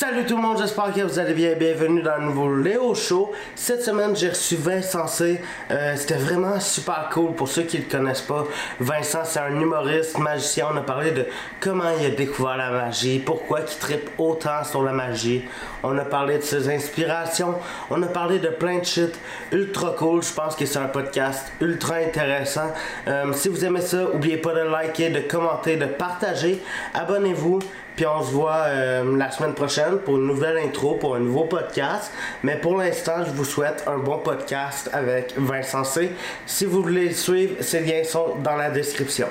Salut 0.00 0.24
tout 0.24 0.36
le 0.36 0.40
monde, 0.40 0.56
j'espère 0.56 0.94
que 0.94 1.02
vous 1.02 1.18
allez 1.18 1.34
bien. 1.34 1.52
Bienvenue 1.52 2.00
dans 2.00 2.16
le 2.16 2.24
nouveau 2.24 2.56
Léo 2.56 2.94
Show. 2.94 3.32
Cette 3.54 3.82
semaine, 3.82 4.16
j'ai 4.16 4.30
reçu 4.30 4.56
Vincent 4.56 5.06
C. 5.06 5.38
Euh, 5.70 5.92
C'était 5.94 6.14
vraiment 6.14 6.58
super 6.58 7.10
cool 7.12 7.34
pour 7.34 7.48
ceux 7.48 7.64
qui 7.64 7.76
ne 7.76 7.82
le 7.82 7.90
connaissent 7.90 8.22
pas. 8.22 8.46
Vincent, 8.80 9.26
c'est 9.26 9.40
un 9.40 9.60
humoriste, 9.60 10.16
magicien. 10.16 10.68
On 10.72 10.76
a 10.78 10.80
parlé 10.80 11.10
de 11.10 11.26
comment 11.60 11.90
il 12.00 12.06
a 12.06 12.10
découvert 12.12 12.56
la 12.56 12.70
magie, 12.70 13.18
pourquoi 13.18 13.60
il 13.60 13.78
tripe 13.78 14.08
autant 14.16 14.64
sur 14.64 14.82
la 14.82 14.92
magie. 14.92 15.44
On 15.82 15.98
a 15.98 16.06
parlé 16.06 16.38
de 16.38 16.42
ses 16.44 16.70
inspirations. 16.70 17.56
On 17.90 18.02
a 18.02 18.06
parlé 18.06 18.38
de 18.38 18.48
plein 18.48 18.78
de 18.78 18.84
shit 18.84 19.14
ultra 19.52 19.90
cool. 19.98 20.22
Je 20.22 20.32
pense 20.32 20.56
que 20.56 20.64
c'est 20.64 20.78
un 20.78 20.88
podcast 20.88 21.52
ultra 21.60 21.96
intéressant. 21.96 22.72
Euh, 23.06 23.34
si 23.34 23.50
vous 23.50 23.66
aimez 23.66 23.82
ça, 23.82 23.98
n'oubliez 23.98 24.38
pas 24.38 24.54
de 24.54 24.60
liker, 24.60 25.10
de 25.10 25.20
commenter, 25.20 25.76
de 25.76 25.84
partager. 25.84 26.62
Abonnez-vous. 26.94 27.58
Puis 28.00 28.06
on 28.06 28.22
se 28.22 28.30
voit 28.30 28.62
euh, 28.68 29.14
la 29.18 29.30
semaine 29.30 29.52
prochaine 29.52 29.98
pour 29.98 30.16
une 30.16 30.26
nouvelle 30.26 30.56
intro, 30.56 30.94
pour 30.94 31.16
un 31.16 31.20
nouveau 31.20 31.44
podcast. 31.44 32.10
Mais 32.42 32.58
pour 32.58 32.78
l'instant, 32.78 33.26
je 33.26 33.30
vous 33.30 33.44
souhaite 33.44 33.84
un 33.86 33.98
bon 33.98 34.20
podcast 34.20 34.88
avec 34.94 35.36
Vincent 35.36 35.84
C. 35.84 36.10
Si 36.46 36.64
vous 36.64 36.80
voulez 36.80 37.08
le 37.08 37.14
suivre, 37.14 37.62
ces 37.62 37.80
liens 37.80 38.02
sont 38.04 38.36
dans 38.36 38.56
la 38.56 38.70
description. 38.70 39.26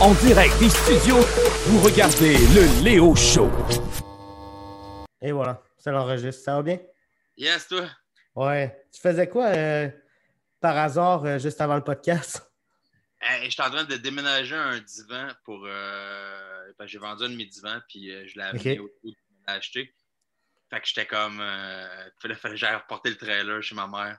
En 0.00 0.14
direct 0.14 0.58
des 0.60 0.70
studios, 0.70 1.20
vous 1.66 1.80
regardez 1.80 2.38
le 2.54 2.82
Léo 2.82 3.14
Show. 3.14 3.50
Et 5.20 5.30
voilà, 5.30 5.60
ça 5.76 5.90
l'enregistre. 5.90 6.42
Ça 6.42 6.54
va 6.54 6.62
bien? 6.62 6.78
Yes, 7.36 7.68
toi. 7.68 7.82
Ouais. 8.34 8.74
Tu 8.90 9.02
faisais 9.02 9.28
quoi 9.28 9.48
euh, 9.48 9.90
par 10.58 10.78
hasard 10.78 11.22
euh, 11.26 11.38
juste 11.38 11.60
avant 11.60 11.74
le 11.74 11.84
podcast? 11.84 12.45
Hey, 13.28 13.50
J'étais 13.50 13.62
en 13.62 13.70
train 13.70 13.84
de 13.84 13.96
déménager 13.96 14.54
un 14.54 14.78
divan 14.78 15.28
pour. 15.44 15.64
Euh, 15.66 16.72
j'ai 16.84 16.98
vendu 16.98 17.24
un 17.24 17.28
de 17.30 17.36
mes 17.36 17.46
divans, 17.46 17.80
puis 17.88 18.10
euh, 18.12 18.26
je 18.26 18.36
l'ai 18.36 18.44
amené 18.44 18.78
au 18.78 18.88
je 19.04 19.08
l'ai 19.10 19.14
acheté. 19.46 19.92
Fait 20.70 20.80
que 20.80 20.86
j'étais 20.86 21.06
comme. 21.06 21.40
Euh, 21.40 22.08
fallait, 22.20 22.34
fallait 22.34 22.54
que 22.54 22.60
j'aille 22.60 22.76
reporter 22.76 23.10
le 23.10 23.16
trailer 23.16 23.62
chez 23.62 23.74
ma 23.74 23.86
mère. 23.88 24.18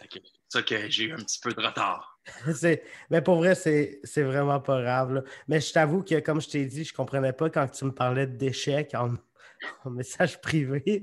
Fait 0.00 0.08
que 0.08 0.18
c'est 0.22 0.58
ça 0.58 0.62
que 0.62 0.88
j'ai 0.90 1.04
eu 1.04 1.12
un 1.12 1.16
petit 1.16 1.40
peu 1.40 1.52
de 1.52 1.60
retard. 1.60 2.20
C'est- 2.54 2.84
Mais 3.10 3.22
pour 3.22 3.36
vrai, 3.36 3.54
c'est 3.54 4.00
c'est 4.04 4.22
vraiment 4.22 4.60
pas 4.60 4.80
grave. 4.82 5.14
là. 5.14 5.22
Mais 5.48 5.60
je 5.60 5.72
t'avoue 5.72 6.02
que, 6.04 6.20
comme 6.20 6.40
je 6.40 6.48
t'ai 6.48 6.66
dit, 6.66 6.84
je 6.84 6.92
comprenais 6.94 7.32
pas 7.32 7.50
quand 7.50 7.66
tu 7.68 7.84
me 7.84 7.92
parlais 7.92 8.26
d'échecs 8.26 8.94
en, 8.94 9.14
en 9.84 9.90
message 9.90 10.40
privé. 10.40 11.02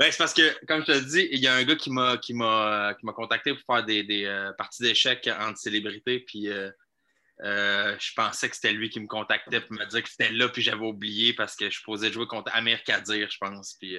Ben, 0.00 0.10
c'est 0.10 0.16
parce 0.16 0.32
que, 0.32 0.64
comme 0.64 0.80
je 0.80 0.86
te 0.86 0.98
dis, 1.10 1.28
il 1.30 1.40
y 1.40 1.46
a 1.46 1.54
un 1.54 1.62
gars 1.62 1.76
qui 1.76 1.90
m'a 1.90 2.16
qui 2.16 2.32
m'a 2.32 2.94
qui 2.98 3.04
m'a 3.04 3.12
contacté 3.12 3.52
pour 3.52 3.62
faire 3.66 3.84
des, 3.84 4.02
des 4.02 4.24
euh, 4.24 4.50
parties 4.54 4.82
d'échecs 4.82 5.28
entre 5.38 5.58
célébrités, 5.58 6.20
puis 6.20 6.48
euh, 6.48 6.70
euh, 7.44 7.94
je 8.00 8.14
pensais 8.14 8.48
que 8.48 8.54
c'était 8.54 8.72
lui 8.72 8.88
qui 8.88 8.98
me 8.98 9.06
contactait 9.06 9.60
pour 9.60 9.76
me 9.76 9.84
dire 9.84 10.02
que 10.02 10.08
c'était 10.08 10.32
là, 10.32 10.48
puis 10.48 10.62
j'avais 10.62 10.86
oublié 10.86 11.34
parce 11.34 11.54
que 11.54 11.68
je 11.68 11.82
posais 11.84 12.10
jouer 12.10 12.26
contre 12.26 12.50
Amir 12.54 12.82
Kadir, 12.82 13.28
je 13.30 13.36
pense. 13.38 13.74
Puis 13.78 13.94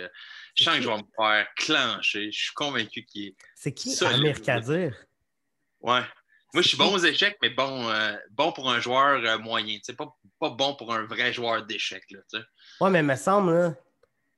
je 0.56 0.64
sens 0.64 0.78
que 0.78 0.82
je 0.82 0.90
vais 0.90 0.98
me 0.98 1.04
faire 1.16 1.48
clencher. 1.56 2.32
Je 2.32 2.46
suis 2.46 2.54
convaincu 2.56 3.06
qu'il 3.06 3.28
est. 3.28 3.36
C'est 3.54 3.72
qui? 3.72 3.92
Ça, 3.92 4.10
Amir 4.10 4.42
Kadir? 4.42 4.96
Ouais. 5.82 6.02
Moi, 6.54 6.64
je 6.64 6.68
suis 6.68 6.78
bon 6.78 6.94
aux 6.94 6.98
échecs, 6.98 7.38
mais 7.42 7.50
bon, 7.50 7.90
euh, 7.90 8.14
bon 8.32 8.52
pour 8.52 8.70
un 8.70 8.80
joueur 8.82 9.24
euh, 9.24 9.38
moyen. 9.38 9.78
Pas, 9.98 10.18
pas 10.40 10.50
bon 10.50 10.76
pour 10.76 10.94
un 10.94 11.04
vrai 11.04 11.32
joueur 11.32 11.66
d'échecs. 11.66 12.04
Ouais, 12.82 12.90
mais 12.90 13.00
il 13.00 13.06
me 13.06 13.16
semble, 13.16 13.54
là, 13.54 13.76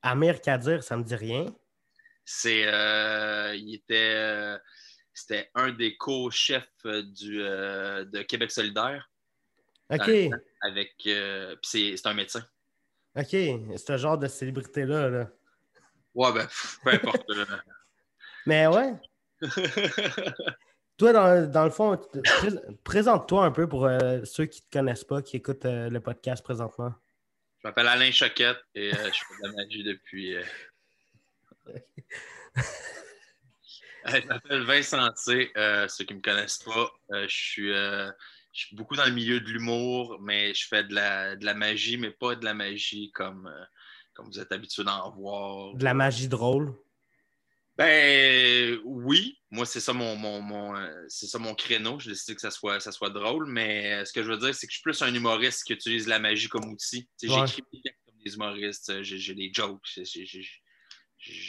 Amir 0.04 0.42
Kadir, 0.42 0.82
ça 0.84 0.98
me 0.98 1.02
dit 1.02 1.16
rien. 1.16 1.46
C'est, 2.26 2.66
euh, 2.66 3.54
il 3.56 3.74
était, 3.74 4.14
euh, 4.14 4.58
c'était 5.14 5.50
un 5.54 5.72
des 5.72 5.96
co-chefs 5.96 6.68
euh, 6.84 7.02
du, 7.02 7.40
euh, 7.40 8.04
de 8.04 8.22
Québec 8.22 8.50
solidaire 8.50 9.10
OK, 9.90 10.10
avec, 10.60 10.92
euh, 11.06 11.56
c'est, 11.62 12.06
un 12.06 12.14
médecin. 12.14 12.44
OK. 13.16 13.28
C'est 13.30 13.78
ce 13.78 13.96
genre 13.96 14.18
de 14.18 14.26
célébrité-là. 14.26 15.08
là. 15.08 15.30
Ouais, 16.14 16.32
ben, 16.32 16.46
peu 16.82 16.90
importe. 16.90 17.24
Mais 18.46 18.66
ouais, 18.66 18.92
toi, 20.98 21.12
dans, 21.12 21.50
dans 21.50 21.64
le 21.64 21.70
fond, 21.70 21.98
présente-toi 22.82 23.42
un 23.42 23.50
peu 23.50 23.66
pour 23.66 23.88
ceux 24.24 24.44
qui 24.44 24.60
ne 24.60 24.64
te 24.66 24.78
connaissent 24.78 25.04
pas, 25.04 25.22
qui 25.22 25.36
écoutent 25.36 25.64
le 25.64 25.98
podcast 25.98 26.44
présentement. 26.44 26.94
Je 27.64 27.68
m'appelle 27.70 27.88
Alain 27.88 28.10
Choquette 28.10 28.62
et 28.74 28.92
euh, 28.94 29.10
je 29.10 29.20
fais 29.24 29.42
de 29.42 29.48
la 29.48 29.52
magie 29.54 29.82
depuis. 29.84 30.36
euh, 30.36 30.44
Je 34.06 34.26
m'appelle 34.26 34.64
Vincent 34.64 35.08
C. 35.16 35.50
Euh, 35.56 35.88
ceux 35.88 36.04
qui 36.04 36.12
ne 36.12 36.18
me 36.18 36.22
connaissent 36.22 36.58
pas, 36.58 36.92
je, 37.10 37.26
suis, 37.26 37.72
je 37.72 38.12
suis 38.52 38.76
beaucoup 38.76 38.96
dans 38.96 39.06
le 39.06 39.12
milieu 39.12 39.40
de 39.40 39.48
l'humour, 39.48 40.18
mais 40.20 40.52
je 40.52 40.68
fais 40.68 40.84
de 40.84 40.94
la, 40.94 41.36
de 41.36 41.44
la 41.46 41.54
magie, 41.54 41.96
mais 41.96 42.10
pas 42.10 42.34
de 42.36 42.44
la 42.44 42.52
magie 42.52 43.10
comme, 43.12 43.50
comme 44.12 44.26
vous 44.26 44.38
êtes 44.38 44.52
habitué 44.52 44.84
d'en 44.84 45.10
voir. 45.12 45.74
De 45.74 45.84
la 45.84 45.94
magie 45.94 46.28
drôle. 46.28 46.74
Ben 47.76 48.78
oui, 48.84 49.40
moi 49.50 49.66
c'est 49.66 49.80
ça 49.80 49.92
mon, 49.92 50.14
mon, 50.14 50.40
mon, 50.40 50.76
euh, 50.76 51.04
c'est 51.08 51.26
ça 51.26 51.38
mon 51.38 51.54
créneau. 51.54 51.98
Je 51.98 52.10
décide 52.10 52.36
que 52.36 52.40
ça 52.40 52.52
soit, 52.52 52.78
ça 52.78 52.92
soit 52.92 53.10
drôle, 53.10 53.46
mais 53.46 53.94
euh, 53.94 54.04
ce 54.04 54.12
que 54.12 54.22
je 54.22 54.30
veux 54.30 54.38
dire, 54.38 54.54
c'est 54.54 54.66
que 54.66 54.72
je 54.72 54.76
suis 54.76 54.82
plus 54.82 55.02
un 55.02 55.12
humoriste 55.12 55.64
qui 55.64 55.72
utilise 55.72 56.06
la 56.06 56.18
magie 56.18 56.48
comme 56.48 56.70
outil. 56.70 57.08
Ouais. 57.22 57.28
J'écris 57.28 57.62
des 57.72 57.80
textes 57.82 58.02
comme 58.06 58.18
des 58.24 58.34
humoristes, 58.34 58.90
euh, 58.90 59.02
j'ai 59.02 59.34
des 59.34 59.50
jokes. 59.52 59.98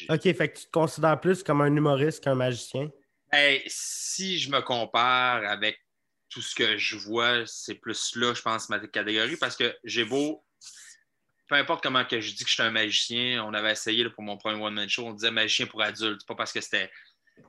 OK, 0.10 0.22
fait 0.22 0.50
que 0.50 0.60
tu 0.60 0.66
te 0.66 0.72
considères 0.72 1.20
plus 1.20 1.44
comme 1.44 1.62
un 1.62 1.76
humoriste 1.76 2.24
qu'un 2.24 2.36
magicien? 2.36 2.90
Ben, 3.32 3.60
si 3.68 4.40
je 4.40 4.50
me 4.50 4.62
compare 4.62 5.44
avec 5.46 5.80
tout 6.30 6.42
ce 6.42 6.56
que 6.56 6.78
je 6.78 6.96
vois, 6.96 7.46
c'est 7.46 7.76
plus 7.76 8.16
là, 8.16 8.34
je 8.34 8.42
pense, 8.42 8.70
ma 8.70 8.80
catégorie, 8.80 9.38
parce 9.38 9.56
que 9.56 9.76
j'ai 9.84 10.06
beau, 10.06 10.45
peu 11.48 11.56
importe 11.56 11.84
comment 11.84 12.04
que 12.06 12.20
je 12.20 12.34
dis 12.34 12.44
que 12.44 12.50
je 12.50 12.56
suis 12.56 12.64
un 12.64 12.72
magicien, 12.72 13.44
on 13.44 13.54
avait 13.54 13.72
essayé 13.72 14.04
là, 14.04 14.10
pour 14.10 14.24
mon 14.24 14.38
premier 14.38 14.62
one-man 14.62 14.90
show, 14.90 15.06
on 15.06 15.14
disait 15.14 15.32
magicien 15.32 15.68
pour 15.68 15.82
adultes, 15.82 16.26
pas 16.26 16.36
parce 16.36 16.52
que 16.52 16.62
c'était 16.62 16.90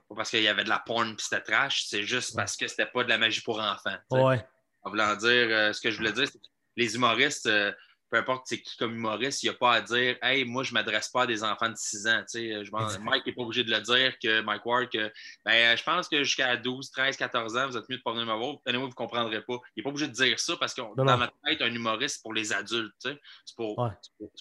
pas 0.08 0.16
parce 0.16 0.30
qu'il 0.30 0.42
y 0.42 0.48
avait 0.48 0.64
de 0.64 0.68
la 0.68 0.80
porn 0.80 1.16
puis 1.16 1.26
c'était 1.28 1.42
trash, 1.42 1.84
c'est 1.86 2.02
juste 2.02 2.34
parce 2.34 2.56
que 2.56 2.66
c'était 2.66 2.86
pas 2.86 3.04
de 3.04 3.08
la 3.08 3.18
magie 3.18 3.40
pour 3.40 3.60
enfants. 3.60 3.96
Ouais. 4.10 4.44
En 4.82 4.90
voulant 4.90 5.14
dire, 5.16 5.48
euh, 5.50 5.72
ce 5.72 5.80
que 5.80 5.90
je 5.90 5.96
voulais 5.96 6.12
dire, 6.12 6.26
c'est 6.26 6.38
que 6.38 6.46
les 6.76 6.94
humoristes, 6.94 7.46
euh, 7.46 7.72
peu 8.10 8.18
importe 8.18 8.46
c'est 8.46 8.60
qui 8.62 8.76
comme 8.76 8.94
humoriste, 8.94 9.42
il 9.42 9.46
n'y 9.46 9.50
a 9.54 9.58
pas 9.58 9.74
à 9.74 9.80
dire 9.80 10.16
Hey, 10.22 10.44
moi, 10.44 10.62
je 10.62 10.70
ne 10.70 10.74
m'adresse 10.74 11.08
pas 11.08 11.22
à 11.22 11.26
des 11.26 11.42
enfants 11.42 11.68
de 11.68 11.76
6 11.76 12.06
ans. 12.06 12.24
Je 12.32 12.38
Exact. 12.38 13.00
Mike 13.00 13.26
n'est 13.26 13.32
pas 13.32 13.42
obligé 13.42 13.64
de 13.64 13.70
le 13.70 13.80
dire 13.80 14.18
que 14.18 14.40
Mike 14.42 14.64
Ward, 14.64 14.88
que 14.90 15.12
ben, 15.44 15.76
je 15.76 15.82
pense 15.82 16.08
que 16.08 16.22
jusqu'à 16.22 16.56
12, 16.56 16.90
13, 16.90 17.16
14 17.16 17.56
ans, 17.56 17.66
vous 17.68 17.76
êtes 17.76 17.88
mieux 17.88 17.96
de 17.98 18.02
pas 18.02 18.12
venir 18.12 18.26
me 18.26 18.32
voir. 18.38 18.56
Anyway, 18.66 18.82
vous 18.84 18.88
ne 18.88 18.94
comprendrez 18.94 19.42
pas. 19.42 19.54
Il 19.74 19.78
n'est 19.78 19.82
pas 19.82 19.90
obligé 19.90 20.06
de 20.08 20.12
dire 20.12 20.38
ça 20.38 20.56
parce 20.56 20.72
que 20.74 20.80
Non, 20.82 20.94
dans 20.94 21.04
non. 21.04 21.16
ma 21.18 21.32
tête, 21.44 21.62
un 21.62 21.74
humoriste, 21.74 22.16
c'est 22.16 22.22
pour 22.22 22.32
les 22.34 22.52
adultes. 22.52 23.08
C'est 23.44 23.56
pour, 23.56 23.78
Ouais. 23.78 23.90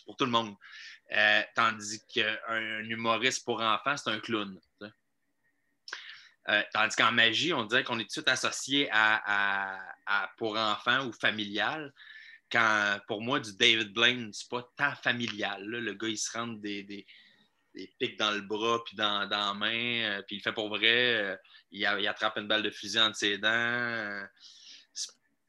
pour, 0.05 0.15
tout 0.15 0.25
le 0.25 0.31
monde. 0.31 0.53
Euh, 1.11 1.41
tandis 1.55 2.03
qu'un 2.07 2.37
un 2.49 2.79
humoriste 2.83 3.45
pour 3.45 3.61
enfants, 3.61 3.97
c'est 3.97 4.09
un 4.11 4.19
clown. 4.19 4.59
Euh, 6.47 6.61
tandis 6.73 6.95
qu'en 6.95 7.11
magie, 7.11 7.53
on 7.53 7.63
dirait 7.63 7.83
qu'on 7.83 7.97
est 7.97 8.03
tout 8.03 8.07
de 8.07 8.11
suite 8.11 8.27
associé 8.27 8.87
à, 8.91 9.15
à- 9.25 9.79
à 10.05 10.29
pour 10.37 10.55
enfants 10.57 11.07
ou 11.07 11.11
familial. 11.11 11.91
Quand 12.51 13.00
pour 13.07 13.22
moi, 13.22 13.39
du 13.39 13.56
David 13.57 13.94
Blaine, 13.94 14.31
c'est 14.33 14.50
pas 14.50 14.67
tant 14.78 14.95
familial. 14.95 15.63
Le 15.66 15.94
gars, 15.94 16.07
il 16.07 16.17
se 16.17 16.38
rentre 16.38 16.61
des, 16.61 16.83
des, 16.83 17.06
des 17.73 17.94
pics 18.00 18.17
dans 18.17 18.31
le 18.31 18.41
bras 18.41 18.83
puis 18.85 18.95
dans, 18.95 19.28
dans 19.28 19.47
la 19.47 19.53
main, 19.53 20.01
euh, 20.03 20.22
puis 20.28 20.38
il 20.38 20.41
fait 20.41 20.53
pour 20.53 20.69
vrai. 20.69 21.16
euh, 21.16 21.35
il, 21.72 21.79
il 21.81 22.07
attrape 22.07 22.38
une 22.38 22.47
balle 22.47 22.63
de 22.63 22.69
fusil 22.69 23.00
entre 23.00 23.17
ses 23.17 23.38
dents. 23.38 24.25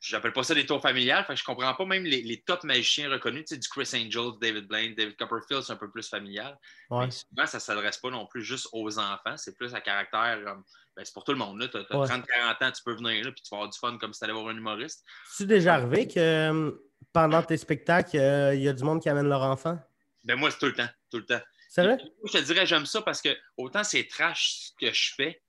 J'appelle 0.09 0.33
pas 0.33 0.43
ça 0.45 0.55
des 0.55 0.65
tours 0.67 0.81
familiales. 0.81 1.25
Fait 1.25 1.35
que 1.35 1.41
je 1.41 1.45
comprends 1.45 1.75
pas 1.75 1.85
même 1.85 2.05
les, 2.05 2.23
les 2.23 2.41
top 2.43 2.63
magiciens 2.65 3.11
reconnus, 3.11 3.45
tu 3.47 3.55
sais, 3.55 3.61
du 3.61 3.69
Chris 3.69 3.89
Angel, 3.95 4.33
David 4.41 4.67
Blaine, 4.69 4.95
David 4.95 5.17
Copperfield, 5.17 5.63
c'est 5.63 5.73
un 5.73 5.77
peu 5.77 5.91
plus 5.91 6.09
familial. 6.09 6.57
Ouais. 6.91 7.07
Mais 7.07 7.11
souvent, 7.11 7.47
ça 7.47 7.57
ne 7.59 7.61
s'adresse 7.63 7.99
pas 7.99 8.11
non 8.11 8.27
plus 8.27 8.43
juste 8.45 8.69
aux 8.73 8.99
enfants. 8.99 9.37
C'est 9.37 9.57
plus 9.57 9.75
à 9.75 9.81
caractère. 9.81 10.39
euh, 10.47 10.55
ben, 10.97 11.05
c'est 11.05 11.13
pour 11.13 11.25
tout 11.25 11.33
le 11.33 11.39
monde. 11.39 11.69
Tu 11.71 11.77
as, 11.77 11.97
Ouais. 11.97 12.07
30-40 12.07 12.65
ans, 12.65 12.73
tu 12.73 12.83
peux 12.85 12.95
venir 12.95 13.25
là, 13.25 13.33
puis 13.33 13.43
tu 13.43 13.49
vas 13.51 13.57
avoir 13.59 13.71
du 13.71 13.79
fun 13.79 13.99
comme 13.99 14.13
si 14.13 14.21
tu 14.21 14.25
allais 14.25 14.33
voir 14.33 14.49
un 14.49 14.57
humoriste. 14.57 15.05
C'est 15.31 15.47
déjà 15.47 15.75
arrivé 15.75 16.07
que 16.09 16.19
euh, 16.21 16.71
pendant 17.13 17.43
tes 17.43 17.57
spectacles, 17.57 18.17
euh, 18.17 18.55
il 18.55 18.63
y 18.63 18.69
a 18.69 18.73
du 18.73 18.85
monde 18.85 19.03
qui 19.03 19.09
amène 19.09 19.29
leur 19.29 19.43
enfant? 19.43 19.79
Ben, 20.25 20.37
moi, 20.37 20.51
c'est 20.51 20.59
tout 20.59 20.67
le 20.67 20.75
temps. 20.75 20.89
Tout 21.11 21.19
le 21.19 21.27
temps. 21.27 21.41
C'est 21.69 21.83
vrai? 21.83 21.97
Puis, 21.99 22.09
je 22.33 22.39
te 22.39 22.43
dirais, 22.45 22.65
j'aime 22.65 22.87
ça 22.87 23.03
parce 23.03 23.21
que 23.21 23.37
autant 23.57 23.85
c'est 23.85 24.07
trash 24.07 24.71
ce 24.79 24.87
que 24.87 24.93
je 24.93 25.13
fais. 25.17 25.43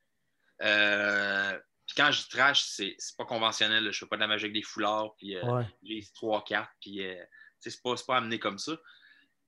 euh, 0.63 1.57
quand 1.97 2.11
je 2.11 2.27
trash, 2.29 2.61
c'est 2.63 2.95
pas 3.17 3.25
conventionnel. 3.25 3.83
là. 3.83 3.91
Je 3.91 3.97
fais 3.99 4.05
pas 4.05 4.15
de 4.17 4.21
la 4.21 4.27
magie 4.27 4.45
avec 4.45 4.53
des 4.53 4.61
foulards, 4.61 5.15
puis 5.17 5.35
euh, 5.35 5.43
Ouais. 5.43 5.65
les 5.81 6.05
trois 6.13 6.43
cartes, 6.43 6.71
puis 6.79 7.03
euh, 7.05 7.21
c'est 7.59 7.81
pas, 7.81 7.95
amené 8.17 8.39
comme 8.39 8.57
ça. 8.59 8.77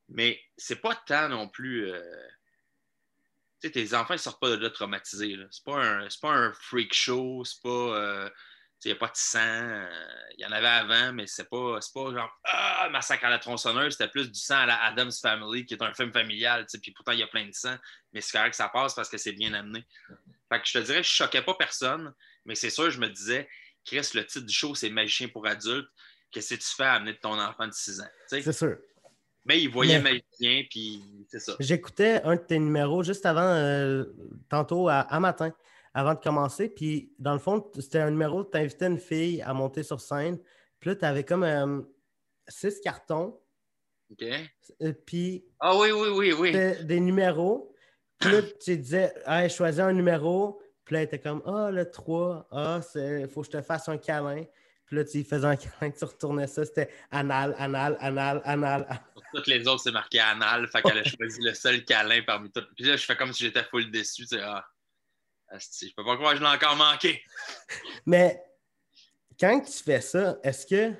Mais 0.09 0.41
c'est 0.57 0.81
pas 0.81 0.95
tant 0.95 1.29
non 1.29 1.47
plus. 1.47 1.89
euh, 1.91 2.01
tu 3.61 3.67
sais, 3.67 3.71
tes 3.71 3.93
enfants, 3.93 4.13
ils 4.15 4.19
sortent 4.19 4.39
pas 4.41 4.49
de 4.49 4.55
là 4.55 4.69
traumatisés. 4.69 5.35
là. 5.35 5.45
C'est 5.51 5.63
pas, 5.63 5.75
un- 5.85 6.09
c'est 6.09 6.21
pas 6.21 6.31
un 6.31 6.51
freak 6.53 6.93
show, 6.93 7.43
c'est 7.45 7.61
pas. 7.61 7.69
euh, 7.69 8.29
il 8.85 8.87
n'y 8.87 8.91
a 8.93 8.95
pas 8.95 9.07
de 9.07 9.15
sang. 9.15 9.39
euh, 9.41 9.89
Il 10.37 10.41
y 10.41 10.45
en 10.45 10.51
avait 10.53 10.65
avant, 10.67 11.11
mais 11.11 11.27
c'est 11.27 11.49
pas, 11.49 11.81
c'est 11.81 11.93
pas 11.93 12.13
genre 12.13 12.39
Ah, 12.45 12.87
massacre 12.89 13.25
à 13.25 13.29
la 13.29 13.37
tronçonneuse. 13.37 13.91
C'était 13.97 14.07
plus 14.09 14.31
du 14.31 14.39
sang 14.39 14.55
à 14.59 14.65
la 14.65 14.81
Adam's 14.85 15.19
Family, 15.19 15.65
qui 15.65 15.73
est 15.73 15.83
un 15.83 15.93
film 15.93 16.13
familial. 16.13 16.65
Puis 16.81 16.91
pourtant, 16.93 17.11
il 17.11 17.19
y 17.19 17.23
a 17.23 17.27
plein 17.27 17.45
de 17.45 17.51
sang. 17.53 17.75
Mais 18.13 18.21
c'est 18.21 18.31
correct 18.31 18.51
que 18.51 18.55
ça 18.55 18.69
passe 18.69 18.95
parce 18.95 19.09
que 19.09 19.17
c'est 19.17 19.33
bien 19.33 19.53
amené. 19.53 19.85
Fait 20.47 20.61
que 20.61 20.65
je 20.67 20.79
te 20.79 20.83
dirais, 20.85 21.03
je 21.03 21.09
choquais 21.09 21.41
pas 21.41 21.55
personne, 21.55 22.13
mais 22.45 22.55
c'est 22.55 22.69
sûr, 22.69 22.89
je 22.89 22.99
me 22.99 23.07
disais, 23.09 23.47
Chris, 23.85 24.09
le 24.13 24.25
titre 24.25 24.45
du 24.45 24.53
show, 24.53 24.75
c'est 24.75 24.89
Magicien 24.89 25.27
pour 25.27 25.45
adultes. 25.47 25.87
qu'est-ce 26.31 26.53
que 26.55 26.59
tu 26.59 26.67
fais 26.75 26.83
à 26.83 26.93
amener 26.93 27.17
ton 27.17 27.39
enfant 27.39 27.67
de 27.67 27.73
6 27.73 28.01
ans? 28.01 28.07
C'est 28.27 28.51
sûr. 28.51 28.77
Mais 29.45 29.59
il 29.61 29.69
voyait 29.69 29.99
Mais- 29.99 30.11
magicien, 30.21 30.63
puis 30.69 31.01
c'est 31.29 31.39
ça. 31.39 31.55
J'écoutais 31.59 32.21
un 32.23 32.35
de 32.35 32.41
tes 32.41 32.59
numéros 32.59 33.01
juste 33.03 33.25
avant, 33.25 33.41
euh, 33.55 34.03
tantôt 34.49 34.89
à, 34.89 34.99
à 34.99 35.19
matin, 35.19 35.51
avant 35.93 36.13
de 36.13 36.19
commencer. 36.19 36.69
Puis, 36.69 37.13
dans 37.17 37.33
le 37.33 37.39
fond, 37.39 37.71
c'était 37.79 37.99
un 37.99 38.11
numéro, 38.11 38.43
tu 38.43 38.57
invitais 38.57 38.85
une 38.87 38.99
fille 38.99 39.41
à 39.41 39.53
monter 39.53 39.81
sur 39.81 39.99
scène. 40.01 40.37
Puis 40.79 40.89
là, 40.91 40.95
tu 40.97 41.05
avais 41.05 41.23
comme 41.23 41.43
euh, 41.43 41.81
six 42.47 42.79
cartons. 42.81 43.39
OK? 44.11 44.23
euh, 44.81 44.93
puis, 45.05 45.45
Ah 45.59 45.75
oui, 45.77 45.91
oui, 45.91 46.09
oui, 46.09 46.33
oui. 46.33 46.51
des 46.85 46.99
numéros. 46.99 47.73
Puis 48.19 48.31
là, 48.31 48.41
tu 48.43 48.77
disais, 48.77 49.13
hey, 49.25 49.49
choisis 49.49 49.79
un 49.79 49.93
numéro. 49.93 50.61
Puis 50.89 50.95
là, 50.95 51.01
elle 51.01 51.05
était 51.05 51.19
comme, 51.19 51.43
ah, 51.45 51.69
le 51.69 51.87
3, 51.91 52.47
ah, 52.49 52.79
il 52.95 53.27
faut 53.29 53.41
que 53.41 53.45
je 53.45 53.51
te 53.51 53.61
fasse 53.61 53.87
un 53.89 53.99
câlin. 53.99 54.43
Puis 54.87 54.95
là, 54.95 55.03
tu 55.05 55.17
lui 55.17 55.23
faisais 55.23 55.45
un 55.45 55.55
câlin, 55.55 55.91
tu 55.91 56.03
retournais 56.03 56.47
ça. 56.47 56.65
C'était 56.65 56.89
anal, 57.11 57.53
anal, 57.59 57.95
anal, 57.99 58.41
anal. 58.43 58.85
anal. 58.87 59.01
Pour 59.13 59.21
toutes 59.35 59.45
les 59.45 59.67
autres, 59.67 59.83
c'est 59.83 59.91
marqué 59.91 60.19
anal. 60.19 60.67
Fait 60.67 60.81
qu'elle 60.81 60.97
a 60.97 61.03
choisi 61.03 61.41
le 61.43 61.53
seul 61.53 61.85
câlin 61.85 62.23
parmi 62.25 62.49
toutes. 62.49 62.73
Puis 62.73 62.85
là, 62.85 62.95
je 62.97 63.05
fais 63.05 63.15
comme 63.15 63.31
si 63.33 63.43
j'étais 63.43 63.61
full 63.65 63.91
déçu. 63.91 64.23
tu 64.23 64.29
sais, 64.35 64.41
Ah, 64.41 64.65
asti, 65.49 65.89
je 65.89 65.93
peux 65.93 66.03
pas 66.03 66.15
croire 66.15 66.31
que 66.31 66.39
je 66.39 66.43
l'ai 66.43 66.49
encore 66.49 66.75
manqué. 66.75 67.21
Mais 68.07 68.43
quand 69.39 69.61
tu 69.61 69.83
fais 69.83 70.01
ça, 70.01 70.39
est-ce 70.41 70.65
que. 70.65 70.91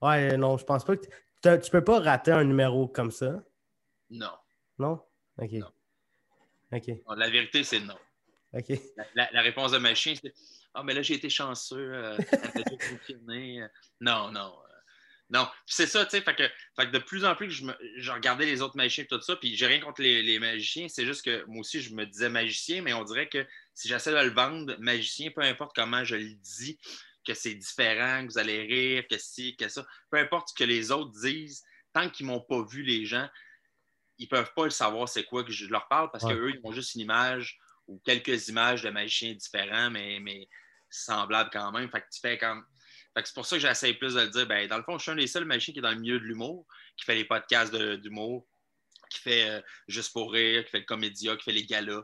Ouais, 0.00 0.36
non, 0.36 0.56
je 0.58 0.64
pense 0.64 0.84
pas 0.84 0.96
que. 0.96 1.56
Tu 1.58 1.70
peux 1.72 1.82
pas 1.82 1.98
rater 1.98 2.30
un 2.30 2.44
numéro 2.44 2.86
comme 2.86 3.10
ça, 3.10 3.42
Non. 4.10 4.30
non? 4.78 5.02
Ok. 5.38 5.50
Non. 5.54 5.72
La 7.16 7.30
vérité, 7.30 7.64
c'est 7.64 7.80
non. 7.80 7.98
La, 8.96 9.06
la- 9.14 9.30
la 9.32 9.42
réponse 9.42 9.72
de 9.72 9.78
ma 9.78 9.94
chien, 9.94 10.14
c'est 10.20 10.32
Ah, 10.74 10.82
mais 10.82 10.94
là, 10.94 11.02
j'ai 11.02 11.14
été 11.14 11.28
chanceux. 11.30 11.76
euh, 11.94 12.18
Non, 14.00 14.30
non. 14.30 14.52
euh, 14.52 14.72
non. 15.30 15.48
C'est 15.66 15.86
ça, 15.86 16.04
tu 16.04 16.12
sais. 16.12 16.20
Fait 16.22 16.34
que, 16.34 16.44
fait 16.78 16.86
que 16.86 16.92
de 16.92 16.98
plus 16.98 17.24
en 17.24 17.34
plus 17.34 17.46
que 17.48 17.52
je, 17.54 17.64
me, 17.64 17.74
je 17.96 18.10
regardais 18.10 18.46
les 18.46 18.62
autres 18.62 18.76
magiciens 18.76 19.04
et 19.04 19.06
tout 19.06 19.20
ça, 19.20 19.36
puis 19.36 19.56
j'ai 19.56 19.66
rien 19.66 19.80
contre 19.80 20.02
les, 20.02 20.22
les 20.22 20.38
magiciens. 20.38 20.88
C'est 20.88 21.06
juste 21.06 21.24
que 21.24 21.44
moi 21.46 21.60
aussi, 21.60 21.80
je 21.80 21.94
me 21.94 22.04
disais 22.06 22.28
magicien, 22.28 22.82
mais 22.82 22.92
on 22.92 23.04
dirait 23.04 23.28
que 23.28 23.44
si 23.74 23.88
j'essaie 23.88 24.12
de 24.12 24.16
le 24.18 24.30
vendre, 24.34 24.76
magicien, 24.78 25.30
peu 25.30 25.42
importe 25.42 25.74
comment 25.74 26.04
je 26.04 26.16
le 26.16 26.34
dis, 26.34 26.78
que 27.26 27.34
c'est 27.34 27.54
différent, 27.54 28.24
que 28.26 28.32
vous 28.32 28.38
allez 28.38 28.62
rire, 28.62 29.04
que 29.10 29.18
si, 29.18 29.56
que 29.56 29.68
ça, 29.68 29.84
peu 30.10 30.18
importe 30.18 30.50
ce 30.50 30.54
que 30.54 30.64
les 30.64 30.92
autres 30.92 31.10
disent, 31.20 31.64
tant 31.92 32.08
qu'ils 32.08 32.26
m'ont 32.26 32.40
pas 32.40 32.62
vu, 32.64 32.82
les 32.82 33.04
gens, 33.04 33.28
ils 34.18 34.28
peuvent 34.28 34.52
pas 34.54 34.64
le 34.64 34.70
savoir 34.70 35.08
c'est 35.08 35.24
quoi 35.24 35.44
que 35.44 35.52
je 35.52 35.66
leur 35.66 35.88
parle 35.88 36.10
parce 36.10 36.24
Ouais. 36.24 36.34
qu'eux, 36.34 36.50
ils 36.50 36.60
ont 36.64 36.72
juste 36.72 36.94
une 36.94 37.02
image 37.02 37.58
ou 37.86 38.00
quelques 38.04 38.48
images 38.48 38.82
de 38.82 38.90
magiciens 38.90 39.34
différents, 39.34 39.90
mais, 39.90 40.18
mais 40.20 40.48
semblables 40.90 41.50
quand 41.52 41.72
même. 41.72 41.90
Fait 41.90 42.00
que 42.00 42.06
tu 42.12 42.20
fais 42.20 42.38
comme. 42.38 42.64
Fait 43.14 43.22
que 43.22 43.28
c'est 43.28 43.34
pour 43.34 43.46
ça 43.46 43.56
que 43.56 43.62
j'essaie 43.62 43.94
plus 43.94 44.14
de 44.14 44.20
le 44.20 44.28
dire. 44.28 44.46
Ben, 44.46 44.68
dans 44.68 44.76
le 44.76 44.82
fond, 44.82 44.98
je 44.98 45.02
suis 45.02 45.10
un 45.12 45.16
des 45.16 45.26
seuls 45.26 45.44
magiciens 45.44 45.72
qui 45.72 45.78
est 45.78 45.82
dans 45.82 45.90
le 45.92 45.98
milieu 46.00 46.18
de 46.18 46.24
l'humour, 46.24 46.66
qui 46.96 47.04
fait 47.04 47.14
les 47.14 47.24
podcasts 47.24 47.74
d'humour, 47.74 48.46
qui 49.10 49.20
fait 49.20 49.48
euh, 49.50 49.60
Juste 49.88 50.12
pour 50.12 50.32
rire, 50.32 50.64
qui 50.64 50.70
fait 50.70 50.80
le 50.80 50.84
comédia, 50.84 51.36
qui 51.36 51.44
fait 51.44 51.52
les 51.52 51.64
galas, 51.66 52.02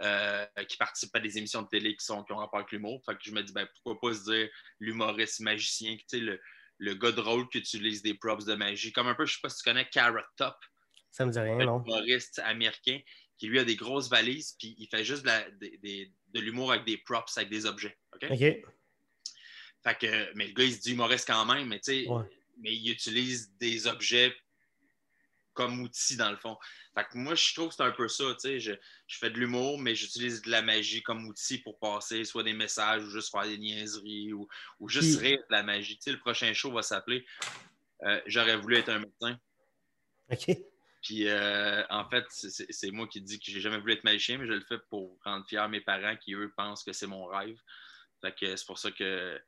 euh, 0.00 0.46
qui 0.68 0.76
participe 0.76 1.14
à 1.14 1.20
des 1.20 1.38
émissions 1.38 1.62
de 1.62 1.68
télé 1.68 1.96
qui, 1.96 2.04
sont, 2.04 2.22
qui 2.24 2.32
ont 2.32 2.36
rapport 2.36 2.60
avec 2.60 2.72
l'humour. 2.72 3.02
Fait 3.04 3.14
que 3.14 3.22
je 3.24 3.32
me 3.32 3.42
dis, 3.42 3.52
ben, 3.52 3.66
pourquoi 3.74 4.10
pas 4.10 4.16
se 4.16 4.24
dire 4.30 4.48
l'humoriste 4.80 5.40
magicien, 5.40 5.96
tu 5.96 6.04
sais, 6.06 6.20
le, 6.20 6.40
le 6.78 6.94
gars 6.94 7.12
drôle 7.12 7.48
qui 7.48 7.58
utilise 7.58 8.02
des 8.02 8.14
props 8.14 8.44
de 8.44 8.54
magie. 8.54 8.92
Comme 8.92 9.08
un 9.08 9.14
peu, 9.14 9.26
je 9.26 9.34
sais 9.34 9.40
pas 9.42 9.48
si 9.48 9.58
tu 9.58 9.64
connais 9.64 9.88
Carrot 9.88 10.20
Top 10.36 10.56
Ça 11.16 11.24
me 11.24 11.32
dit 11.32 11.38
rien, 11.38 11.58
un 11.60 11.64
non? 11.64 11.82
humoriste 11.82 12.40
américain 12.40 13.00
qui 13.38 13.46
lui 13.46 13.58
a 13.58 13.64
des 13.64 13.74
grosses 13.74 14.10
valises, 14.10 14.54
puis 14.58 14.74
il 14.78 14.86
fait 14.86 15.02
juste 15.02 15.22
de, 15.22 15.28
la- 15.28 15.50
des- 15.52 15.78
des- 15.78 16.12
de 16.34 16.40
l'humour 16.40 16.72
avec 16.72 16.84
des 16.84 16.98
props, 16.98 17.38
avec 17.38 17.48
des 17.48 17.64
objets. 17.64 17.96
OK? 18.14 18.28
Ok. 18.30 18.38
Fait 18.38 19.98
que, 19.98 20.34
mais 20.34 20.48
le 20.48 20.52
gars, 20.52 20.64
il 20.64 20.74
se 20.74 20.80
dit 20.80 20.92
humoriste 20.92 21.26
quand 21.26 21.46
même, 21.46 21.68
mais 21.68 21.80
tu 21.80 22.04
sais, 22.04 22.08
Ouais. 22.08 22.24
mais 22.58 22.74
il 22.76 22.90
utilise 22.90 23.50
des 23.58 23.86
objets 23.86 24.34
comme 25.54 25.80
outil 25.80 26.16
dans 26.18 26.30
le 26.30 26.36
fond. 26.36 26.58
Fait 26.94 27.04
que 27.04 27.16
moi, 27.16 27.34
je 27.34 27.54
trouve 27.54 27.68
que 27.70 27.74
c'est 27.76 27.82
un 27.82 27.92
peu 27.92 28.08
ça, 28.08 28.24
tu 28.34 28.40
sais. 28.40 28.60
Je, 28.60 28.72
je 29.06 29.18
fais 29.18 29.30
de 29.30 29.38
l'humour, 29.38 29.78
mais 29.78 29.94
j'utilise 29.94 30.42
de 30.42 30.50
la 30.50 30.60
magie 30.60 31.02
comme 31.02 31.26
outil 31.26 31.56
pour 31.58 31.78
passer 31.78 32.24
soit 32.24 32.42
des 32.42 32.52
messages 32.52 33.02
ou 33.04 33.08
juste 33.10 33.30
faire 33.30 33.44
des 33.46 33.56
niaiseries 33.56 34.34
ou, 34.34 34.46
ou 34.80 34.88
juste 34.90 35.18
rire 35.18 35.38
de 35.38 35.52
la 35.54 35.62
magie. 35.62 35.96
Tu 35.96 36.02
sais, 36.02 36.12
le 36.12 36.18
prochain 36.18 36.52
show 36.52 36.70
va 36.72 36.82
s'appeler 36.82 37.24
euh, 38.02 38.20
J'aurais 38.26 38.56
voulu 38.58 38.76
être 38.76 38.90
un 38.90 38.98
médecin. 38.98 39.40
Ok. 40.30 40.58
Puis 41.06 41.28
euh, 41.28 41.84
en 41.88 42.08
fait, 42.10 42.24
c'est- 42.30 42.90
moi 42.90 43.06
qui 43.06 43.20
dis 43.22 43.38
que 43.38 43.44
j'ai 43.48 43.60
jamais 43.60 43.78
voulu 43.78 43.92
être 43.92 44.02
magicien, 44.02 44.38
mais 44.38 44.46
je 44.46 44.52
le 44.54 44.60
fais 44.62 44.78
pour 44.90 45.16
rendre 45.24 45.46
fier 45.46 45.68
mes 45.68 45.80
parents 45.80 46.16
qui, 46.16 46.34
eux, 46.34 46.52
pensent 46.56 46.82
que 46.82 46.92
c'est 46.92 47.06
mon 47.06 47.26
rêve. 47.26 47.56
Fait 48.20 48.34
que 48.34 48.56
c'est 48.56 48.66
pour 48.66 48.76
ça 48.80 48.90
que 48.90 49.40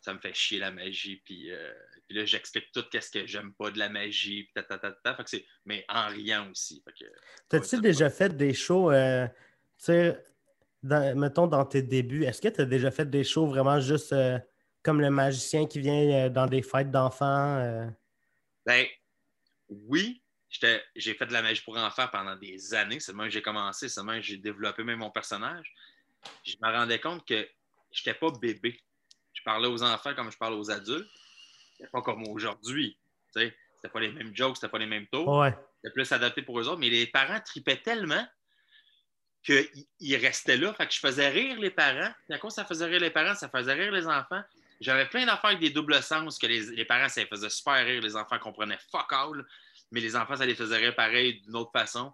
ça 0.00 0.12
me 0.14 0.18
fait 0.18 0.34
chier 0.34 0.58
la 0.58 0.72
magie. 0.72 1.22
Puis, 1.24 1.52
euh, 1.52 1.72
puis 2.08 2.16
là, 2.16 2.24
j'explique 2.24 2.72
tout 2.72 2.82
qu'est-ce 2.90 3.12
que 3.12 3.24
j'aime 3.24 3.54
pas 3.54 3.70
de 3.70 3.78
la 3.78 3.88
magie. 3.88 4.42
Puis 4.44 4.52
ta, 4.52 4.64
ta, 4.64 4.78
ta, 4.78 4.90
ta. 4.90 5.14
Fait 5.14 5.22
que 5.22 5.30
c'est- 5.30 5.46
mais 5.64 5.84
en 5.88 6.08
riant 6.08 6.50
aussi. 6.50 6.82
T'as-tu 7.48 7.76
Ouais, 7.76 7.82
déjà 7.82 8.10
fait 8.10 8.36
des 8.36 8.52
shows, 8.52 8.90
euh, 8.90 9.28
tu 9.28 9.84
sais, 9.84 10.24
mettons 10.82 11.46
dans 11.46 11.64
tes 11.64 11.82
débuts, 11.82 12.24
est-ce 12.24 12.42
que 12.42 12.48
tu 12.48 12.62
as 12.62 12.64
déjà 12.66 12.90
fait 12.90 13.08
des 13.08 13.22
shows 13.22 13.46
vraiment 13.46 13.78
juste 13.78 14.12
euh, 14.12 14.40
comme 14.82 15.00
le 15.00 15.10
magicien 15.10 15.66
qui 15.66 15.78
vient 15.78 16.30
dans 16.30 16.46
des 16.46 16.62
fêtes 16.62 16.90
d'enfants? 16.90 17.92
Ben, 18.64 18.86
oui, 19.68 20.20
j'ai 20.48 21.14
fait 21.14 21.26
de 21.26 21.32
la 21.32 21.42
magie 21.42 21.62
pour 21.62 21.76
enfants 21.76 22.08
pendant 22.10 22.36
des 22.36 22.74
années. 22.74 23.00
C'est 23.00 23.12
même 23.12 23.26
que 23.26 23.32
j'ai 23.32 23.42
commencé, 23.42 23.88
c'est 23.88 24.02
même 24.02 24.20
que 24.20 24.26
j'ai 24.26 24.36
développé 24.36 24.84
même 24.84 25.00
mon 25.00 25.10
personnage. 25.10 25.74
Je 26.44 26.54
me 26.62 26.72
rendais 26.72 27.00
compte 27.00 27.26
que 27.26 27.48
je 27.92 28.00
n'étais 28.00 28.18
pas 28.18 28.30
bébé. 28.30 28.80
Je 29.32 29.42
parlais 29.42 29.68
aux 29.68 29.82
enfants 29.82 30.14
comme 30.14 30.30
je 30.30 30.38
parle 30.38 30.54
aux 30.54 30.70
adultes. 30.70 31.10
C'était 31.76 31.90
pas 31.90 32.02
comme 32.02 32.26
aujourd'hui. 32.28 32.96
C'était 33.32 33.54
pas 33.92 34.00
les 34.00 34.10
mêmes 34.10 34.34
jokes, 34.34 34.56
c'était 34.56 34.70
pas 34.70 34.78
les 34.78 34.86
mêmes 34.86 35.06
tours. 35.06 35.28
Ouais. 35.28 35.54
C'était 35.76 35.92
plus 35.92 36.10
adapté 36.12 36.42
pour 36.42 36.58
eux 36.58 36.68
autres. 36.68 36.78
Mais 36.78 36.88
les 36.88 37.06
parents 37.06 37.40
tripaient 37.40 37.76
tellement 37.76 38.26
qu'ils 39.42 39.68
ils 40.00 40.16
restaient 40.16 40.56
là. 40.56 40.72
Fait 40.74 40.86
que 40.86 40.94
je 40.94 41.00
faisais 41.00 41.28
rire 41.28 41.58
les 41.60 41.70
parents. 41.70 42.12
À 42.30 42.38
cause 42.38 42.54
ça 42.54 42.64
faisait 42.64 42.86
rire 42.86 43.00
les 43.00 43.10
parents, 43.10 43.34
ça 43.34 43.48
faisait 43.48 43.74
rire 43.74 43.92
les 43.92 44.06
enfants. 44.06 44.42
J'avais 44.80 45.06
plein 45.06 45.24
d'affaires 45.24 45.50
avec 45.50 45.60
des 45.60 45.70
doubles 45.70 46.02
sens 46.02 46.38
que 46.38 46.46
les, 46.46 46.60
les 46.74 46.84
parents, 46.84 47.08
ça 47.08 47.24
faisait 47.26 47.50
super 47.50 47.84
rire. 47.84 48.02
Les 48.02 48.16
enfants 48.16 48.38
comprenaient 48.38 48.78
fuck 48.90 49.12
all. 49.12 49.46
Mais 49.92 50.00
les 50.00 50.16
enfants, 50.16 50.36
ça 50.36 50.46
les 50.46 50.54
faisait 50.54 50.76
rire 50.76 50.94
pareil 50.94 51.40
d'une 51.42 51.56
autre 51.56 51.72
façon. 51.72 52.12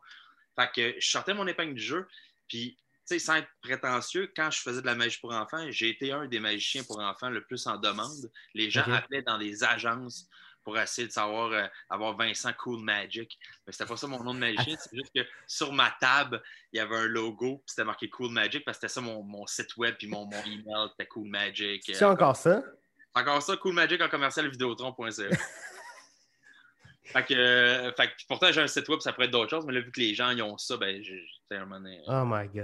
Fait 0.59 0.71
que 0.75 1.01
je 1.01 1.09
sortais 1.09 1.35
mon 1.35 1.47
épingle 1.47 1.75
du 1.75 1.83
jeu. 1.83 2.09
Puis, 2.49 2.77
tu 3.07 3.15
sais, 3.15 3.19
sans 3.19 3.37
être 3.37 3.49
prétentieux, 3.63 4.31
quand 4.37 4.51
je 4.51 4.61
faisais 4.61 4.81
de 4.83 4.87
la 4.87 4.95
magie 4.95 5.19
pour 5.21 5.33
enfants, 5.33 5.67
j'ai 5.71 5.91
été 5.91 6.13
un 6.13 6.27
des 6.27 6.41
magiciens 6.41 6.85
pour 6.85 7.01
enfants 7.01 7.31
le 7.31 7.43
plus 7.43 7.67
en 7.67 7.79
demande. 7.79 8.31
Les 8.55 8.71
gens 8.71 8.85
appelaient 8.93 9.23
dans 9.23 9.39
des 9.39 9.65
agences 9.65 10.29
pour 10.65 10.79
essayer 10.79 11.09
de 11.09 11.13
savoir, 11.13 11.51
euh, 11.53 11.67
avoir 11.91 12.17
Vincent 12.17 12.53
Cool 12.59 12.83
Magic. 12.83 13.39
Mais 13.67 13.73
c'était 13.73 13.87
pas 13.87 13.97
ça 13.97 14.07
mon 14.07 14.23
nom 14.23 14.35
de 14.35 14.39
magicien, 14.39 14.77
c'est 14.79 14.97
juste 14.97 15.13
que 15.15 15.23
sur 15.47 15.73
ma 15.73 15.91
table, 16.01 16.43
il 16.73 16.77
y 16.77 16.81
avait 16.81 16.97
un 16.97 17.07
logo, 17.07 17.57
puis 17.57 17.65
c'était 17.67 17.85
marqué 17.85 18.09
Cool 18.09 18.31
Magic, 18.31 18.65
parce 18.65 18.79
que 18.79 18.87
c'était 18.87 18.95
ça 18.95 19.01
mon, 19.01 19.23
mon 19.23 19.47
site 19.47 19.77
web, 19.77 19.97
puis 19.99 20.07
mon, 20.07 20.25
mon 20.27 20.43
email, 20.45 20.89
c'était 20.91 21.07
Cool 21.07 21.29
Magic. 21.29 21.83
C'est 21.85 22.05
encore 22.05 22.37
ça? 22.37 22.63
Encore 23.15 23.43
ça, 23.43 23.57
Cool 23.57 23.75
Magic 23.75 24.01
en 24.01 24.09
commercial 24.09 24.49
vidéotron.ca. 24.49 25.29
fait 27.05 27.25
que, 27.25 27.35
euh, 27.35 27.93
fait 27.93 28.09
que 28.09 28.13
pourtant, 28.29 28.53
j'ai 28.53 28.61
un 28.61 28.67
site 28.67 28.89
web, 28.89 29.01
ça 29.01 29.13
pourrait 29.13 29.27
être 29.27 29.33
d'autres 29.33 29.51
choses, 29.51 29.67
mais 29.67 29.73
là, 29.73 29.81
vu 29.81 29.91
que 29.91 30.01
les 30.01 30.15
gens 30.15 30.31
ils 30.31 30.43
ont 30.43 30.57
ça, 30.59 30.77
ben, 30.77 31.03
je, 31.03 31.15
je- 31.15 31.57
un 31.57 31.61
moment 31.67 31.81
donné, 31.81 32.01
Oh 32.07 32.25
my 32.25 32.47
god. 32.49 32.55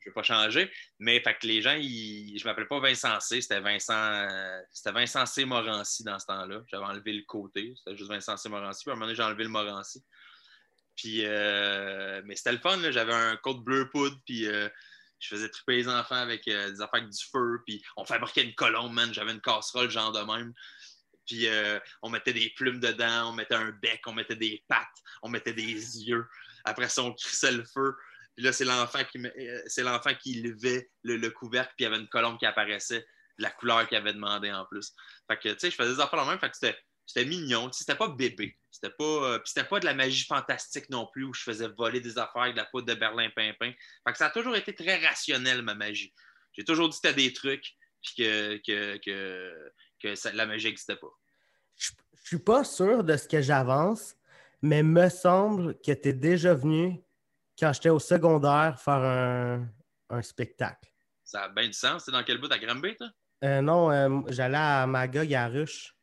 je 0.00 0.10
ne 0.10 0.10
vais 0.10 0.12
pas 0.14 0.22
changer. 0.22 0.70
Mais 0.98 1.20
fait 1.20 1.34
que 1.34 1.46
les 1.46 1.62
gens, 1.62 1.74
ils, 1.78 2.38
je 2.38 2.44
m'appelais 2.44 2.66
pas 2.66 2.80
Vincent 2.80 3.18
C, 3.20 3.40
c'était 3.40 3.60
Vincent, 3.60 3.94
euh, 3.94 4.60
c'était 4.72 4.92
Vincent 4.92 5.24
C. 5.26 5.44
Morancy 5.44 6.04
dans 6.04 6.18
ce 6.18 6.26
temps-là. 6.26 6.60
J'avais 6.70 6.84
enlevé 6.84 7.12
le 7.14 7.22
côté, 7.22 7.72
c'était 7.76 7.96
juste 7.96 8.10
Vincent 8.10 8.36
C. 8.36 8.48
Morancy. 8.48 8.84
Puis 8.84 8.90
à 8.90 8.92
un 8.92 8.96
moment 8.96 9.06
donné, 9.06 9.16
j'ai 9.16 9.22
enlevé 9.22 9.44
le 9.44 9.50
Morancy. 9.50 10.04
Puis, 10.96 11.22
euh, 11.24 12.22
mais 12.24 12.36
c'était 12.36 12.52
le 12.52 12.58
fun, 12.58 12.78
j'avais 12.90 13.12
un 13.14 13.36
code 13.36 13.58
bleu 13.64 13.88
poudre, 13.90 14.16
puis 14.24 14.46
euh, 14.46 14.68
je 15.18 15.28
faisais 15.28 15.48
triper 15.48 15.76
les 15.76 15.88
enfants 15.88 16.14
avec 16.16 16.46
euh, 16.48 16.70
des 16.70 16.80
affaires 16.80 17.00
avec 17.00 17.10
du 17.10 17.24
feu, 17.32 17.60
puis 17.66 17.82
on 17.96 18.04
fabriquait 18.04 18.42
une 18.44 18.54
colombe, 18.54 18.92
man. 18.92 19.12
J'avais 19.12 19.32
une 19.32 19.40
casserole, 19.40 19.90
genre 19.90 20.12
de 20.12 20.20
même. 20.20 20.52
Puis 21.26 21.46
euh, 21.48 21.78
on 22.02 22.10
mettait 22.10 22.32
des 22.32 22.50
plumes 22.56 22.80
dedans, 22.80 23.30
on 23.30 23.32
mettait 23.32 23.54
un 23.54 23.70
bec, 23.70 24.00
on 24.06 24.12
mettait 24.12 24.36
des 24.36 24.64
pattes, 24.68 24.86
on 25.22 25.28
mettait 25.28 25.52
des 25.52 25.74
yeux. 26.04 26.26
Après 26.64 26.88
ça, 26.88 27.02
on 27.02 27.12
crissait 27.12 27.52
le 27.52 27.64
feu. 27.64 27.94
Puis 28.36 28.44
là, 28.44 28.52
c'est 28.52 28.64
l'enfant 28.64 29.02
qui, 29.04 29.18
euh, 29.18 29.62
c'est 29.66 29.82
l'enfant 29.82 30.14
qui 30.14 30.42
levait 30.42 30.90
le, 31.02 31.16
le 31.16 31.30
couvercle, 31.30 31.72
puis 31.76 31.84
il 31.84 31.88
y 31.88 31.92
avait 31.92 32.00
une 32.00 32.08
colombe 32.08 32.38
qui 32.38 32.46
apparaissait, 32.46 33.06
de 33.38 33.42
la 33.42 33.50
couleur 33.50 33.86
qu'il 33.88 33.96
avait 33.96 34.12
demandé 34.12 34.52
en 34.52 34.64
plus. 34.66 34.92
Fait 35.28 35.36
que, 35.38 35.48
tu 35.50 35.58
sais, 35.58 35.70
je 35.70 35.76
faisais 35.76 35.94
des 35.94 36.00
affaires 36.00 36.18
la 36.18 36.26
même, 36.26 36.38
fait 36.38 36.50
que 36.50 36.56
c'était, 36.56 37.24
mignon. 37.24 37.70
C'était 37.72 37.94
pas 37.94 38.08
bébé. 38.08 38.56
C'était 38.70 38.90
pas, 38.90 39.04
euh, 39.04 39.38
c'était 39.44 39.64
pas 39.64 39.80
de 39.80 39.84
la 39.86 39.94
magie 39.94 40.24
fantastique 40.24 40.90
non 40.90 41.06
plus, 41.06 41.24
où 41.24 41.32
je 41.32 41.42
faisais 41.42 41.68
voler 41.68 42.00
des 42.00 42.18
affaires 42.18 42.42
avec 42.42 42.54
de 42.54 42.60
la 42.60 42.66
poudre 42.66 42.86
de 42.86 42.94
Berlin 42.94 43.30
Pimpin. 43.34 43.72
Fait 44.06 44.12
que 44.12 44.18
ça 44.18 44.26
a 44.26 44.30
toujours 44.30 44.56
été 44.56 44.74
très 44.74 45.04
rationnel, 45.04 45.62
ma 45.62 45.74
magie. 45.74 46.12
J'ai 46.52 46.64
toujours 46.64 46.88
dit 46.88 46.98
que 46.98 47.08
c'était 47.08 47.22
des 47.22 47.32
trucs, 47.32 47.74
puis 48.02 48.14
que, 48.18 48.56
que, 48.66 48.96
que, 48.98 49.72
que 50.00 50.14
ça- 50.14 50.32
la 50.32 50.46
magie 50.46 50.66
n'existait 50.68 50.96
pas. 50.96 51.08
Je 51.76 51.90
je 52.22 52.28
suis 52.30 52.38
pas 52.42 52.64
sûr 52.64 53.04
de 53.04 53.16
ce 53.16 53.28
que 53.28 53.40
j'avance, 53.40 54.16
mais 54.60 54.82
me 54.82 55.08
semble 55.08 55.74
que 55.80 55.92
tu 55.92 56.08
es 56.08 56.12
déjà 56.12 56.54
venu 56.54 57.00
quand 57.58 57.72
j'étais 57.72 57.88
au 57.90 58.00
secondaire 58.00 58.80
faire 58.80 58.94
un, 58.94 59.68
un 60.10 60.22
spectacle. 60.22 60.90
Ça 61.22 61.44
a 61.44 61.48
bien 61.50 61.66
du 61.66 61.72
sens. 61.72 62.04
C'est 62.04 62.10
dans 62.10 62.24
quel 62.24 62.38
bout 62.38 62.50
à 62.50 62.58
Granby, 62.58 62.96
toi? 62.96 63.08
Euh, 63.44 63.60
non, 63.60 63.92
euh, 63.92 64.20
j'allais 64.28 64.56
à 64.56 64.86
Magog 64.88 65.32
à 65.34 65.46
Ruche. 65.46 65.94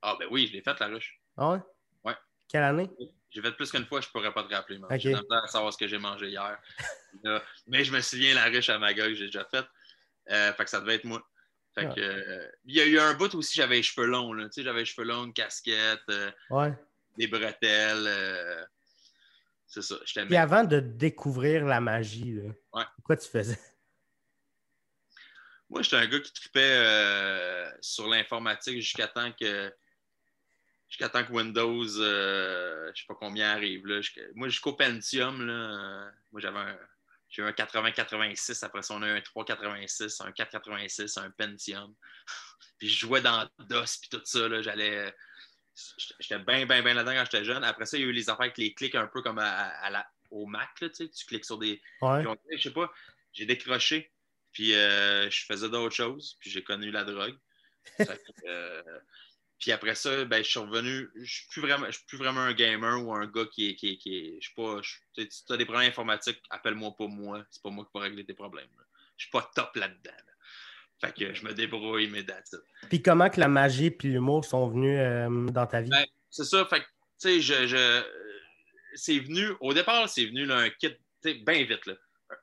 Ah, 0.00 0.16
ben 0.18 0.26
oui, 0.32 0.48
je 0.48 0.52
l'ai 0.54 0.62
faite, 0.62 0.80
la 0.80 0.86
ruche. 0.88 1.20
Ah 1.36 1.52
ouais? 1.52 1.58
Ouais. 2.04 2.14
Quelle 2.48 2.64
année? 2.64 2.90
J'ai 3.30 3.40
fait 3.40 3.52
plus 3.52 3.70
qu'une 3.70 3.86
fois, 3.86 4.00
je 4.00 4.08
pourrais 4.08 4.32
pas 4.34 4.42
te 4.42 4.52
rappeler. 4.52 4.78
man. 4.78 4.90
Ok. 4.92 4.98
J'ai 5.00 5.14
à 5.14 5.46
savoir 5.46 5.72
ce 5.72 5.78
que 5.78 5.86
j'ai 5.86 5.98
mangé 5.98 6.28
hier. 6.30 6.58
Mais 7.68 7.84
je 7.84 7.92
me 7.92 8.00
souviens, 8.00 8.34
la 8.34 8.46
ruche 8.46 8.68
à 8.68 8.78
Magog, 8.80 9.12
j'ai 9.14 9.26
déjà 9.26 9.44
faite. 9.44 9.66
Euh, 10.30 10.52
fait 10.54 10.64
que 10.64 10.70
ça 10.70 10.80
devait 10.80 10.96
être 10.96 11.04
moi. 11.04 11.22
Fait 11.74 11.86
Ah. 11.86 11.94
que, 11.94 12.00
euh, 12.00 12.48
il 12.64 12.74
y 12.76 12.80
a 12.80 12.86
eu 12.86 12.98
un 12.98 13.14
bout 13.14 13.34
aussi, 13.34 13.54
j'avais 13.54 13.76
les 13.76 13.82
cheveux 13.82 14.06
longs. 14.06 14.32
Là. 14.34 14.44
Tu 14.46 14.52
sais, 14.54 14.62
j'avais 14.62 14.80
les 14.80 14.84
cheveux 14.84 15.06
longs, 15.06 15.24
une 15.24 15.32
casquette, 15.32 16.02
euh, 16.10 16.30
Ouais. 16.50 16.72
des 17.16 17.26
bretelles. 17.26 18.06
euh, 18.06 18.64
c'est 19.66 19.80
ça, 19.82 19.96
je 20.04 20.34
avant 20.36 20.64
de 20.64 20.80
découvrir 20.80 21.64
la 21.64 21.80
magie, 21.80 22.32
là, 22.34 22.50
Ouais. 22.74 22.84
quoi 23.04 23.16
tu 23.16 23.26
faisais? 23.28 23.58
Moi, 25.70 25.80
j'étais 25.80 25.96
un 25.96 26.06
gars 26.06 26.20
qui 26.20 26.32
tripait 26.34 27.72
sur 27.80 28.06
l'informatique 28.06 28.76
jusqu'à 28.82 29.08
temps 29.08 29.32
que 29.32 29.72
jusqu'à 30.90 31.08
temps 31.08 31.24
que 31.24 31.32
Windows, 31.32 31.84
je 31.86 32.92
sais 32.94 33.06
pas 33.08 33.14
combien 33.14 33.50
arrive. 33.52 33.86
Là. 33.86 34.00
Moi, 34.34 34.48
jusqu'au 34.48 34.74
Pentium, 34.74 35.46
là, 35.46 36.10
moi 36.30 36.40
j'avais 36.42 36.58
un. 36.58 36.78
J'ai 37.32 37.42
eu 37.42 37.46
un 37.46 37.50
80-86, 37.50 38.64
après 38.64 38.82
ça, 38.82 38.94
on 38.94 39.02
a 39.02 39.08
eu 39.08 39.16
un 39.16 39.20
386, 39.20 40.20
un 40.20 40.32
486, 40.32 41.16
un 41.16 41.30
Pentium. 41.30 41.94
puis 42.78 42.88
je 42.88 42.98
jouais 43.00 43.22
dans 43.22 43.48
DOS, 43.58 43.98
puis 44.00 44.10
tout 44.10 44.20
ça, 44.24 44.48
là, 44.48 44.62
j'allais. 44.62 45.12
J'étais 46.20 46.38
bien, 46.38 46.66
bien, 46.66 46.82
bien 46.82 46.92
là-dedans 46.92 47.14
quand 47.14 47.24
j'étais 47.24 47.44
jeune. 47.44 47.64
Après 47.64 47.86
ça, 47.86 47.96
il 47.96 48.02
y 48.02 48.04
a 48.04 48.08
eu 48.08 48.12
les 48.12 48.28
affaires 48.28 48.42
avec 48.42 48.58
les 48.58 48.74
clics 48.74 48.94
un 48.94 49.06
peu 49.06 49.22
comme 49.22 49.38
à, 49.38 49.48
à 49.68 49.88
la, 49.88 50.06
au 50.30 50.44
Mac, 50.46 50.68
là, 50.82 50.90
tu 50.90 51.06
sais, 51.06 51.08
tu 51.08 51.24
cliques 51.24 51.46
sur 51.46 51.56
des, 51.58 51.80
Ouais. 52.02 52.26
on 52.26 52.36
je 52.50 52.62
sais 52.62 52.70
pas, 52.70 52.92
j'ai 53.32 53.46
décroché. 53.46 54.12
Puis 54.52 54.74
euh, 54.74 55.30
je 55.30 55.46
faisais 55.46 55.70
d'autres 55.70 55.94
choses. 55.94 56.36
Puis 56.38 56.50
j'ai 56.50 56.62
connu 56.62 56.90
la 56.90 57.04
drogue. 57.04 57.38
Euh, 58.46 58.82
puis 59.62 59.70
après 59.70 59.94
ça, 59.94 60.24
ben, 60.24 60.42
je 60.42 60.50
suis 60.50 60.58
revenu. 60.58 61.08
Je 61.14 61.32
suis 61.32 61.46
plus 61.48 61.62
vraiment, 61.62 61.86
je 61.86 61.92
suis 61.92 62.04
plus 62.06 62.18
vraiment 62.18 62.40
un 62.40 62.52
gamer 62.52 63.00
ou 63.02 63.14
un 63.14 63.26
gars 63.28 63.46
qui 63.52 63.70
est. 63.70 63.74
Qui 63.76 64.36
je 64.40 64.46
suis 64.46 64.54
pas. 64.56 64.80
je- 64.82 65.22
si 65.30 65.46
tu 65.46 65.52
as 65.52 65.56
des 65.56 65.64
problèmes 65.64 65.88
informatiques, 65.88 66.42
appelle-moi 66.50 66.94
pas 66.98 67.06
moi. 67.06 67.44
C'est 67.48 67.62
pas 67.62 67.70
moi 67.70 67.84
qui 67.84 67.90
peux 67.94 68.00
régler 68.00 68.24
tes 68.26 68.34
problèmes. 68.34 68.68
là. 68.76 68.82
Je 69.16 69.24
suis 69.24 69.30
pas 69.30 69.48
top 69.54 69.74
là-dedans. 69.76 70.10
là. 70.10 70.32
Fait 71.00 71.14
que 71.14 71.32
je 71.32 71.44
me 71.44 71.54
débrouille, 71.54 72.08
mais 72.08 72.20
it. 72.20 72.56
Puis 72.88 73.02
comment 73.02 73.30
que 73.30 73.38
la 73.40 73.46
magie 73.48 73.86
et 73.86 73.96
l'humour 74.08 74.44
sont 74.44 74.68
venus 74.68 74.98
euh, 74.98 75.46
dans 75.52 75.66
ta 75.66 75.80
vie? 75.80 75.90
Ben, 75.90 76.04
c'est 76.28 76.44
ça. 76.44 76.64
Fait 76.66 76.80
que, 76.80 76.84
tu 76.84 76.90
sais, 77.18 77.40
je, 77.40 77.66
je- 77.68 78.04
c'est 78.94 79.20
venu, 79.20 79.46
au 79.60 79.72
départ, 79.72 80.08
c'est 80.08 80.26
venu 80.26 80.44
là, 80.44 80.56
un 80.58 80.70
kit, 80.70 80.90
tu 80.90 80.96
sais, 81.22 81.34
bien 81.34 81.62
vite. 81.64 81.86
Là. 81.86 81.94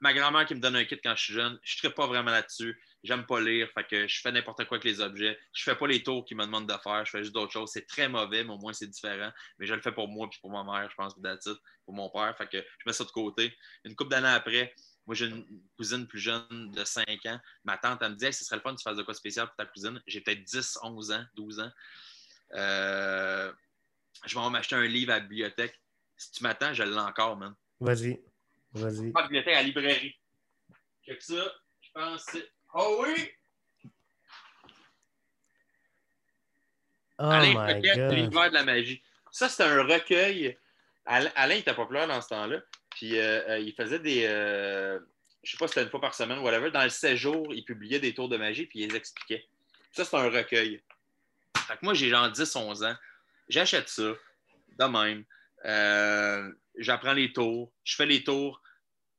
Ma 0.01 0.13
grand-mère 0.13 0.45
qui 0.45 0.55
me 0.55 0.59
donne 0.61 0.75
un 0.77 0.85
kit 0.85 0.99
quand 1.03 1.15
je 1.17 1.23
suis 1.23 1.33
jeune, 1.33 1.59
je 1.63 1.85
ne 1.85 1.89
pas 1.93 2.07
vraiment 2.07 2.31
là-dessus. 2.31 2.79
J'aime 3.03 3.25
pas 3.25 3.39
lire, 3.39 3.69
fait 3.73 3.85
que 3.85 4.07
je 4.07 4.19
fais 4.21 4.31
n'importe 4.31 4.65
quoi 4.65 4.77
avec 4.77 4.83
les 4.83 4.99
objets. 4.99 5.39
Je 5.53 5.63
fais 5.63 5.75
pas 5.75 5.87
les 5.87 6.03
tours 6.03 6.25
qu'ils 6.25 6.35
me 6.35 6.45
demandent 6.45 6.67
de 6.67 6.77
faire, 6.77 7.05
je 7.05 7.11
fais 7.11 7.19
juste 7.19 7.33
d'autres 7.33 7.53
choses. 7.53 7.71
C'est 7.71 7.87
très 7.87 8.09
mauvais, 8.09 8.43
mais 8.43 8.51
au 8.51 8.57
moins 8.57 8.73
c'est 8.73 8.87
différent. 8.87 9.31
Mais 9.57 9.65
je 9.65 9.73
le 9.73 9.81
fais 9.81 9.93
pour 9.93 10.09
moi 10.09 10.29
puis 10.29 10.39
pour 10.41 10.51
ma 10.51 10.63
mère, 10.63 10.89
je 10.89 10.95
pense, 10.95 11.13
puis 11.13 11.23
pour 11.85 11.93
mon 11.93 12.09
père. 12.09 12.35
Fait 12.37 12.47
que 12.47 12.57
je 12.57 12.83
mets 12.85 12.93
ça 12.93 13.05
de 13.05 13.11
côté. 13.11 13.55
Une 13.85 13.95
couple 13.95 14.11
d'années 14.11 14.27
après, 14.27 14.73
moi 15.05 15.15
j'ai 15.15 15.27
une 15.27 15.45
cousine 15.77 16.07
plus 16.07 16.19
jeune 16.19 16.71
de 16.71 16.83
5 16.83 17.07
ans. 17.27 17.39
Ma 17.63 17.77
tante, 17.77 18.01
elle 18.01 18.11
me 18.11 18.15
dit 18.15 18.25
Hey, 18.25 18.33
ce 18.33 18.43
serait 18.43 18.57
le 18.57 18.61
fun 18.61 18.73
que 18.73 18.79
tu 18.79 18.83
fasses 18.83 18.97
de 18.97 19.03
quoi 19.03 19.13
spécial 19.13 19.47
pour 19.47 19.55
ta 19.55 19.65
cousine. 19.65 20.01
J'ai 20.05 20.19
peut-être 20.19 20.43
10, 20.43 20.79
11 20.83 21.11
ans, 21.11 21.25
12 21.35 21.59
ans. 21.61 21.71
Euh, 22.55 23.53
je 24.25 24.37
vais 24.37 24.49
m'acheter 24.49 24.75
un 24.75 24.85
livre 24.85 25.13
à 25.13 25.15
la 25.15 25.21
bibliothèque. 25.21 25.79
Si 26.17 26.31
tu 26.31 26.43
m'attends, 26.43 26.73
je 26.73 26.83
l'ai 26.83 26.97
encore, 26.97 27.37
man. 27.37 27.55
Vas-y. 27.79 28.21
Vas-y. 28.73 29.11
Pas 29.11 29.19
à 29.19 29.23
la 29.23 29.27
bibliothèque, 29.29 29.53
à 29.53 29.61
la 29.61 29.63
librairie. 29.63 30.15
Que 31.07 31.13
que 31.13 31.23
ça, 31.23 31.53
je 31.81 31.89
pense. 31.93 32.25
Oh 32.73 33.03
oui! 33.03 33.31
Oh 37.17 37.23
Alain 37.23 37.79
god. 37.81 38.13
l'univers 38.13 38.49
de 38.49 38.53
la 38.53 38.63
magie. 38.63 39.01
Ça, 39.31 39.49
c'était 39.49 39.63
un 39.63 39.83
recueil. 39.83 40.57
Alain, 41.05 41.31
Alain 41.35 41.55
était 41.55 41.73
populaire 41.73 42.07
dans 42.07 42.21
ce 42.21 42.29
temps-là. 42.29 42.61
Puis 42.91 43.17
euh, 43.19 43.41
euh, 43.49 43.59
il 43.59 43.73
faisait 43.73 43.99
des. 43.99 44.25
euh, 44.25 44.99
je 45.43 45.51
sais 45.51 45.57
pas 45.57 45.67
si 45.67 45.73
c'était 45.73 45.83
une 45.83 45.89
fois 45.89 46.01
par 46.01 46.13
semaine 46.13 46.39
ou 46.39 46.43
whatever. 46.43 46.71
Dans 46.71 46.83
le 46.83 46.89
séjour, 46.89 47.53
il 47.53 47.63
publiait 47.63 47.99
des 47.99 48.13
tours 48.13 48.29
de 48.29 48.37
magie 48.37 48.65
puis 48.65 48.79
il 48.79 48.89
les 48.89 48.95
expliquait. 48.95 49.45
Ça, 49.91 50.05
c'est 50.05 50.15
un 50.15 50.29
recueil. 50.29 50.81
Fait 51.57 51.73
que 51.75 51.79
moi, 51.83 51.93
j'ai 51.93 52.09
genre 52.09 52.29
10, 52.29 52.55
11 52.55 52.83
ans. 52.83 52.95
J'achète 53.47 53.89
ça, 53.89 54.13
de 54.77 54.85
même. 54.85 55.25
Euh, 55.65 56.51
J'apprends 56.77 57.13
les 57.13 57.33
tours. 57.33 57.71
Je 57.83 57.95
fais 57.95 58.05
les 58.05 58.23
tours 58.23 58.61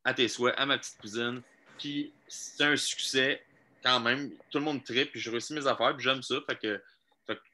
à 0.05 0.15
tes 0.15 0.29
souhaits, 0.29 0.55
à 0.57 0.65
ma 0.65 0.79
petite 0.79 0.99
cousine. 0.99 1.43
Puis 1.81 2.13
c'est 2.29 2.63
un 2.63 2.77
succès 2.77 3.43
quand 3.83 4.01
même. 4.01 4.31
Tout 4.51 4.59
le 4.59 4.65
monde 4.65 4.85
tripe, 4.85 5.13
puis 5.13 5.21
je 5.21 5.31
réussis 5.31 5.55
mes 5.55 5.67
affaires, 5.67 5.97
puis 5.97 6.05
j'aime 6.05 6.23
ça. 6.23 6.37
Fait 6.47 6.57
que, 6.57 6.83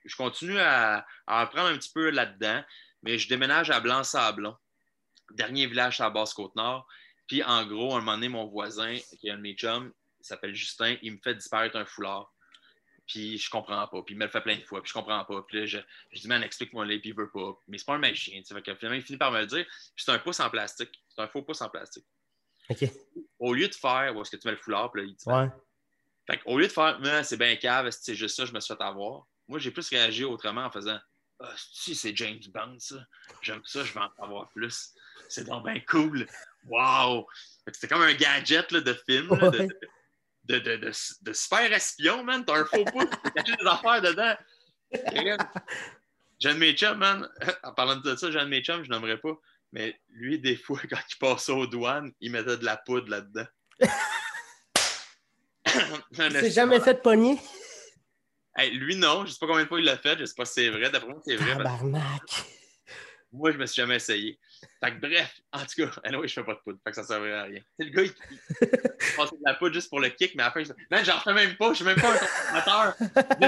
je 0.05 0.17
continue 0.17 0.59
à, 0.59 1.07
apprendre 1.27 1.69
un 1.69 1.79
petit 1.79 1.93
peu 1.93 2.11
là-dedans, 2.11 2.63
mais 3.03 3.19
je 3.19 3.29
déménage 3.29 3.71
à 3.71 3.79
Blanc-Sablon, 3.81 4.57
dernier 5.33 5.67
village 5.67 6.01
à 6.01 6.05
la 6.05 6.11
Basse-Côte-Nord. 6.11 6.87
Puis 7.29 7.43
en 7.43 7.65
gros, 7.67 7.95
un 7.95 8.01
moment 8.01 8.15
donné, 8.15 8.29
mon 8.29 8.47
voisin, 8.47 8.97
qui 9.21 9.29
est 9.29 9.31
un 9.31 9.37
de 9.37 9.43
mes 9.43 9.55
chums, 9.55 9.93
il 10.21 10.25
s'appelle 10.25 10.55
Justin, 10.55 10.97
il 11.03 11.13
me 11.13 11.19
fait 11.23 11.35
disparaître 11.35 11.77
un 11.77 11.85
foulard. 11.85 12.33
Puis 13.07 13.39
je 13.39 13.49
comprends 13.49 13.87
pas. 13.87 14.03
Puis 14.03 14.15
il 14.15 14.19
me 14.19 14.25
le 14.25 14.31
fait 14.31 14.41
plein 14.41 14.57
de 14.57 14.65
fois. 14.65 14.83
Puis 14.83 14.89
je 14.89 14.95
comprends 14.95 15.25
pas. 15.25 15.43
Puis 15.43 15.61
là, 15.61 15.67
je, 15.67 15.79
dis, 16.13 16.27
man, 16.27 16.43
explique-moi 16.43 16.85
les 16.85 16.99
Puis 16.99 17.11
il 17.11 17.17
veut 17.17 17.31
pas. 17.31 17.57
Mais 17.69 17.79
c'est 17.79 17.85
pas 17.85 17.95
un 17.95 17.99
magicien. 17.99 18.43
Fait 18.43 18.63
que 18.63 18.75
finalement, 18.75 18.99
il 18.99 19.03
finit 19.03 19.19
par 19.19 19.31
me 19.31 19.41
le 19.41 19.47
dire. 19.47 19.65
Puis 19.65 20.05
c'est 20.05 20.11
un 20.11 20.19
pouce 20.19 20.41
en 20.41 20.51
plastique. 20.51 20.91
C'est 21.09 21.23
un 21.23 21.29
faux 21.29 21.43
pouce 21.43 21.61
en 21.61 21.69
plastique. 21.69 22.05
Au 23.39 23.53
lieu 23.55 23.69
de 23.69 23.75
faire, 23.75 24.15
où 24.17 24.23
est-ce 24.23 24.31
que 24.31 24.37
tu 24.37 24.47
mets 24.49 24.53
le 24.55 24.59
foulard? 24.61 24.91
Puis 24.93 25.03
là, 25.03 25.09
il 25.09 25.15
dit, 25.15 25.25
Ouais. 25.29 25.49
fait 26.27 26.41
au 26.47 26.59
lieu 26.59 26.67
de 26.67 26.73
faire, 26.73 26.99
Ah, 27.05 27.23
c'est 27.23 27.37
bien 27.37 27.55
cave, 27.57 27.91
c'est 27.91 28.15
juste 28.15 28.37
ça, 28.37 28.45
je 28.45 28.53
me 28.53 28.61
suis 28.61 28.75
fait 28.75 28.83
avoir. 28.83 29.27
Moi, 29.49 29.59
j'ai 29.59 29.71
plus 29.71 29.89
réagi 29.89 30.25
autrement 30.25 30.65
en 30.65 30.71
faisant, 30.71 30.99
ah, 31.41 31.53
si 31.57 31.95
c'est 31.95 32.17
James 32.17 32.41
Bond, 32.49 32.77
ça. 32.79 32.97
J'aime 33.43 33.61
ça, 33.65 33.85
je 33.85 33.93
vais 33.93 34.01
en 34.01 34.11
avoir 34.25 34.49
plus. 34.51 34.93
C'est 35.29 35.45
donc 35.45 35.65
bien 35.65 35.81
cool. 35.81 36.27
Wow! 36.67 37.27
C'était 37.73 37.89
comme 37.89 38.03
un 38.03 38.15
gadget 38.15 38.73
là, 38.73 38.81
de 38.81 38.95
film, 38.95 39.29
là, 39.39 39.51
de, 39.51 39.59
Ouais. 39.59 39.69
de, 40.45 40.59
de, 40.59 40.77
de, 40.77 40.93
de 41.23 41.33
super 41.33 41.73
espion, 41.73 42.25
man. 42.25 42.45
T'as 42.45 42.61
un 42.61 42.65
faux 42.65 42.85
pouce, 42.85 43.05
t'as 43.35 43.43
des 43.43 43.53
affaires 43.67 44.03
dedans. 44.03 44.35
Mes 46.57 46.73
chums, 46.75 46.99
man. 46.99 47.29
En 47.63 47.73
parlant 47.73 47.97
de 47.97 48.17
ça, 48.17 48.45
mes 48.47 48.63
chums, 48.63 48.85
je 48.85 48.91
n'aimerais 48.91 49.19
pas. 49.19 49.37
Mais 49.77 49.95
lui, 50.09 50.39
des 50.39 50.57
fois, 50.57 50.81
quand 50.91 50.97
il 50.97 51.19
passait 51.19 51.53
aux 51.53 51.67
douanes, 51.67 52.11
il 52.21 52.33
mettait 52.33 52.57
de 52.57 52.65
la 52.65 52.79
poudre 52.79 53.11
là-dedans. 53.11 53.45
T'es 56.17 56.51
jamais 56.51 56.81
fait 56.81 57.03
pogner? 57.03 57.39
Hey, 58.57 58.71
lui, 58.71 58.97
non. 58.97 59.27
Je 59.27 59.33
sais 59.33 59.39
pas 59.39 59.47
combien 59.47 59.65
de 59.65 59.69
fois 59.69 59.79
il 59.79 59.85
l'a 59.85 59.99
fait. 59.99 60.19
Je 60.19 60.25
sais 60.25 60.33
pas 60.35 60.47
si 60.47 60.55
c'est 60.55 60.71
vrai. 60.71 60.89
D'après 60.91 61.11
moi, 61.11 61.21
c'est 61.27 61.37
vrai. 61.37 61.63
parce 61.63 61.83
moi, 63.33 63.51
je 63.51 63.59
me 63.59 63.67
suis 63.67 63.83
jamais 63.83 63.97
essayé. 63.97 64.39
Fait 64.83 64.93
que 64.93 65.01
bref, 65.01 65.31
en 65.53 65.59
tout 65.59 65.67
cas, 65.77 65.91
anyway, 66.05 66.27
je 66.27 66.33
fais 66.33 66.45
pas 66.45 66.55
de 66.55 66.61
poudre. 66.65 66.79
Fait 66.83 66.91
que 66.93 66.97
ça 66.97 67.05
servait 67.05 67.35
à 67.35 67.43
rien. 67.43 67.61
C'est 67.79 67.85
le 67.85 67.91
gars, 67.91 68.03
il, 68.05 68.15
il 68.63 68.69
passait 69.15 69.37
de 69.37 69.43
la 69.45 69.55
poudre 69.55 69.75
juste 69.75 69.91
pour 69.91 70.01
le 70.01 70.09
kick, 70.09 70.35
mais 70.37 70.45
à 70.45 70.47
la 70.47 70.53
fin, 70.53 70.65
je 70.65 70.73
Man, 70.91 71.05
j'en 71.05 71.21
fais 71.21 71.35
même 71.35 71.55
pas. 71.57 71.69
Je 71.71 71.75
suis 71.75 71.85
même 71.85 72.01
pas 72.01 72.15
un 72.15 72.17
consommateur. 72.17 72.95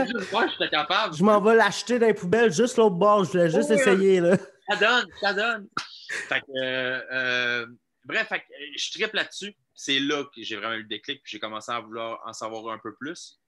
Juste 0.05 0.31
voir, 0.31 0.47
j'étais 0.51 0.69
capable. 0.69 1.17
Je 1.17 1.25
m'en 1.25 1.41
vais 1.41 1.55
l'acheter 1.55 1.99
dans 1.99 2.07
les 2.07 2.13
poubelles 2.13 2.53
juste 2.53 2.77
l'autre 2.77 2.97
bord. 2.97 3.25
Je 3.25 3.31
voulais 3.31 3.49
juste 3.51 3.71
Oh, 3.71 3.75
essayer, 3.75 4.21
là. 4.21 4.37
Ça 4.69 4.77
donne, 4.77 5.07
ça 5.23 5.33
donne. 5.33 5.69
Fait 6.09 6.41
que, 6.41 6.47
euh, 6.57 7.67
bref, 8.05 8.29
fait 8.29 8.41
que, 8.41 8.45
euh, 8.45 8.73
je 8.77 8.91
tripe 8.93 9.13
là-dessus. 9.13 9.55
C'est 9.75 10.01
là 10.01 10.25
que 10.25 10.43
j'ai 10.43 10.57
vraiment 10.57 10.75
eu 10.75 10.83
le 10.83 10.89
déclic, 10.89 11.23
puis 11.23 11.33
j'ai 11.33 11.39
commencé 11.39 11.71
à 11.71 11.81
vouloir 11.81 12.21
en 12.27 12.33
savoir 12.33 12.73
un 12.73 12.79
peu 12.79 12.95
plus. 12.97 13.39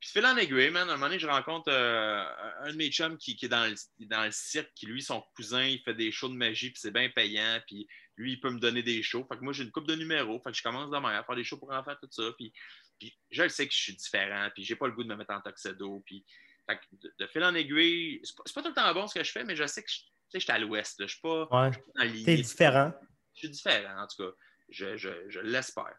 Puis 0.00 0.10
fil 0.10 0.26
en 0.26 0.36
aiguille, 0.36 0.70
man, 0.70 0.88
à 0.88 0.92
un 0.92 0.96
moment 0.96 1.06
donné, 1.06 1.18
je 1.18 1.26
rencontre 1.26 1.70
euh, 1.72 2.24
un 2.60 2.72
de 2.72 2.76
mes 2.76 2.90
chums 2.90 3.16
qui, 3.16 3.38
est 3.40 3.48
dans 3.48 3.64
le, 3.64 3.74
dans 4.06 4.24
le 4.24 4.30
cirque, 4.32 4.70
qui 4.74 4.86
lui, 4.86 5.02
son 5.02 5.22
cousin, 5.34 5.64
il 5.64 5.80
fait 5.80 5.94
des 5.94 6.12
shows 6.12 6.28
de 6.28 6.34
magie, 6.34 6.70
puis 6.70 6.78
c'est 6.78 6.90
bien 6.90 7.08
payant, 7.08 7.58
puis 7.66 7.88
lui, 8.16 8.32
il 8.32 8.40
peut 8.40 8.50
me 8.50 8.60
donner 8.60 8.82
des 8.82 9.02
shows. 9.02 9.26
Fait 9.26 9.38
que 9.38 9.42
moi, 9.42 9.54
j'ai 9.54 9.64
une 9.64 9.72
coupe 9.72 9.88
de 9.88 9.94
numéros, 9.94 10.40
fait 10.44 10.50
que 10.50 10.58
je 10.58 10.62
commence 10.62 10.90
demain 10.90 11.18
à 11.18 11.24
faire 11.24 11.36
des 11.36 11.44
shows 11.44 11.56
pour 11.56 11.72
enfants, 11.72 11.94
tout 12.02 12.08
ça, 12.10 12.30
puis, 12.36 12.52
puis 12.98 13.16
je 13.30 13.48
sais 13.48 13.66
que 13.66 13.72
je 13.72 13.78
suis 13.78 13.96
différent, 13.96 14.50
puis 14.54 14.62
j'ai 14.62 14.76
pas 14.76 14.86
le 14.86 14.92
goût 14.92 15.04
de 15.04 15.08
me 15.08 15.16
mettre 15.16 15.32
en 15.32 15.40
tuxedo, 15.40 16.02
puis 16.04 16.22
de, 16.68 17.14
de 17.18 17.26
fil 17.26 17.44
en 17.44 17.54
aiguille, 17.54 18.20
c'est 18.24 18.36
pas, 18.36 18.44
pas 18.54 18.62
tout 18.62 18.68
le 18.68 18.74
temps 18.74 18.94
bon 18.94 19.06
ce 19.06 19.14
que 19.18 19.24
je 19.24 19.30
fais, 19.32 19.44
mais 19.44 19.56
je 19.56 19.66
sais 19.66 19.82
que 19.82 19.90
je, 20.32 20.38
suis 20.38 20.50
à 20.52 20.58
l'ouest, 20.58 20.96
je 21.00 21.06
suis 21.06 21.20
pas 21.20 21.42
Ouais. 21.50 21.70
dans 21.70 22.04
le 22.04 22.24
T'es 22.24 22.36
lit. 22.36 22.42
différent. 22.42 22.92
Je 23.34 23.38
suis 23.40 23.50
différent, 23.50 24.02
en 24.02 24.06
tout 24.06 24.22
cas. 24.24 24.30
Je, 24.70 24.96
je, 24.96 25.10
je 25.28 25.40
l'espère. 25.40 25.94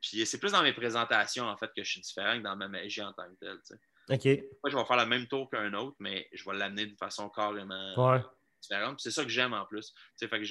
Puis 0.00 0.26
c'est 0.26 0.38
plus 0.38 0.52
dans 0.52 0.62
mes 0.62 0.72
présentations, 0.72 1.44
en 1.46 1.56
fait, 1.56 1.70
que 1.74 1.82
je 1.82 1.90
suis 1.90 2.00
différent 2.00 2.36
que 2.36 2.42
dans 2.42 2.56
ma 2.56 2.68
magie 2.68 3.02
en 3.02 3.12
tant 3.12 3.28
que 3.28 3.38
telle. 3.38 3.58
tu 3.66 3.74
sais. 3.74 3.80
OK. 4.10 4.44
Moi, 4.62 4.70
je 4.70 4.76
vais 4.76 4.84
faire 4.84 4.96
le 4.96 5.06
même 5.06 5.26
tour 5.28 5.48
qu'un 5.48 5.72
autre, 5.74 5.96
mais 6.00 6.28
je 6.32 6.44
vais 6.44 6.56
l'amener 6.56 6.86
d'une 6.86 6.96
façon 6.96 7.30
carrément 7.30 7.94
Ouais. 8.10 8.20
différente. 8.60 9.00
C'est 9.00 9.12
ça 9.12 9.22
que 9.24 9.30
j'aime 9.30 9.54
en 9.54 9.64
plus. 9.64 9.92
Tu 9.92 9.96
sais, 10.16 10.28
fait 10.28 10.38
que 10.40 10.44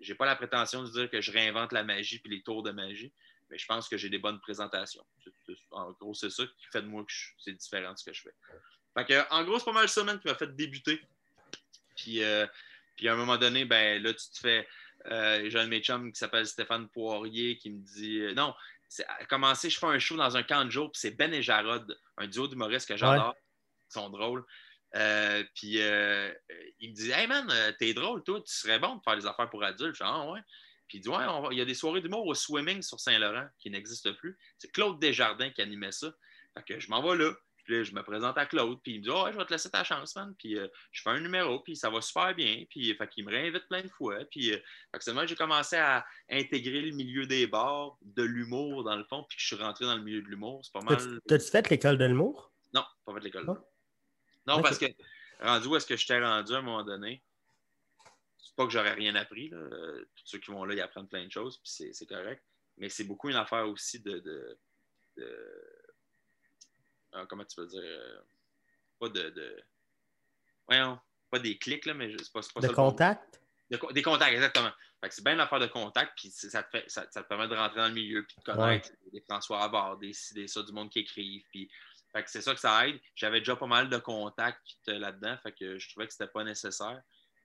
j'ai- 0.00 0.14
pas 0.14 0.26
la 0.26 0.34
prétention 0.36 0.82
de 0.82 0.90
dire 0.90 1.10
que 1.10 1.20
je 1.20 1.30
réinvente 1.30 1.72
la 1.72 1.84
magie 1.84 2.18
puis 2.18 2.30
les 2.34 2.42
tours 2.42 2.62
de 2.62 2.70
magie, 2.72 3.12
mais 3.50 3.58
je 3.58 3.66
pense 3.66 3.88
que 3.88 3.96
j'ai 3.98 4.08
des 4.08 4.18
bonnes 4.18 4.40
présentations. 4.40 5.06
En 5.70 5.92
gros, 5.92 6.14
c'est 6.14 6.30
ça 6.30 6.44
qui 6.46 6.66
fait 6.72 6.82
de 6.82 6.86
moi 6.88 7.04
que 7.04 7.12
je- 7.12 7.30
c'est 7.38 7.52
différent 7.52 7.92
de 7.92 7.98
ce 7.98 8.04
que 8.04 8.12
je 8.14 8.22
fais. 8.22 8.34
Fait 8.96 9.04
que, 9.04 9.32
en 9.32 9.44
gros, 9.44 9.58
c'est 9.58 9.64
pas 9.64 9.72
mal 9.72 9.88
ça, 9.88 10.04
man, 10.04 10.18
qui 10.20 10.28
m'a 10.28 10.34
fait 10.34 10.54
débuter. 10.54 11.00
Puis, 11.96 12.22
euh, 12.22 12.46
puis 12.96 13.08
à 13.08 13.12
un 13.12 13.16
moment 13.16 13.36
donné, 13.36 13.64
ben 13.64 14.02
là, 14.02 14.12
tu 14.14 14.28
te 14.30 14.38
fais. 14.38 14.66
euh, 15.10 15.48
j'ai 15.50 15.58
un 15.58 15.64
de 15.64 15.68
mes 15.70 15.80
chums 15.80 16.12
qui 16.12 16.18
s'appelle 16.18 16.46
Stéphane 16.46 16.88
Poirier 16.88 17.56
qui 17.58 17.70
me 17.70 17.80
dit. 17.82 18.20
euh, 18.20 18.34
non, 18.34 18.54
à 19.08 19.24
commencer, 19.26 19.68
je 19.70 19.78
fais 19.78 19.86
un 19.86 19.98
show 19.98 20.16
dans 20.16 20.36
un 20.36 20.42
camp 20.44 20.64
de 20.64 20.70
jour, 20.70 20.90
puis 20.92 21.00
c'est 21.00 21.10
Ben 21.10 21.32
et 21.34 21.42
Jarod, 21.42 21.98
un 22.16 22.26
duo 22.28 22.46
d'humoristes 22.46 22.88
que 22.88 22.96
j'adore. 22.96 23.34
Ils 23.90 23.92
sont 23.92 24.08
drôles. 24.10 24.44
Euh, 24.96 25.42
puis 25.56 25.78
il 25.78 26.90
me 26.90 26.94
dit 26.94 27.10
Hey 27.10 27.26
man, 27.26 27.50
t'es 27.80 27.92
drôle, 27.94 28.22
toi, 28.22 28.40
tu 28.40 28.54
serais 28.54 28.78
bon 28.78 28.96
de 28.96 29.02
faire 29.02 29.16
des 29.16 29.26
affaires 29.26 29.50
pour 29.50 29.64
adultes. 29.64 29.94
Je 29.96 30.04
dis 30.04 30.08
Ah 30.08 30.24
ouais. 30.30 30.40
Puis 30.86 30.98
il 30.98 31.00
dit 31.00 31.08
Ouais, 31.08 31.24
on 31.28 31.42
va- 31.42 31.48
il 31.52 31.58
y 31.58 31.60
a 31.60 31.64
des 31.64 31.74
soirées 31.74 32.00
d'humour 32.00 32.24
au 32.26 32.34
swimming 32.34 32.80
sur 32.82 33.00
Saint-Laurent 33.00 33.48
qui 33.58 33.70
n'existent 33.70 34.12
plus. 34.14 34.38
C'est 34.58 34.70
Claude 34.70 35.00
Desjardins 35.00 35.50
qui 35.50 35.62
animait 35.62 35.90
ça. 35.92 36.12
Fait 36.56 36.62
que 36.62 36.78
je 36.80 36.88
m'en 36.90 37.02
vais 37.02 37.16
là. 37.24 37.32
Puis 37.64 37.76
là, 37.78 37.82
je 37.82 37.92
me 37.94 38.02
présente 38.02 38.36
à 38.36 38.44
Claude, 38.46 38.78
puis 38.82 38.92
il 38.94 38.98
me 38.98 39.02
dit 39.04 39.10
Oh, 39.10 39.24
ouais, 39.24 39.32
je 39.32 39.38
vais 39.38 39.44
te 39.46 39.50
laisser 39.52 39.70
ta 39.70 39.82
chance, 39.84 40.14
man. 40.16 40.34
Puis 40.38 40.58
euh, 40.58 40.68
je 40.92 41.00
fais 41.02 41.10
un 41.10 41.20
numéro, 41.20 41.60
puis 41.60 41.76
ça 41.76 41.88
va 41.90 42.00
super 42.02 42.34
bien. 42.34 42.64
Puis 42.68 42.94
fait 42.94 43.08
qu'il 43.08 43.24
me 43.24 43.30
réinvite 43.30 43.66
plein 43.68 43.82
de 43.82 43.88
fois. 43.88 44.18
Puis 44.30 44.52
euh, 44.52 44.58
fait 44.92 44.98
que 44.98 45.20
que 45.20 45.26
j'ai 45.26 45.34
commencé 45.36 45.76
à 45.76 46.04
intégrer 46.30 46.82
le 46.82 46.92
milieu 46.94 47.26
des 47.26 47.46
bars, 47.46 47.96
de 48.02 48.22
l'humour 48.22 48.84
dans 48.84 48.96
le 48.96 49.04
fond, 49.04 49.24
puis 49.28 49.36
que 49.36 49.42
je 49.42 49.46
suis 49.46 49.56
rentré 49.56 49.86
dans 49.86 49.96
le 49.96 50.02
milieu 50.02 50.20
de 50.22 50.28
l'humour. 50.28 50.60
C'est 50.62 50.72
pas 50.72 50.80
mal. 50.82 51.20
T'as-tu 51.26 51.50
fait 51.50 51.70
l'école 51.70 51.96
de 51.98 52.04
l'humour? 52.04 52.52
Non, 52.74 52.84
pas 53.04 53.14
fait 53.14 53.20
l'école. 53.20 53.44
Ah. 53.48 53.64
Non, 54.46 54.56
parce 54.62 54.78
que 54.78 54.86
rendu 55.40 55.68
où 55.68 55.76
est-ce 55.76 55.86
que 55.86 55.96
j'étais 55.96 56.20
rendu 56.22 56.52
à 56.52 56.58
un 56.58 56.62
moment 56.62 56.82
donné, 56.84 57.22
c'est 58.38 58.54
pas 58.56 58.66
que 58.66 58.72
j'aurais 58.72 58.92
rien 58.92 59.14
appris. 59.14 59.48
Là. 59.48 59.56
Euh, 59.56 60.04
Tous 60.16 60.26
ceux 60.26 60.38
qui 60.38 60.50
vont 60.50 60.64
là, 60.64 60.74
ils 60.74 60.80
apprennent 60.82 61.08
plein 61.08 61.24
de 61.24 61.30
choses, 61.32 61.56
puis 61.58 61.70
c'est- 61.70 61.92
c'est 61.94 62.06
correct. 62.06 62.44
Mais 62.76 62.88
c'est 62.90 63.04
beaucoup 63.04 63.30
une 63.30 63.36
affaire 63.36 63.66
aussi 63.68 64.00
de. 64.00 64.18
de, 64.18 64.58
de- 65.16 65.70
ah, 67.14 67.24
comment 67.28 67.44
tu 67.44 67.56
peux 67.56 67.66
dire 67.66 67.80
euh, 67.82 68.18
Pas 69.00 69.08
de. 69.08 69.30
de... 69.30 69.62
Voyons, 70.68 70.98
pas 71.30 71.38
des 71.38 71.58
clics, 71.58 71.84
là, 71.86 71.94
mais 71.94 72.14
c'est 72.18 72.32
pas, 72.32 72.40
pas 72.54 72.60
De 72.60 72.66
ça 72.66 72.72
le 72.72 72.76
bon 72.76 72.84
mot. 72.84 72.90
contact? 72.90 73.40
De 73.70 73.76
co- 73.76 73.92
des 73.92 74.02
contacts, 74.02 74.32
exactement. 74.34 74.70
Fait 75.00 75.08
que 75.08 75.14
c'est 75.14 75.24
bien 75.24 75.34
une 75.34 75.40
affaire 75.40 75.60
de 75.60 75.66
contact, 75.66 76.12
puis 76.16 76.30
ça 76.30 76.62
te, 76.62 76.70
fait, 76.70 76.88
ça, 76.90 77.06
ça 77.10 77.22
te 77.22 77.28
permet 77.28 77.48
de 77.48 77.54
rentrer 77.54 77.76
dans 77.80 77.88
le 77.88 77.94
milieu, 77.94 78.24
puis 78.24 78.36
de 78.38 78.42
connaître 78.44 78.90
des 79.12 79.20
François 79.22 79.62
Havard, 79.62 79.98
des, 79.98 80.12
des 80.34 80.48
ça, 80.48 80.62
du 80.62 80.72
monde 80.72 80.90
qui 80.90 81.00
écrivent. 81.00 81.44
Puis, 81.50 81.70
fait 82.12 82.22
que 82.24 82.30
c'est 82.30 82.40
ça 82.40 82.54
que 82.54 82.60
ça 82.60 82.86
aide. 82.88 82.98
J'avais 83.14 83.40
déjà 83.40 83.56
pas 83.56 83.66
mal 83.66 83.88
de 83.90 83.98
contacts 83.98 84.60
là-dedans, 84.86 85.36
fait 85.42 85.52
que 85.52 85.78
je 85.78 85.90
trouvais 85.90 86.06
que 86.06 86.12
c'était 86.12 86.28
pas 86.30 86.44
nécessaire. 86.44 87.02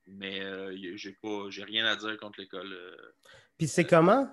Mais 0.08 0.40
euh, 0.42 0.74
j'ai 0.96 1.14
pas 1.22 1.50
j'ai 1.50 1.64
rien 1.64 1.86
à 1.86 1.96
dire 1.96 2.18
contre 2.18 2.40
l'école. 2.40 2.72
euh. 2.72 3.12
Puis 3.58 3.68
c'est 3.68 3.86
comment? 3.86 4.26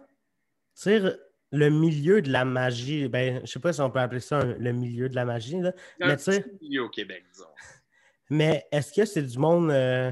Tu 0.77 0.83
sais, 0.83 1.19
le 1.53 1.69
milieu 1.71 2.23
de 2.23 2.31
la 2.31 2.45
magie, 2.45 3.09
ben, 3.09 3.41
je 3.45 3.51
sais 3.51 3.61
pas 3.61 3.73
si 3.73 3.81
on 3.81 3.91
peut 3.91 4.01
appeler 4.01 4.21
ça 4.21 4.39
un- 4.41 4.55
le 4.59 4.73
milieu 4.73 5.09
de 5.09 5.15
la 5.15 5.25
magie, 5.25 5.61
là. 5.61 5.73
Un 6.01 6.09
Mais 6.09 6.17
petit 6.17 6.43
milieu 6.61 6.85
au 6.85 6.89
Québec, 6.89 7.25
disons. 7.33 7.47
Mais 8.31 8.67
est-ce 8.73 8.93
que 8.93 9.05
c'est 9.05 9.23
du 9.23 9.39
monde 9.39 9.71
euh, 9.71 10.11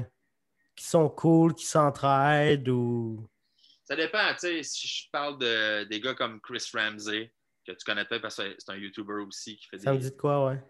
qui 0.75 0.85
sont 0.85 1.09
cool, 1.09 1.53
qui 1.53 1.65
s'entraident 1.65 2.69
ou? 2.69 3.27
Ça 3.83 3.95
dépend, 3.95 4.31
tu 4.33 4.39
sais, 4.39 4.63
si 4.63 4.87
je 4.87 5.09
parle 5.11 5.37
de, 5.37 5.83
des 5.83 5.99
gars 5.99 6.15
comme 6.15 6.39
Chris 6.41 6.65
Ramsey, 6.73 7.31
que 7.65 7.71
tu 7.73 7.83
connais 7.85 8.05
peut-être 8.05 8.21
parce 8.21 8.37
que 8.37 8.55
c'est 8.57 8.71
un 8.71 8.77
YouTuber 8.77 9.23
aussi 9.27 9.57
qui 9.57 9.67
fait 9.67 9.77
Ça 9.79 9.91
me 9.91 9.97
des. 9.97 10.05
dit 10.05 10.11
de 10.15 10.19
quoi, 10.19 10.45
ouais? 10.47 10.63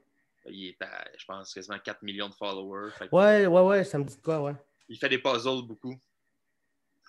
Il 0.47 0.67
est 0.69 0.81
à, 0.81 1.05
je 1.17 1.25
pense, 1.25 1.53
quasiment 1.53 1.79
4 1.79 2.01
millions 2.03 2.29
de 2.29 2.33
followers. 2.35 2.91
Fait 2.91 3.07
Ouais, 3.11 3.45
ouais, 3.47 3.61
ouais, 3.61 3.83
ça 3.83 3.97
me 3.97 4.03
dit 4.03 4.15
de 4.17 4.21
quoi, 4.21 4.41
ouais. 4.41 4.53
Il 4.89 4.97
fait 4.97 5.09
des 5.09 5.17
puzzles 5.19 5.63
beaucoup. 5.65 5.95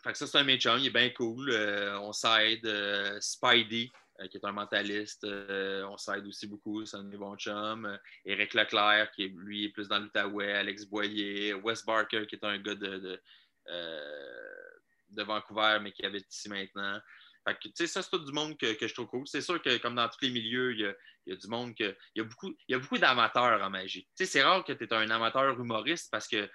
Fait 0.06 0.12
que 0.12 0.18
ça, 0.18 0.26
c'est 0.28 0.38
un 0.38 0.56
chums, 0.56 0.78
il 0.78 0.86
est 0.86 0.90
bien 0.90 1.10
cool. 1.10 1.50
Euh, 1.50 1.98
on 1.98 2.12
s'aide. 2.12 2.64
Euh, 2.64 3.18
Spidey, 3.20 3.90
euh, 4.20 4.28
qui 4.28 4.36
est 4.36 4.44
un 4.46 4.52
mentaliste, 4.52 5.26
on 5.26 5.96
s'aide 5.96 6.24
aussi 6.28 6.46
beaucoup. 6.46 6.86
C'est 6.86 6.96
un 6.96 7.02
de 7.02 7.08
mes 7.08 7.16
bons 7.16 7.34
chums. 7.36 7.98
Éric 8.24 8.54
Leclerc, 8.54 9.10
qui 9.10 9.24
est, 9.24 9.34
lui 9.36 9.68
plus 9.70 9.88
dans 9.88 9.98
l'Outaouais. 9.98 10.52
Alex 10.52 10.84
Boyer. 10.84 11.54
Wes 11.54 11.84
Barker, 11.84 12.24
qui 12.28 12.36
est 12.36 12.44
un 12.44 12.56
gars 12.58 12.76
de, 12.76 12.98
de, 12.98 13.20
de 15.10 15.22
Vancouver, 15.24 15.78
mais 15.82 15.90
qui 15.90 16.06
habite 16.06 16.32
ici 16.32 16.48
maintenant. 16.48 17.00
Fait 17.44 17.54
que, 17.54 17.62
tu 17.62 17.72
sais, 17.74 17.88
ça, 17.88 18.00
c'est 18.00 18.10
tout 18.10 18.24
du 18.24 18.32
monde 18.32 18.56
que, 18.56 18.74
que 18.74 18.86
je 18.86 18.94
trouve 18.94 19.08
cool. 19.08 19.26
C'est 19.26 19.40
sûr 19.40 19.60
que, 19.60 19.76
comme 19.78 19.96
dans 19.96 20.08
tous 20.08 20.20
les 20.22 20.30
milieux, 20.30 20.72
il 20.72 20.80
y 20.82 20.86
a, 20.86 20.94
y 21.26 21.32
a 21.32 21.36
du 21.36 21.48
monde 21.48 21.74
que. 21.74 21.96
Il 22.14 22.18
y 22.18 22.20
a 22.20 22.24
beaucoup, 22.24 22.54
beaucoup 22.70 22.98
d'amateurs 22.98 23.60
en 23.60 23.70
magie. 23.70 24.06
C'est 24.14 24.42
rare 24.44 24.62
que 24.62 24.72
tu 24.72 24.84
es 24.84 24.94
un 24.94 25.10
amateur 25.10 25.58
humoriste 25.58 26.12
parce 26.12 26.28
que 26.28 26.48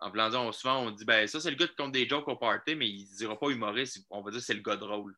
en 0.00 0.12
on- 0.34 0.52
souvent, 0.52 0.80
on 0.80 0.90
dit, 0.90 1.04
ben 1.04 1.26
ça, 1.26 1.40
c'est 1.40 1.50
le 1.50 1.56
gars 1.56 1.66
qui 1.66 1.74
compte 1.76 1.92
des 1.92 2.08
jokes 2.08 2.28
au 2.28 2.36
party, 2.36 2.74
mais 2.74 2.88
il 2.88 3.10
ne 3.10 3.16
dira 3.16 3.38
pas 3.38 3.48
humoriste, 3.48 4.04
on 4.10 4.22
va 4.22 4.30
dire 4.30 4.40
c'est 4.42 4.54
le 4.54 4.60
gars 4.60 4.76
drôle. 4.76 5.14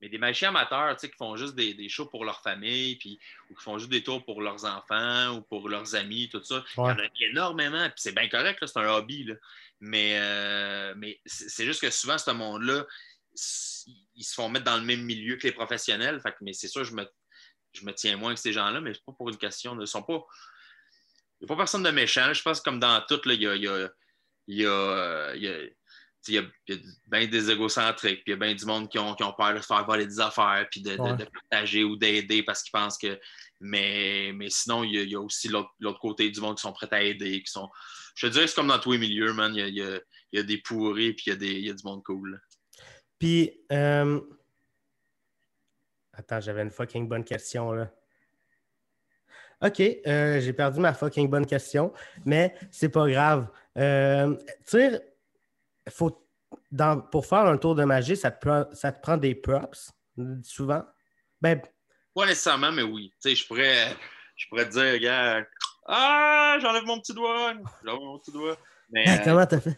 Mais 0.00 0.08
des 0.08 0.18
magiciens 0.18 0.50
amateurs, 0.50 0.94
tu 0.96 1.00
sais, 1.02 1.10
qui 1.10 1.16
font 1.16 1.36
juste 1.36 1.54
des, 1.54 1.72
des 1.74 1.88
shows 1.88 2.06
pour 2.06 2.24
leur 2.24 2.42
famille, 2.42 2.96
puis, 2.96 3.18
ou 3.48 3.54
qui 3.54 3.62
font 3.62 3.78
juste 3.78 3.90
des 3.90 4.02
tours 4.02 4.24
pour 4.24 4.42
leurs 4.42 4.64
enfants 4.64 5.36
ou 5.36 5.42
pour 5.42 5.68
leurs 5.68 5.94
amis, 5.94 6.28
tout 6.28 6.42
ça, 6.42 6.62
il 6.76 6.80
y 6.80 6.82
en 6.82 6.98
a 6.98 7.08
énormément, 7.20 7.84
puis 7.86 7.94
c'est 7.98 8.14
bien 8.14 8.28
correct, 8.28 8.62
c'est 8.66 8.78
un 8.78 8.88
hobby, 8.92 9.24
là. 9.24 9.34
Mais, 9.80 10.18
euh, 10.18 10.94
mais 10.96 11.20
c'est 11.24 11.64
juste 11.64 11.80
que 11.80 11.90
souvent, 11.90 12.18
ce 12.18 12.30
monde-là, 12.30 12.86
ils 13.34 14.24
se 14.24 14.34
font 14.34 14.48
mettre 14.48 14.64
dans 14.66 14.76
le 14.76 14.84
même 14.84 15.02
milieu 15.02 15.36
que 15.36 15.46
les 15.46 15.52
professionnels. 15.52 16.20
Fait 16.20 16.30
que- 16.32 16.38
mais 16.42 16.52
c'est 16.52 16.68
sûr, 16.68 16.84
je 16.84 16.94
me, 16.94 17.06
je 17.72 17.84
me 17.84 17.92
tiens 17.92 18.16
moins 18.16 18.34
que 18.34 18.40
ces 18.40 18.52
gens-là, 18.52 18.80
mais 18.80 18.94
c'est 18.94 19.04
pas 19.04 19.12
pour 19.12 19.28
une 19.28 19.36
question 19.36 19.74
de. 19.74 19.82
Ils 19.84 19.88
sont 19.88 20.02
pas. 20.02 20.24
Il 21.44 21.46
n'y 21.46 21.52
a 21.52 21.56
pas 21.56 21.56
personne 21.62 21.82
de 21.82 21.90
méchant. 21.90 22.32
Je 22.32 22.42
pense 22.42 22.60
que 22.60 22.64
comme 22.64 22.80
dans 22.80 23.02
tout, 23.06 23.20
il 23.26 23.42
y 23.42 23.46
a. 23.46 23.54
il 23.54 23.62
y 23.64 23.68
a- 23.68 23.88
y 24.46 24.64
a, 24.64 24.70
euh, 24.70 25.32
il 25.36 25.42
y 25.42 25.48
a- 25.48 25.62
il 26.26 26.34
y 26.74 26.82
bien 27.06 27.26
des 27.26 27.50
égocentriques, 27.50 28.24
puis 28.24 28.28
il 28.28 28.30
y 28.30 28.32
a 28.32 28.36
bien 28.36 28.54
du 28.54 28.64
monde 28.64 28.88
qui 28.90 28.98
ont, 28.98 29.14
qui 29.14 29.22
ont 29.22 29.34
peur 29.34 29.52
de 29.54 29.60
se 29.60 29.66
faire 29.66 29.84
voler 29.84 30.06
des 30.06 30.20
affaires, 30.20 30.66
puis 30.70 30.80
de, 30.80 30.96
de- 30.96 31.00
Ouais. 31.02 31.16
de 31.16 31.24
partager 31.26 31.84
ou 31.84 31.96
d'aider 31.96 32.42
parce 32.42 32.62
qu'ils 32.62 32.72
pensent 32.72 32.96
que. 32.96 33.20
Mais, 33.60 34.32
mais 34.34 34.48
sinon, 34.48 34.84
il 34.84 34.94
y 34.94 34.98
a, 34.98 35.02
il 35.02 35.10
y 35.10 35.16
a 35.16 35.20
aussi 35.20 35.48
l'autre 35.48 35.98
côté 36.00 36.30
du 36.30 36.40
monde 36.40 36.56
qui 36.56 36.62
sont 36.62 36.72
prêts 36.72 36.88
à 36.92 37.02
aider, 37.02 37.42
qui 37.42 37.50
sont. 37.52 37.68
Je 38.14 38.26
te 38.26 38.32
dirais 38.32 38.44
que 38.44 38.50
c'est 38.50 38.56
comme 38.56 38.68
dans 38.68 38.78
tous 38.78 38.92
les 38.92 38.98
milieux, 38.98 39.32
man. 39.34 39.54
Il 39.54 39.58
y 39.58 39.62
a, 39.62 39.68
il 39.68 39.76
y 39.76 39.82
a- 39.82 40.00
il 40.32 40.46
des 40.46 40.58
pourris, 40.58 41.12
puis 41.12 41.24
il 41.26 41.30
y 41.30 41.32
a, 41.32 41.36
des, 41.36 41.74
du 41.74 41.82
monde 41.84 42.02
cool. 42.04 42.40
Puis, 43.18 43.60
euh, 43.70 44.20
attends, 46.14 46.40
j'avais 46.40 46.62
une 46.62 46.70
fucking 46.70 47.06
bonne 47.08 47.24
question 47.24 47.70
là. 47.72 47.90
Ok, 49.64 49.80
euh, 49.80 50.40
j'ai 50.40 50.52
perdu 50.52 50.78
ma 50.80 50.92
fucking 50.92 51.28
bonne 51.28 51.46
question, 51.46 51.92
mais 52.26 52.54
c'est 52.70 52.90
pas 52.90 53.08
grave. 53.08 53.48
Euh, 53.78 54.36
faut, 55.88 56.26
dans- 56.70 57.00
pour 57.00 57.24
faire 57.26 57.46
un 57.46 57.56
tour 57.56 57.74
de 57.74 57.84
magie, 57.84 58.16
ça 58.16 58.30
te 58.30 58.46
prend, 58.46 58.66
ça 58.74 58.92
te 58.92 59.00
prend 59.00 59.16
des 59.16 59.34
props, 59.34 59.90
souvent? 60.42 60.84
Ben, 61.40 61.60
Pas 62.14 62.26
nécessairement, 62.26 62.72
mais 62.72 62.82
oui. 62.82 63.10
Tu 63.22 63.30
sais, 63.30 63.34
je 63.36 63.46
pourrais, 63.46 63.96
je 64.36 64.46
pourrais 64.48 64.66
te 64.66 64.72
dire, 64.72 64.92
regarde, 64.92 65.46
ah, 65.86 66.58
j'enlève 66.60 66.84
mon 66.84 67.00
petit 67.00 67.14
doigt, 67.14 67.54
j'enlève 67.84 68.00
mon 68.00 68.18
petit 68.18 68.32
doigt. 68.32 68.58
Mais 68.90 69.04
euh, 69.08 69.16
comment 69.24 69.46
t'as 69.46 69.60
fait? 69.60 69.76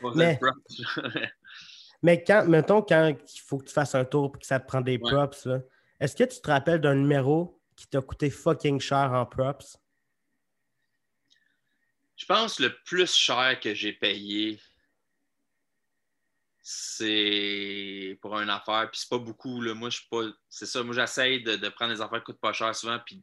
pas 0.00 0.10
mais- 0.14 0.38
besoin 0.38 0.52
de 0.52 1.02
props. 1.02 1.30
Mais 2.02 2.22
quand, 2.22 2.44
mettons, 2.46 2.82
quand 2.82 3.08
il 3.08 3.40
faut 3.40 3.56
que 3.58 3.64
tu 3.64 3.72
fasses 3.72 3.94
un 3.94 4.04
tour 4.04 4.30
et 4.36 4.38
que 4.38 4.46
ça 4.46 4.60
te 4.60 4.66
prend 4.66 4.82
des 4.82 4.98
Ouais. 4.98 5.10
props, 5.10 5.48
est-ce 5.98 6.14
que 6.14 6.24
tu 6.24 6.38
te 6.40 6.50
rappelles 6.50 6.80
d'un 6.82 6.94
numéro 6.96 7.58
qui 7.76 7.86
t'a 7.86 8.00
coûté 8.00 8.30
fucking 8.30 8.80
cher 8.80 9.12
en 9.12 9.26
props? 9.26 9.76
Je 12.16 12.24
pense 12.26 12.56
que 12.56 12.62
le 12.64 12.76
plus 12.84 13.14
cher 13.14 13.58
que 13.60 13.74
j'ai 13.74 13.92
payé, 13.92 14.60
c'est 16.62 18.18
pour 18.22 18.38
une 18.40 18.48
affaire, 18.50 18.88
puis 18.90 19.00
c'est 19.00 19.08
pas 19.10 19.18
beaucoup. 19.18 19.60
Là. 19.60 19.74
Moi, 19.74 19.90
je 19.90 19.98
suis 19.98 20.08
pas. 20.08 20.22
C'est 20.48 20.64
ça, 20.66 20.82
moi 20.82 20.94
j'essaye 20.94 21.42
de, 21.42 21.56
de 21.56 21.68
prendre 21.68 21.92
des 21.92 22.00
affaires 22.00 22.20
qui 22.20 22.24
coûtent 22.26 22.40
pas 22.40 22.52
cher 22.54 22.74
souvent, 22.74 22.98
puis 23.04 23.22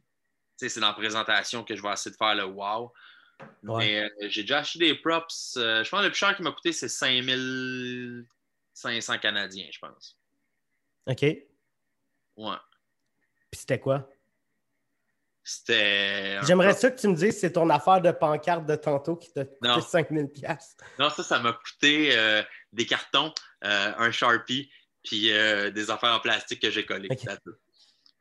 c'est 0.56 0.78
dans 0.78 0.86
la 0.88 0.92
présentation 0.92 1.64
que 1.64 1.74
je 1.74 1.82
vais 1.82 1.92
essayer 1.92 2.12
de 2.12 2.16
faire 2.16 2.34
le 2.36 2.44
wow. 2.44 2.92
Ouais. 3.64 3.78
Mais 3.78 4.04
euh, 4.04 4.08
j'ai 4.28 4.42
déjà 4.42 4.58
acheté 4.60 4.78
des 4.78 4.94
props. 4.94 5.56
euh, 5.56 5.82
je 5.82 5.90
pense 5.90 5.98
que 6.00 6.04
le 6.04 6.10
plus 6.10 6.18
cher 6.18 6.36
qui 6.36 6.42
m'a 6.42 6.52
coûté, 6.52 6.70
c'est 6.72 6.88
5500 6.88 9.18
Canadiens, 9.18 9.66
je 9.72 9.78
pense. 9.80 10.16
OK. 11.08 11.16
Puis 11.18 11.44
Ouais. 12.36 12.54
c'était 13.52 13.80
quoi? 13.80 14.08
C'était. 15.44 16.38
J'aimerais 16.44 16.74
ça 16.74 16.90
que 16.90 17.00
tu 17.00 17.08
me 17.08 17.14
dises 17.14 17.38
c'est 17.40 17.52
ton 17.52 17.68
affaire 17.70 18.00
de 18.00 18.12
pancarte 18.12 18.64
de 18.66 18.76
tantôt 18.76 19.16
qui 19.16 19.32
t'a 19.32 19.44
coûté 19.44 19.58
Non. 19.62 19.80
5000 19.80 20.28
pièces. 20.28 20.76
Non, 20.98 21.10
ça, 21.10 21.22
ça 21.24 21.40
m'a 21.40 21.52
coûté 21.52 22.16
euh, 22.16 22.42
des 22.72 22.86
cartons, 22.86 23.32
euh, 23.64 23.92
un 23.98 24.10
Sharpie, 24.12 24.70
puis 25.02 25.32
euh, 25.32 25.70
des 25.70 25.90
affaires 25.90 26.14
en 26.14 26.20
plastique 26.20 26.62
que 26.62 26.70
j'ai 26.70 26.86
collées. 26.86 27.08
Ça 27.18 27.38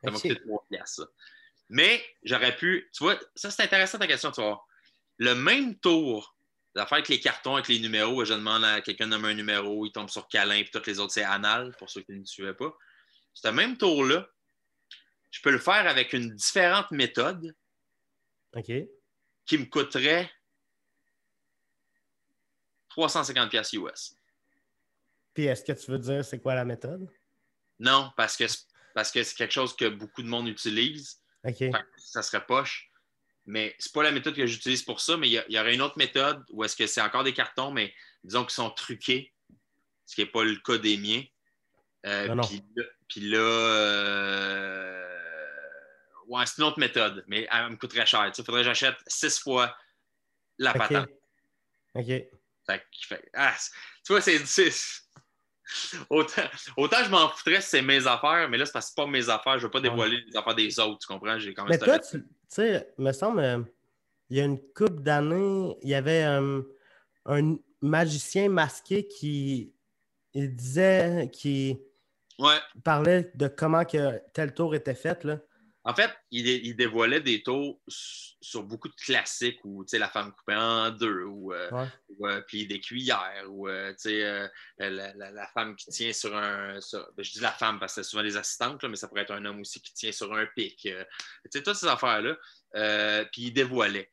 m'a 0.04 0.12
coûté 0.12 0.36
3 0.36 0.66
piastres, 0.70 1.04
ça. 1.04 1.08
Mais 1.70 2.04
j'aurais 2.24 2.56
pu. 2.56 2.90
Tu 2.94 3.04
vois, 3.04 3.18
ça, 3.36 3.52
c'est 3.52 3.64
intéressant 3.64 4.00
ta 4.00 4.08
question, 4.08 4.32
tu 4.32 4.42
vois. 4.42 4.66
Le 5.18 5.36
même 5.36 5.78
tour 5.78 6.36
d'affaires 6.74 6.98
avec 6.98 7.10
les 7.10 7.20
cartons, 7.20 7.56
avec 7.56 7.68
les 7.68 7.80
numéros, 7.80 8.26
je 8.26 8.34
demande 8.34 8.64
à 8.64 8.82
quelqu'un 8.82 9.06
de 9.06 9.12
nommer 9.12 9.30
un 9.30 9.34
numéro, 9.36 9.86
il 9.86 9.92
tombe 9.92 10.10
sur 10.10 10.28
Câlin, 10.28 10.62
puis 10.64 10.72
toutes 10.72 10.88
les 10.88 11.00
autres, 11.00 11.14
c'est 11.14 11.24
Anal, 11.24 11.76
pour 11.78 11.90
ceux 11.90 12.02
qui 12.02 12.14
ne 12.14 12.26
suivaient 12.26 12.56
pas. 12.56 12.74
Ce 13.34 13.48
même 13.48 13.78
tour-là, 13.78 14.28
je 15.32 15.42
peux 15.42 15.52
le 15.52 15.60
faire 15.60 15.88
avec 15.88 16.14
une 16.14 16.36
différente 16.36 16.92
méthode 16.92 17.56
qui 19.46 19.58
me 19.58 19.66
coûterait 19.66 20.30
350 22.90 23.50
pièces 23.50 23.74
US. 23.74 24.16
Puis 25.34 25.46
est-ce 25.46 25.64
que 25.64 25.72
tu 25.72 25.90
veux 25.92 26.00
dire 26.00 26.24
c'est 26.26 26.40
quoi 26.40 26.56
la 26.56 26.66
méthode? 26.66 27.10
Non, 27.80 28.12
parce 28.18 28.36
que 28.36 28.48
c'est- 28.48 28.68
parce 28.94 29.12
que 29.12 29.24
c'est 29.24 29.36
quelque 29.36 29.54
chose 29.54 29.76
que 29.76 29.88
beaucoup 29.88 30.22
de 30.22 30.28
monde 30.28 30.48
utilise. 30.50 31.22
OK. 31.46 31.58
Fait 31.58 31.72
que 31.72 31.78
ça 31.98 32.22
serait 32.22 32.46
poche. 32.46 32.92
Mais 33.46 33.76
c'est 33.80 33.92
pas 33.94 34.04
la 34.04 34.12
méthode 34.12 34.36
que 34.36 34.46
j'utilise 34.46 34.84
pour 34.84 35.00
ça, 35.02 35.18
mais 35.18 35.28
il 35.28 35.44
y, 35.50 35.60
aurait 35.60 35.74
une 35.74 35.82
autre 35.82 35.98
méthode 35.98 36.44
où 36.52 36.64
est-ce 36.64 36.76
que 36.76 36.86
c'est 36.86 37.02
encore 37.02 37.24
des 37.24 37.34
cartons, 37.34 37.72
mais 37.72 37.94
disons 38.24 38.44
qu'ils 38.44 38.52
sont 38.52 38.70
truqués, 38.70 39.34
ce 40.06 40.14
qui 40.16 40.22
n'est 40.22 40.28
pas 40.30 40.44
le 40.44 40.58
cas 40.58 40.78
des 40.78 40.98
miens. 40.98 41.24
Euh, 42.06 42.36
là, 42.36 42.42
puis 43.08 43.22
là, 43.30 43.38
euh, 43.40 45.01
ouais, 46.32 46.46
c'est 46.46 46.58
une 46.62 46.64
autre 46.68 46.80
méthode, 46.80 47.24
mais 47.28 47.48
elle 47.52 47.70
me 47.72 47.76
coûterait 47.76 48.06
cher. 48.06 48.32
Il 48.36 48.44
faudrait 48.44 48.62
que 48.62 48.66
j'achète 48.66 48.96
six 49.08 49.40
fois 49.40 49.76
la 50.58 50.72
Ok. 50.72 50.78
patente. 50.78 51.10
Ok. 51.96 52.06
Fait 52.06 52.84
qu'il 52.92 53.06
fait- 53.08 53.30
ah, 53.34 53.56
tu 54.06 54.14
vois, 54.14 54.22
c'est. 54.22 54.40
Autant, 56.10 56.42
autant 56.76 57.02
je 57.02 57.10
m'en 57.10 57.30
foutrais 57.30 57.62
si 57.62 57.70
c'est 57.70 57.82
mes 57.82 58.06
affaires, 58.06 58.50
mais 58.50 58.58
là, 58.58 58.66
c'est 58.66 58.74
parce 58.74 58.88
que 58.88 58.94
c'est 58.96 59.02
pas 59.02 59.08
mes 59.10 59.30
affaires. 59.30 59.58
Je 59.58 59.64
veux 59.64 59.72
pas 59.72 59.80
dévoiler 59.80 60.22
les 60.28 60.36
affaires 60.36 60.56
des 60.56 60.78
autres, 60.80 61.00
tu 61.00 61.08
comprends? 61.08 61.40
J'ai 61.40 61.54
quand 61.54 61.64
même 61.64 61.70
Mais 61.70 61.78
toi, 61.78 61.98
tu 61.98 62.20
tu 62.24 62.28
sais, 62.50 62.94
me 62.98 63.14
semble, 63.14 63.40
euh, 63.40 63.64
il 64.30 64.38
y 64.38 64.42
a 64.42 64.44
une 64.44 64.60
couple 64.74 65.02
d'années, 65.02 65.78
il 65.82 65.88
y 65.88 65.96
avait 65.96 66.26
euh, 66.26 66.62
un 67.26 67.56
magicien 67.82 68.50
masqué 68.50 69.08
qui 69.08 69.74
il 70.34 70.56
disait, 70.56 71.30
qui 71.32 71.80
Ouais. 72.40 72.58
parlait 72.84 73.32
de 73.36 73.48
comment 73.48 73.86
que 73.86 74.20
tel 74.34 74.54
tour 74.54 74.76
était 74.76 74.96
fait. 74.96 75.24
Là. 75.24 75.40
En 75.84 75.96
fait, 75.96 76.12
il, 76.30 76.44
dé- 76.44 76.62
il 76.64 76.76
dévoilait 76.76 77.22
des 77.22 77.42
tours 77.42 77.82
s- 77.88 78.36
sur 78.40 78.62
beaucoup 78.64 78.88
de 78.88 78.94
classiques 78.94 79.60
où, 79.64 79.84
tu 79.84 79.90
sais, 79.90 79.98
la 80.00 80.10
femme 80.10 80.32
coupée 80.32 80.56
en 80.56 80.92
deux, 80.92 81.24
ou, 81.24 81.54
euh, 81.54 81.72
Ouais. 81.72 81.88
ou, 82.10 82.28
euh, 82.28 82.42
plier 82.42 82.68
des 82.68 82.80
cuillères, 82.80 83.46
ou, 83.50 83.68
euh, 83.68 83.92
tu 83.94 84.02
sais, 84.10 84.24
euh, 84.24 84.48
la, 84.78 85.14
la- 85.16 85.32
la 85.32 85.48
femme 85.48 85.76
qui 85.76 85.90
tient 85.90 86.14
sur 86.14 86.36
un... 86.38 86.80
sur- 86.82 87.12
ben, 87.18 87.24
je 87.24 87.32
dis 87.32 87.40
la 87.40 87.52
femme 87.52 87.80
parce 87.80 87.96
que 87.96 88.04
c'est 88.04 88.10
souvent 88.12 88.22
des 88.22 88.38
assistantes, 88.38 88.84
là, 88.84 88.90
mais 88.90 88.96
ça 88.96 89.08
pourrait 89.08 89.24
être 89.24 89.32
un 89.34 89.44
homme 89.46 89.62
aussi 89.62 89.82
qui 89.82 89.92
tient 89.94 90.12
sur 90.12 90.32
un 90.34 90.46
pic. 90.46 90.86
euh, 90.86 91.04
tu 91.46 91.50
sais, 91.58 91.64
toutes 91.64 91.76
ces 91.76 91.88
affaires-là. 91.88 92.38
euh, 92.76 93.26
puis 93.32 93.44
il 93.48 93.52
dévoilait. 93.52 94.12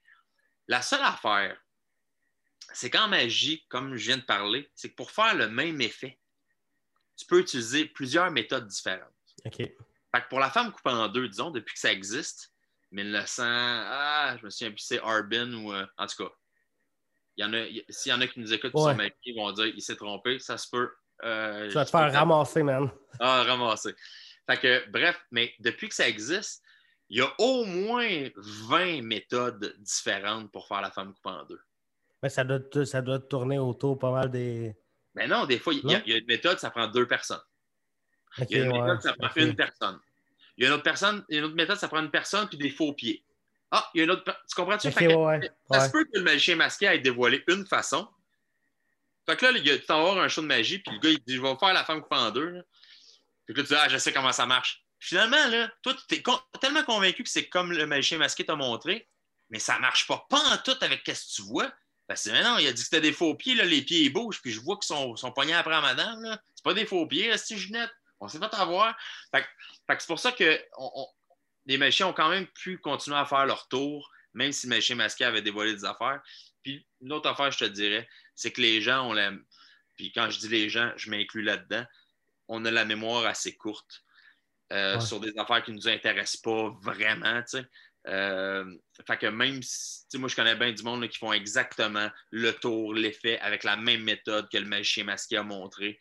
La 0.68 0.80
seule 0.80 1.02
affaire, 1.02 1.58
c'est 2.72 2.88
qu'en 2.90 3.08
magie, 3.08 3.66
comme 3.68 3.94
je 3.96 4.06
viens 4.06 4.16
de 4.18 4.22
parler, 4.22 4.70
c'est 4.74 4.88
que 4.90 4.94
pour 4.94 5.10
faire 5.10 5.34
le 5.34 5.48
même 5.48 5.80
effet, 5.82 6.18
tu 7.16 7.26
peux 7.26 7.40
utiliser 7.40 7.84
plusieurs 7.86 8.30
méthodes 8.30 8.66
différentes. 8.66 9.12
OK. 9.44 9.70
Fait 10.14 10.22
que 10.22 10.28
pour 10.28 10.40
la 10.40 10.50
femme 10.50 10.72
coupée 10.72 10.90
en 10.90 11.08
deux, 11.08 11.28
disons, 11.28 11.50
depuis 11.50 11.74
que 11.74 11.80
ça 11.80 11.92
existe, 11.92 12.52
1900, 12.92 13.42
ah, 13.46 14.36
je 14.38 14.44
me 14.44 14.50
souviens 14.50 14.70
plus, 14.70 14.78
c'est 14.82 15.00
Arbin 15.00 15.52
ou. 15.54 15.72
euh, 15.72 15.86
en 15.98 16.06
tout 16.06 16.24
cas, 16.24 16.30
il 17.36 17.44
y 17.44 17.48
en 17.48 17.52
a, 17.52 17.58
il- 17.60 17.84
s'il 17.88 18.10
y 18.10 18.14
en 18.14 18.20
a 18.20 18.26
qui 18.26 18.40
nous 18.40 18.52
écoutent 18.52 18.72
qui 18.72 18.76
Ouais. 18.78 18.92
sont 18.92 18.96
maquillés, 18.96 19.34
ils 19.34 19.36
vont 19.36 19.52
dire 19.52 19.66
il 19.66 19.82
s'est 19.82 19.96
trompé, 19.96 20.38
ça 20.38 20.56
se 20.58 20.68
peut. 20.70 20.90
euh, 21.24 21.68
Tu 21.68 21.74
vas 21.74 21.84
te 21.84 21.90
faire 21.90 22.12
ramasser, 22.12 22.62
man. 22.62 22.90
Ah, 23.20 23.42
ramasser. 23.44 23.94
Fait 24.48 24.56
que, 24.58 24.88
bref, 24.90 25.20
mais 25.30 25.52
depuis 25.58 25.88
que 25.88 25.94
ça 25.94 26.08
existe, 26.08 26.62
il 27.10 27.18
y 27.18 27.20
a 27.20 27.30
au 27.38 27.64
moins 27.64 28.08
20 28.36 29.02
méthodes 29.02 29.74
différentes 29.78 30.50
pour 30.52 30.66
faire 30.68 30.80
la 30.80 30.90
femme 30.90 31.12
coupée 31.12 31.28
en 31.30 31.44
deux. 31.44 31.60
Mais 32.22 32.28
ça 32.30 32.44
doit, 32.44 32.84
ça 32.86 33.02
doit 33.02 33.18
tourner 33.18 33.58
autour 33.58 33.98
pas 33.98 34.10
mal 34.12 34.30
des. 34.30 34.74
Mais 35.14 35.26
non, 35.26 35.44
des 35.46 35.58
fois, 35.58 35.74
il 35.74 35.80
y, 35.84 35.94
a, 35.94 35.98
Non? 35.98 36.02
il 36.06 36.12
y 36.12 36.14
a 36.14 36.18
une 36.18 36.26
méthode, 36.26 36.58
ça 36.58 36.70
prend 36.70 36.86
deux 36.86 37.06
personnes. 37.08 37.40
Il 38.50 38.56
y 38.56 38.60
a 38.60 38.64
une 38.64 38.72
ouais, 38.72 38.80
méthode, 38.80 39.02
ça 39.02 39.12
prend 39.14 39.28
une 39.36 39.54
personne. 39.56 39.98
Il 40.56 40.62
y 40.62 40.66
a 40.66 40.68
une 40.68 40.74
autre 40.74 40.82
personne, 40.82 41.24
il 41.28 41.34
y 41.34 41.36
a 41.36 41.40
une 41.40 41.44
autre 41.46 41.54
méthode, 41.54 41.78
ça 41.78 41.88
prend 41.88 42.00
une 42.00 42.10
personne 42.10 42.48
puis 42.48 42.58
des 42.58 42.70
faux 42.70 42.92
pieds. 42.92 43.22
Ah, 43.70 43.88
il 43.94 43.98
y 43.98 44.00
a 44.00 44.04
une 44.04 44.10
autre. 44.10 44.24
Tu 44.48 44.54
comprends-tu? 44.54 44.88
Ok, 44.88 44.94
Fait 44.94 45.06
que 45.06 45.12
ouais, 45.12 45.38
ouais. 45.38 45.50
Ça 45.70 45.86
se 45.86 45.90
peut 45.92 46.04
que 46.04 46.10
le 46.18 46.22
magicien 46.22 46.56
masqué 46.56 46.86
ait 46.86 46.98
dévoilé 46.98 47.44
une 47.48 47.66
façon. 47.66 48.08
Fait 49.26 49.36
que 49.36 49.44
là, 49.44 49.52
il 49.58 49.66
y 49.66 49.70
a- 49.70 49.78
tu 49.78 49.84
t'en 49.84 50.02
vas 50.02 50.12
voir 50.14 50.24
un 50.24 50.28
show 50.28 50.40
de 50.40 50.46
magie, 50.46 50.78
puis 50.78 50.94
le 50.94 51.00
gars, 51.00 51.10
il 51.10 51.18
dit 51.18 51.36
Je 51.36 51.42
vais 51.42 51.54
faire 51.60 51.74
la 51.74 51.84
femme 51.84 52.00
coupée 52.02 52.16
en 52.16 52.30
deux. 52.30 52.48
Là. 52.48 52.62
Puis 53.46 53.54
là, 53.54 53.62
tu 53.62 53.68
dis 53.68 53.74
Ah, 53.74 53.88
je 53.88 53.98
sais 53.98 54.12
comment 54.12 54.32
ça 54.32 54.46
marche. 54.46 54.82
Finalement, 54.98 55.46
là, 55.48 55.70
toi, 55.82 55.94
tu 56.08 56.14
es 56.16 56.22
tellement 56.60 56.82
convaincu 56.82 57.22
que 57.22 57.28
c'est 57.28 57.46
comme 57.48 57.72
le 57.72 57.86
magicien 57.86 58.18
masqué 58.18 58.44
t'a 58.44 58.56
montré, 58.56 59.06
mais 59.50 59.58
ça 59.60 59.78
marche 59.78 60.06
pas, 60.08 60.26
pas 60.28 60.40
en 60.52 60.56
tout 60.56 60.74
avec 60.80 61.02
ce 61.06 61.12
que 61.12 61.34
tu 61.36 61.42
vois. 61.42 61.70
Parce 62.08 62.24
que 62.24 62.30
mais 62.30 62.42
non, 62.42 62.56
il 62.58 62.66
a 62.66 62.72
dit 62.72 62.80
que 62.80 62.84
c'était 62.84 63.02
des 63.02 63.12
faux 63.12 63.34
pieds, 63.34 63.54
là, 63.54 63.64
les 63.64 63.82
pieds 63.82 64.00
ils 64.04 64.08
bougent, 64.12 64.40
puis 64.40 64.50
je 64.50 64.60
vois 64.60 64.76
qu'ils 64.76 64.86
sont, 64.86 65.14
sont 65.14 65.30
pognés 65.30 65.52
après 65.54 65.74
à 65.74 65.82
madame. 65.82 66.22
là. 66.22 66.40
C'est 66.54 66.64
pas 66.64 66.72
des 66.74 66.86
faux 66.86 67.06
pieds, 67.06 67.36
c'est 67.36 67.56
Ginette. 67.56 67.90
On 68.20 68.28
s'est 68.28 68.38
fait 68.38 68.54
avoir. 68.54 68.96
Fait, 69.34 69.46
fait 69.86 70.00
c'est 70.00 70.06
pour 70.06 70.18
ça 70.18 70.32
que 70.32 70.60
on- 70.76 70.90
on- 70.94 71.08
les 71.66 71.78
magiciens 71.78 72.08
ont 72.08 72.12
quand 72.12 72.28
même 72.30 72.46
pu 72.48 72.78
continuer 72.78 73.16
à 73.18 73.26
faire 73.26 73.46
leur 73.46 73.68
tour, 73.68 74.10
même 74.34 74.52
si 74.52 74.66
le 74.66 74.70
magicien 74.70 74.96
masqué 74.96 75.24
avait 75.24 75.42
dévoilé 75.42 75.74
des 75.74 75.84
affaires. 75.84 76.20
Puis 76.62 76.86
une 77.00 77.12
autre 77.12 77.28
affaire, 77.28 77.50
je 77.50 77.58
te 77.58 77.64
dirais, 77.64 78.08
c'est 78.34 78.52
que 78.52 78.60
les 78.60 78.80
gens, 78.80 79.08
on 79.08 79.12
l'aime. 79.12 79.44
Puis 79.96 80.12
quand 80.12 80.30
je 80.30 80.38
dis 80.38 80.48
les 80.48 80.68
gens, 80.68 80.92
je 80.96 81.10
m'inclus 81.10 81.42
là-dedans. 81.42 81.84
On 82.48 82.64
a 82.64 82.70
la 82.70 82.84
mémoire 82.84 83.26
assez 83.26 83.56
courte 83.56 84.02
euh, 84.72 84.96
Ouais. 84.96 85.00
sur 85.00 85.20
des 85.20 85.32
affaires 85.38 85.62
qui 85.62 85.70
ne 85.72 85.76
nous 85.76 85.88
intéressent 85.88 86.40
pas 86.42 86.70
vraiment, 86.82 87.42
tu 87.42 87.58
sais. 87.58 87.64
Euh, 88.06 88.64
fait 89.06 89.18
que 89.18 89.26
même 89.26 89.62
si, 89.62 90.04
moi, 90.18 90.28
je 90.28 90.36
connais 90.36 90.54
bien 90.56 90.72
du 90.72 90.82
monde 90.82 91.02
là, 91.02 91.08
qui 91.08 91.18
font 91.18 91.32
exactement 91.32 92.10
le 92.30 92.52
tour, 92.52 92.94
l'effet, 92.94 93.38
avec 93.40 93.64
la 93.64 93.76
même 93.76 94.02
méthode 94.02 94.48
que 94.50 94.56
le 94.58 94.64
magicien 94.66 95.04
masqué 95.04 95.36
a 95.36 95.42
montré. 95.42 95.98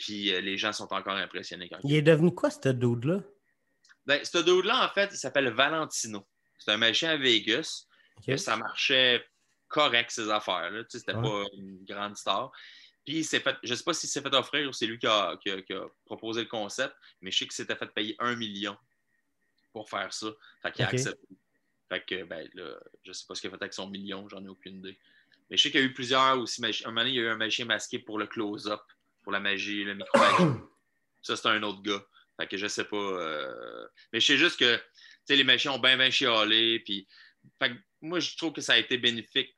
Puis 0.00 0.32
euh, 0.32 0.40
les 0.40 0.56
gens 0.56 0.72
sont 0.72 0.90
encore 0.94 1.14
impressionnés 1.16 1.68
quand 1.68 1.78
Il 1.84 1.94
est 1.94 2.00
devenu 2.02 2.34
quoi, 2.34 2.50
ce 2.50 2.70
dude-là? 2.70 3.20
ben, 4.06 4.24
ce 4.24 4.38
dude-là, 4.38 4.86
en 4.86 4.88
fait, 4.94 5.10
il 5.12 5.16
s'appelle 5.18 5.50
Valentino. 5.52 6.26
C'est 6.58 6.72
un 6.72 6.78
magicien 6.78 7.10
à 7.10 7.16
Vegas. 7.18 7.84
Que 8.26 8.36
Ça 8.38 8.56
marchait 8.56 9.22
correct, 9.68 10.10
ces 10.10 10.28
affaires-là. 10.30 10.84
Tu 10.84 10.90
sais, 10.90 10.98
C'était 11.00 11.14
Ouais. 11.14 11.22
pas 11.22 11.44
une 11.54 11.84
grande 11.84 12.16
star. 12.16 12.50
Puis, 13.04 13.18
il 13.18 13.24
s'est 13.24 13.40
fait, 13.40 13.56
je 13.62 13.70
ne 13.70 13.76
sais 13.76 13.84
pas 13.84 13.92
s'il 13.94 14.08
s'est 14.08 14.20
fait 14.22 14.34
offrir 14.34 14.68
ou 14.68 14.72
c'est 14.72 14.86
lui 14.86 14.98
qui 14.98 15.06
a, 15.06 15.36
qui 15.42 15.50
a- 15.50 15.60
qui 15.62 15.72
a 15.74 15.84
proposé 16.06 16.40
le 16.42 16.48
concept, 16.48 16.94
mais 17.20 17.30
je 17.30 17.38
sais 17.38 17.44
qu'il 17.44 17.52
s'était 17.54 17.76
fait 17.76 17.86
payer 17.92 18.16
un 18.18 18.36
million 18.36 18.76
pour 19.72 19.88
faire 19.88 20.12
ça. 20.12 20.28
Fait 20.62 20.72
qu'il 20.72 20.84
a 20.84 20.88
accepté. 20.88 21.26
Fait 21.90 22.04
que, 22.04 22.24
ben, 22.24 22.48
là, 22.54 22.74
je 23.04 23.10
ne 23.10 23.12
sais 23.12 23.24
pas 23.28 23.34
ce 23.34 23.40
qu'il 23.42 23.48
a 23.48 23.50
fait 23.52 23.62
avec 23.62 23.74
son 23.74 23.88
million, 23.88 24.26
j'en 24.28 24.44
ai 24.44 24.48
aucune 24.48 24.78
idée. 24.78 24.98
Mais 25.50 25.56
je 25.56 25.62
sais 25.62 25.70
qu'il 25.70 25.80
y 25.80 25.82
a 25.82 25.86
eu 25.86 25.92
plusieurs 25.92 26.38
aussi. 26.38 26.62
Un 26.64 26.88
moment 26.88 27.00
donné, 27.02 27.10
il 27.10 27.16
y 27.16 27.18
a 27.20 27.22
eu 27.22 27.28
un 27.28 27.36
magicien 27.36 27.64
masqué 27.64 27.98
pour 27.98 28.18
le 28.18 28.26
close-up, 28.26 28.80
pour 29.22 29.32
la 29.32 29.40
magie, 29.40 29.84
le 29.84 29.94
micro 29.94 30.18
Ça, 31.22 31.36
c'est 31.36 31.48
un 31.48 31.62
autre 31.62 31.82
gars. 31.82 32.02
Fait 32.38 32.46
que 32.46 32.56
je 32.56 32.66
sais 32.66 32.84
pas. 32.84 32.96
euh, 32.96 33.86
Mais 34.12 34.20
je 34.20 34.26
sais 34.26 34.38
juste 34.38 34.58
que 34.58 34.76
tu 34.76 34.82
sais, 35.26 35.36
les 35.36 35.44
magiciens 35.44 35.72
ont 35.72 35.78
bien, 35.78 35.96
bien 35.96 36.10
chialé. 36.10 36.80
Puis... 36.80 37.06
Fait 37.58 37.70
que 37.70 37.76
moi, 38.00 38.20
je 38.20 38.36
trouve 38.36 38.52
que 38.52 38.60
ça 38.62 38.72
a 38.74 38.78
été 38.78 38.96
bénéfique 38.96 39.54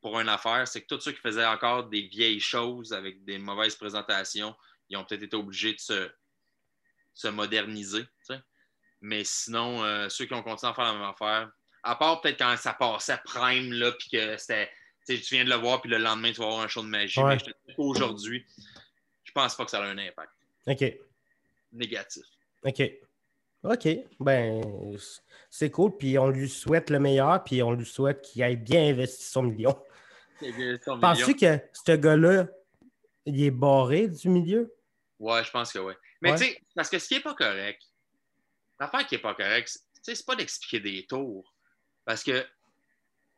pour 0.00 0.18
une 0.18 0.28
affaire. 0.28 0.66
C'est 0.66 0.82
que 0.82 0.86
tous 0.86 1.00
ceux 1.00 1.12
qui 1.12 1.20
faisaient 1.20 1.44
encore 1.44 1.88
des 1.88 2.02
vieilles 2.02 2.40
choses 2.40 2.92
avec 2.92 3.22
des 3.24 3.38
mauvaises 3.38 3.76
présentations, 3.76 4.54
ils 4.88 4.96
ont 4.96 5.04
peut-être 5.04 5.22
été 5.24 5.36
obligés 5.36 5.74
de 5.74 5.80
se, 5.80 6.10
se 7.14 7.28
moderniser. 7.28 8.04
Mais 9.00 9.24
sinon, 9.24 9.82
euh, 9.84 10.08
ceux 10.08 10.26
qui 10.26 10.34
ont 10.34 10.42
continué 10.42 10.70
à 10.70 10.74
faire 10.74 10.84
la 10.84 10.92
même 10.92 11.02
affaire, 11.02 11.50
à 11.82 11.96
part 11.96 12.20
peut-être 12.20 12.38
quand 12.38 12.56
ça 12.56 12.72
passait 12.72 13.18
prime, 13.24 13.72
là, 13.72 13.92
puis 13.92 14.08
que 14.10 14.36
c'était. 14.36 14.70
Tu 15.08 15.16
viens 15.16 15.44
de 15.44 15.50
le 15.50 15.56
voir, 15.56 15.80
puis 15.82 15.90
le 15.90 15.98
lendemain, 15.98 16.30
tu 16.32 16.38
vas 16.38 16.46
avoir 16.46 16.60
un 16.60 16.68
show 16.68 16.82
de 16.82 16.86
magie. 16.86 17.18
Ouais. 17.20 17.36
Mais 17.66 17.74
qu'aujourd'hui, 17.74 18.46
je 19.34 19.40
pense 19.40 19.56
pas 19.56 19.64
que 19.64 19.70
ça 19.70 19.82
a 19.82 19.86
un 19.86 19.96
impact 19.96 20.30
OK. 20.66 20.84
négatif. 21.72 22.22
OK. 22.64 22.82
OK. 23.64 23.88
Ben, 24.20 24.60
c'est 25.48 25.70
cool. 25.70 25.96
Puis 25.96 26.18
on 26.18 26.28
lui 26.28 26.50
souhaite 26.50 26.90
le 26.90 26.98
meilleur. 27.00 27.42
Puis 27.42 27.62
on 27.62 27.72
lui 27.72 27.86
souhaite 27.86 28.20
qu'il 28.20 28.42
ait 28.42 28.56
bien 28.56 28.88
investi 28.90 29.24
son 29.24 29.44
million. 29.44 29.74
Penses-tu 31.00 31.34
que 31.34 31.58
ce 31.72 31.92
gars-là, 31.92 32.46
il 33.24 33.42
est 33.42 33.50
barré 33.50 34.08
du 34.08 34.28
milieu? 34.28 34.70
Ouais, 35.18 35.42
je 35.44 35.50
pense 35.50 35.72
que 35.72 35.78
oui. 35.78 35.94
Mais 36.20 36.32
Ouais. 36.32 36.36
tu 36.38 36.44
sais, 36.44 36.58
parce 36.74 36.90
que 36.90 36.98
ce 36.98 37.08
qui 37.08 37.14
n'est 37.14 37.20
pas 37.20 37.34
correct, 37.34 37.80
l'affaire 38.78 39.06
qui 39.06 39.14
n'est 39.14 39.20
pas 39.20 39.34
correcte, 39.34 39.78
c'est- 40.02 40.26
pas 40.26 40.36
d'expliquer 40.36 40.80
des 40.80 41.06
tours. 41.06 41.54
Parce 42.04 42.22
que 42.22 42.42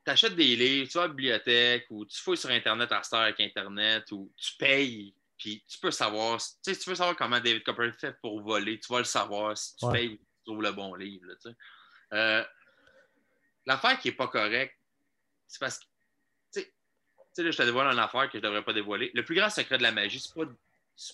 tu 0.05 0.11
achètes 0.11 0.35
des 0.35 0.57
livres, 0.57 0.89
tu 0.91 0.99
vas 0.99 1.05
à 1.05 1.07
la 1.07 1.13
bibliothèque 1.13 1.87
ou 1.91 2.05
tu 2.07 2.19
fouilles 2.21 2.37
sur 2.39 2.51
Internet 2.51 2.91
à 2.91 3.03
Star 3.03 3.21
avec 3.23 3.39
Internet 3.39 4.11
ou 4.13 4.33
tu 4.37 4.57
payes, 4.57 5.15
puis 5.39 5.65
tu 5.69 5.79
peux 5.79 5.91
savoir, 5.91 6.39
tu 6.39 6.47
sais, 6.63 6.79
tu 6.79 6.89
veux 6.91 6.97
savoir 6.97 7.17
comment 7.17 7.41
David 7.41 7.65
Copperfield 7.65 7.99
fait 7.99 8.13
pour 8.21 8.41
voler, 8.41 8.79
tu 8.81 8.93
vas 8.93 8.99
le 8.99 9.05
savoir 9.05 9.57
si 9.57 9.77
tu 9.77 9.85
Ouais. 9.87 9.93
payes 9.93 10.09
ou 10.15 10.17
tu 10.17 10.45
trouves 10.45 10.63
le 10.63 10.73
bon 10.73 10.95
livre. 10.95 11.27
Euh, 12.13 12.45
L'affaire 13.67 13.99
qui 13.99 14.09
n'est 14.09 14.15
pas 14.15 14.29
correcte, 14.29 14.77
c'est 15.47 15.59
parce 15.59 15.79
que, 15.79 15.85
tu 16.53 16.61
sais, 16.61 17.51
je 17.51 17.57
te 17.57 17.63
dévoile 17.63 17.93
une 17.93 17.99
affaire 17.99 18.27
que 18.29 18.33
je 18.39 18.39
ne 18.39 18.43
devrais 18.43 18.65
pas 18.65 18.73
dévoiler. 18.73 19.11
Le 19.15 19.25
plus 19.25 19.35
grand 19.35 19.49
secret 19.51 19.79
de 19.79 19.83
la 19.83 19.93
magie, 19.93 20.21
c'est 20.21 20.35
pas 20.35 20.45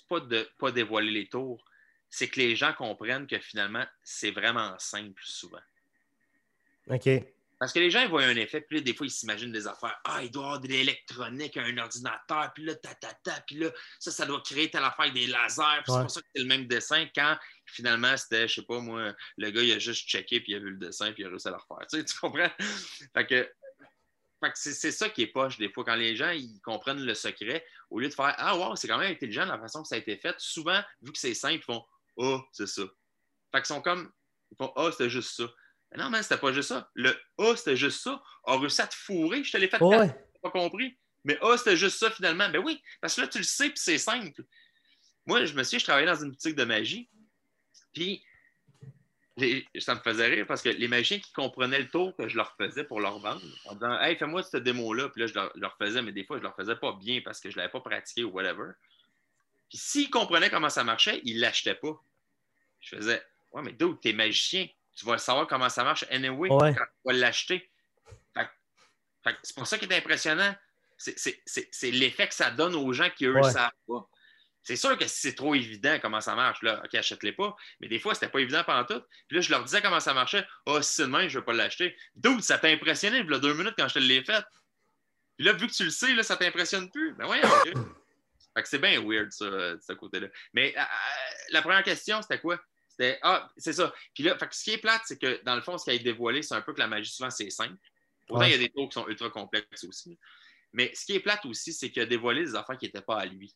pas 0.09 0.21
de 0.21 0.49
pas 0.59 0.71
dévoiler 0.73 1.11
les 1.11 1.29
tours, 1.29 1.65
c'est 2.11 2.29
que 2.29 2.39
les 2.39 2.55
gens 2.57 2.75
comprennent 2.75 3.27
que 3.27 3.39
finalement, 3.39 3.87
c'est 4.03 4.31
vraiment 4.31 4.79
simple 4.79 5.23
souvent. 5.25 5.63
OK. 6.89 7.09
Parce 7.61 7.75
que 7.75 7.79
les 7.79 7.91
gens 7.91 8.01
ils 8.01 8.09
voient 8.09 8.23
un 8.25 8.37
effet, 8.37 8.63
puis 8.63 8.79
là, 8.79 8.83
des 8.83 8.95
fois, 8.95 9.07
ils 9.07 9.11
s'imaginent 9.11 9.53
des 9.53 9.67
affaires. 9.67 10.01
Ah, 10.05 10.25
il 10.25 10.31
doit 10.31 10.43
y 10.43 10.47
avoir 10.47 10.61
de 10.61 10.69
l'électronique, 10.69 11.59
un 11.59 11.77
ordinateur, 11.77 12.51
puis 12.55 12.65
là, 12.65 12.75
ta, 12.75 12.95
ta, 12.95 13.13
ta, 13.13 13.39
puis 13.47 13.57
là, 13.57 13.71
ça, 13.99 14.11
ça 14.11 14.25
doit 14.25 14.41
créer 14.41 14.71
telle 14.71 14.83
affaire 14.83 15.01
avec 15.01 15.13
des 15.13 15.27
lasers, 15.27 15.63
puis 15.85 15.85
c'est 15.89 15.93
Ouais. 15.93 16.01
pour 16.01 16.11
ça 16.11 16.23
que 16.23 16.27
c'est 16.35 16.41
le 16.41 16.49
même 16.49 16.67
dessin, 16.67 17.07
quand 17.15 17.37
finalement, 17.67 18.17
c'était, 18.17 18.49
je 18.49 18.55
sais 18.55 18.63
pas, 18.63 18.81
moi, 18.81 19.15
le 19.37 19.51
gars, 19.51 19.61
il 19.63 19.73
a 19.73 19.79
juste 19.79 20.09
checké, 20.09 20.41
puis 20.41 20.53
il 20.53 20.57
a 20.57 20.59
vu 20.59 20.71
le 20.71 20.79
dessin, 20.79 21.13
puis 21.13 21.23
il 21.23 21.27
a 21.27 21.29
réussi 21.29 21.49
à 21.49 21.51
le 21.51 21.59
refaire. 21.59 21.87
Tu, 21.87 21.99
sais, 21.99 22.05
tu 22.07 22.19
comprends? 22.19 22.51
Fait 23.15 23.27
que, 23.27 23.53
c'est, 24.55 24.91
ça 24.91 25.11
qui 25.11 25.21
est 25.21 25.27
poche, 25.27 25.59
des 25.59 25.71
fois, 25.71 25.85
quand 25.85 25.97
les 25.97 26.17
gens, 26.17 26.31
ils 26.31 26.59
comprennent 26.63 27.05
le 27.05 27.15
secret, 27.15 27.63
au 27.91 28.01
lieu 28.01 28.09
de 28.09 28.15
faire 28.15 28.35
Ah, 28.39 28.57
wow, 28.57 28.75
c'est 28.75 28.89
quand 28.89 28.97
même 28.97 29.13
intelligent 29.13 29.45
la 29.45 29.59
façon 29.59 29.83
que 29.83 29.89
ça 29.89 29.97
a 29.97 29.99
été 29.99 30.17
fait, 30.17 30.35
souvent, 30.39 30.81
vu 31.03 31.13
que 31.13 31.19
c'est 31.19 31.35
simple, 31.35 31.57
ils 31.57 31.63
font 31.63 31.85
Ah, 32.19 32.41
c'est 32.53 32.67
ça. 32.67 32.85
Fait 33.53 33.59
qu'ils 33.59 33.67
sont 33.67 33.83
comme, 33.83 34.11
ils 34.51 34.57
font 34.57 34.73
Ah, 34.77 34.89
c'était 34.93 35.11
juste 35.11 35.37
ça. 35.37 35.45
Mais 35.93 35.99
non, 36.03 36.11
mais 36.11 36.23
c'était 36.23 36.39
pas 36.39 36.53
juste 36.53 36.69
ça. 36.69 36.89
Le 36.95 37.15
A, 37.39 37.57
c'était 37.57 37.77
juste 37.77 38.01
ça. 38.03 38.23
A 38.45 38.57
réussi 38.59 38.81
à 38.81 38.87
te 38.87 38.95
fourrer. 38.95 39.43
Je 39.43 39.51
te 39.53 39.57
l'ai 39.57 39.69
fait 39.69 39.83
Ouais. 39.83 40.09
t'as 40.09 40.41
pas 40.41 40.51
compris. 40.51 40.97
Mais 41.25 41.39
A, 41.43 41.57
c'était 41.57 41.77
juste 41.77 41.99
ça 41.99 42.11
finalement. 42.11 42.49
Ben 42.49 42.59
oui, 42.65 42.83
parce 43.01 43.15
que 43.17 43.23
là, 43.23 43.27
tu 43.29 43.39
le 43.39 43.45
sais, 43.45 43.69
puis 43.71 43.79
c'est 43.79 43.99
simple. 43.99 44.43
moi, 45.27 45.45
je 45.45 45.53
me 45.55 45.63
souviens, 45.65 45.79
je 45.79 45.85
travaillais 45.85 46.07
dans 46.07 46.23
une 46.23 46.31
boutique 46.31 46.55
de 46.57 46.65
magie. 46.65 47.09
Puis, 47.93 48.25
les- 49.37 49.67
ça 49.79 49.95
me 49.95 50.01
faisait 50.01 50.27
rire 50.27 50.47
parce 50.47 50.63
que 50.63 50.69
les 50.71 50.89
magiciens 50.89 51.19
qui 51.19 51.33
comprenaient 51.33 51.79
le 51.79 51.89
tour 51.89 52.15
que 52.17 52.29
je 52.29 52.37
leur 52.37 52.55
faisais 52.57 52.85
pour 52.85 53.01
leur 53.01 53.19
vendre, 53.19 53.43
en 53.67 53.75
disant 53.75 53.99
Hey, 54.01 54.17
fais-moi 54.17 54.43
cette 54.43 54.63
démo-là. 54.63 55.09
Puis 55.11 55.21
là, 55.23 55.27
je 55.27 55.35
leur, 55.35 55.51
leur 55.57 55.77
faisais, 55.77 56.03
mais 56.03 56.13
des 56.13 56.25
fois, 56.25 56.39
je 56.39 56.43
leur 56.43 56.55
faisais 56.57 56.77
pas 56.77 56.93
bien 56.93 57.21
parce 57.25 57.41
que 57.41 57.51
je 57.51 57.57
ne 57.57 57.61
l'avais 57.61 57.71
pas 57.73 57.81
pratiqué 57.81 58.25
ou 58.25 58.31
whatever. 58.31 58.73
Puis 59.69 59.79
s'ils 59.79 60.11
comprenaient 60.11 60.51
comment 60.51 60.69
ça 60.71 60.85
marchait, 60.85 61.21
ils 61.25 61.37
ne 61.37 61.41
l'achetaient 61.43 61.75
pas. 61.77 62.01
Je 62.81 62.97
faisais 62.97 63.23
Ouais, 63.53 63.63
mais 63.63 63.73
d'où 63.73 63.95
t'es 63.95 64.13
magicien? 64.13 64.67
Tu 64.97 65.07
vas 65.07 65.19
savoir 65.19 65.47
comment 65.47 65.69
ça 65.69 65.85
marche 65.85 66.05
anyway 66.11 66.51
Ouais. 66.51 66.75
quand 66.75 66.85
tu 66.85 67.01
vas 67.07 67.13
l'acheter. 67.15 67.71
C'est 69.43 69.55
pour 69.55 69.67
ça 69.67 69.79
qui 69.79 69.85
est 69.85 69.97
impressionnant. 69.97 70.55
C'est- 70.97 71.91
l'effet 71.91 72.29
que 72.29 72.35
ça 72.35 72.51
donne 72.51 72.75
aux 72.75 72.93
gens 72.93 73.09
qui, 73.11 73.27
eux, 73.27 73.35
ne 73.35 73.41
Ouais. 73.43 73.51
savent 73.51 73.71
pas. 73.87 74.07
C'est 74.63 74.77
sûr 74.77 74.97
que 74.99 75.07
si 75.07 75.21
c'est 75.21 75.35
trop 75.35 75.55
évident 75.55 75.99
comment 76.03 76.21
ça 76.21 76.35
marche, 76.35 76.63
là, 76.63 76.83
OK, 76.85 76.95
achète-les 76.95 77.33
pas. 77.33 77.57
Mais 77.81 77.89
des 77.89 77.99
fois, 77.99 78.15
c'était 78.15 78.29
pas 78.29 78.41
évident 78.41 78.63
pendant 78.65 78.85
tout. 78.85 79.01
Puis 79.29 79.37
là, 79.37 79.41
je 79.41 79.51
leur 79.51 79.65
disais 79.65 79.81
comment 79.81 80.01
ça 80.01 80.13
marchait. 80.13 80.47
Ah, 80.67 80.83
si 80.83 80.95
c'est 80.97 81.03
de 81.03 81.09
même, 81.09 81.29
je 81.29 81.37
ne 81.39 81.41
vais 81.41 81.45
pas 81.47 81.55
l'acheter. 81.55 81.97
D'où 82.15 82.41
ça 82.41 82.59
t'a 82.59 82.69
impressionné, 82.69 83.19
il 83.21 83.31
y 83.31 83.35
a 83.35 83.39
deux 83.39 83.55
minutes 83.55 83.75
quand 83.79 83.89
je 83.89 83.95
te 83.95 83.99
l'ai 84.01 84.23
fait. 84.23 84.45
Puis 85.39 85.47
là, 85.47 85.53
vu 85.55 85.67
que 85.67 85.73
tu 85.73 85.85
le 85.85 85.91
sais, 85.91 86.13
là, 86.15 86.23
ça 86.23 86.37
t'impressionne 86.37 86.91
plus. 86.91 87.15
Ben. 87.15 87.27
Fait 88.55 88.63
que 88.63 88.69
c'est 88.69 88.79
bien 88.79 89.01
weird, 89.01 89.31
ça, 89.33 89.47
de 89.49 89.81
ce 89.81 89.93
côté-là. 89.95 90.27
Mais 90.53 90.75
euh, 90.77 90.83
la 91.51 91.63
première 91.63 91.83
question, 91.83 92.21
c'était 92.21 92.41
quoi? 92.41 92.61
C'était 92.91 93.19
Ah, 93.23 93.51
c'est 93.57 93.73
ça. 93.73 93.93
Puis 94.15 94.25
là, 94.25 94.37
fait 94.37 94.49
que 94.49 94.55
ce 94.55 94.65
qui 94.65 94.71
est 94.73 94.79
plate, 94.79 95.03
c'est 95.07 95.19
que 95.19 95.43
dans 95.45 95.55
le 95.55 95.63
fond, 95.63 95.79
ce 95.79 95.85
qui 95.85 95.91
a 95.91 95.95
été 95.95 96.05
dévoilé, 96.05 96.43
c'est 96.43 96.55
un 96.55 96.61
peu 96.61 96.75
que 96.75 96.81
la 96.81 96.89
magie, 96.89 97.11
souvent, 97.11 97.31
c'est 97.31 97.51
simple. 97.51 97.77
Ouais. 98.29 98.49
il 98.49 98.53
y 98.53 98.55
a 98.55 98.59
des 98.59 98.71
tours 98.71 98.89
qui 98.89 98.95
sont 98.95 99.09
ultra 99.09 99.31
complexes 99.31 99.85
aussi. 99.85 100.19
Mais 100.73 100.93
ce 100.95 101.05
qui 101.05 101.15
est 101.15 101.21
plate 101.21 101.45
aussi, 101.47 101.73
c'est 101.73 101.91
qu'il 101.91 102.03
a 102.03 102.07
dévoilé 102.07 102.45
des 102.45 102.55
affaires 102.55 102.79
qui 102.79 102.85
n'étaient 102.87 103.01
pas 103.01 103.19
à 103.19 103.27
lui. 103.27 103.55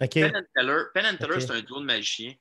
OK. 0.00 0.10
Penn 0.14 0.36
and 0.36 0.44
Teller, 0.54 0.84
Penn 0.92 1.16
c'est 1.40 1.50
un 1.50 1.60
duo 1.60 1.80
de 1.80 1.84
magiciens 1.84 2.34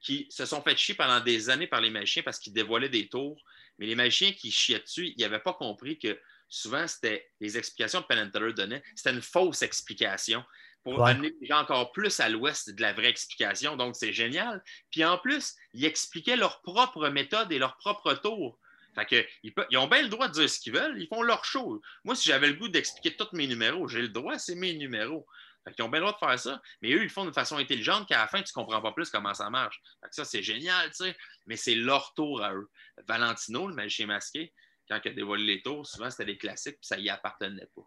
qui 0.00 0.26
se 0.30 0.46
sont 0.46 0.62
fait 0.62 0.76
chier 0.76 0.94
pendant 0.94 1.20
des 1.20 1.48
années 1.48 1.66
par 1.66 1.80
les 1.80 1.90
magiciens 1.90 2.22
parce 2.22 2.38
qu'ils 2.38 2.52
dévoilaient 2.52 2.88
des 2.88 3.08
tours. 3.08 3.40
Mais 3.78 3.86
les 3.86 3.94
magiciens 3.94 4.32
qui 4.32 4.50
chiaient 4.50 4.80
dessus, 4.80 5.12
ils 5.16 5.20
n'avaient 5.20 5.40
pas 5.40 5.54
compris 5.54 5.98
que 5.98 6.18
souvent, 6.48 6.86
c'était 6.86 7.30
les 7.40 7.56
explications 7.56 8.02
que 8.02 8.08
Penn 8.08 8.18
and 8.18 8.30
Teller 8.30 8.52
donnait, 8.52 8.82
c'était 8.94 9.12
une 9.12 9.22
fausse 9.22 9.62
explication 9.62 10.44
pour 10.84 10.98
Ouais. 11.00 11.10
amener 11.12 11.32
les 11.40 11.46
gens 11.46 11.60
encore 11.60 11.92
plus 11.92 12.18
à 12.20 12.28
l'ouest 12.28 12.70
de 12.70 12.80
la 12.82 12.92
vraie 12.92 13.08
explication. 13.08 13.76
Donc, 13.76 13.96
c'est 13.96 14.12
génial. 14.12 14.62
Puis 14.90 15.04
en 15.04 15.18
plus, 15.18 15.54
ils 15.74 15.84
expliquaient 15.84 16.36
leur 16.36 16.60
propre 16.62 17.08
méthode 17.08 17.50
et 17.52 17.58
leur 17.58 17.76
propre 17.76 18.14
tour. 18.14 18.58
Fait 18.94 19.06
que, 19.06 19.26
ils, 19.42 19.54
pe- 19.54 19.66
ils 19.70 19.78
ont 19.78 19.86
bien 19.86 20.02
le 20.02 20.08
droit 20.08 20.28
de 20.28 20.34
dire 20.34 20.50
ce 20.50 20.58
qu'ils 20.60 20.74
veulent, 20.74 21.00
ils 21.00 21.08
font 21.08 21.22
leur 21.22 21.44
show. 21.44 21.80
Moi, 22.04 22.14
si 22.14 22.28
j'avais 22.28 22.48
le 22.48 22.54
goût 22.54 22.68
d'expliquer 22.68 23.16
tous 23.16 23.28
mes 23.32 23.46
numéros, 23.46 23.88
j'ai 23.88 24.02
le 24.02 24.08
droit, 24.08 24.38
c'est 24.38 24.54
mes 24.54 24.74
numéros. 24.74 25.26
Fait 25.64 25.72
qu'ils 25.72 25.84
ont 25.84 25.88
bien 25.88 26.00
le 26.00 26.06
droit 26.06 26.18
de 26.20 26.26
faire 26.26 26.38
ça, 26.38 26.60
mais 26.82 26.90
eux, 26.92 26.98
ils 26.98 27.04
le 27.04 27.08
font 27.08 27.22
d'une 27.24 27.32
façon 27.32 27.56
intelligente 27.56 28.06
qu'à 28.08 28.18
la 28.18 28.26
fin, 28.26 28.42
tu 28.42 28.50
ne 28.54 28.60
comprends 28.62 28.82
pas 28.82 28.92
plus 28.92 29.08
comment 29.08 29.32
ça 29.32 29.48
marche. 29.48 29.80
Fait 30.02 30.08
que 30.08 30.14
ça, 30.14 30.24
c'est 30.24 30.42
génial, 30.42 30.88
tu 30.90 31.04
sais, 31.04 31.16
mais 31.46 31.56
c'est 31.56 31.76
leur 31.76 32.12
tour 32.14 32.42
à 32.42 32.52
eux. 32.52 32.68
Valentino, 33.06 33.68
le 33.68 33.74
magicien 33.74 34.06
masqué, 34.08 34.52
quand 34.90 35.00
il 35.04 35.08
a 35.12 35.14
dévoilé 35.14 35.44
les 35.44 35.62
tours, 35.62 35.86
souvent, 35.86 36.10
c'était 36.10 36.24
des 36.26 36.36
classiques, 36.36 36.74
puis 36.78 36.86
ça 36.86 36.98
y 36.98 37.08
appartenait 37.08 37.68
pas. 37.74 37.82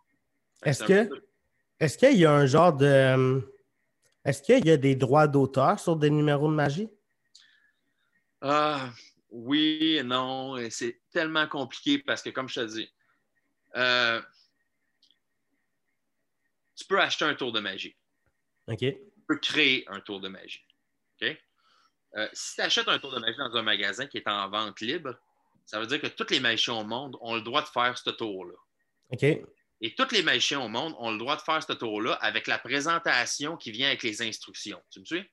Est-ce 0.63 0.85
que- 0.85 1.09
Est-ce 1.79 1.97
qu'il 1.97 2.17
y 2.17 2.25
a 2.25 2.31
un 2.31 2.45
genre 2.45 2.73
de. 2.73 2.85
euh, 2.85 3.41
Est-ce 4.23 4.41
qu'il 4.41 4.65
y 4.65 4.71
a 4.71 4.77
des 4.77 4.95
droits 4.95 5.27
d'auteur 5.27 5.79
sur 5.79 5.95
des 5.95 6.09
numéros 6.09 6.47
de 6.49 6.55
magie? 6.55 6.89
Ah, 8.41 8.91
oui 9.29 9.97
et 9.97 10.03
non, 10.03 10.57
et 10.57 10.69
c'est 10.69 11.01
tellement 11.11 11.47
compliqué 11.47 11.99
parce 11.99 12.21
que, 12.21 12.29
comme 12.29 12.47
je 12.47 12.61
te 12.61 12.65
dis, 12.65 12.89
euh, 13.75 14.21
tu 16.75 16.85
peux 16.85 16.99
acheter 16.99 17.25
un 17.25 17.35
tour 17.35 17.51
de 17.51 17.59
magie. 17.59 17.95
OK. 18.67 18.79
tu 18.79 18.97
peux 19.27 19.37
créer 19.37 19.85
un 19.87 19.99
tour 19.99 20.19
de 20.19 20.27
magie. 20.27 20.65
OK? 21.21 21.37
Euh, 22.17 22.27
si 22.33 22.55
tu 22.55 22.61
achètes 22.61 22.87
un 22.87 22.99
tour 22.99 23.13
de 23.13 23.19
magie 23.19 23.37
dans 23.37 23.55
un 23.55 23.61
magasin 23.61 24.07
qui 24.07 24.17
est 24.17 24.27
en 24.27 24.49
vente 24.49 24.79
libre, 24.79 25.17
ça 25.65 25.79
veut 25.79 25.87
dire 25.87 25.99
que 25.99 26.07
tous 26.07 26.29
les 26.29 26.39
magiciens 26.39 26.75
au 26.75 26.83
monde 26.83 27.17
ont 27.21 27.35
le 27.35 27.41
droit 27.41 27.61
de 27.61 27.67
faire 27.67 27.97
ce 27.97 28.09
tour-là. 28.11 28.53
OK. 29.09 29.25
Et 29.81 29.93
tous 29.93 30.11
les 30.11 30.23
magiciens 30.23 30.61
au 30.61 30.69
monde 30.69 30.95
ont 30.99 31.11
le 31.11 31.17
droit 31.17 31.35
de 31.35 31.41
faire 31.41 31.61
ce 31.61 31.73
tour-là 31.73 32.13
avec 32.13 32.47
la 32.47 32.57
présentation 32.57 33.57
qui 33.57 33.71
vient 33.71 33.87
avec 33.87 34.03
les 34.03 34.21
instructions. 34.21 34.81
Tu 34.89 34.99
me 35.01 35.05
suis? 35.05 35.29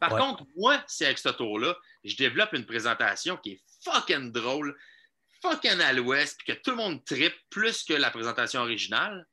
Par 0.00 0.12
Ouais. 0.12 0.20
contre, 0.20 0.44
moi, 0.56 0.82
si 0.86 1.04
avec 1.04 1.18
ce 1.18 1.28
tour-là, 1.28 1.76
je 2.04 2.16
développe 2.16 2.52
une 2.52 2.66
présentation 2.66 3.36
qui 3.36 3.52
est 3.52 3.62
fucking 3.84 4.32
drôle, 4.32 4.76
fucking 5.42 5.80
à 5.80 5.92
l'ouest, 5.92 6.38
puis 6.38 6.54
que 6.54 6.60
tout 6.60 6.70
le 6.70 6.76
monde 6.76 7.04
tripe 7.04 7.34
plus 7.50 7.84
que 7.84 7.94
la 7.94 8.10
présentation 8.10 8.60
originale, 8.62 9.26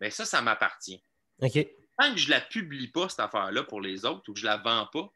bien 0.00 0.10
ça, 0.10 0.24
ça 0.24 0.42
m'appartient 0.42 1.02
OK. 1.42 1.66
tant 1.98 2.12
que 2.12 2.18
je 2.18 2.26
ne 2.26 2.30
la 2.32 2.40
publie 2.40 2.88
pas, 2.88 3.08
cette 3.08 3.20
affaire-là, 3.20 3.62
pour 3.64 3.80
les 3.80 4.04
autres, 4.04 4.28
ou 4.28 4.34
que 4.34 4.38
je 4.40 4.44
ne 4.46 4.50
la 4.50 4.56
vends 4.58 4.86
pas, 4.92 5.08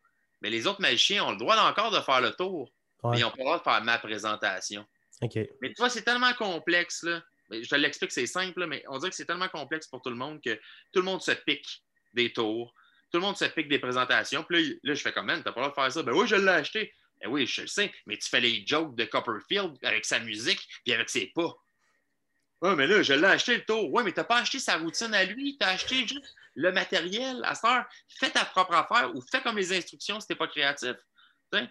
mais 0.43 0.51
les 0.51 0.67
autres 0.67 0.81
magiciens 0.81 1.25
ont 1.25 1.33
le 1.33 1.37
droit 1.39 1.57
encore 1.59 1.91
de 1.91 2.01
faire 2.01 2.21
le 2.21 2.33
tour, 2.33 2.73
Ouais. 3.03 3.13
mais 3.13 3.19
ils 3.19 3.23
n'ont 3.23 3.31
pas 3.31 3.37
le 3.39 3.45
droit 3.45 3.59
de 3.59 3.63
faire 3.63 3.83
ma 3.85 3.99
présentation. 3.99 4.87
OK. 5.23 5.35
Mais 5.61 5.69
tu 5.69 5.75
vois, 5.79 5.91
c'est 5.91 6.03
tellement 6.03 6.33
complexe, 6.35 7.03
là. 7.03 7.23
Je 7.51 7.69
te 7.69 7.75
l'explique, 7.75 8.13
c'est 8.13 8.27
simple, 8.27 8.67
mais 8.67 8.85
on 8.89 8.99
dirait 8.99 9.11
que 9.11 9.17
c'est 9.17 9.27
tellement 9.27 9.49
complexe 9.49 9.87
pour 9.89 10.03
tout 10.03 10.11
le 10.11 10.17
monde 10.17 10.41
que 10.43 10.55
tout 10.93 11.01
le 11.01 11.03
monde 11.03 11.23
se 11.23 11.33
pique 11.33 11.83
des 12.15 12.33
tours, 12.33 12.75
tout 13.11 13.19
le 13.19 13.23
monde 13.23 13.37
se 13.37 13.45
pique 13.47 13.69
des 13.69 13.79
présentations. 13.79 14.45
Puis 14.45 14.63
là, 14.63 14.75
là, 14.83 14.95
je 14.95 15.03
fais 15.03 15.13
comme, 15.13 15.27
man, 15.27 15.43
t'as 15.43 15.53
pas 15.53 15.61
le 15.61 15.69
droit 15.69 15.85
de 15.85 15.93
faire 15.93 15.93
ça. 15.93 16.03
Ben 16.03 16.13
oui, 16.13 16.27
je 16.27 16.37
l'ai 16.37 16.49
acheté. 16.49 16.95
Ben 17.21 17.29
oui, 17.29 17.47
je 17.47 17.63
le 17.63 17.67
sais, 17.67 17.93
mais 18.07 18.17
tu 18.17 18.29
fais 18.29 18.41
les 18.41 18.65
jokes 18.67 18.95
de 18.95 19.05
Copperfield 19.05 19.77
avec 19.83 20.05
sa 20.05 20.21
musique 20.21 20.67
puis 20.85 20.95
avec 20.95 21.11
ses 21.11 21.27
pas. 21.27 21.55
Ouais, 22.63 22.77
mais 22.77 22.87
là, 22.87 23.03
je 23.03 23.15
l'ai 23.15 23.27
acheté 23.27 23.57
le 23.57 23.65
tour. 23.65 23.93
Ouais, 23.93 24.05
mais 24.05 24.13
t'as 24.13 24.25
pas 24.25 24.39
acheté 24.39 24.59
sa 24.59 24.77
routine 24.77 25.15
à 25.15 25.25
lui, 25.25 25.57
t'as 25.59 25.71
acheté 25.71 26.07
juste 26.07 26.35
le 26.55 26.73
matériel. 26.73 27.43
À 27.45 27.55
cette 27.55 27.65
heure, 27.65 27.87
fais 28.09 28.31
ta 28.31 28.45
propre 28.45 28.75
affaire 28.75 29.15
ou 29.15 29.23
fais 29.23 29.41
comme 29.41 29.57
les 29.57 29.73
instructions 29.73 30.21
si 30.21 30.27
t'es 30.27 30.35
pas 30.35 30.47
créatif. 30.47 30.95
Tu 31.53 31.59
sais? 31.59 31.69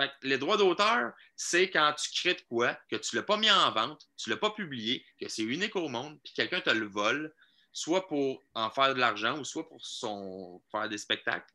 Fait, 0.00 0.08
que- 0.20 0.26
les 0.28 0.38
droits 0.38 0.56
d'auteur, 0.56 1.12
c'est 1.36 1.68
quand 1.70 1.92
tu 1.94 2.10
crées 2.20 2.34
de 2.34 2.40
quoi, 2.48 2.74
que 2.90 2.96
tu 2.96 3.16
l'as 3.16 3.22
pas 3.22 3.36
mis 3.36 3.50
en 3.50 3.70
vente, 3.72 4.06
tu 4.16 4.30
l'as 4.30 4.36
pas 4.36 4.50
publié, 4.50 5.04
que 5.20 5.28
c'est 5.28 5.42
unique 5.42 5.76
au 5.76 5.88
monde, 5.88 6.18
puis 6.22 6.32
quelqu'un 6.34 6.60
te 6.60 6.70
le 6.70 6.86
vole, 6.86 7.32
soit 7.72 8.06
pour 8.08 8.42
en 8.54 8.70
faire 8.70 8.94
de 8.94 9.00
l'argent 9.00 9.38
ou 9.38 9.44
soit 9.44 9.68
pour 9.68 9.84
son 9.84 10.62
faire 10.72 10.88
des 10.88 10.98
spectacles. 10.98 11.46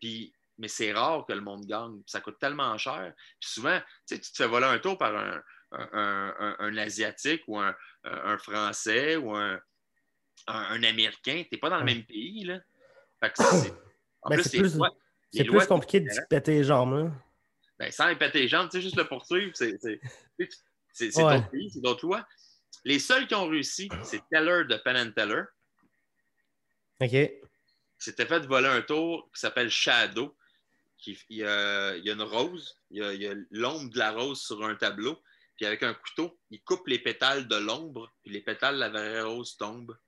Puis, 0.00 0.32
mais 0.58 0.68
c'est 0.68 0.92
rare 0.92 1.24
que 1.26 1.32
le 1.32 1.40
monde 1.40 1.64
gagne. 1.66 1.94
Puis 1.96 2.10
ça 2.10 2.20
coûte 2.20 2.38
tellement 2.38 2.76
cher. 2.78 3.12
Puis 3.40 3.50
souvent, 3.50 3.80
tu 4.06 4.20
te 4.20 4.26
fais 4.34 4.46
voler 4.46 4.66
un 4.66 4.78
tour 4.78 4.96
par 4.98 5.14
un, 5.16 5.42
un, 5.72 5.88
un- 5.92 6.34
un- 6.38 6.56
un 6.58 6.76
Asiatique 6.76 7.42
ou 7.48 7.58
un, 7.58 7.74
Français 8.38 9.16
ou 9.16 9.34
un, 9.34 9.60
Américain. 10.46 11.42
Tu 11.44 11.48
n'es 11.52 11.58
pas 11.58 11.70
dans 11.70 11.78
le 11.78 11.84
même 11.84 12.04
pays. 12.04 12.44
Là. 12.44 12.58
Fait 13.20 13.30
que 13.30 13.36
c'est- 13.68 13.74
en 14.22 14.30
Ben, 14.30 14.36
plus, 14.36 14.44
c'est 14.48 14.58
plus- 14.58 14.76
lois- 14.76 14.90
C'est 15.32 15.44
plus 15.44 15.66
compliqué 15.66 15.98
de 16.00 16.08
péter 16.30 16.52
les 16.52 16.64
jambes, 16.64 16.94
là. 16.94 17.10
Ben, 17.78 17.90
sans 17.90 18.08
les 18.08 18.16
péter 18.16 18.40
les 18.40 18.48
jambes, 18.48 18.68
tu 18.70 18.78
sais, 18.78 18.82
juste 18.82 18.96
le 18.96 19.06
poursuivre, 19.06 19.52
c'est 19.54 19.72
Ouais. 19.80 21.38
d'autres 21.38 21.50
pays, 21.50 21.70
c'est 21.72 21.80
d'autres 21.80 22.06
lois. 22.06 22.26
Les 22.84 22.98
seuls 22.98 23.26
qui 23.26 23.34
ont 23.34 23.48
réussi, 23.48 23.88
c'est 24.04 24.20
Teller 24.30 24.64
de 24.68 24.76
Penn 24.76 24.96
and 24.96 25.12
Teller, 25.12 25.42
OK. 27.00 27.08
qui 27.10 27.30
s'était 27.98 28.26
fait 28.26 28.46
voler 28.46 28.68
un 28.68 28.82
tour 28.82 29.30
qui 29.34 29.40
s'appelle 29.40 29.70
Shadow. 29.70 30.36
Qui, 30.98 31.18
il, 31.28 31.38
y 31.38 31.44
a, 31.44 31.96
il 31.96 32.04
y 32.04 32.10
a 32.10 32.14
une 32.14 32.22
rose, 32.22 32.78
il 32.90 32.98
y 33.20 33.26
a, 33.26 33.34
l'ombre 33.50 33.90
de 33.90 33.98
la 33.98 34.12
rose 34.12 34.40
sur 34.40 34.64
un 34.64 34.74
tableau, 34.74 35.20
puis 35.56 35.66
avec 35.66 35.82
un 35.82 35.92
couteau, 35.92 36.38
il 36.50 36.62
coupe 36.62 36.86
les 36.86 36.98
pétales 36.98 37.46
de 37.46 37.56
l'ombre, 37.56 38.10
puis 38.22 38.30
les 38.32 38.40
pétales 38.40 38.76
de 38.76 38.80
la 38.80 38.88
vraie 38.88 39.20
rose 39.22 39.56
tombent. 39.56 39.98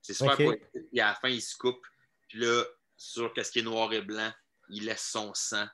C'est 0.00 0.14
super 0.14 0.34
Ok. 0.34 0.44
poétique. 0.44 0.88
Puis 0.90 1.00
à 1.00 1.08
la 1.08 1.14
fin, 1.16 1.28
il 1.28 1.40
se 1.42 1.56
coupe, 1.56 1.84
puis 2.28 2.38
là, 2.38 2.62
sur 2.96 3.32
ce 3.36 3.50
qui 3.50 3.60
est 3.60 3.62
noir 3.62 3.92
et 3.92 4.02
blanc, 4.02 4.32
il 4.68 4.84
laisse 4.84 5.08
son 5.10 5.32
sang. 5.34 5.66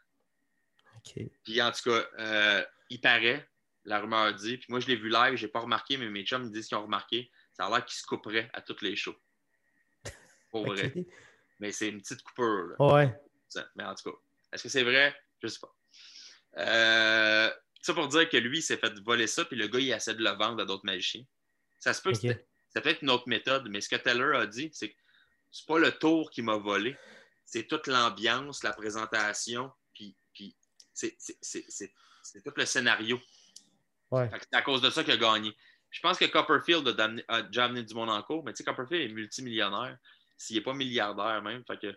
Puis 1.45 1.61
en 1.63 1.71
tout 1.73 1.91
cas, 1.91 2.07
euh, 2.19 2.65
il 2.91 3.01
paraît, 3.01 3.49
la 3.85 4.01
rumeur 4.01 4.35
dit, 4.35 4.59
puis 4.59 4.67
moi 4.69 4.81
je 4.81 4.87
l'ai 4.87 4.97
vu 4.97 5.09
live, 5.09 5.37
j'ai 5.37 5.49
pas 5.49 5.61
remarqué, 5.61 5.97
mais 5.97 6.09
mes 6.09 6.25
chums 6.25 6.45
me 6.45 6.51
disent 6.51 6.69
qu'ils 6.69 6.77
ont 6.79 6.83
remarqué, 6.83 7.31
ça 7.53 7.67
a 7.67 7.71
l'air 7.71 7.85
qu'il 7.85 7.97
se 7.97 8.07
couperait 8.07 8.51
à 8.53 8.61
toutes 8.61 8.83
les 8.83 8.97
shows. 8.97 9.17
Pour 10.51 10.67
vrai. 10.67 10.93
Mais 11.61 11.73
c'est 11.73 11.89
une 11.89 12.01
petite 12.01 12.23
coupure. 12.23 12.69
là. 12.69 12.77
Ouais. 12.95 13.21
Ça. 13.49 13.69
Mais 13.77 13.85
en 13.85 13.95
tout 13.95 14.11
cas, 14.11 14.17
est-ce 14.53 14.63
que 14.63 14.69
c'est 14.69 14.83
vrai? 14.85 15.15
Je 15.43 15.49
sais 15.49 15.59
pas. 15.61 15.75
Euh, 16.59 17.51
ça 17.83 17.95
pour 17.95 18.09
dire 18.09 18.29
que 18.29 18.37
lui, 18.37 18.59
il 18.59 18.63
s'est 18.63 18.77
fait 18.77 18.93
voler 19.01 19.27
ça, 19.27 19.45
puis 19.45 19.57
le 19.57 19.69
gars, 19.69 19.79
il 19.79 19.91
essaie 19.91 20.15
de 20.15 20.23
le 20.23 20.31
vendre 20.31 20.63
à 20.63 20.67
d'autres 20.67 20.85
magiciens. 20.85 21.25
Ça 21.79 21.93
se 21.95 22.03
peut 22.03 22.11
que 22.13 22.17
c'était- 22.19 22.47
c'est 22.69 22.81
peut-être 22.81 23.03
une 23.03 23.11
autre 23.11 23.29
méthode, 23.29 23.69
mais 23.69 23.81
ce 23.81 23.89
que 23.89 23.97
Teller 23.97 24.37
a 24.37 24.47
dit, 24.47 24.71
c'est 24.73 24.91
que 24.91 24.97
c'est 25.51 25.67
pas 25.67 25.79
le 25.79 25.93
tour 25.93 26.31
qui 26.31 26.43
m'a 26.43 26.57
volé, 26.57 26.97
c'est 27.45 27.67
toute 27.67 27.87
l'ambiance, 27.87 28.63
la 28.63 28.73
présentation, 28.73 29.73
c'est, 30.99 32.43
tout 32.43 32.53
le 32.57 32.65
scénario. 32.65 33.21
Ouais. 34.11 34.31
C'est 34.41 34.57
à 34.57 34.63
cause 34.63 34.81
de 34.81 34.91
ça 34.91 35.05
qu'il 35.05 35.13
a 35.13 35.17
gagné. 35.17 35.55
Je 35.91 36.01
pense 36.01 36.19
que 36.19 36.25
Copperfield 36.27 36.87
a, 37.29 37.43
déjà 37.43 37.65
amené 37.65 37.83
du 37.83 37.95
monde 37.95 38.11
en 38.11 38.23
cours, 38.23 38.45
mais 38.45 38.53
tu 38.53 38.59
sais, 38.59 38.65
Copperfield 38.65 39.11
est 39.11 39.15
multimillionnaire, 39.15 39.97
s'il 40.37 40.57
n'est 40.57 40.63
pas 40.63 40.75
milliardaire 40.75 41.43
même. 41.43 41.65
Fait 41.65 41.79
que, 41.79 41.97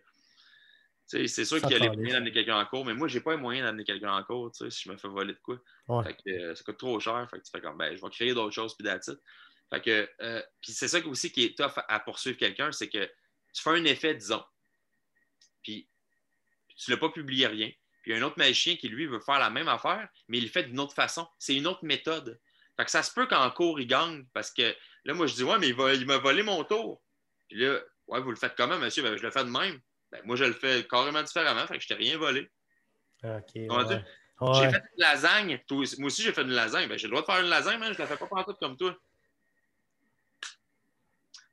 c'est 1.28 1.46
sûr 1.46 1.62
qu'il 1.62 1.74
a 1.74 1.80
les 1.80 1.90
moyens 1.90 2.14
d'amener 2.14 2.32
quelqu'un 2.32 2.58
en 2.58 2.66
cours, 2.66 2.86
mais 2.86 2.94
moi, 2.94 3.08
j'ai 3.08 3.20
pas 3.20 3.32
les 3.32 3.42
moyens 3.42 3.68
d'amener 3.68 3.84
quelqu'un 3.84 4.14
en 4.14 4.24
cours, 4.24 4.52
si 4.56 4.70
je 4.70 4.90
me 4.90 4.98
fais 4.98 5.10
voler 5.10 5.34
de 5.34 5.40
quoi. 5.40 5.58
Ouais. 5.88 6.06
Fait 6.06 6.14
que 6.14 6.30
euh, 6.30 6.56
ça 6.56 6.64
coûte 6.64 6.78
trop 6.78 7.00
cher. 7.02 7.28
Fait 7.30 7.40
que 7.40 7.44
tu 7.44 7.52
fais 7.52 7.60
comme, 7.60 7.78
ben, 7.78 7.96
je 7.96 8.02
vais 8.02 8.10
créer 8.10 8.34
d'autres 8.34 8.54
choses, 8.54 8.76
puis 8.78 8.88
it. 8.88 9.12
Fait 9.70 9.82
que, 9.82 10.10
euh, 10.22 10.42
puis 10.62 10.72
c'est 10.72 10.88
ça 10.88 11.00
aussi 11.06 11.32
qui 11.32 11.46
est 11.46 11.58
tough 11.58 11.74
à 11.88 12.00
poursuivre 12.00 12.38
quelqu'un, 12.38 12.72
c'est 12.72 12.90
que 12.90 13.10
tu 13.54 13.62
fais 13.62 13.72
un 13.72 13.84
effet, 13.86 14.16
disons, 14.16 14.44
puis 15.62 15.90
tu 16.78 16.92
ne 16.92 16.96
l'as 16.96 17.00
pas 17.00 17.10
publié 17.10 17.48
rien. 17.48 17.72
Puis 18.02 18.12
il 18.12 18.18
y 18.18 18.20
a 18.20 18.24
un 18.24 18.26
autre 18.26 18.38
magicien 18.38 18.76
qui, 18.76 18.90
lui, 18.90 19.06
veut 19.06 19.20
faire 19.20 19.40
la 19.40 19.50
même 19.50 19.68
affaire, 19.68 20.08
mais 20.28 20.40
il 20.40 20.46
le 20.46 20.50
fait 20.50 20.64
d'une 20.64 20.80
autre 20.80 20.94
façon. 20.94 21.28
C'est 21.38 21.56
une 21.56 21.68
autre 21.68 21.84
méthode. 21.84 22.40
Fait 22.78 22.86
que 22.86 22.92
ça 22.92 23.04
se 23.04 23.14
peut 23.14 23.28
qu'en 23.28 23.50
cours, 23.52 23.80
il 23.80 23.88
gagne, 23.88 24.26
parce 24.34 24.52
que 24.52 24.76
là, 25.06 25.14
moi, 25.14 25.28
je 25.28 25.36
dis, 25.36 25.44
ouais, 25.44 25.60
mais 25.60 25.70
il, 25.70 26.06
m'a 26.06 26.18
volé 26.18 26.42
mon 26.44 26.64
tour. 26.64 27.02
Puis 27.48 27.60
là, 27.60 27.80
ouais, 28.08 28.22
vous 28.22 28.32
le 28.32 28.38
faites 28.38 28.56
comment, 28.56 28.78
monsieur? 28.78 29.04
Ben, 29.04 29.18
je 29.18 29.24
le 29.24 29.32
fais 29.32 29.44
de 29.44 29.50
même. 29.50 29.80
Ben, 30.12 30.22
moi, 30.26 30.36
je 30.36 30.46
le 30.46 30.54
fais 30.54 30.86
carrément 30.88 31.22
différemment, 31.22 31.68
fait 31.68 31.78
que 31.78 31.84
je 31.84 31.88
t'ai 31.88 31.94
rien 31.94 32.18
volé. 32.18 32.50
OK. 33.24 33.52
J'ai 34.56 34.72
fait 34.72 34.78
une 34.78 34.98
lasagne. 34.98 35.64
Moi 35.70 36.08
aussi, 36.08 36.24
j'ai 36.24 36.34
fait 36.34 36.42
une 36.42 36.52
lasagne. 36.52 36.90
Ben, 36.90 36.98
j'ai 36.98 37.08
le 37.08 37.12
droit 37.12 37.22
de 37.22 37.26
faire 37.28 37.42
une 37.42 37.50
lasagne, 37.50 37.80
mais 37.80 37.88
je 37.88 37.94
ne 37.94 37.98
la 37.98 38.08
fais 38.08 38.18
pas 38.18 38.28
partout 38.28 38.56
comme 38.56 38.76
toi. 38.76 38.96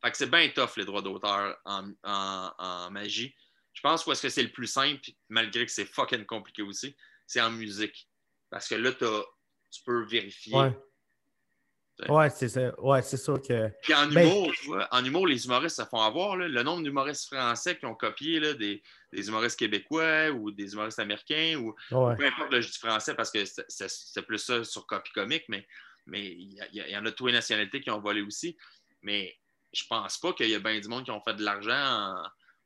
Fait 0.02 0.11
que 0.11 0.16
c'est 0.16 0.30
bien 0.30 0.48
tough, 0.50 0.76
les 0.76 0.84
droits 0.84 1.02
d'auteur 1.02 1.58
en, 1.64 2.90
magie. 2.90 3.34
Je 3.78 3.82
pense 3.82 4.02
que 4.04 4.28
c'est 4.28 4.42
le 4.42 4.50
plus 4.50 4.66
simple, 4.66 5.08
malgré 5.28 5.64
que 5.64 5.70
c'est 5.70 5.84
fucking 5.84 6.26
compliqué 6.26 6.62
aussi, 6.62 6.96
c'est 7.28 7.40
en 7.40 7.50
musique. 7.50 8.08
Parce 8.50 8.66
que 8.66 8.74
là, 8.74 8.90
tu 8.92 9.82
peux 9.84 10.04
vérifier. 10.04 10.52
Ouais. 10.52 12.28
c'est 12.30 12.48
ça. 12.48 12.80
Ouais, 12.80 13.02
c'est 13.02 13.16
sûr 13.16 13.40
que. 13.40 13.70
Puis 13.82 13.94
en 13.94 14.08
ben, 14.08 14.26
humour, 14.26 14.50
tu 14.60 14.66
vois, 14.66 14.88
en 14.90 15.04
humour, 15.04 15.28
les 15.28 15.46
humoristes 15.46 15.76
se 15.76 15.84
font 15.84 16.00
avoir. 16.00 16.34
le 16.34 16.62
nombre 16.64 16.82
d'humoristes 16.82 17.26
français 17.32 17.78
qui 17.78 17.86
ont 17.86 17.94
copié 17.94 18.40
là, 18.40 18.54
des, 18.54 18.82
humoristes 19.12 19.56
québécois 19.56 20.30
ou 20.30 20.50
des 20.50 20.72
humoristes 20.72 20.98
américains 20.98 21.56
ou 21.60 21.72
peu 21.88 22.26
importe, 22.26 22.50
le 22.50 22.60
je 22.60 22.72
dis 22.72 22.78
français 22.78 23.14
parce 23.14 23.30
que 23.30 23.44
c'est 23.44 24.22
plus 24.22 24.38
ça 24.38 24.64
sur 24.64 24.88
copie 24.88 25.12
comique, 25.12 25.44
mais 25.48 25.64
mais 26.06 26.26
il 26.26 26.58
y, 26.72 26.96
en 26.96 27.06
a 27.06 27.12
tous 27.12 27.28
les 27.28 27.32
nationalités 27.34 27.80
qui 27.80 27.90
ont 27.90 28.00
volé 28.00 28.22
aussi. 28.22 28.56
Mais 29.02 29.38
je 29.72 29.84
pense 29.88 30.18
pas 30.18 30.32
qu'il 30.32 30.48
y 30.48 30.54
a 30.56 30.58
bien 30.58 30.80
du 30.80 30.88
monde 30.88 31.04
qui 31.04 31.12
ont 31.12 31.20
fait 31.20 31.34
de 31.34 31.44
l'argent 31.44 32.16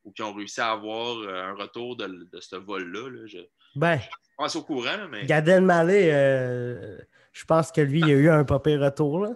ou 0.04 0.12
qui 0.12 0.22
ont 0.22 0.32
réussi 0.32 0.60
à 0.60 0.72
avoir 0.72 1.16
euh, 1.18 1.50
un 1.50 1.54
retour 1.54 1.96
de, 1.96 2.28
ce 2.40 2.56
vol-là. 2.56 3.26
Je, 3.26 3.38
ben, 3.74 4.00
pense 4.36 4.56
au 4.56 4.62
courant, 4.62 5.08
mais. 5.10 5.26
Gad 5.26 5.48
Elmaleh, 5.48 6.12
euh, 6.12 6.98
je 7.32 7.44
pense 7.44 7.70
que 7.72 7.80
lui, 7.80 8.00
il 8.00 8.04
a 8.04 8.08
eu 8.08 8.30
un 8.30 8.44
papier 8.44 8.76
retour. 8.76 9.20
Là. 9.20 9.30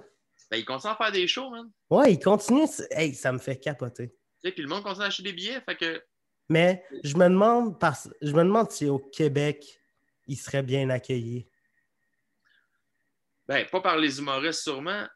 Ben, 0.50 0.58
il 0.58 0.64
continue 0.64 0.92
à 0.92 0.96
faire 0.96 1.12
des 1.12 1.26
shows, 1.26 1.50
man. 1.50 1.70
Ouais, 1.90 2.12
il 2.12 2.20
continue. 2.20 2.66
Hey, 2.90 3.14
ça 3.14 3.32
me 3.32 3.38
fait 3.38 3.56
capoter. 3.56 4.14
Tu 4.44 4.52
puis 4.52 4.62
le 4.62 4.68
monde 4.68 4.82
continue 4.82 5.04
à 5.04 5.08
acheter 5.08 5.22
des 5.22 5.32
billets, 5.32 5.60
fait 5.60 5.76
que. 5.76 6.02
Mais 6.48 6.84
je 7.02 7.16
me 7.16 7.24
demande, 7.24 7.78
parce... 7.80 8.08
je 8.22 8.30
me 8.30 8.44
demande 8.44 8.70
si 8.70 8.88
au 8.88 8.98
Québec, 8.98 9.64
il 10.28 10.36
serait 10.36 10.62
bien 10.62 10.90
accueilli. 10.90 11.48
Ben, 13.48 13.64
pas 13.66 13.80
par 13.80 13.96
les 13.96 14.18
humoristes 14.18 14.62
sûrement, 14.62 15.06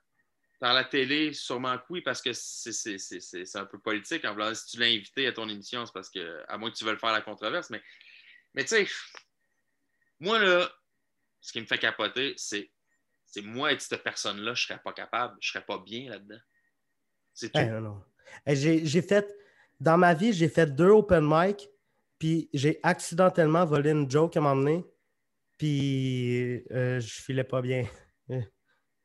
par 0.60 0.74
la 0.74 0.84
télé, 0.84 1.32
sûrement 1.32 1.78
que 1.78 1.84
oui, 1.88 2.02
parce 2.02 2.20
que 2.20 2.32
c'est 2.34 3.56
un 3.56 3.64
peu 3.64 3.78
politique. 3.80 4.24
En 4.26 4.54
si 4.54 4.66
tu 4.66 4.78
l'as 4.78 4.86
invité 4.86 5.26
à 5.26 5.32
ton 5.32 5.48
émission, 5.48 5.86
c'est 5.86 5.92
parce 5.92 6.10
que, 6.10 6.44
à 6.48 6.58
moins 6.58 6.70
que 6.70 6.76
tu 6.76 6.84
veuilles 6.84 6.98
faire 6.98 7.12
la 7.12 7.22
controverse, 7.22 7.70
mais, 7.70 7.82
mais 8.54 8.62
tu 8.62 8.68
sais, 8.68 8.86
moi, 10.20 10.38
là, 10.38 10.70
ce 11.40 11.52
qui 11.52 11.62
me 11.62 11.66
fait 11.66 11.78
capoter, 11.78 12.34
c'est 12.36 12.70
moi 13.42 13.72
être 13.72 13.80
cette 13.80 14.02
personne-là, 14.02 14.52
je 14.52 14.66
serais 14.66 14.80
pas 14.84 14.92
capable, 14.92 15.38
je 15.40 15.50
serais 15.50 15.64
pas 15.64 15.78
bien 15.78 16.10
là-dedans. 16.10 16.40
C'est 17.32 17.50
tout. 17.50 17.60
j'ai 18.46 19.02
fait, 19.02 19.34
dans 19.80 19.96
ma 19.96 20.12
vie, 20.12 20.34
j'ai 20.34 20.50
fait 20.50 20.66
deux 20.66 20.90
open 20.90 21.26
mic, 21.26 21.70
puis 22.18 22.50
j'ai 22.52 22.80
accidentellement 22.82 23.64
volé 23.64 23.92
une 23.92 24.10
joke 24.10 24.36
à 24.36 24.42
m'emmener, 24.42 24.84
puis 25.56 26.62
euh, 26.70 27.00
je 27.00 27.22
filais 27.22 27.44
pas 27.44 27.62
bien. 27.62 27.88
je 28.28 28.42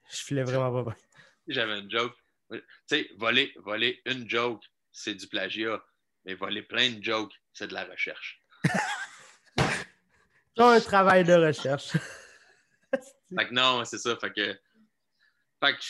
filais 0.10 0.44
vraiment 0.44 0.84
pas 0.84 0.92
bien 0.92 1.05
j'avais 1.48 1.80
une 1.80 1.90
joke. 1.90 2.16
Tu 2.52 2.62
sais, 2.86 3.10
voler, 3.18 3.54
voler 3.58 4.02
une 4.06 4.30
joke, 4.30 4.64
c'est 4.92 5.16
du 5.16 5.28
plagiat. 5.28 5.84
Mais 6.26 6.34
voler 6.34 6.64
plein 6.64 6.90
de 6.92 7.04
jokes, 7.04 7.34
c'est 7.54 7.68
de 7.68 7.74
la 7.74 7.86
recherche. 7.86 8.42
C'est 10.58 10.64
un 10.64 10.80
travail 10.80 11.26
de 11.26 11.34
recherche. 11.34 11.92
fait 12.92 13.48
que 13.48 13.54
non, 13.54 13.84
c'est 13.84 13.98
ça. 13.98 14.16
Fait 14.16 14.32
que, 14.32 14.58
fait 15.62 15.76
que 15.76 15.84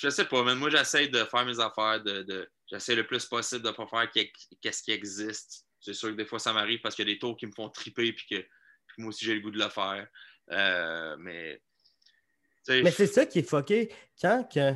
je 0.00 0.08
sais 0.08 0.24
pas, 0.24 0.42
mais 0.42 0.54
moi, 0.54 0.70
j'essaie 0.70 1.08
de 1.08 1.22
faire 1.24 1.44
mes 1.44 1.60
affaires, 1.60 2.02
de, 2.02 2.50
j'essaie 2.66 2.94
le 2.94 3.06
plus 3.06 3.26
possible 3.26 3.62
de 3.62 3.68
ne 3.68 3.74
pas 3.74 3.86
faire 3.86 4.10
qu'est-ce 4.10 4.82
qui 4.82 4.92
existe. 4.92 5.66
C'est 5.80 5.92
sûr 5.92 6.08
que 6.08 6.14
des 6.14 6.24
fois, 6.24 6.38
ça 6.38 6.54
m'arrive 6.54 6.80
parce 6.80 6.94
qu'il 6.94 7.06
y 7.06 7.10
a 7.10 7.14
des 7.14 7.18
tours 7.18 7.36
qui 7.36 7.46
me 7.46 7.52
font 7.52 7.68
triper 7.68 8.12
puis 8.14 8.26
que, 8.26 8.46
moi 8.96 9.08
aussi, 9.08 9.26
j'ai 9.26 9.34
le 9.34 9.40
goût 9.40 9.50
de 9.50 9.58
le 9.58 9.68
faire. 9.68 10.06
Euh, 10.50 11.16
mais 11.18 11.62
mais 12.70 12.90
c'est 12.90 13.06
ça 13.06 13.26
qui 13.26 13.40
est 13.40 13.48
fucké. 13.48 13.92
Quand, 14.20 14.48
que, 14.52 14.72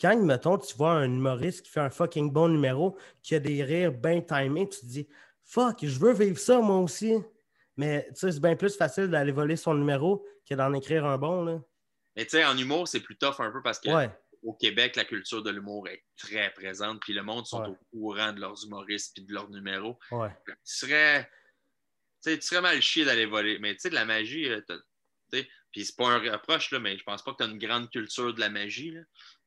quand, 0.00 0.16
mettons, 0.22 0.58
tu 0.58 0.76
vois 0.76 0.92
un 0.92 1.10
humoriste 1.10 1.62
qui 1.62 1.70
fait 1.70 1.80
un 1.80 1.90
fucking 1.90 2.30
bon 2.30 2.48
numéro, 2.48 2.96
qui 3.22 3.34
a 3.34 3.40
des 3.40 3.62
rires 3.62 3.92
bien 3.92 4.20
timés, 4.20 4.68
tu 4.68 4.80
te 4.80 4.86
dis 4.86 5.08
Fuck, 5.44 5.84
je 5.84 5.98
veux 5.98 6.12
vivre 6.12 6.38
ça 6.38 6.60
moi 6.60 6.78
aussi. 6.78 7.14
Mais 7.76 8.08
c'est 8.14 8.40
bien 8.40 8.56
plus 8.56 8.76
facile 8.76 9.08
d'aller 9.08 9.32
voler 9.32 9.56
son 9.56 9.74
numéro 9.74 10.26
que 10.48 10.54
d'en 10.54 10.72
écrire 10.72 11.04
un 11.04 11.18
bon. 11.18 11.44
Là. 11.44 11.60
Mais 12.16 12.24
tu 12.24 12.30
sais, 12.30 12.44
en 12.44 12.56
humour, 12.56 12.88
c'est 12.88 13.00
plus 13.00 13.16
tough 13.16 13.36
un 13.38 13.50
peu 13.50 13.62
parce 13.62 13.78
que 13.78 13.90
au 14.42 14.52
Québec, 14.52 14.96
la 14.96 15.04
culture 15.04 15.42
de 15.42 15.50
l'humour 15.50 15.88
est 15.88 16.04
très 16.16 16.52
présente, 16.52 17.00
puis 17.00 17.12
le 17.12 17.22
monde 17.22 17.46
sont 17.46 17.64
au 17.64 17.76
courant 17.90 18.32
de 18.32 18.40
leurs 18.40 18.64
humoristes 18.64 19.18
et 19.18 19.22
de 19.22 19.32
leurs 19.32 19.50
numéros. 19.50 19.98
Tu 20.10 20.54
serais. 20.64 21.28
Tu 22.24 22.40
serais 22.40 22.60
mal 22.60 22.80
chier 22.80 23.04
d'aller 23.04 23.26
voler. 23.26 23.58
Mais 23.58 23.74
tu 23.74 23.82
sais, 23.82 23.90
de 23.90 23.94
la 23.94 24.04
magie, 24.04 24.48
euh, 24.48 24.60
puis 25.76 25.84
c'est 25.84 25.94
pas 25.94 26.08
un 26.08 26.18
reproche, 26.18 26.70
là, 26.70 26.78
mais 26.78 26.96
je 26.96 27.04
pense 27.04 27.22
pas 27.22 27.32
que 27.32 27.36
tu 27.36 27.42
as 27.42 27.46
une 27.48 27.58
grande 27.58 27.90
culture 27.90 28.32
de 28.32 28.40
la 28.40 28.48
magie. 28.48 28.92
Là. 28.92 29.00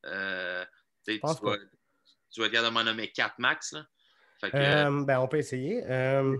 Euh, 0.05 0.65
tu, 1.03 1.17
vas, 1.17 1.33
tu 1.33 2.39
vas 2.39 2.45
être 2.45 2.51
capable 2.51 2.67
de 2.67 2.73
m'en 2.79 2.83
nommer 2.83 3.11
4 3.11 3.39
max. 3.39 3.71
Là. 3.71 3.83
Fait 4.39 4.51
que, 4.51 4.57
euh, 4.57 5.03
ben, 5.05 5.19
on 5.21 5.27
peut 5.27 5.39
essayer. 5.39 5.83
Euh, 5.89 6.37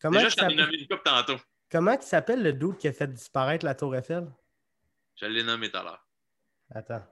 comment 0.00 0.18
Déjà, 0.18 0.28
je 0.28 0.34
t'en 0.34 0.48
ai 0.48 0.56
nommé 0.56 0.76
une 0.76 0.88
coupe 0.88 1.04
tantôt. 1.04 1.40
Comment 1.70 1.92
il 1.92 2.02
s'appelle 2.02 2.42
le 2.42 2.52
doute 2.52 2.78
qui 2.78 2.88
a 2.88 2.92
fait 2.92 3.06
disparaître 3.06 3.64
la 3.64 3.76
Tour 3.76 3.94
Eiffel? 3.94 4.26
Je 5.14 5.26
l'ai 5.26 5.44
nommé 5.44 5.70
tout 5.70 5.76
à 5.76 5.84
l'heure. 5.84 6.04
Attends. 6.74 7.06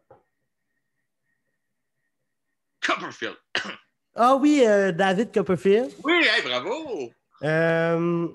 Copperfield. 2.84 3.36
Ah 4.16 4.34
oui, 4.34 4.64
David 4.96 5.32
Copperfield. 5.32 5.92
Oui, 6.02 6.24
hey, 6.24 6.42
bravo! 6.42 7.12
Euh, 7.44 8.28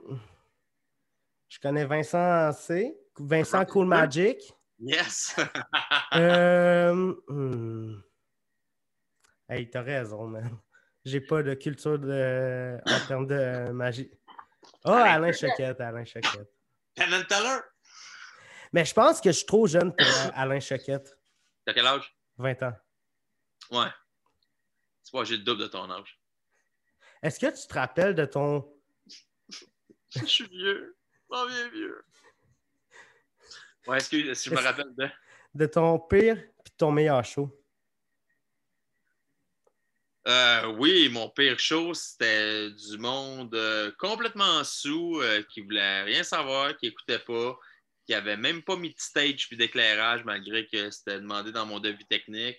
je 1.58 1.62
connais 1.68 1.86
Vincent 1.86 2.52
C. 2.54 2.96
Vincent 3.18 3.66
Cool 3.66 3.88
Magic. 3.88 4.38
Yes! 4.78 5.36
euh, 6.14 7.16
hmm. 7.28 8.00
Hey, 9.50 9.68
t'as 9.68 9.82
raison, 9.82 10.28
man. 10.28 10.56
J'ai 11.04 11.20
pas 11.20 11.42
de 11.42 11.56
culture 11.56 11.98
de... 11.98 12.78
en 12.86 13.08
termes 13.08 13.26
de 13.26 13.72
magie. 13.72 14.12
Oh, 14.86 14.92
Alain 14.92 15.32
Choquette, 15.32 15.82
Alain 15.82 16.06
Choquette. 16.06 16.54
Penn 16.94 17.26
Teller? 17.28 17.62
Mais 18.72 18.86
je 18.86 18.94
pense 18.94 19.20
que 19.20 19.32
je 19.32 19.38
suis 19.38 19.48
trop 19.48 19.66
jeune 19.66 19.96
pour 19.96 20.08
Alain 20.36 20.60
Choquette. 20.60 21.18
T'as 21.66 21.74
quel 21.74 21.88
âge? 21.88 22.16
20 22.38 22.62
ans. 22.62 22.74
Ouais. 23.72 23.90
C'est 25.02 25.12
pas, 25.12 25.24
j'ai 25.24 25.38
le 25.38 25.44
double 25.44 25.64
de 25.64 25.68
ton 25.68 25.90
âge. 25.90 26.20
Est-ce 27.24 27.40
que 27.40 27.48
tu 27.48 27.68
te 27.68 27.74
rappelles 27.74 28.14
de 28.14 28.26
ton. 28.26 28.72
je 30.10 30.26
suis 30.26 30.48
vieux. 30.50 30.97
M'en 31.30 31.46
viens 31.46 31.70
vieux. 31.70 32.04
Ouais, 33.88 33.98
est-ce 33.98 34.10
que 34.10 34.34
si 34.34 34.50
je 34.50 34.56
me 34.56 34.62
rappelle 34.62 34.94
de. 34.98 35.08
De 35.54 35.66
ton 35.66 35.98
pire 36.00 36.36
puis 36.64 36.74
ton 36.78 36.92
meilleur 36.92 37.24
show? 37.26 37.50
Euh, 40.28 40.68
oui, 40.78 41.08
mon 41.10 41.30
pire 41.30 41.58
show, 41.58 41.94
c'était 41.94 42.70
du 42.70 42.98
monde 42.98 43.56
euh, 43.56 43.92
complètement 43.98 44.62
sous, 44.66 45.22
euh, 45.22 45.42
qui 45.44 45.62
voulait 45.62 46.04
rien 46.04 46.22
savoir, 46.24 46.76
qui 46.76 46.88
écoutait 46.88 47.20
pas, 47.20 47.58
qui 48.06 48.14
avait 48.14 48.36
même 48.36 48.62
pas 48.62 48.76
mis 48.76 48.94
de 48.94 49.00
stage 49.00 49.48
puis 49.48 49.56
d'éclairage, 49.56 50.26
malgré 50.26 50.68
que 50.68 50.92
c'était 50.92 51.22
demandé 51.22 51.54
dans 51.54 51.66
mon 51.66 51.80
devis 51.80 52.06
technique. 52.06 52.58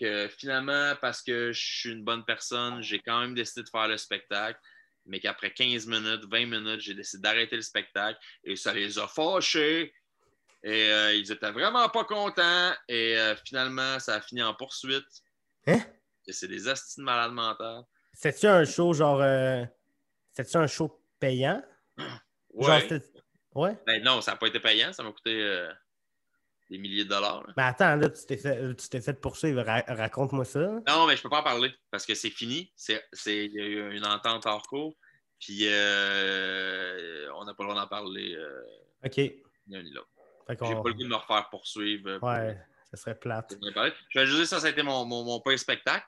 Que 0.00 0.28
finalement, 0.28 0.94
parce 1.00 1.22
que 1.22 1.52
je 1.52 1.62
suis 1.62 1.92
une 1.92 2.04
bonne 2.04 2.24
personne, 2.24 2.82
j'ai 2.82 2.98
quand 3.00 3.20
même 3.20 3.34
décidé 3.34 3.62
de 3.62 3.68
faire 3.68 3.86
le 3.86 3.98
spectacle 3.98 4.58
mais 5.06 5.20
qu'après 5.20 5.52
15 5.52 5.86
minutes, 5.86 6.24
20 6.30 6.46
minutes, 6.46 6.80
j'ai 6.80 6.94
décidé 6.94 7.22
d'arrêter 7.22 7.56
le 7.56 7.62
spectacle 7.62 8.18
et 8.42 8.56
ça 8.56 8.72
les 8.72 8.98
a 8.98 9.06
fâchés. 9.06 9.92
Et 10.62 10.90
euh, 10.90 11.14
ils 11.14 11.30
étaient 11.30 11.50
vraiment 11.50 11.88
pas 11.90 12.04
contents. 12.04 12.72
Et 12.88 13.18
euh, 13.18 13.36
finalement, 13.44 13.98
ça 13.98 14.14
a 14.14 14.20
fini 14.20 14.42
en 14.42 14.54
poursuite. 14.54 15.04
Hein? 15.66 15.80
c'est 16.26 16.48
des 16.48 16.68
astuces 16.68 16.98
de 16.98 17.02
malades 17.02 17.32
mentales. 17.32 17.82
C'était-tu 18.14 18.46
un 18.46 18.64
show 18.64 18.92
genre. 18.94 19.20
Euh... 19.20 19.64
C'était-tu 20.32 20.56
un 20.56 20.66
show 20.66 21.00
payant? 21.20 21.62
Ouais. 22.56 22.88
Genre, 22.88 23.00
ouais? 23.56 23.76
Ben 23.84 24.00
non, 24.04 24.20
ça 24.20 24.30
n'a 24.30 24.36
pas 24.36 24.46
été 24.46 24.60
payant. 24.60 24.92
Ça 24.92 25.02
m'a 25.02 25.10
coûté 25.10 25.42
euh, 25.42 25.72
des 26.70 26.78
milliers 26.78 27.04
de 27.04 27.10
dollars. 27.10 27.44
Mais 27.56 27.62
attends, 27.64 27.96
là, 27.96 28.08
tu 28.08 28.24
t'es 28.26 28.36
fait, 28.36 28.74
tu 28.76 28.88
t'es 28.88 29.00
fait 29.00 29.20
poursuivre. 29.20 29.62
raconte-moi 29.88 30.44
ça. 30.44 30.60
Non, 30.88 31.06
mais 31.06 31.16
je 31.16 31.22
peux 31.22 31.28
pas 31.28 31.40
en 31.40 31.44
parler 31.44 31.72
parce 31.90 32.06
que 32.06 32.14
c'est 32.14 32.30
fini. 32.30 32.72
C'est, 32.76 33.02
il 33.26 33.52
y 33.52 33.60
a 33.60 33.64
eu 33.64 33.96
une 33.96 34.06
entente 34.06 34.46
hors 34.46 34.62
cours. 34.66 34.94
Puis 35.40 35.66
euh, 35.68 37.28
on 37.34 37.44
n'a 37.44 37.54
pas 37.54 37.64
le 37.64 37.70
droit 37.70 37.82
d'en 37.82 37.88
parler. 37.88 38.34
Euh, 38.34 38.62
OK. 39.04 39.16
Ni 39.66 39.76
un 39.76 39.82
ni 39.82 39.90
l'autre. 39.90 40.08
J'ai 40.48 40.56
pas 40.56 40.64
le 40.88 40.92
goût 40.94 41.02
de 41.02 41.08
me 41.08 41.16
refaire 41.16 41.48
poursuivre. 41.50 42.18
Ouais, 42.22 42.58
ça 42.90 42.96
serait 42.96 43.18
plate. 43.18 43.54
Je 44.10 44.18
vais 44.18 44.26
juste 44.26 44.38
dire 44.38 44.46
ça, 44.46 44.60
ça 44.60 44.66
a 44.66 44.70
été 44.70 44.82
mon, 44.82 45.04
mon, 45.04 45.24
mon 45.24 45.56
spectacle. 45.56 46.06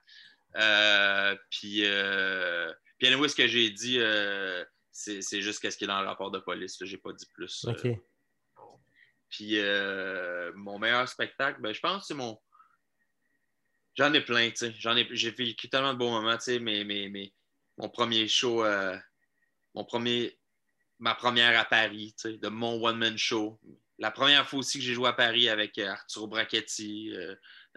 Euh, 0.57 1.37
puis, 1.51 1.83
euh, 1.85 2.73
puis 2.99 3.09
anyway, 3.09 3.29
ce 3.29 3.37
que 3.37 3.47
j'ai 3.47 3.71
dit, 3.71 3.99
euh, 3.99 4.65
c'est 4.91 5.21
c'est 5.21 5.43
juste 5.43 5.69
ce 5.69 5.77
qui 5.77 5.85
est 5.85 5.87
dans 5.87 6.01
le 6.01 6.07
rapport 6.07 6.31
de 6.31 6.39
police. 6.39 6.79
J'ai 6.83 6.97
pas 6.99 7.13
dit 7.13 7.27
plus. 7.35 7.65
euh. 7.67 7.73
OK. 7.73 8.01
Puis 9.31 9.59
euh, 9.59 10.53
mon 10.55 10.79
meilleur 10.79 11.09
spectacle, 11.09 11.61
ben, 11.61 11.73
je 11.75 11.81
pense 11.81 12.03
que 12.03 12.07
c'est 12.09 12.15
mon. 12.15 12.41
J'en 13.97 14.13
ai 14.13 14.21
plein, 14.21 14.51
tu 14.51 14.57
sais. 14.57 14.75
J'ai 15.13 15.31
vécu 15.31 15.69
tellement 15.69 15.95
de 15.95 15.99
beaux 15.99 16.11
moments, 16.11 16.37
tu 16.37 16.45
sais, 16.45 16.59
mais, 16.59 16.85
mais, 16.85 17.33
mon 17.79 17.89
premier 17.89 18.29
show, 18.29 18.63
euh, 18.65 18.97
mon 19.75 19.85
premier... 19.85 20.39
ma 20.99 21.15
première 21.15 21.59
à 21.59 21.65
Paris, 21.65 22.15
tu 22.21 22.31
sais, 22.33 22.37
de 22.39 22.49
mon 22.49 22.83
one-man 22.85 23.17
show. 23.17 23.59
La 23.99 24.11
première 24.11 24.47
fois 24.47 24.59
aussi 24.59 24.79
que 24.79 24.85
j'ai 24.85 24.93
joué 24.93 25.09
à 25.09 25.15
Paris 25.15 25.49
avec 25.49 25.79
euh, 25.79 25.89
Arturo 25.89 26.27
Brachetti, 26.27 27.15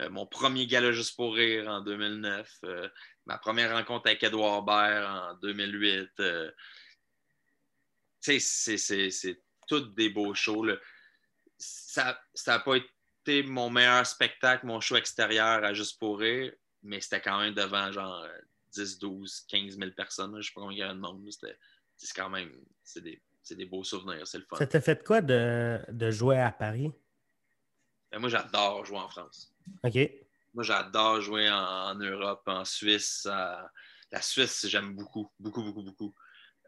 mon 0.10 0.26
premier 0.26 0.68
gala 0.68 0.92
juste 0.92 1.16
pour 1.16 1.36
rire 1.36 1.68
en 1.70 1.82
2009, 1.82 2.50
euh, 2.66 2.90
ma 3.26 3.38
première 3.38 3.74
rencontre 3.76 4.08
avec 4.08 4.24
Edouard 4.24 4.64
Baird 4.64 5.06
en 5.06 5.34
2008. 5.40 6.10
euh, 6.20 6.52
tu 8.22 8.40
sais, 8.40 8.78
c'est- 8.78 9.10
c'est 9.12 9.42
tous 9.68 9.94
des 9.96 10.10
beaux 10.10 10.34
shows. 10.34 10.66
Ça 11.60 12.18
n'a 12.48 12.60
pas 12.60 12.78
été 12.78 13.44
mon 13.44 13.70
meilleur 13.70 14.06
spectacle, 14.06 14.66
mon 14.66 14.80
show 14.80 14.96
extérieur 14.96 15.64
à 15.64 15.74
Juste 15.74 16.00
pour 16.00 16.20
rire, 16.20 16.54
mais 16.82 17.02
c'était 17.02 17.22
quand 17.22 17.40
même 17.40 17.54
devant 17.54 17.92
genre 17.92 18.24
euh, 18.24 18.38
10, 18.72 18.98
12, 19.00 19.42
15 19.50 19.78
000 19.78 19.92
personnes. 19.92 20.32
Je 20.34 20.38
ne 20.38 20.42
sais 20.42 20.52
pas 20.56 20.62
combien 20.62 20.76
il 20.78 20.80
y 20.80 20.84
avait 20.84 20.94
de 20.96 21.00
monde. 21.00 21.28
C'est 21.98 22.14
quand 22.16 22.30
même, 22.30 22.52
c'est 22.84 23.02
des, 23.02 23.22
c'est 23.44 23.56
des 23.56 23.66
beaux 23.66 23.84
souvenirs, 23.84 24.26
c'est 24.26 24.38
le 24.38 24.46
fun. 24.50 24.56
Ça 24.58 24.68
t'a 24.68 24.80
fait 24.82 25.04
quoi 25.04 25.22
de, 25.22 25.80
de 25.90 26.12
jouer 26.12 26.40
à 26.40 26.52
Paris? 26.52 26.92
Mais 28.12 28.20
moi, 28.20 28.30
j'adore 28.30 28.86
jouer 28.86 28.98
en 28.98 29.10
France. 29.10 29.54
OK. 29.84 29.98
Moi, 30.54 30.64
j'adore 30.64 31.22
jouer 31.22 31.50
en, 31.50 31.56
en 31.58 31.96
Europe, 31.96 32.42
en 32.48 32.66
Suisse. 32.66 33.28
à- 33.30 33.70
La 34.12 34.22
Suisse, 34.22 34.66
j'aime 34.68 34.96
beaucoup, 34.96 35.32
beaucoup, 35.40 35.62
beaucoup, 35.62 35.84
beaucoup. 35.84 36.16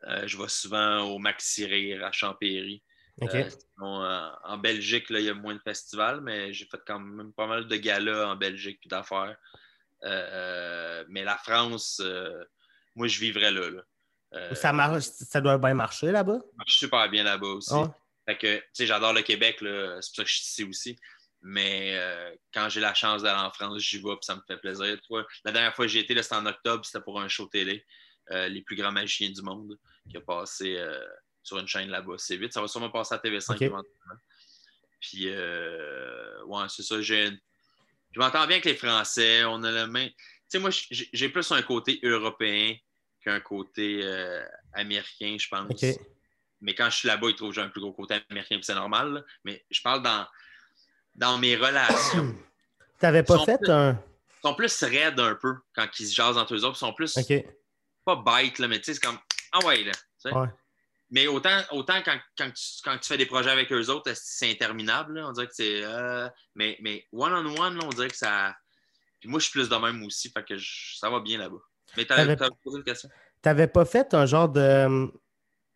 Euh, 0.04 0.28
je 0.28 0.38
vais 0.38 0.48
souvent 0.50 1.02
au 1.04 1.18
Maxi 1.18 1.66
Rire 1.66 2.04
à 2.06 2.12
Champéry. 2.12 2.84
Euh, 3.22 3.50
sinon, 3.50 4.04
euh, 4.04 4.30
en 4.44 4.58
Belgique, 4.58 5.10
là, 5.10 5.20
il 5.20 5.26
y 5.26 5.30
a 5.30 5.34
moins 5.34 5.54
de 5.54 5.62
festivals, 5.62 6.22
mais 6.22 6.54
j'ai 6.54 6.66
fait 6.66 6.82
quand 6.86 7.00
même 7.00 7.34
pas 7.34 7.48
mal 7.48 7.68
de 7.68 7.76
galas 7.76 8.28
en 8.28 8.36
Belgique 8.36 8.80
puis 8.80 8.90
d'affaires. 8.90 9.36
Euh, 10.04 11.04
mais 11.10 11.24
la 11.24 11.38
France, 11.38 12.02
moi, 12.96 13.08
je 13.08 13.20
vivrais 13.20 13.52
là. 13.52 13.70
là. 13.70 14.56
Ça, 14.56 14.74
marche, 14.74 15.04
ça 15.04 15.42
doit 15.42 15.58
bien 15.58 15.74
marcher 15.74 16.12
là-bas? 16.12 16.40
ça 16.40 16.58
marche 16.58 16.78
super 16.78 17.10
bien 17.10 17.24
là-bas 17.24 17.48
aussi. 17.48 17.74
Ah? 17.74 17.94
Fait 18.26 18.38
que, 18.38 18.58
tu 18.58 18.64
sais, 18.74 18.88
j'adore 18.88 19.14
le 19.14 19.22
Québec, 19.22 19.58
c'est 19.60 19.66
pour 19.66 20.04
ça 20.04 20.24
que 20.24 20.30
je 20.30 20.36
suis 20.36 20.46
ici 20.46 20.64
aussi. 20.64 21.00
Mais 21.44 21.98
quand 22.54 22.70
j'ai 22.70 22.80
la 22.80 22.94
chance 22.94 23.24
d'aller 23.24 23.42
en 23.42 23.52
France, 23.52 23.80
j'y 23.80 23.98
vais, 23.98 24.16
puis 24.16 24.20
ça 24.22 24.36
me 24.36 24.42
fait 24.48 24.58
plaisir. 24.58 24.98
La 25.44 25.52
dernière 25.52 25.76
fois 25.76 25.86
que 25.86 25.92
j'ai 25.92 26.00
été, 26.00 26.20
c'était 26.22 26.36
en 26.36 26.46
octobre, 26.46 26.86
c'était 26.86 27.02
pour 27.02 27.20
un 27.20 27.28
show 27.28 27.48
télé, 27.48 27.86
Les 28.30 28.62
plus 28.62 28.76
grands 28.76 28.92
magiciens 28.92 29.30
du 29.30 29.42
monde, 29.42 29.78
qui 30.10 30.18
a 30.18 30.22
passé 30.22 30.80
sur 31.44 31.58
une 31.60 31.68
chaîne 31.68 31.90
là-bas. 31.90 32.16
C'est 32.18 32.38
vite, 32.38 32.54
ça 32.54 32.62
va 32.62 32.68
sûrement 32.68 32.90
passer 32.90 33.16
à 33.16 33.18
TV5 33.18 33.54
Ok. 33.56 33.62
éventuellement. 33.62 34.16
Puis, 35.00 35.24
euh, 35.28 36.44
ouais, 36.46 36.66
c'est 36.70 36.84
ça. 36.84 37.02
Je 37.02 37.32
m'entends 38.16 38.46
bien 38.46 38.58
avec 38.58 38.66
les 38.66 38.76
Français. 38.76 39.44
On 39.46 39.64
a 39.64 39.72
le 39.72 39.88
même. 39.88 40.10
Tu 40.10 40.16
sais, 40.50 40.60
moi, 40.60 40.70
j'ai 40.92 41.30
plus 41.30 41.52
un 41.52 41.62
côté 41.62 42.00
européen 42.04 42.76
qu'un 43.24 43.40
côté 43.40 44.02
euh, 44.04 44.44
américain, 44.74 45.38
je 45.40 45.48
pense. 45.48 45.84
Mais 46.64 46.76
quand 46.76 46.90
je 46.92 46.98
suis 46.98 47.08
là-bas, 47.08 47.30
ils 47.30 47.36
trouvent 47.36 47.50
que 47.50 47.56
j'ai 47.56 47.62
un 47.62 47.70
plus 47.70 47.82
gros 47.82 47.94
côté 47.94 48.22
américain, 48.30 48.56
puis 48.58 48.64
c'est 48.66 48.76
normal. 48.76 49.14
là. 49.14 49.22
Mais 49.44 49.66
je 49.72 49.82
parle 49.82 50.04
dans, 50.04 50.28
dans 51.16 51.38
mes 51.40 51.56
relations. 51.56 52.36
T'avais 53.00 53.24
pas 53.24 53.44
fait 53.46 53.58
plus- 53.58 53.72
un. 53.72 53.94
Ils 53.94 54.48
sont 54.48 54.56
plus 54.56 54.84
raides 54.84 55.20
un 55.20 55.36
peu 55.36 55.56
quand 55.76 55.88
ils 56.00 56.08
se 56.08 56.14
jasent 56.16 56.38
entre 56.38 56.54
eux 56.56 56.64
autres. 56.64 56.76
Ils 56.78 56.80
sont 56.80 56.94
plus 56.94 57.18
OK. 57.18 57.46
pas 58.06 58.16
bêtes, 58.16 58.60
là, 58.60 58.68
mais 58.68 58.78
tu 58.80 58.86
sais, 58.86 58.94
c'est 58.96 59.00
comme 59.04 59.18
Ah 59.52 59.66
ouais, 59.66 59.84
là. 59.84 59.92
Ouais. 60.26 60.48
Mais 61.12 61.28
autant, 61.28 61.58
autant 61.72 62.02
quand, 62.04 62.18
quand 62.38 62.50
tu, 62.52 62.64
quand 62.84 62.98
tu 62.98 63.08
fais 63.08 63.18
des 63.18 63.26
projets 63.26 63.50
avec 63.52 63.72
eux 63.72 63.90
autres, 63.90 64.12
c'est 64.16 64.50
interminable. 64.50 65.20
là? 65.20 65.28
On 65.28 65.32
dirait 65.34 65.48
que 65.48 65.54
c'est. 65.54 65.84
euh, 65.84 66.28
mais, 66.56 66.78
mais 66.82 67.06
one-on-one, 67.12 67.78
là, 67.78 67.82
on 67.86 67.90
dirait 67.90 68.10
que 68.10 68.16
ça. 68.18 68.56
Puis 69.20 69.30
moi, 69.30 69.40
je 69.40 69.44
suis 69.46 69.52
plus 69.52 69.70
de 69.70 69.76
même 69.76 70.04
aussi, 70.04 70.30
fait 70.32 70.44
que 70.44 70.56
je- 70.58 70.98
ça 70.98 71.10
va 71.10 71.20
bien 71.20 71.38
là-bas. 71.38 71.60
Mais 71.98 72.06
T'avais- 72.06 72.36
posé 72.64 72.78
une 72.78 72.84
question? 72.84 73.10
T'avais 73.42 73.68
pas 73.68 73.86
fait 73.86 74.14
un 74.14 74.26
genre 74.26 74.48
de 74.50 75.12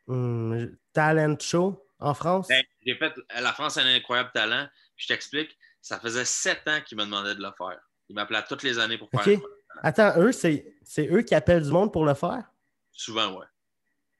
hum, 0.08 0.78
talent 0.94 1.36
show 1.40 1.86
en 2.00 2.14
France? 2.14 2.48
Ben, 2.48 2.64
j'ai 2.86 2.96
fait 2.96 3.14
La 3.42 3.54
France 3.54 3.78
a 3.78 3.82
un 3.82 3.94
incroyable 3.96 4.32
talent. 4.34 4.68
Je 4.96 5.08
t'explique, 5.08 5.58
ça 5.82 6.00
faisait 6.00 6.26
sept 6.26 6.68
ans 6.68 6.80
qu'ils 6.86 6.98
me 6.98 7.04
demandaient 7.04 7.36
de 7.36 7.42
le 7.42 7.52
faire. 7.58 7.80
Ils 8.08 8.16
m'appelaient 8.16 8.44
toutes 8.48 8.64
les 8.64 8.80
années 8.80 8.98
pour 8.98 9.10
faire 9.10 9.28
OK. 9.28 9.42
Attends, 9.84 10.14
eux, 10.20 10.32
c'est 10.32 10.74
c'est 10.84 11.08
eux 11.12 11.22
qui 11.24 11.36
appellent 11.36 11.64
du 11.64 11.72
monde 11.72 11.92
pour 11.92 12.06
le 12.06 12.14
faire? 12.14 12.44
Souvent, 12.92 13.38
ouais. 13.38 13.46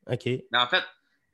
OK. 0.08 0.26
Mais 0.52 0.58
en 0.58 0.68
fait, 0.68 0.84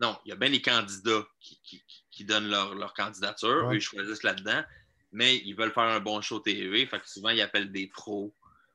non, 0.02 0.18
il 0.26 0.30
y 0.30 0.32
a 0.32 0.36
bien 0.36 0.50
les 0.50 0.62
candidats 0.62 1.26
qui, 1.40 1.60
qui- 1.64 1.84
qui- 1.88 2.04
qui 2.12 2.26
donnent 2.26 2.50
leur, 2.50 2.76
leur 2.76 2.94
candidature. 2.94 3.66
Ouais. 3.68 3.76
Eux, 3.76 3.78
ils 3.78 3.82
choisissent 3.82 4.24
là-dedans. 4.24 4.64
Mais 5.14 5.38
ils 5.38 5.54
veulent 5.54 5.72
faire 5.74 5.84
un 5.84 6.00
bon 6.00 6.22
show 6.22 6.40
TV. 6.40 6.86
Fait 6.88 7.00
que 7.00 7.08
souvent, 7.10 7.30
ils 7.30 7.42
appellent 7.42 7.72
des 7.72 7.88
pros 7.88 8.34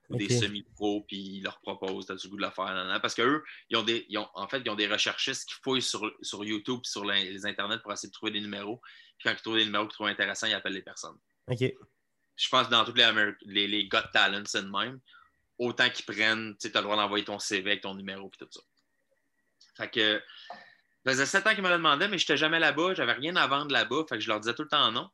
ou 0.08 0.16
des 0.16 0.28
semi-pros, 0.40 1.00
puis 1.08 1.16
ils 1.16 1.42
leur 1.42 1.58
proposent, 1.60 2.06
t'as-tu 2.06 2.26
le 2.28 2.30
goût 2.30 2.36
de 2.36 2.42
le 2.42 2.50
faire? 2.50 2.98
Parce 3.02 3.14
qu'eux, 3.14 3.42
ils 3.70 3.76
ont 3.76 3.82
des, 3.82 4.06
ils 4.08 4.18
ont, 4.18 4.28
en 4.34 4.46
fait, 4.46 4.62
ils 4.64 4.70
ont 4.70 4.76
des 4.76 4.86
recherchistes 4.86 5.48
qui 5.48 5.54
fouillent 5.62 5.82
sur, 5.82 6.08
sur 6.22 6.44
YouTube 6.44 6.80
sur 6.84 7.04
les, 7.04 7.32
les 7.32 7.44
internets 7.44 7.78
pour 7.82 7.92
essayer 7.92 8.08
de 8.08 8.12
trouver 8.14 8.30
des 8.32 8.40
numéros. 8.40 8.80
Puis 9.18 9.24
quand 9.24 9.32
ils 9.32 9.42
trouvent 9.42 9.56
des 9.56 9.64
numéros 9.64 9.86
qu'ils 9.86 9.94
trouvent 9.94 10.06
intéressants, 10.06 10.46
ils 10.46 10.54
appellent 10.54 10.74
les 10.74 10.82
personnes. 10.82 11.16
OK. 11.48 11.58
Je 11.58 12.48
pense 12.50 12.66
que 12.66 12.70
dans 12.70 12.84
tous 12.84 12.94
les, 12.94 13.32
les, 13.46 13.66
les 13.66 13.88
Got 13.88 14.02
Talent, 14.12 14.44
c'est 14.46 14.62
de 14.62 14.68
même. 14.68 15.00
Autant 15.58 15.88
qu'ils 15.90 16.04
prennent, 16.04 16.54
tu 16.58 16.68
as 16.72 16.78
le 16.78 16.82
droit 16.82 16.96
d'envoyer 16.96 17.24
ton 17.24 17.38
CV 17.38 17.70
avec 17.70 17.82
ton 17.82 17.94
numéro 17.94 18.28
et 18.28 18.36
tout 18.38 18.46
ça. 18.50 18.60
Fait 19.76 19.90
que 19.90 20.22
ça 21.06 21.12
faisait 21.12 21.26
sept 21.26 21.46
ans 21.46 21.54
qu'ils 21.54 21.62
me 21.62 21.68
le 21.68 21.76
demandaient, 21.76 22.08
mais 22.08 22.18
je 22.18 22.24
n'étais 22.24 22.36
jamais 22.36 22.58
là-bas, 22.58 22.94
j'avais 22.94 23.12
rien 23.12 23.36
à 23.36 23.46
vendre 23.46 23.72
là-bas, 23.72 24.04
fait 24.08 24.16
que 24.16 24.20
je 24.20 24.28
leur 24.28 24.40
disais 24.40 24.54
tout 24.54 24.62
le 24.62 24.68
temps 24.68 24.90
non. 24.90 25.08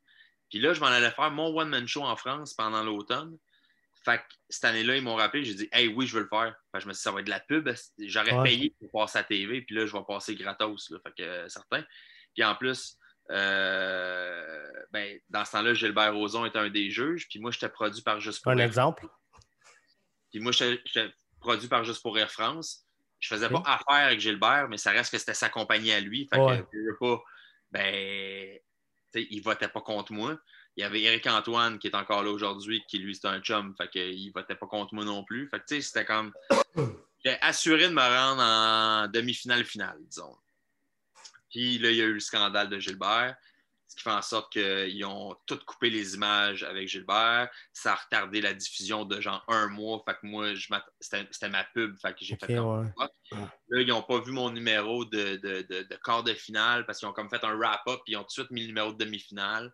Puis 0.48 0.58
là, 0.58 0.72
je 0.74 0.80
m'en 0.80 0.86
allais 0.86 1.10
faire 1.10 1.30
mon 1.30 1.48
one-man 1.56 1.86
show 1.86 2.02
en 2.02 2.16
France 2.16 2.54
pendant 2.54 2.82
l'automne. 2.82 3.36
Fait 4.04 4.18
que 4.18 4.22
cette 4.48 4.64
année-là, 4.64 4.96
ils 4.96 5.02
m'ont 5.02 5.14
rappelé, 5.14 5.44
j'ai 5.44 5.54
dit 5.54 5.68
Hey 5.70 5.88
oui, 5.88 6.06
je 6.06 6.16
veux 6.16 6.22
le 6.22 6.28
faire. 6.28 6.54
Fait 6.72 6.78
que 6.78 6.84
je 6.84 6.88
me 6.88 6.92
suis 6.92 6.98
dit, 6.98 7.02
ça 7.02 7.12
va 7.12 7.20
être 7.20 7.26
de 7.26 7.30
la 7.30 7.40
pub. 7.40 7.70
J'aurais 7.98 8.32
Ouais. 8.32 8.42
payé 8.42 8.74
pour 8.80 8.90
passer 9.02 9.18
à 9.18 9.24
TV, 9.24 9.62
puis 9.62 9.74
là, 9.76 9.86
je 9.86 9.92
vais 9.92 10.02
passer 10.06 10.34
gratos. 10.34 10.90
Là. 10.90 10.98
Fait 11.06 11.12
que 11.16 11.22
euh, 11.22 11.48
certain. 11.48 11.84
Puis 12.34 12.42
en 12.44 12.54
plus, 12.56 12.98
euh, 13.30 14.72
ben, 14.92 15.18
dans 15.30 15.44
ce 15.44 15.52
temps-là, 15.52 15.74
Gilbert 15.74 16.14
Rozon 16.14 16.44
était 16.46 16.58
un 16.58 16.68
des 16.70 16.90
juges, 16.90 17.28
puis 17.28 17.38
moi, 17.38 17.50
j'étais 17.50 17.68
produit 17.68 18.02
par 18.02 18.20
Juste 18.20 18.42
pour 18.42 18.52
Un 18.52 18.58
exemple? 18.58 19.06
Puis 20.30 20.40
moi, 20.40 20.52
j'étais 20.52 21.12
produit 21.40 21.68
par 21.68 21.84
Juste 21.84 22.02
pour 22.02 22.14
Rire 22.14 22.30
France. 22.30 22.81
Je 23.22 23.28
faisais 23.28 23.48
pas 23.48 23.62
affaire 23.64 24.06
avec 24.06 24.18
Gilbert, 24.20 24.66
mais 24.68 24.76
ça 24.76 24.90
reste 24.90 25.12
que 25.12 25.16
c'était 25.18 25.32
sa 25.32 25.48
compagnie 25.48 25.92
à 25.92 26.00
lui. 26.00 26.28
Fait 26.28 26.38
Ouais. 26.40 26.62
que 26.72 26.98
pas, 26.98 27.22
ben, 27.70 28.58
il 29.14 29.40
votait 29.40 29.68
pas 29.68 29.80
contre 29.80 30.12
moi. 30.12 30.36
Il 30.76 30.80
y 30.82 30.84
avait 30.84 31.02
Eric 31.02 31.26
Antoine 31.28 31.78
qui 31.78 31.86
est 31.86 31.94
encore 31.94 32.24
là 32.24 32.30
aujourd'hui, 32.30 32.82
qui 32.88 32.98
lui, 32.98 33.14
c'est 33.14 33.28
un 33.28 33.40
chum. 33.40 33.74
Fait 33.76 33.88
que, 33.88 33.98
il 34.00 34.30
votait 34.30 34.56
pas 34.56 34.66
contre 34.66 34.94
moi 34.94 35.04
non 35.04 35.22
plus. 35.22 35.48
Fait 35.48 35.60
que, 35.60 35.64
tu 35.68 35.74
sais, 35.76 35.80
c'était 35.82 36.04
comme. 36.04 36.32
J'ai 37.24 37.40
assuré 37.40 37.88
de 37.88 37.94
me 37.94 38.00
rendre 38.00 38.42
en 38.42 39.06
demi-finale 39.08 39.64
finale, 39.64 39.98
disons. 40.00 40.36
Puis 41.50 41.78
là, 41.78 41.90
il 41.90 41.96
y 41.96 42.02
a 42.02 42.06
eu 42.06 42.14
le 42.14 42.20
scandale 42.20 42.68
de 42.68 42.80
Gilbert, 42.80 43.36
ce 43.92 43.96
qui 43.96 44.04
fait 44.04 44.10
en 44.10 44.22
sorte 44.22 44.50
qu'ils 44.54 45.04
ont 45.04 45.36
tout 45.44 45.58
coupé 45.66 45.90
les 45.90 46.14
images 46.14 46.62
avec 46.62 46.88
Gilbert. 46.88 47.50
Ça 47.74 47.92
a 47.92 47.96
retardé 47.96 48.40
la 48.40 48.54
diffusion 48.54 49.04
de 49.04 49.20
genre 49.20 49.44
un 49.48 49.68
mois. 49.68 50.02
Fait 50.08 50.14
que 50.14 50.20
moi, 50.22 50.54
je 50.54 50.66
c'était 50.98 51.48
ma 51.50 51.62
pub. 51.64 51.94
Fait 52.00 52.14
que 52.14 52.24
j'ai 52.24 52.36
fait 52.36 52.58
ouais. 52.58 52.86
Là, 53.32 53.80
ils 53.82 53.86
n'ont 53.86 54.02
pas 54.02 54.18
vu 54.20 54.32
mon 54.32 54.48
numéro 54.48 55.04
de, 55.04 55.36
de, 55.36 55.60
de- 55.68 55.82
de 55.82 55.96
quart 56.02 56.22
de 56.22 56.32
finale 56.32 56.86
parce 56.86 57.00
qu'ils 57.00 57.08
ont 57.08 57.12
comme 57.12 57.28
fait 57.28 57.44
un 57.44 57.54
wrap-up 57.54 58.00
puis 58.06 58.14
ils 58.14 58.16
ont 58.16 58.22
tout 58.22 58.28
de 58.28 58.32
suite 58.32 58.50
mis 58.50 58.62
le 58.62 58.68
numéro 58.68 58.94
de 58.94 59.04
demi-finale. 59.04 59.70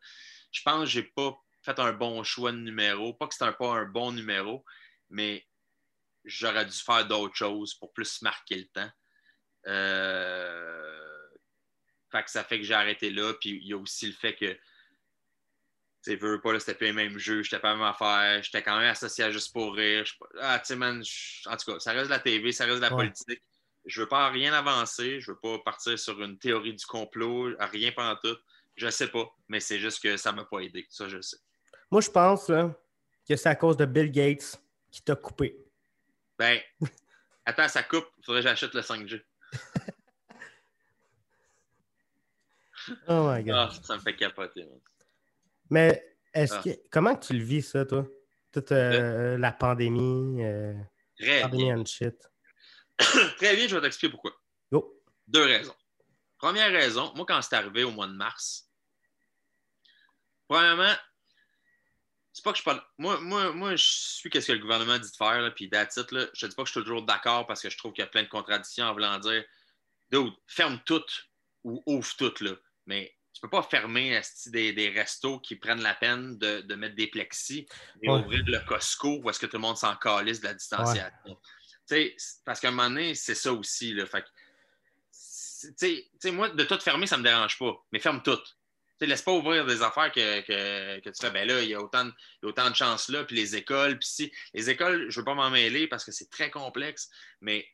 Je 0.50 0.62
pense 0.64 0.80
que 0.80 0.90
j'ai 0.90 1.04
pas 1.04 1.38
fait 1.62 1.78
un 1.78 1.92
bon 1.92 2.24
choix 2.24 2.50
de 2.50 2.56
numéro. 2.56 3.14
Pas 3.14 3.28
que 3.28 3.34
c'était 3.34 3.44
un- 3.44 3.52
pas 3.52 3.72
un 3.72 3.84
bon 3.84 4.10
numéro, 4.10 4.64
mais 5.10 5.46
j'aurais 6.24 6.66
dû 6.66 6.76
faire 6.76 7.06
d'autres 7.06 7.36
choses 7.36 7.74
pour 7.74 7.92
plus 7.92 8.20
marquer 8.22 8.56
le 8.56 8.66
temps. 8.66 8.90
Euh, 9.68 11.07
Fait 12.10 12.22
que 12.22 12.30
ça 12.30 12.44
fait 12.44 12.58
que 12.58 12.64
j'ai 12.64 12.74
arrêté 12.74 13.10
là. 13.10 13.34
Puis 13.40 13.50
il 13.62 13.68
y 13.68 13.72
a 13.72 13.76
aussi 13.78 14.06
le 14.06 14.12
fait 14.12 14.34
que 14.34 14.56
tu 16.04 16.12
sais, 16.12 16.16
veux, 16.16 16.32
veux 16.32 16.40
pas, 16.40 16.52
là, 16.52 16.60
c'était 16.60 16.74
plus 16.74 16.86
les 16.86 16.92
mêmes 16.92 17.18
jeux, 17.18 17.42
j'étais 17.42 17.58
pas 17.58 17.70
la 17.70 17.74
même 17.74 17.84
affaire, 17.84 18.40
j'étais 18.42 18.62
quand 18.62 18.78
même 18.78 18.88
associé 18.88 19.24
à 19.24 19.30
Juste 19.32 19.52
pour 19.52 19.74
rire. 19.74 20.04
Ah, 20.40 20.58
tu 20.60 20.66
sais, 20.66 20.76
man, 20.76 21.02
en 21.46 21.56
tout 21.56 21.72
cas, 21.72 21.80
ça 21.80 21.92
reste 21.92 22.06
de 22.06 22.10
la 22.10 22.20
TV, 22.20 22.52
ça 22.52 22.66
reste 22.66 22.76
de 22.76 22.82
la 22.82 22.94
Ouais. 22.94 23.06
politique. 23.06 23.42
Je 23.84 24.02
veux 24.02 24.08
pas 24.08 24.28
rien 24.30 24.52
avancer, 24.52 25.20
je 25.20 25.32
veux 25.32 25.38
pas 25.38 25.58
partir 25.58 25.98
sur 25.98 26.22
une 26.22 26.38
théorie 26.38 26.74
du 26.74 26.86
complot, 26.86 27.54
rien 27.58 27.90
pendant 27.92 28.16
tout. 28.16 28.36
Je 28.76 28.88
sais 28.90 29.08
pas, 29.08 29.28
mais 29.48 29.58
c'est 29.58 29.80
juste 29.80 30.00
que 30.00 30.16
ça 30.16 30.30
m'a 30.30 30.44
pas 30.44 30.60
aidé. 30.60 30.86
Ça, 30.88 31.08
je 31.08 31.20
sais. 31.20 31.38
Moi, 31.90 32.00
je 32.00 32.10
pense 32.10 32.48
là, 32.48 32.72
que 33.28 33.34
c'est 33.34 33.48
à 33.48 33.56
cause 33.56 33.76
de 33.76 33.84
Bill 33.86 34.12
Gates 34.12 34.62
qui 34.90 35.02
t'a 35.02 35.16
coupé. 35.16 35.58
Ben, 36.38 36.60
attends, 37.44 37.68
ça 37.68 37.82
coupe, 37.82 38.06
il 38.18 38.24
faudrait 38.24 38.42
que 38.42 38.48
j'achète 38.48 38.74
le 38.74 38.82
5G. 38.82 39.20
Oh 43.08 43.30
my 43.32 43.42
God. 43.42 43.54
Ah, 43.54 43.70
ça 43.82 43.96
me 43.96 44.00
fait 44.00 44.16
capoter. 44.16 44.64
man. 44.64 44.80
Mais 45.70 46.16
est-ce 46.34 46.54
Ah. 46.54 46.62
que 46.62 46.70
comment 46.90 47.16
tu 47.16 47.32
le 47.34 47.42
vis, 47.44 47.62
ça, 47.62 47.84
toi? 47.84 48.06
Toute 48.52 48.72
euh, 48.72 49.36
la 49.38 49.52
pandémie. 49.52 50.42
euh, 50.42 50.74
Très 51.18 51.26
bien. 51.26 51.44
Arnian 51.72 51.84
shit. 51.84 52.16
Très 52.98 53.54
bien, 53.56 53.68
je 53.68 53.74
vais 53.76 53.82
t'expliquer 53.82 54.10
pourquoi. 54.12 54.32
Go. 54.72 55.02
Deux 55.26 55.44
raisons. 55.44 55.74
Première 56.38 56.70
raison, 56.70 57.12
moi, 57.16 57.24
quand 57.26 57.40
c'est 57.42 57.56
arrivé 57.56 57.84
au 57.84 57.90
mois 57.90 58.06
de 58.06 58.12
mars, 58.12 58.70
premièrement, 60.46 60.94
c'est 62.32 62.44
pas 62.44 62.52
que 62.52 62.58
je 62.58 62.62
parle. 62.62 62.82
Moi, 62.96 63.20
moi, 63.20 63.52
moi 63.52 63.74
je 63.76 63.84
suis 63.84 64.30
qu'est-ce 64.30 64.46
que 64.48 64.52
le 64.52 64.58
gouvernement 64.60 64.98
dit 64.98 65.10
de 65.10 65.16
faire, 65.16 65.40
là, 65.42 65.50
puis 65.50 65.64
it, 65.66 65.72
là. 66.12 66.26
Je 66.32 66.40
te 66.40 66.46
dis 66.46 66.54
pas 66.54 66.62
que 66.62 66.68
je 66.68 66.72
suis 66.72 66.80
toujours 66.80 67.02
d'accord 67.02 67.46
parce 67.46 67.60
que 67.62 67.68
je 67.70 67.76
trouve 67.76 67.92
qu'il 67.92 68.02
y 68.02 68.06
a 68.06 68.10
plein 68.10 68.22
de 68.22 68.28
contradictions 68.28 68.86
en 68.86 68.92
voulant 68.92 69.18
dire 69.18 69.44
Dude, 70.10 70.32
ferme 70.46 70.80
tout 70.86 71.04
ou 71.64 71.82
ouvre 71.86 72.16
tout, 72.16 72.32
là. 72.42 72.52
Mais 72.88 73.14
tu 73.32 73.40
peux 73.40 73.50
pas 73.50 73.62
fermer 73.62 74.20
des, 74.46 74.72
des 74.72 74.88
restos 74.88 75.38
qui 75.40 75.54
prennent 75.56 75.82
la 75.82 75.94
peine 75.94 76.38
de, 76.38 76.62
de 76.62 76.74
mettre 76.74 76.96
des 76.96 77.06
plexis 77.06 77.68
et 78.02 78.10
Ouais. 78.10 78.18
ouvrir 78.20 78.42
le 78.46 78.58
Costco 78.66 79.20
où 79.22 79.30
est-ce 79.30 79.38
que 79.38 79.46
tout 79.46 79.58
le 79.58 79.62
monde 79.62 79.76
s'en 79.76 79.94
calisse 79.94 80.40
de 80.40 80.46
la 80.46 80.54
distanciation. 80.54 81.38
Parce 82.44 82.58
qu'à 82.60 82.68
un 82.68 82.70
moment 82.72 82.88
donné, 82.88 83.14
c'est 83.14 83.34
ça 83.36 83.52
aussi. 83.52 83.92
Là, 83.92 84.06
fait 84.06 84.24
moi, 86.32 86.48
de 86.50 86.64
tout 86.64 86.78
fermer, 86.80 87.06
ça 87.06 87.16
me 87.16 87.22
dérange 87.22 87.58
pas. 87.58 87.74
Mais 87.92 87.98
ferme 87.98 88.22
tout. 88.22 88.36
Tu 88.36 88.42
sais, 89.00 89.06
laisse 89.06 89.22
pas 89.22 89.32
ouvrir 89.32 89.64
des 89.66 89.82
affaires 89.82 90.10
que, 90.10 90.40
que, 90.40 91.00
que 91.00 91.10
tu 91.10 91.20
fais. 91.20 91.30
Ben 91.30 91.46
là, 91.46 91.62
il 91.62 91.68
y 91.68 91.74
a 91.74 91.80
autant 91.80 92.04
de, 92.06 92.10
il 92.10 92.44
y 92.44 92.46
a 92.46 92.48
autant 92.48 92.70
de 92.70 92.74
chances 92.74 93.08
là. 93.08 93.24
Puis 93.24 93.36
les 93.36 93.54
écoles, 93.56 93.98
puis 93.98 94.08
si. 94.08 94.32
Les 94.54 94.70
écoles, 94.70 95.10
je 95.10 95.20
veux 95.20 95.24
pas 95.24 95.34
m'en 95.34 95.50
mêler 95.50 95.86
parce 95.86 96.04
que 96.04 96.12
c'est 96.12 96.30
très 96.30 96.50
complexe. 96.50 97.08
Mais 97.40 97.68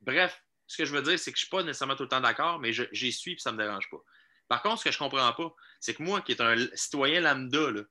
bref, 0.00 0.42
ce 0.66 0.76
que 0.76 0.84
je 0.84 0.94
veux 0.94 1.02
dire, 1.02 1.18
c'est 1.18 1.32
que 1.32 1.38
je 1.38 1.44
suis 1.44 1.50
pas 1.50 1.62
nécessairement 1.62 1.96
tout 1.96 2.02
le 2.04 2.08
temps 2.08 2.20
d'accord, 2.20 2.58
mais 2.58 2.72
j'y 2.72 3.12
suis 3.12 3.34
puis 3.34 3.42
ça 3.42 3.52
me 3.52 3.58
dérange 3.58 3.88
pas. 3.90 4.02
Par 4.50 4.60
contre, 4.62 4.80
ce 4.80 4.84
que 4.84 4.90
je 4.90 4.98
comprends 4.98 5.32
pas, 5.32 5.54
c'est 5.78 5.94
que 5.94 6.02
moi, 6.02 6.20
qui 6.20 6.32
est 6.32 6.40
un 6.42 6.56
citoyen 6.74 7.20
lambda, 7.20 7.70
là, 7.70 7.82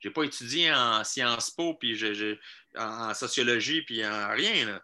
j'ai 0.00 0.10
pas 0.10 0.24
étudié 0.24 0.72
en 0.72 1.04
Sciences 1.04 1.50
Po, 1.50 1.74
puis 1.74 1.94
je- 1.94 2.14
je- 2.14 2.36
en, 2.78 3.10
en 3.10 3.14
sociologie, 3.14 3.82
puis 3.82 4.04
en 4.04 4.30
rien. 4.30 4.64
Là. 4.66 4.80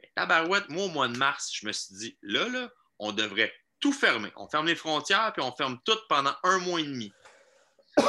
Mais 0.00 0.10
Tabarouette, 0.16 0.68
moi, 0.70 0.84
au 0.86 0.88
mois 0.88 1.06
de 1.08 1.16
mars, 1.18 1.50
je 1.52 1.66
me 1.66 1.72
suis 1.72 1.94
dit, 1.94 2.18
là, 2.22 2.48
là, 2.48 2.70
on 2.98 3.12
devrait 3.12 3.52
tout 3.78 3.92
fermer. 3.92 4.32
On 4.36 4.48
ferme 4.48 4.66
les 4.66 4.74
frontières, 4.74 5.32
puis 5.34 5.42
on 5.42 5.54
ferme 5.54 5.78
tout 5.84 5.98
pendant 6.08 6.34
un 6.42 6.58
mois 6.58 6.80
et 6.80 6.84
demi. 6.84 7.12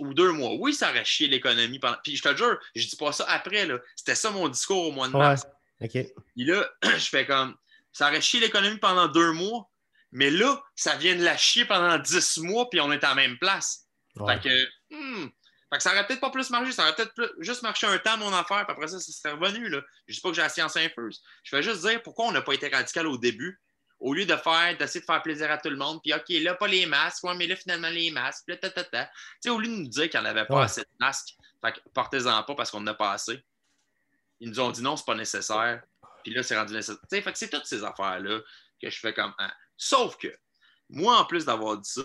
Ou 0.00 0.14
deux 0.14 0.32
mois. 0.32 0.50
Oui, 0.58 0.74
ça 0.74 0.90
aurait 0.90 1.04
chié 1.04 1.28
l'économie. 1.28 1.78
Pendant... 1.78 1.96
Puis 2.02 2.16
je 2.16 2.22
te 2.22 2.36
jure, 2.36 2.58
je 2.74 2.86
dis 2.86 2.96
pas 2.96 3.12
ça 3.12 3.24
après. 3.28 3.66
là. 3.66 3.78
C'était 3.94 4.16
ça 4.16 4.30
mon 4.30 4.48
discours 4.48 4.88
au 4.88 4.90
mois 4.92 5.06
de 5.08 5.12
Ouais. 5.12 5.20
mars. 5.20 5.46
OK. 5.80 5.90
Puis 5.92 6.44
là, 6.44 6.68
je 6.82 7.08
fais 7.08 7.24
comme, 7.24 7.56
ça 7.92 8.08
aurait 8.08 8.20
chié 8.20 8.40
l'économie 8.40 8.78
pendant 8.78 9.06
deux 9.06 9.30
mois, 9.32 9.70
mais 10.14 10.30
là, 10.30 10.62
ça 10.74 10.96
vient 10.96 11.14
de 11.14 11.22
la 11.22 11.36
chier 11.36 11.66
pendant 11.66 11.98
dix 11.98 12.38
mois, 12.38 12.70
puis 12.70 12.80
on 12.80 12.90
est 12.90 13.04
à 13.04 13.10
la 13.10 13.14
même 13.16 13.36
place. 13.38 13.86
Ouais. 14.16 14.40
Fait 14.40 14.48
que, 14.48 14.94
hmm, 14.94 15.28
fait 15.70 15.76
que 15.76 15.82
ça 15.82 15.90
aurait 15.92 16.06
peut-être 16.06 16.20
pas 16.20 16.30
plus 16.30 16.48
marché, 16.50 16.72
ça 16.72 16.84
aurait 16.84 16.94
peut-être 16.94 17.34
juste 17.40 17.62
marché 17.62 17.86
un 17.86 17.98
temps, 17.98 18.16
mon 18.16 18.32
affaire, 18.32 18.64
puis 18.64 18.72
après 18.72 18.88
ça, 18.88 18.98
ça 19.00 19.12
serait 19.12 19.34
revenu. 19.34 19.68
Là. 19.68 19.82
Je 20.06 20.14
dis 20.14 20.20
pas 20.20 20.30
que 20.30 20.36
j'ai 20.36 20.42
la 20.42 20.48
science 20.48 20.76
infuse. 20.76 21.20
Je 21.42 21.54
vais 21.54 21.62
juste 21.62 21.80
dire 21.86 22.00
pourquoi 22.02 22.26
on 22.26 22.32
n'a 22.32 22.42
pas 22.42 22.52
été 22.54 22.68
radical 22.68 23.06
au 23.08 23.18
début, 23.18 23.60
au 23.98 24.14
lieu 24.14 24.24
de 24.24 24.36
faire, 24.36 24.76
d'essayer 24.78 25.00
de 25.00 25.04
faire 25.04 25.22
plaisir 25.22 25.50
à 25.50 25.58
tout 25.58 25.70
le 25.70 25.76
monde, 25.76 26.00
puis 26.02 26.14
OK, 26.14 26.28
là, 26.28 26.54
pas 26.54 26.68
les 26.68 26.86
masques, 26.86 27.24
ouais, 27.24 27.34
mais 27.34 27.46
là, 27.48 27.56
finalement, 27.56 27.88
les 27.88 28.10
masques, 28.12 28.44
puis 28.46 28.54
là, 28.54 28.58
ta, 28.60 28.70
ta, 28.70 28.84
ta. 28.84 29.06
Tu 29.06 29.10
sais, 29.40 29.50
au 29.50 29.58
lieu 29.58 29.66
de 29.68 29.72
nous 29.72 29.88
dire 29.88 30.08
qu'il 30.08 30.20
n'y 30.20 30.26
en 30.26 30.30
avait 30.30 30.46
pas 30.46 30.56
Ouais. 30.58 30.64
assez 30.64 30.82
de 30.82 30.88
masques, 31.00 31.34
fait 31.64 31.72
que 31.72 31.80
portez-en 31.92 32.42
pas 32.44 32.54
parce 32.54 32.70
qu'on 32.70 32.78
en 32.78 32.86
a 32.86 32.94
pas 32.94 33.12
assez. 33.12 33.42
Ils 34.40 34.50
nous 34.50 34.60
ont 34.60 34.70
dit 34.70 34.82
non, 34.82 34.96
c'est 34.96 35.06
pas 35.06 35.14
nécessaire. 35.14 35.82
Puis 36.22 36.32
là, 36.34 36.42
c'est 36.42 36.56
rendu 36.56 36.72
nécessaire. 36.74 37.00
Tu 37.10 37.16
sais, 37.16 37.22
fait 37.22 37.32
que 37.32 37.38
c'est 37.38 37.48
toutes 37.50 37.66
ces 37.66 37.82
affaires-là 37.84 38.40
que 38.80 38.90
je 38.90 38.98
fais 38.98 39.12
comme. 39.14 39.34
ah. 39.38 39.52
Sauf 39.76 40.16
que, 40.16 40.28
moi, 40.88 41.18
en 41.18 41.24
plus 41.24 41.44
d'avoir 41.44 41.78
dit 41.78 41.90
ça, 41.90 42.02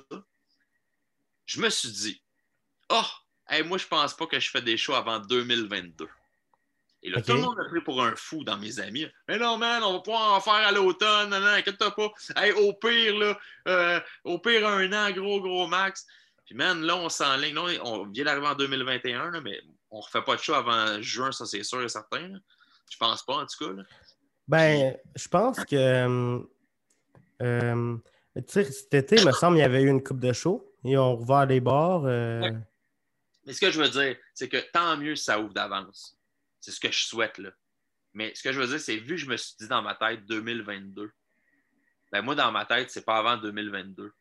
je 1.46 1.62
me 1.62 1.70
suis 1.70 1.92
dit, 1.92 2.24
oh, 2.90 3.02
hey, 3.48 3.64
moi, 3.64 3.78
je 3.78 3.88
pense 3.88 4.14
pas 4.14 4.28
que 4.28 4.40
je 4.40 4.50
fais 4.50 4.62
des 4.62 4.78
shows 4.78 4.96
avant 4.96 5.20
2022. 5.20 6.08
Et 7.02 7.10
là, 7.10 7.22
tout 7.22 7.32
le 7.32 7.40
monde 7.40 7.58
a 7.60 7.70
pris 7.70 7.82
pour 7.82 8.04
un 8.04 8.14
fou 8.16 8.44
dans 8.44 8.58
mes 8.58 8.80
amis. 8.80 9.08
Mais 9.28 9.38
non, 9.38 9.58
man, 9.58 9.82
on 9.84 9.94
va 9.94 10.00
pouvoir 10.00 10.34
en 10.34 10.42
faire 10.42 10.54
à 10.54 10.72
l'automne. 10.72 11.30
Non, 11.30 11.40
non, 11.40 11.48
inquiète-toi 11.48 11.96
pas. 11.96 12.12
Hey, 12.36 12.52
au 12.52 12.74
pire, 12.74 13.18
là, 13.18 13.40
euh, 13.70 14.02
au 14.26 14.38
pire, 14.40 14.68
un 14.68 14.92
an, 14.92 15.12
gros, 15.12 15.40
gros 15.40 15.66
max. 15.68 16.06
Puis, 16.46 16.56
man, 16.56 16.82
là, 16.82 16.98
on 16.98 17.08
s'enligne. 17.08 17.58
On 17.58 18.06
vient 18.08 18.26
d'arriver 18.26 18.48
en 18.48 18.56
2021, 18.56 19.32
là, 19.32 19.40
mais 19.40 19.62
on 19.92 20.02
refait 20.02 20.22
pas 20.22 20.36
de 20.36 20.42
show 20.42 20.54
avant 20.56 21.02
juin, 21.02 21.32
ça, 21.32 21.46
c'est 21.46 21.64
sûr 21.64 21.82
et 21.82 21.90
certain. 21.90 22.28
là. 22.28 22.38
Je 22.92 22.98
pense 22.98 23.24
pas, 23.24 23.36
en 23.36 23.46
tout 23.46 23.66
cas. 23.66 23.74
là. 23.74 23.84
Ben, 24.48 24.98
je 25.16 25.28
pense 25.30 25.64
que. 25.64 26.42
Euh, 27.42 27.98
tu 28.36 28.44
sais, 28.48 28.64
cet 28.66 28.94
été, 28.94 29.16
il 29.18 29.26
me 29.26 29.32
semble 29.32 29.56
qu'il 29.56 29.62
y 29.64 29.66
avait 29.66 29.82
eu 29.82 29.90
une 29.90 30.04
coupe 30.04 30.20
de 30.20 30.34
show. 30.34 30.66
Ils 30.84 30.98
ont 30.98 31.16
rouvert 31.16 31.46
les 31.46 31.60
bars. 31.60 32.04
euh, 32.06 32.42
Ouais. 32.42 32.56
Mais 33.46 33.54
ce 33.54 33.62
que 33.62 33.72
je 33.72 33.82
veux 33.82 33.90
dire, 33.90 34.16
c'est 34.34 34.48
que 34.50 34.58
tant 34.72 34.96
mieux 34.98 35.16
si 35.16 35.24
ça 35.26 35.40
ouvre 35.40 35.54
d'avance. 35.54 36.18
C'est 36.60 36.72
ce 36.72 36.80
que 36.80 36.92
je 36.92 37.06
souhaite, 37.06 37.38
là. 37.38 37.50
Mais 38.14 38.34
ce 38.36 38.44
que 38.44 38.52
je 38.52 38.60
veux 38.60 38.68
dire, 38.68 38.80
c'est 38.80 38.98
vu 38.98 39.16
que 39.16 39.22
je 39.22 39.28
me 39.28 39.38
suis 39.38 39.56
dit 39.60 39.68
dans 39.68 39.82
ma 39.82 39.96
tête 39.96 40.26
2022, 40.26 41.12
ben 42.12 42.22
moi, 42.22 42.36
dans 42.36 42.52
ma 42.52 42.66
tête, 42.66 42.90
c'est 42.92 43.06
pas 43.06 43.18
avant 43.18 43.38
2022. 43.38 44.12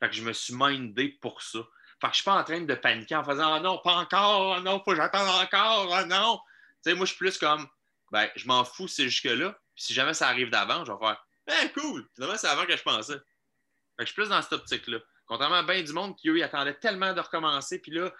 Fait 0.00 0.08
que 0.08 0.14
je 0.14 0.22
me 0.22 0.32
suis 0.32 0.54
mindé 0.54 1.08
pour 1.20 1.42
ça. 1.42 1.60
Fait 2.00 2.08
que 2.08 2.12
je 2.12 2.16
suis 2.16 2.24
pas 2.24 2.38
en 2.40 2.44
train 2.44 2.60
de 2.60 2.74
paniquer 2.74 3.16
en 3.16 3.24
faisant 3.24 3.52
Ah 3.54 3.60
non, 3.60 3.78
pas 3.78 3.94
encore, 3.96 4.54
ah 4.56 4.60
non, 4.60 4.78
faut 4.84 4.90
que 4.90 4.96
j'attende 4.96 5.28
encore, 5.28 5.94
ah 5.94 6.04
non. 6.04 6.38
Tu 6.84 6.90
sais, 6.90 6.94
moi, 6.96 7.06
je 7.06 7.10
suis 7.10 7.18
plus 7.18 7.38
comme 7.38 7.66
ben, 8.12 8.28
je 8.36 8.46
m'en 8.46 8.64
fous, 8.64 8.88
c'est 8.88 9.04
jusque-là. 9.08 9.58
Si 9.74 9.94
jamais 9.94 10.14
ça 10.14 10.28
arrive 10.28 10.50
d'avant, 10.50 10.84
je 10.84 10.92
vais 10.92 10.98
faire 10.98 11.26
Ben 11.46 11.70
cool, 11.74 12.06
finalement, 12.14 12.36
c'est 12.36 12.48
avant 12.48 12.66
que 12.66 12.76
je 12.76 12.82
pensais. 12.82 13.14
Fait 13.14 14.04
que 14.04 14.06
je 14.06 14.12
suis 14.12 14.14
plus 14.14 14.28
dans 14.28 14.42
cette 14.42 14.52
optique-là. 14.52 14.98
Contrairement 15.26 15.56
à 15.56 15.62
bien 15.62 15.82
du 15.82 15.92
monde 15.92 16.16
qui, 16.16 16.28
eux, 16.28 16.38
ils 16.38 16.42
attendaient 16.42 16.78
tellement 16.78 17.12
de 17.12 17.20
recommencer, 17.20 17.80
puis 17.80 17.92
là, 17.92 18.12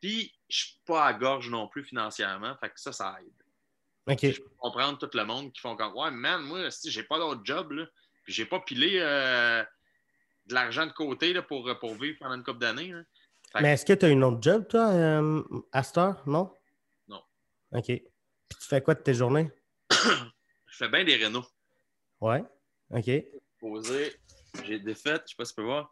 puis 0.00 0.32
je 0.48 0.58
suis 0.58 0.80
pas 0.84 1.06
à 1.06 1.12
gorge 1.14 1.48
non 1.50 1.68
plus 1.68 1.84
financièrement, 1.84 2.56
fait 2.60 2.70
que 2.70 2.80
ça, 2.80 2.92
ça 2.92 3.16
aide. 3.20 3.32
Je 4.06 4.40
peux 4.40 4.50
comprendre 4.58 4.98
tout 4.98 5.16
le 5.16 5.24
monde 5.24 5.52
qui 5.52 5.60
font 5.60 5.76
comme 5.76 5.94
Ouais, 5.94 6.10
man, 6.10 6.42
moi, 6.42 6.70
si 6.70 6.90
j'ai 6.90 7.04
pas 7.04 7.18
d'autre 7.18 7.40
job, 7.42 7.72
là, 7.72 7.86
puis 8.24 8.32
j'ai 8.32 8.44
pas 8.44 8.60
pilé 8.60 8.98
euh, 9.00 9.64
de 10.46 10.54
l'argent 10.54 10.86
de 10.86 10.92
côté 10.92 11.32
là, 11.32 11.42
pour, 11.42 11.70
pour 11.78 11.94
vivre 11.94 12.18
pendant 12.20 12.34
une 12.34 12.44
couple 12.44 12.58
d'années. 12.58 12.92
Mais 13.60 13.72
est-ce 13.72 13.84
que 13.84 13.92
tu 13.92 14.04
as 14.04 14.08
une 14.08 14.24
autre 14.24 14.42
job, 14.42 14.66
toi, 14.68 14.90
euh, 14.90 15.42
à 15.72 15.82
cette 15.82 15.98
heure? 15.98 16.22
Non? 16.26 16.52
Non. 17.08 17.22
OK. 17.72 17.86
Puis 17.86 18.02
tu 18.60 18.66
fais 18.66 18.82
quoi 18.82 18.94
de 18.94 19.00
tes 19.00 19.14
journées? 19.14 19.50
Je 19.90 20.76
fais 20.76 20.88
bien 20.88 21.04
des 21.04 21.16
rénaux. 21.16 21.44
Ouais. 22.20 22.44
OK. 22.94 23.10
Posé, 23.58 24.14
j'ai 24.64 24.78
défait, 24.78 25.16
je 25.24 25.30
sais 25.30 25.34
pas 25.36 25.44
si 25.44 25.52
tu 25.52 25.56
peux 25.56 25.62
voir, 25.64 25.90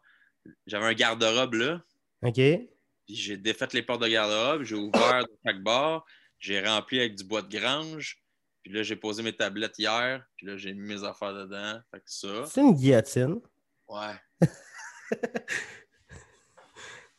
j'avais 0.65 0.85
un 0.85 0.93
garde-robe 0.93 1.53
là. 1.55 1.81
OK. 2.23 2.35
Puis 2.35 3.15
j'ai 3.15 3.37
défait 3.37 3.67
les 3.73 3.83
portes 3.83 4.01
de 4.01 4.07
garde-robe, 4.07 4.63
j'ai 4.63 4.75
ouvert 4.75 5.23
de 5.23 5.31
chaque 5.45 5.61
bar, 5.61 6.05
j'ai 6.39 6.61
rempli 6.65 6.99
avec 6.99 7.15
du 7.15 7.23
bois 7.23 7.41
de 7.41 7.57
grange. 7.59 8.19
Puis 8.63 8.71
là, 8.71 8.81
j'ai 8.81 8.95
posé 8.95 9.21
mes 9.23 9.35
tablettes 9.35 9.77
hier, 9.77 10.25
puis 10.37 10.45
là, 10.47 10.55
j'ai 10.55 10.73
mis 10.73 10.93
mes 10.95 11.03
affaires 11.03 11.33
dedans. 11.33 11.81
Fait 11.91 11.97
que 11.99 12.03
ça. 12.05 12.45
C'est 12.45 12.61
une 12.61 12.73
guillotine. 12.73 13.41
Ouais. 13.89 14.15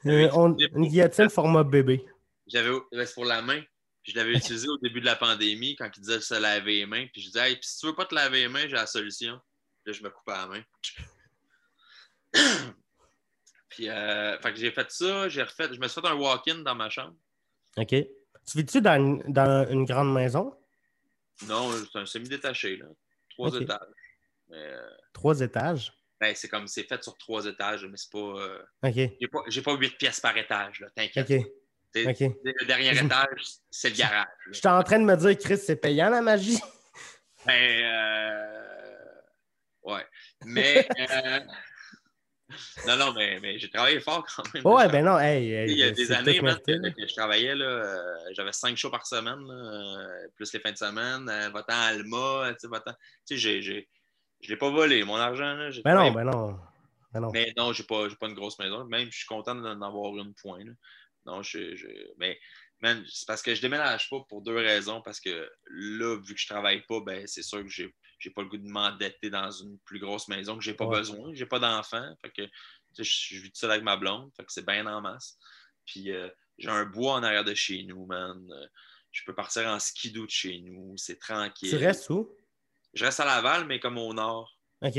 Euh, 0.06 0.28
on- 0.34 0.54
une 0.56 0.86
guillotine 0.88 1.30
format 1.30 1.64
bébé. 1.64 2.04
J'avais. 2.46 2.70
ben, 2.92 3.06
c'est 3.06 3.14
pour 3.14 3.24
la 3.24 3.40
main. 3.40 3.62
Je 4.02 4.14
l'avais 4.14 4.32
utilisé 4.36 4.68
au 4.68 4.76
début 4.76 5.00
de 5.00 5.06
la 5.06 5.16
pandémie 5.16 5.76
quand 5.76 5.88
ils 5.96 6.00
disaient 6.00 6.16
de 6.18 6.22
se 6.22 6.34
laver 6.38 6.80
les 6.80 6.86
mains. 6.86 7.06
Puis 7.10 7.22
je 7.22 7.26
disais, 7.28 7.48
hey, 7.50 7.56
puis 7.56 7.66
si 7.66 7.78
tu 7.78 7.86
veux 7.86 7.94
pas 7.94 8.04
te 8.04 8.14
laver 8.14 8.40
les 8.40 8.48
mains, 8.48 8.62
j'ai 8.68 8.74
la 8.74 8.86
solution. 8.86 9.38
Là, 9.86 9.92
je 9.92 10.02
me 10.02 10.10
coupais 10.10 10.32
la 10.32 10.46
main. 10.46 10.62
puis, 13.68 13.88
euh, 13.88 14.38
fait 14.38 14.52
que 14.52 14.58
j'ai 14.58 14.70
fait 14.70 14.90
ça, 14.90 15.28
j'ai 15.28 15.42
refait, 15.42 15.72
je 15.72 15.78
me 15.80 15.88
suis 15.88 16.00
fait 16.00 16.06
un 16.06 16.14
walk-in 16.14 16.58
dans 16.58 16.74
ma 16.74 16.88
chambre. 16.90 17.16
OK. 17.76 17.88
Tu 17.88 18.58
vis-tu 18.58 18.80
dans, 18.80 18.94
une- 19.00 19.22
dans 19.32 19.68
une 19.68 19.84
grande 19.84 20.12
maison? 20.12 20.56
Non, 21.46 21.70
c'est 21.92 21.98
un 21.98 22.06
semi-détaché, 22.06 22.76
là. 22.76 22.86
Trois 23.30 23.54
étages. 23.60 23.78
Mais, 24.48 24.56
euh, 24.58 24.90
Trois 25.12 25.40
étages? 25.40 25.92
ben, 26.20 26.34
c'est 26.34 26.48
comme, 26.48 26.66
c'est 26.68 26.84
fait 26.84 27.02
sur 27.02 27.16
trois 27.18 27.44
étages, 27.46 27.84
mais 27.86 27.96
c'est 27.96 28.10
pas. 28.12 28.18
euh, 28.18 28.62
OK. 28.82 28.94
j'ai 28.94 29.28
pas, 29.30 29.40
j'ai 29.48 29.62
pas 29.62 29.74
huit 29.74 29.96
pièces 29.98 30.20
par 30.20 30.36
étage, 30.36 30.80
là, 30.80 30.88
t'inquiète. 30.94 31.30
OK. 31.30 31.46
C'est-. 31.92 32.04
Le 32.44 32.66
dernier 32.66 32.96
étage, 33.04 33.44
c'est 33.70 33.90
le 33.90 33.96
garage. 33.96 34.26
J'étais 34.50 34.68
en 34.68 34.82
train 34.82 34.98
de 34.98 35.04
me 35.04 35.16
dire, 35.16 35.36
Chris, 35.38 35.58
c'est 35.58 35.76
payant 35.76 36.08
la 36.10 36.22
magie. 36.22 36.58
Ben, 37.46 37.52
euh... 37.84 38.83
ouais. 39.94 40.06
Mais, 40.44 40.88
euh, 40.98 41.40
non, 42.86 42.96
non, 42.96 43.12
mais, 43.12 43.38
mais 43.40 43.58
j'ai 43.58 43.70
travaillé 43.70 44.00
fort 44.00 44.26
quand 44.34 44.42
même. 44.54 44.66
Ouais, 44.66 44.88
ben 44.88 45.04
non, 45.04 45.18
hey. 45.18 45.52
hey, 45.52 45.70
Il 45.70 45.78
y 45.78 45.82
a 45.82 45.90
des 45.90 46.12
années 46.12 46.38
que, 46.38 46.46
je 46.46 47.14
travaillais, 47.14 47.54
là, 47.54 47.66
euh, 47.66 48.16
j'avais 48.32 48.52
cinq 48.52 48.76
shows 48.76 48.90
par 48.90 49.06
semaine, 49.06 49.40
là, 49.46 49.54
euh, 49.54 50.28
plus 50.36 50.52
les 50.52 50.60
fins 50.60 50.72
de 50.72 50.76
semaine, 50.76 51.28
euh, 51.28 51.50
va-t'en 51.50 51.74
à 51.74 51.86
Alma, 51.86 52.54
tu 52.60 52.68
sais, 52.68 52.80
tu 52.80 52.92
sais, 53.24 53.36
j'ai, 53.36 53.62
j'ai, 53.62 53.88
je 54.40 54.48
l'ai 54.50 54.56
pas 54.56 54.70
volé, 54.70 55.04
mon 55.04 55.16
argent, 55.16 55.54
là, 55.54 55.70
Ben 55.84 55.94
non, 55.94 56.12
ben 56.12 56.24
non. 56.24 56.60
Ben 57.12 57.20
non. 57.20 57.30
mais 57.32 57.52
non, 57.56 57.72
j'ai 57.72 57.84
pas, 57.84 58.08
j'ai 58.08 58.16
pas 58.16 58.26
une 58.26 58.34
grosse 58.34 58.58
maison, 58.58 58.84
même 58.86 59.10
je 59.10 59.16
suis 59.16 59.26
content 59.26 59.54
d'en 59.54 59.80
avoir 59.82 60.16
une 60.16 60.34
point, 60.34 60.64
là. 60.64 60.72
Non, 61.26 61.42
je, 61.42 61.74
je- 61.74 61.86
mais, 62.18 62.38
man, 62.80 63.02
c'est 63.08 63.26
parce 63.26 63.40
que 63.40 63.54
je 63.54 63.62
déménage 63.62 64.10
pas 64.10 64.18
pour 64.28 64.42
deux 64.42 64.56
raisons, 64.56 65.00
parce 65.00 65.20
que 65.20 65.48
là, 65.70 66.16
vu 66.20 66.34
que 66.34 66.40
je 66.40 66.46
travaille 66.46 66.82
pas, 66.86 67.00
ben, 67.00 67.26
c'est 67.26 67.42
sûr 67.42 67.62
que 67.62 67.68
j'ai, 67.68 67.94
j'ai 68.18 68.30
pas 68.30 68.42
le 68.42 68.48
goût 68.48 68.56
de 68.58 68.68
m'endetter 68.68 69.30
dans 69.30 69.50
une 69.50 69.78
plus 69.80 69.98
grosse 69.98 70.28
maison 70.28 70.56
que 70.56 70.62
j'ai 70.64 70.74
pas 70.74 70.86
Ouais. 70.86 70.98
besoin, 70.98 71.32
j'ai 71.34 71.46
pas 71.46 71.58
d'enfant, 71.58 72.14
fait 72.22 72.30
que, 72.30 72.42
je 72.98 73.02
je 73.02 73.40
vis 73.40 73.50
tout 73.50 73.58
seul 73.58 73.70
avec 73.70 73.82
ma 73.82 73.96
blonde, 73.96 74.30
fait 74.36 74.44
que 74.44 74.52
c'est 74.52 74.64
bien 74.66 74.86
en 74.86 75.00
masse. 75.00 75.38
Puis 75.84 76.10
euh, 76.12 76.28
j'ai 76.58 76.68
un 76.70 76.84
bois 76.84 77.14
en 77.14 77.22
arrière 77.22 77.44
de 77.44 77.54
chez 77.54 77.82
nous, 77.84 78.06
man. 78.06 78.48
Euh, 78.52 78.66
Je 79.10 79.22
peux 79.24 79.34
partir 79.34 79.68
en 79.68 79.78
skidoo 79.78 80.26
de 80.26 80.30
chez 80.30 80.60
nous. 80.60 80.96
C'est 80.96 81.18
tranquille. 81.20 81.70
Tu 81.70 81.76
restes 81.76 82.10
où? 82.10 82.34
Je 82.94 83.04
reste 83.04 83.20
à 83.20 83.24
Laval, 83.24 83.64
mais 83.66 83.78
comme 83.78 83.96
au 83.98 84.12
nord. 84.14 84.58
OK. 84.82 84.94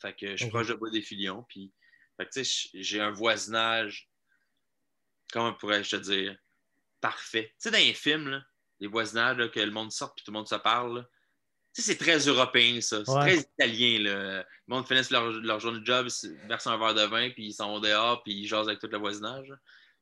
Fait 0.00 0.14
que 0.16 0.30
je 0.36 0.42
suis 0.42 0.48
proche 0.50 0.68
de 0.68 0.74
Bois 0.74 0.90
des 0.90 1.00
Filions. 1.02 1.44
Puis, 1.48 1.72
fait 2.16 2.26
que, 2.26 2.30
tu 2.32 2.44
sais, 2.44 2.68
j'ai 2.74 3.00
un 3.00 3.10
voisinage, 3.10 4.10
comment 5.32 5.54
pourrais-je 5.54 5.96
te 5.96 6.02
dire, 6.02 6.36
parfait. 7.00 7.48
Tu 7.54 7.54
sais, 7.58 7.70
dans 7.70 7.78
les 7.78 7.94
films, 7.94 8.28
là, 8.28 8.42
les 8.80 8.86
voisinages, 8.88 9.36
là, 9.38 9.48
que 9.48 9.60
le 9.60 9.70
monde 9.70 9.92
sort 9.92 10.14
puis 10.14 10.24
tout 10.24 10.30
le 10.30 10.36
monde 10.38 10.48
se 10.48 10.54
parle, 10.56 10.98
là, 10.98 11.08
c'est 11.72 11.96
très 11.98 12.18
européen, 12.18 12.80
ça. 12.80 13.04
C'est 13.04 13.10
Ouais. 13.12 13.20
très 13.36 13.38
italien, 13.38 13.98
là. 14.00 14.38
Le 14.38 14.44
monde 14.74 14.86
finisse 14.86 15.10
leur, 15.10 15.30
leur 15.30 15.58
journée 15.60 15.80
de 15.80 15.86
job, 15.86 16.08
versent 16.46 16.66
un 16.66 16.76
verre 16.78 16.94
de 16.94 17.02
vin, 17.04 17.30
puis 17.30 17.46
ils 17.46 17.52
s'en 17.52 17.68
vont 17.68 17.80
dehors, 17.80 18.22
puis 18.22 18.32
ils 18.34 18.46
jasent 18.46 18.68
avec 18.68 18.80
tout 18.80 18.88
le 18.90 18.98
voisinage. 18.98 19.48
là. 19.48 19.56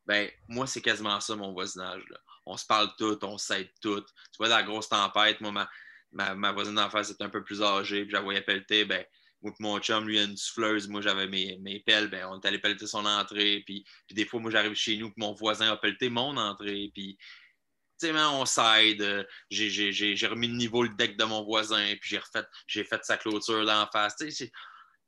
Ben, 0.06 0.28
moi, 0.48 0.66
c'est 0.66 0.80
quasiment 0.80 1.20
ça, 1.20 1.36
mon 1.36 1.52
voisinage. 1.52 2.02
là. 2.10 2.18
On 2.46 2.56
se 2.56 2.66
parle 2.66 2.90
tout, 2.98 3.18
on 3.24 3.38
s'aide 3.38 3.70
tout. 3.80 4.00
Tu 4.00 4.36
vois, 4.38 4.48
dans 4.48 4.56
la 4.56 4.62
grosse 4.64 4.88
tempête, 4.88 5.40
moi, 5.40 5.52
ma, 5.52 5.70
ma, 6.12 6.34
ma 6.34 6.52
voisine 6.52 6.74
d'en 6.74 6.90
face 6.90 7.10
était 7.10 7.22
un 7.24 7.28
peu 7.30 7.44
plus 7.44 7.62
âgée, 7.62 8.00
puis 8.02 8.10
je 8.10 8.16
la 8.16 8.22
voyais 8.22 8.40
pelleter, 8.42 8.84
ben, 8.84 9.04
moi 9.42 9.52
mon 9.60 9.78
chum, 9.78 10.06
lui, 10.06 10.16
il 10.16 10.20
a 10.20 10.24
une 10.24 10.36
souffleuse, 10.36 10.88
moi 10.88 11.00
j'avais 11.00 11.28
mes, 11.28 11.56
mes 11.60 11.80
pelles, 11.80 12.08
ben, 12.10 12.26
on 12.30 12.40
est 12.40 12.46
allé 12.46 12.58
pelleter 12.58 12.86
son 12.86 13.06
entrée, 13.06 13.62
puis, 13.64 13.84
puis 14.06 14.14
des 14.14 14.24
fois, 14.26 14.40
moi 14.40 14.50
j'arrive 14.50 14.74
chez 14.74 14.96
nous, 14.96 15.06
puis 15.12 15.14
mon 15.18 15.32
voisin 15.34 15.70
a 15.70 15.76
pelleté 15.76 16.08
mon 16.10 16.36
entrée, 16.36 16.90
puis 16.92 17.16
sais, 18.06 18.12
on 18.12 18.44
s'aide. 18.44 19.02
euh, 19.02 19.24
J'ai, 19.50 20.26
remis 20.26 20.48
de 20.48 20.54
niveau 20.54 20.82
le 20.82 20.88
deck 20.90 21.16
de 21.16 21.24
mon 21.24 21.44
voisin, 21.44 21.84
puis 22.00 22.10
j'ai 22.10 22.18
refait, 22.18 22.44
j'ai 22.66 22.84
fait 22.84 23.04
sa 23.04 23.16
clôture 23.16 23.64
d'en 23.64 23.86
face. 23.92 24.16
Tu 24.16 24.30
sais, 24.30 24.50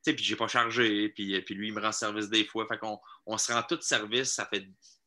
puis 0.05 0.25
j'ai 0.25 0.37
pas 0.37 0.49
chargé, 0.49 1.11
puis, 1.11 1.41
puis 1.43 1.55
lui, 1.55 1.69
il 1.69 1.75
me 1.75 1.81
rend 1.81 1.93
service 1.93 2.29
des 2.29 2.45
fois. 2.45 2.67
Fait 2.67 2.79
qu'on 2.79 2.99
on 3.27 3.39
se 3.39 3.53
rend 3.53 3.63
tout 3.63 3.81
service. 3.81 4.33
Ça 4.35 4.47
fait, 4.47 4.67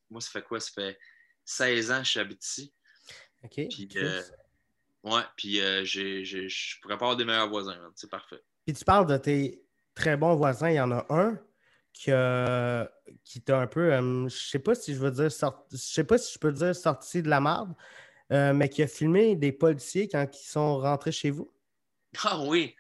moi, 0.10 0.22
ça 0.22 0.30
fait 0.32 0.44
quoi? 0.44 0.60
Ça 0.60 0.72
fait 0.74 0.98
16 1.44 1.92
ans 1.92 2.00
que 2.00 2.08
j'habite 2.08 2.46
ici. 2.46 2.74
OK. 3.44 3.68
Puis, 3.70 3.90
euh, 3.98 4.22
ouais, 5.04 5.22
puis 5.36 5.62
euh, 5.62 5.84
je 5.86 6.80
pourrais 6.82 6.98
pas 6.98 7.06
avoir 7.06 7.18
des 7.18 7.26
meilleurs 7.26 7.50
voisins. 7.50 7.78
man. 7.78 7.92
C'est 7.96 8.10
parfait. 8.10 8.42
Puis 8.66 8.76
tu 8.76 8.86
parles 8.86 9.06
de 9.06 9.18
tes 9.18 9.64
très 9.94 10.18
bons 10.18 10.36
voisins. 10.36 10.70
Il 10.70 10.76
y 10.76 10.80
en 10.82 10.92
a 10.92 11.06
un 11.10 11.40
qui, 11.96 13.42
t'a 13.42 13.60
un 13.60 13.68
peu, 13.68 13.94
euh, 13.94 14.28
je 14.28 14.36
sais 14.36 14.60
pas 14.60 14.76
si 14.76 14.94
je 14.94 15.00
veux 15.00 15.12
dire, 15.12 15.32
sort- 15.32 15.66
je 15.72 15.78
sais 15.78 16.04
pas 16.04 16.18
si 16.18 16.34
je 16.34 16.40
peux 16.40 16.52
dire 16.52 16.76
sorti 16.76 17.22
de 17.22 17.30
la 17.30 17.40
marde, 17.40 17.74
euh, 18.32 18.54
mais 18.54 18.70
qui 18.70 18.84
a 18.84 18.88
filmé 18.88 19.36
des 19.36 19.52
policiers 19.52 20.08
quand 20.08 20.28
ils 20.32 20.48
sont 20.48 20.80
rentrés 20.80 21.12
chez 21.12 21.30
vous. 21.30 21.52
Ah 22.24 22.40
oui, 22.42 22.76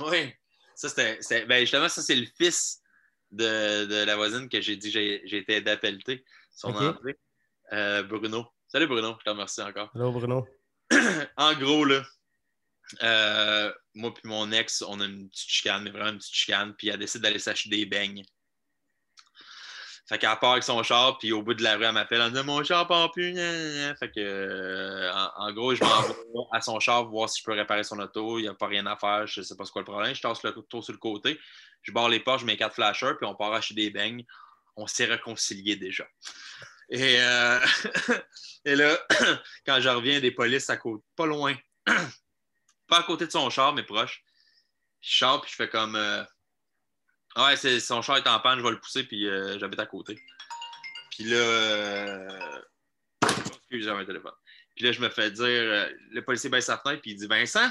oui. 0.00 0.32
Ça, 0.74 0.88
c'était, 0.88 1.46
ben, 1.46 1.60
justement, 1.60 1.88
ça, 1.88 2.02
c'est 2.02 2.16
le 2.16 2.26
fils 2.36 2.80
de, 3.30 3.86
de 3.86 4.04
la 4.04 4.16
voisine 4.16 4.48
que 4.48 4.60
j'ai 4.60 4.76
dit 4.76 4.92
que 4.92 5.20
j'ai, 5.24 5.36
été 5.36 5.54
aidé 5.54 5.72
à 5.72 5.76
pelleter 5.76 6.24
son 6.50 6.74
entrée. 6.74 7.18
Euh, 7.72 8.02
Bruno. 8.02 8.46
Salut 8.68 8.86
Bruno, 8.86 9.16
je 9.18 9.24
te 9.24 9.30
remercie 9.30 9.62
encore. 9.62 9.90
Hello, 9.94 10.12
Bruno. 10.12 10.46
en 11.36 11.54
gros, 11.54 11.84
là, 11.84 12.02
euh, 13.02 13.72
moi 13.94 14.12
puis 14.12 14.28
mon 14.28 14.50
ex, 14.52 14.82
on 14.82 15.00
a 15.00 15.06
une 15.06 15.28
petite 15.28 15.48
chicane, 15.48 15.82
mais 15.84 15.90
vraiment 15.90 16.10
une 16.10 16.18
petite 16.18 16.34
chicane, 16.34 16.74
puis 16.76 16.88
elle 16.88 16.98
décide 16.98 17.22
d'aller 17.22 17.38
s'acheter 17.38 17.70
des 17.70 17.86
beignes. 17.86 18.22
Fait 20.06 20.18
qu'elle 20.18 20.38
part 20.38 20.52
avec 20.52 20.64
son 20.64 20.82
char, 20.82 21.16
puis 21.16 21.32
au 21.32 21.42
bout 21.42 21.54
de 21.54 21.62
la 21.62 21.76
rue, 21.76 21.84
elle 21.84 21.92
m'appelle, 21.92 22.20
elle 22.20 22.30
me 22.30 22.38
dit 22.38 22.46
Mon 22.46 22.62
char 22.62 22.86
part 22.86 23.10
plus. 23.10 23.32
gna. 23.32 23.94
Fait 23.96 24.10
que, 24.10 24.20
euh, 24.20 25.10
en, 25.12 25.46
en 25.46 25.52
gros, 25.52 25.74
je 25.74 25.82
m'en 25.82 26.02
vais 26.02 26.14
à 26.52 26.60
son 26.60 26.78
char 26.78 27.06
voir 27.06 27.28
si 27.30 27.40
je 27.40 27.44
peux 27.44 27.52
réparer 27.52 27.84
son 27.84 27.98
auto. 27.98 28.38
Il 28.38 28.42
n'y 28.42 28.48
a 28.48 28.54
pas 28.54 28.66
rien 28.66 28.84
à 28.84 28.96
faire, 28.96 29.26
je 29.26 29.40
sais 29.40 29.56
pas 29.56 29.64
ce 29.64 29.72
quoi 29.72 29.80
le 29.80 29.86
problème. 29.86 30.14
Je 30.14 30.20
tasse 30.20 30.42
le 30.42 30.52
tour 30.52 30.84
sur 30.84 30.92
le 30.92 30.98
côté, 30.98 31.40
je 31.80 31.92
barre 31.92 32.10
les 32.10 32.20
portes, 32.20 32.40
je 32.40 32.46
mets 32.46 32.58
quatre 32.58 32.74
flashers, 32.74 33.14
puis 33.18 33.26
on 33.26 33.34
part 33.34 33.54
acheter 33.54 33.74
des 33.74 33.90
beignes. 33.90 34.24
On 34.76 34.86
s'est 34.86 35.06
réconciliés 35.06 35.76
déjà. 35.76 36.04
Et, 36.90 37.16
euh, 37.20 37.60
là, 38.66 38.98
quand 39.66 39.80
je 39.80 39.88
reviens 39.88 40.20
des 40.20 40.32
polices 40.32 40.68
à 40.68 40.76
côté, 40.76 41.02
pas 41.16 41.26
loin, 41.26 41.54
pas 42.88 42.98
à 42.98 43.02
côté 43.04 43.26
de 43.26 43.32
son 43.32 43.48
char, 43.48 43.72
mais 43.72 43.84
proche, 43.84 44.22
je 45.00 45.16
sors 45.16 45.40
puis 45.40 45.50
je 45.50 45.56
fais 45.56 45.68
comme 45.68 45.96
euh, 45.96 46.24
Ouais, 47.36 47.56
c'est, 47.56 47.80
son 47.80 48.00
char 48.00 48.18
est 48.18 48.28
en 48.28 48.38
panne, 48.38 48.58
je 48.58 48.64
vais 48.64 48.70
le 48.70 48.78
pousser, 48.78 49.04
puis 49.04 49.28
euh, 49.28 49.58
j'habite 49.58 49.80
à 49.80 49.86
côté. 49.86 50.20
Puis 51.10 51.24
là, 51.24 51.36
euh, 51.36 52.60
excusez 53.22 53.82
j'ai 53.82 53.90
un 53.90 54.04
téléphone. 54.04 54.32
Puis 54.74 54.84
là, 54.84 54.92
je 54.92 55.00
me 55.00 55.08
fais 55.08 55.30
dire, 55.30 55.44
euh, 55.46 55.88
le 56.10 56.24
policier 56.24 56.50
baisse 56.50 56.66
sa 56.66 56.78
fenêtre, 56.78 57.02
puis 57.02 57.12
il 57.12 57.16
dit 57.16 57.26
Vincent? 57.26 57.68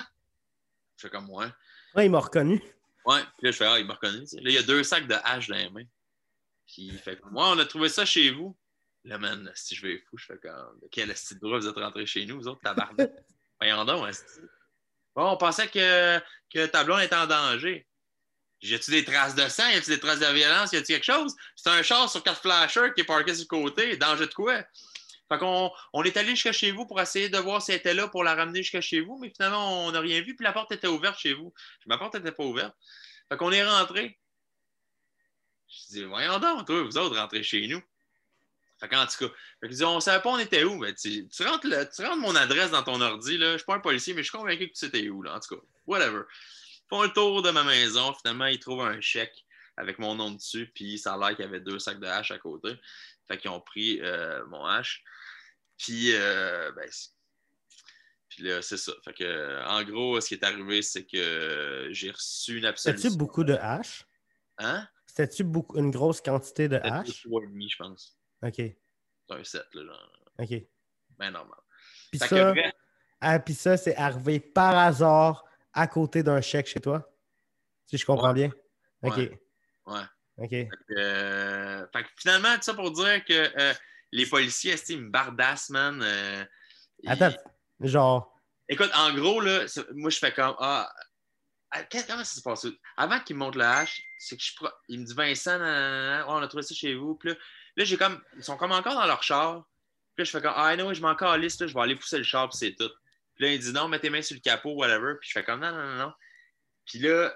Je 0.97 1.07
fais 1.07 1.09
comme 1.09 1.26
moi. 1.26 1.53
Ouais, 1.95 2.05
il 2.05 2.11
m'a 2.11 2.20
reconnu. 2.20 2.61
Ouais, 3.05 3.22
puis 3.38 3.47
là, 3.47 3.51
je 3.51 3.57
fais 3.57 3.66
Ah, 3.66 3.80
il 3.80 3.86
m'a 3.86 3.93
reconnu. 3.93 4.20
Là, 4.20 4.41
il 4.43 4.53
y 4.53 4.57
a 4.57 4.64
deux 4.64 4.84
sacs 4.84 5.07
de 5.07 5.16
hache 5.24 5.47
dans 5.47 5.55
les 5.55 5.70
mains. 5.70 5.86
Puis 6.68 6.84
il 6.84 6.97
fait 6.97 7.18
comme 7.20 7.36
Ouais, 7.36 7.43
on 7.45 7.59
a 7.59 7.66
trouvé 7.66 7.89
ça 7.89 8.05
chez 8.05 8.32
vous. 8.32 8.57
Là, 9.05 9.18
man, 9.18 9.51
si 9.53 9.76
je 9.76 9.86
vais 9.86 9.99
fou, 10.09 10.18
je 10.18 10.26
fais 10.26 10.38
comme 10.38 10.80
Quel 10.89 11.11
esti 11.11 11.36
de 11.36 11.39
droit 11.41 11.59
vous 11.59 11.68
êtes 11.68 11.76
rentrés 11.76 12.05
chez 12.05 12.26
nous, 12.26 12.38
vous 12.38 12.47
autres, 12.47 12.61
tabarnak. 12.61 13.11
Voyons 13.59 13.84
donc, 13.84 14.07
esti. 14.07 14.39
Bon, 15.16 15.32
on 15.32 15.38
pensait 15.38 15.68
que, 15.68 16.20
que 16.51 16.66
ta 16.68 16.84
blonde 16.84 17.01
était 17.01 17.16
en 17.16 17.28
danger. 17.28 17.86
Y 18.64 18.76
a-tu 18.76 18.91
des 18.91 19.03
traces 19.03 19.36
de 19.36 19.47
sang? 19.49 19.68
Y 19.70 19.76
a-tu 19.76 19.89
des 19.89 19.99
traces 19.99 20.20
de 20.20 20.34
violence? 20.34 20.72
Y 20.72 20.78
a-tu 20.78 20.93
quelque 20.93 21.03
chose? 21.03 21.36
C'est 21.55 21.70
un 21.70 21.84
char 21.84 22.09
sur 22.09 22.24
quatre 22.24 22.41
flashers 22.41 22.93
qui 22.95 23.01
est 23.01 23.05
parké 23.05 23.36
sur 23.36 23.43
le 23.43 23.47
côté. 23.47 23.97
Danger 23.97 24.26
de 24.26 24.34
quoi? 24.34 24.64
Fait 25.30 25.38
qu'on 25.38 25.70
on 25.91 26.03
est 26.03 26.16
allé 26.16 26.30
jusqu'à 26.30 26.53
chez 26.53 26.72
vous 26.72 26.86
pour 26.86 27.01
essayer 27.01 27.28
de 27.28 27.38
voir 27.38 27.61
si 27.61 27.72
elle 27.72 27.78
était 27.78 27.93
là 27.93 28.07
pour 28.07 28.24
la 28.24 28.36
ramener 28.36 28.64
jusqu'à 28.64 28.80
chez 28.80 29.01
vous, 29.01 29.18
mais 29.18 29.32
finalement, 29.36 29.86
on 29.86 29.91
n'a 29.91 29.99
rien 29.99 30.22
vu, 30.22 30.36
puis 30.36 30.45
la 30.45 30.53
porte 30.53 30.72
était 30.72 30.88
ouverte 30.88 31.20
chez 31.20 31.34
vous. 31.34 31.53
Ma 31.88 31.97
porte 31.97 32.16
n'était 32.16 32.32
pas 32.32 32.43
ouverte. 32.43 32.76
Fait 33.30 33.38
qu'on 33.38 33.51
est 33.51 33.66
rentré. 33.66 34.18
Je 35.68 35.93
dis, 35.93 36.03
voyons 36.05 36.39
donc, 36.39 36.70
vous 36.70 36.97
autres, 36.97 37.18
rentrez 37.18 37.43
chez 37.43 37.68
nous. 37.68 37.82
Fait 38.80 38.88
qu'en 38.88 39.05
tout 39.05 39.28
cas, 39.28 39.34
fait 39.59 39.70
que, 39.70 39.84
on 39.84 39.99
savait 39.99 40.22
pas 40.22 40.30
on 40.30 40.39
était 40.39 40.64
où, 40.64 40.78
mais 40.78 40.93
tu, 40.93 41.28
rentres 41.39 41.68
mon 42.18 42.36
adresse 42.36 42.72
dans 42.72 42.84
ton 42.84 43.01
ordi, 43.01 43.38
là. 43.38 43.53
Je 43.53 43.57
suis 43.57 43.66
pas 43.66 43.76
un 43.76 43.80
policier, 43.80 44.14
mais 44.14 44.24
je 44.24 44.30
suis 44.30 44.38
convaincu 44.38 44.70
que 44.70 44.74
tu 44.74 44.89
sais 44.89 45.09
où, 45.09 45.22
là. 45.24 45.36
En 45.36 45.39
tout 45.39 45.55
cas, 45.55 45.61
whatever. 45.86 46.24
Font 46.93 47.01
le 47.01 47.09
tour 47.09 47.41
de 47.41 47.49
ma 47.49 47.63
maison. 47.63 48.13
Finalement, 48.13 48.45
ils 48.45 48.59
trouvent 48.59 48.83
un 48.83 49.01
chèque 49.01 49.47
avec 49.77 49.97
mon 49.97 50.13
nom 50.13 50.29
dessus, 50.29 50.71
puis 50.75 50.99
ça 50.99 51.15
a 51.15 51.17
l'air 51.17 51.35
qu'il 51.35 51.43
y 51.43 51.47
avait 51.47 51.59
deux 51.59 51.79
sacs 51.79 51.99
de 51.99 52.05
hache 52.05 52.29
à 52.29 52.37
côté. 52.37 52.75
Fait 53.27 53.35
qu'ils 53.39 53.49
ont 53.49 53.61
pris 53.61 53.99
euh, 54.01 54.45
mon 54.45 54.63
hache. 54.63 55.03
Puis, 55.79 56.13
euh, 56.13 56.71
ben, 56.73 56.87
puis 58.29 58.43
là, 58.43 58.61
c'est 58.61 58.77
ça. 58.77 58.91
Fait 59.03 59.13
que, 59.13 59.65
en 59.65 59.83
gros, 59.83 60.21
ce 60.21 60.27
qui 60.27 60.33
est 60.35 60.43
arrivé, 60.43 60.83
c'est 60.83 61.03
que 61.03 61.87
j'ai 61.89 62.11
reçu 62.11 62.59
une 62.59 62.65
absolution. 62.65 63.01
C'était-tu 63.01 63.17
beaucoup 63.17 63.43
de 63.43 63.53
haches? 63.53 64.05
Hein? 64.59 64.87
C'était-tu 65.07 65.45
beaucoup, 65.45 65.79
une 65.79 65.89
grosse 65.89 66.21
quantité 66.21 66.67
de 66.67 66.75
haches? 66.75 67.23
trois 67.23 67.41
et 67.41 67.47
demi, 67.47 67.69
je 67.71 67.77
pense. 67.77 68.19
OK, 68.43 68.53
C'est 68.57 68.77
un 69.31 69.43
set, 69.43 69.65
là, 69.73 69.83
genre. 69.83 70.19
OK. 70.37 70.63
Ben 71.17 71.31
normal. 71.31 71.59
Puis 72.11 72.19
que 72.19 72.27
ça, 72.27 72.53
ah, 73.19 73.39
puis 73.39 73.55
ça, 73.55 73.77
c'est 73.77 73.95
arrivé 73.95 74.39
par 74.39 74.77
hasard 74.77 75.43
à 75.74 75.88
côté 75.88 76.24
d'un 76.24 76.41
chèque 76.41 76.67
chez 76.67 76.80
toi? 76.80 77.09
Si 77.86 77.97
je 77.97 78.05
comprends 78.05 78.34
bien? 78.34 78.51
OK, 79.01 79.17
Ouais. 79.17 79.39
ouais. 79.88 80.01
OK. 80.38 80.49
Fait 80.49 80.69
que, 80.88 80.93
euh, 80.97 81.86
fait 81.91 82.03
que 82.03 82.09
finalement, 82.17 82.55
tout 82.55 82.61
ça 82.63 82.74
pour 82.74 82.91
dire 82.91 83.24
que 83.26 83.34
euh, 83.59 83.74
les 84.11 84.26
policiers, 84.26 84.76
ils 84.89 85.01
me 85.01 85.09
bardassent, 85.09 85.69
man. 85.69 86.01
euh, 86.01 86.45
ils- 87.03 87.09
Attends, 87.11 87.36
genre, 87.82 88.30
Écoute, 88.69 88.91
en 88.95 89.13
gros, 89.13 89.41
là, 89.41 89.65
moi, 89.93 90.09
je 90.09 90.17
fais 90.17 90.32
comme. 90.32 90.55
Ah, 90.57 90.89
ah, 91.71 91.84
comment 92.07 92.24
ça 92.24 92.36
se 92.36 92.41
passe? 92.41 92.65
Avant 92.95 93.19
qu'il 93.19 93.36
me 93.36 93.39
montre 93.41 93.57
le 93.57 93.65
hache, 93.65 94.01
c'est 94.17 94.38
que 94.38 94.43
je. 94.43 94.55
pro- 94.55 94.69
Il 94.88 95.01
me 95.01 95.05
dit 95.05 95.13
Vincent, 95.13 95.59
nanana, 95.59 96.26
on 96.30 96.38
a 96.38 96.47
trouvé 96.47 96.63
ça 96.63 96.74
chez 96.74 96.95
vous. 96.95 97.15
Puis 97.15 97.30
là, 97.30 97.36
là, 97.76 97.84
j'ai 97.84 97.97
comme. 97.97 98.21
Ils 98.38 98.43
sont 98.43 98.55
comme 98.55 98.71
encore 98.71 98.93
dans 98.95 99.05
leur 99.05 99.21
char. 99.21 99.65
Puis 100.15 100.21
là, 100.21 100.24
je 100.24 100.32
fais 100.32 100.41
comme 100.41 100.53
Ah, 100.55 100.76
non, 100.78 100.93
je 100.93 101.01
m'en 101.01 101.13
calisse, 101.15 101.57
je 101.59 101.74
vais 101.74 101.82
aller 101.82 101.95
pousser 101.95 102.19
le 102.19 102.24
char, 102.24 102.47
puis 102.49 102.57
c'est 102.57 102.74
tout. 102.74 102.89
Puis 103.36 103.45
là, 103.45 103.51
il 103.53 103.59
dit 103.59 103.71
non, 103.73 103.88
mets 103.88 103.99
tes 103.99 104.09
mains 104.09 104.21
sur 104.21 104.36
le 104.36 104.41
capot, 104.41 104.73
whatever. 104.73 105.15
Puis 105.19 105.29
je 105.29 105.34
fais 105.34 105.43
comme 105.43 105.59
non, 105.59 105.71
non, 105.71 105.84
non, 105.84 105.95
non. 105.95 106.13
Puis 106.86 106.99
là, 106.99 107.36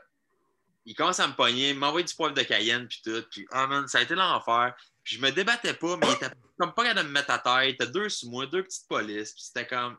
il 0.85 0.95
commence 0.95 1.19
à 1.19 1.27
me 1.27 1.33
pogner, 1.33 1.73
m'envoyer 1.73 2.05
du 2.05 2.15
poivre 2.15 2.33
de 2.33 2.43
Cayenne, 2.43 2.87
puis 2.87 3.01
tout. 3.03 3.21
Puis, 3.29 3.45
ah, 3.51 3.67
man, 3.67 3.87
ça 3.87 3.99
a 3.99 4.01
été 4.01 4.15
l'enfer. 4.15 4.73
Puis 5.03 5.17
je 5.17 5.21
me 5.21 5.31
débattais 5.31 5.73
pas, 5.73 5.97
mais 5.97 6.07
il 6.07 6.13
était 6.13 6.29
comme 6.57 6.73
pas 6.73 6.83
capable 6.83 7.01
de 7.01 7.07
me 7.07 7.13
mettre 7.13 7.31
à 7.31 7.39
terre. 7.39 7.63
Il 7.63 7.69
était 7.71 7.87
deux 7.87 8.09
sur 8.09 8.29
moi, 8.29 8.45
deux 8.45 8.63
petites 8.63 8.87
polices. 8.87 9.33
Puis 9.33 9.43
c'était 9.43 9.67
comme. 9.67 9.97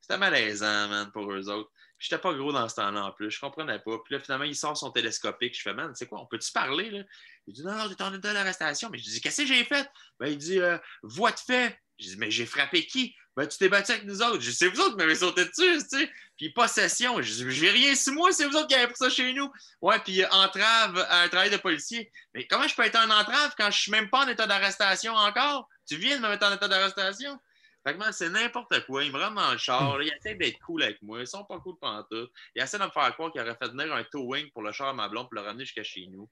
C'était 0.00 0.18
malaisant, 0.18 0.88
man, 0.88 1.10
pour 1.12 1.32
eux 1.32 1.48
autres. 1.48 1.70
Puis 1.96 2.08
j'étais 2.10 2.20
pas 2.20 2.34
gros 2.34 2.52
dans 2.52 2.68
ce 2.68 2.74
temps-là 2.74 3.06
en 3.06 3.12
plus. 3.12 3.30
Je 3.30 3.40
comprenais 3.40 3.78
pas. 3.78 3.98
Puis 4.04 4.14
là, 4.14 4.20
finalement, 4.20 4.44
il 4.44 4.56
sort 4.56 4.76
son 4.76 4.90
télescopique. 4.90 5.56
Je 5.56 5.62
fais, 5.62 5.72
man, 5.72 5.92
c'est 5.94 6.06
quoi, 6.06 6.20
on 6.20 6.26
peut-tu 6.26 6.50
parler, 6.50 6.90
là? 6.90 7.04
Il 7.46 7.54
dit, 7.54 7.62
non, 7.62 7.72
non, 7.72 7.88
t'es 7.88 8.02
en 8.02 8.12
état 8.12 8.32
d'arrestation. 8.32 8.90
Mais 8.90 8.98
je 8.98 9.04
dis, 9.04 9.20
qu'est-ce 9.20 9.42
que 9.42 9.48
j'ai 9.48 9.64
fait? 9.64 9.88
Ben, 10.18 10.26
il 10.26 10.38
dit, 10.38 10.58
euh, 10.60 10.76
voix 11.02 11.30
de 11.30 11.38
fait. 11.38 11.78
Je 11.98 12.08
dis, 12.08 12.16
mais 12.16 12.30
j'ai 12.30 12.44
frappé 12.44 12.84
qui? 12.86 13.14
Ben, 13.36 13.48
tu 13.48 13.58
t'es 13.58 13.68
battu 13.68 13.92
avec 13.92 14.04
nous 14.04 14.22
autres. 14.22 14.40
C'est 14.42 14.68
vous 14.68 14.80
autres 14.80 14.92
qui 14.92 14.96
m'avez 14.96 15.16
sauté 15.16 15.44
dessus, 15.44 15.78
tu 15.78 15.98
sais. 15.98 16.10
Puis 16.36 16.50
possession. 16.50 17.20
J'ai 17.20 17.70
rien 17.70 17.94
sur 17.96 18.12
moi, 18.12 18.32
c'est 18.32 18.46
vous 18.46 18.56
autres 18.56 18.68
qui 18.68 18.74
avez 18.74 18.86
pris 18.86 18.96
ça 18.96 19.10
chez 19.10 19.32
nous. 19.32 19.50
Ouais, 19.80 19.98
puis 19.98 20.24
entrave 20.26 21.04
à 21.08 21.22
un 21.22 21.28
travail 21.28 21.50
de 21.50 21.56
policier. 21.56 22.12
Mais 22.32 22.46
comment 22.46 22.68
je 22.68 22.74
peux 22.76 22.84
être 22.84 22.98
un 22.98 23.10
entrave 23.10 23.54
quand 23.58 23.70
je 23.70 23.80
suis 23.80 23.90
même 23.90 24.08
pas 24.08 24.24
en 24.24 24.28
état 24.28 24.46
d'arrestation 24.46 25.14
encore? 25.14 25.68
Tu 25.86 25.96
viens 25.96 26.16
de 26.16 26.22
me 26.22 26.28
mettre 26.28 26.46
en 26.46 26.54
état 26.54 26.68
d'arrestation? 26.68 27.38
Fait 27.84 27.92
que, 27.92 27.98
man, 27.98 28.12
c'est 28.12 28.30
n'importe 28.30 28.86
quoi. 28.86 29.04
Ils 29.04 29.12
me 29.12 29.18
rentrent 29.18 29.34
dans 29.34 29.52
le 29.52 29.58
char. 29.58 29.98
là, 29.98 30.04
ils 30.04 30.12
essaient 30.12 30.36
d'être 30.36 30.58
cool 30.60 30.82
avec 30.84 31.02
moi. 31.02 31.20
Ils 31.20 31.26
sont 31.26 31.44
pas 31.44 31.58
cool 31.58 31.76
pendant 31.80 32.02
tout. 32.04 32.28
Ils 32.54 32.62
essaient 32.62 32.78
de 32.78 32.84
me 32.84 32.90
faire 32.90 33.12
croire 33.14 33.30
qu'ils 33.30 33.42
auraient 33.42 33.56
fait 33.56 33.68
venir 33.68 33.92
un 33.92 34.04
towing 34.04 34.50
pour 34.52 34.62
le 34.62 34.72
char 34.72 34.88
à 34.88 34.94
ma 34.94 35.08
blonde 35.08 35.28
pour 35.28 35.34
le 35.34 35.42
ramener 35.42 35.64
jusqu'à 35.64 35.82
chez 35.82 36.06
nous. 36.06 36.30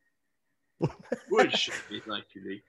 Bullshit, 1.30 1.74
les 1.90 2.03
enculés. 2.09 2.64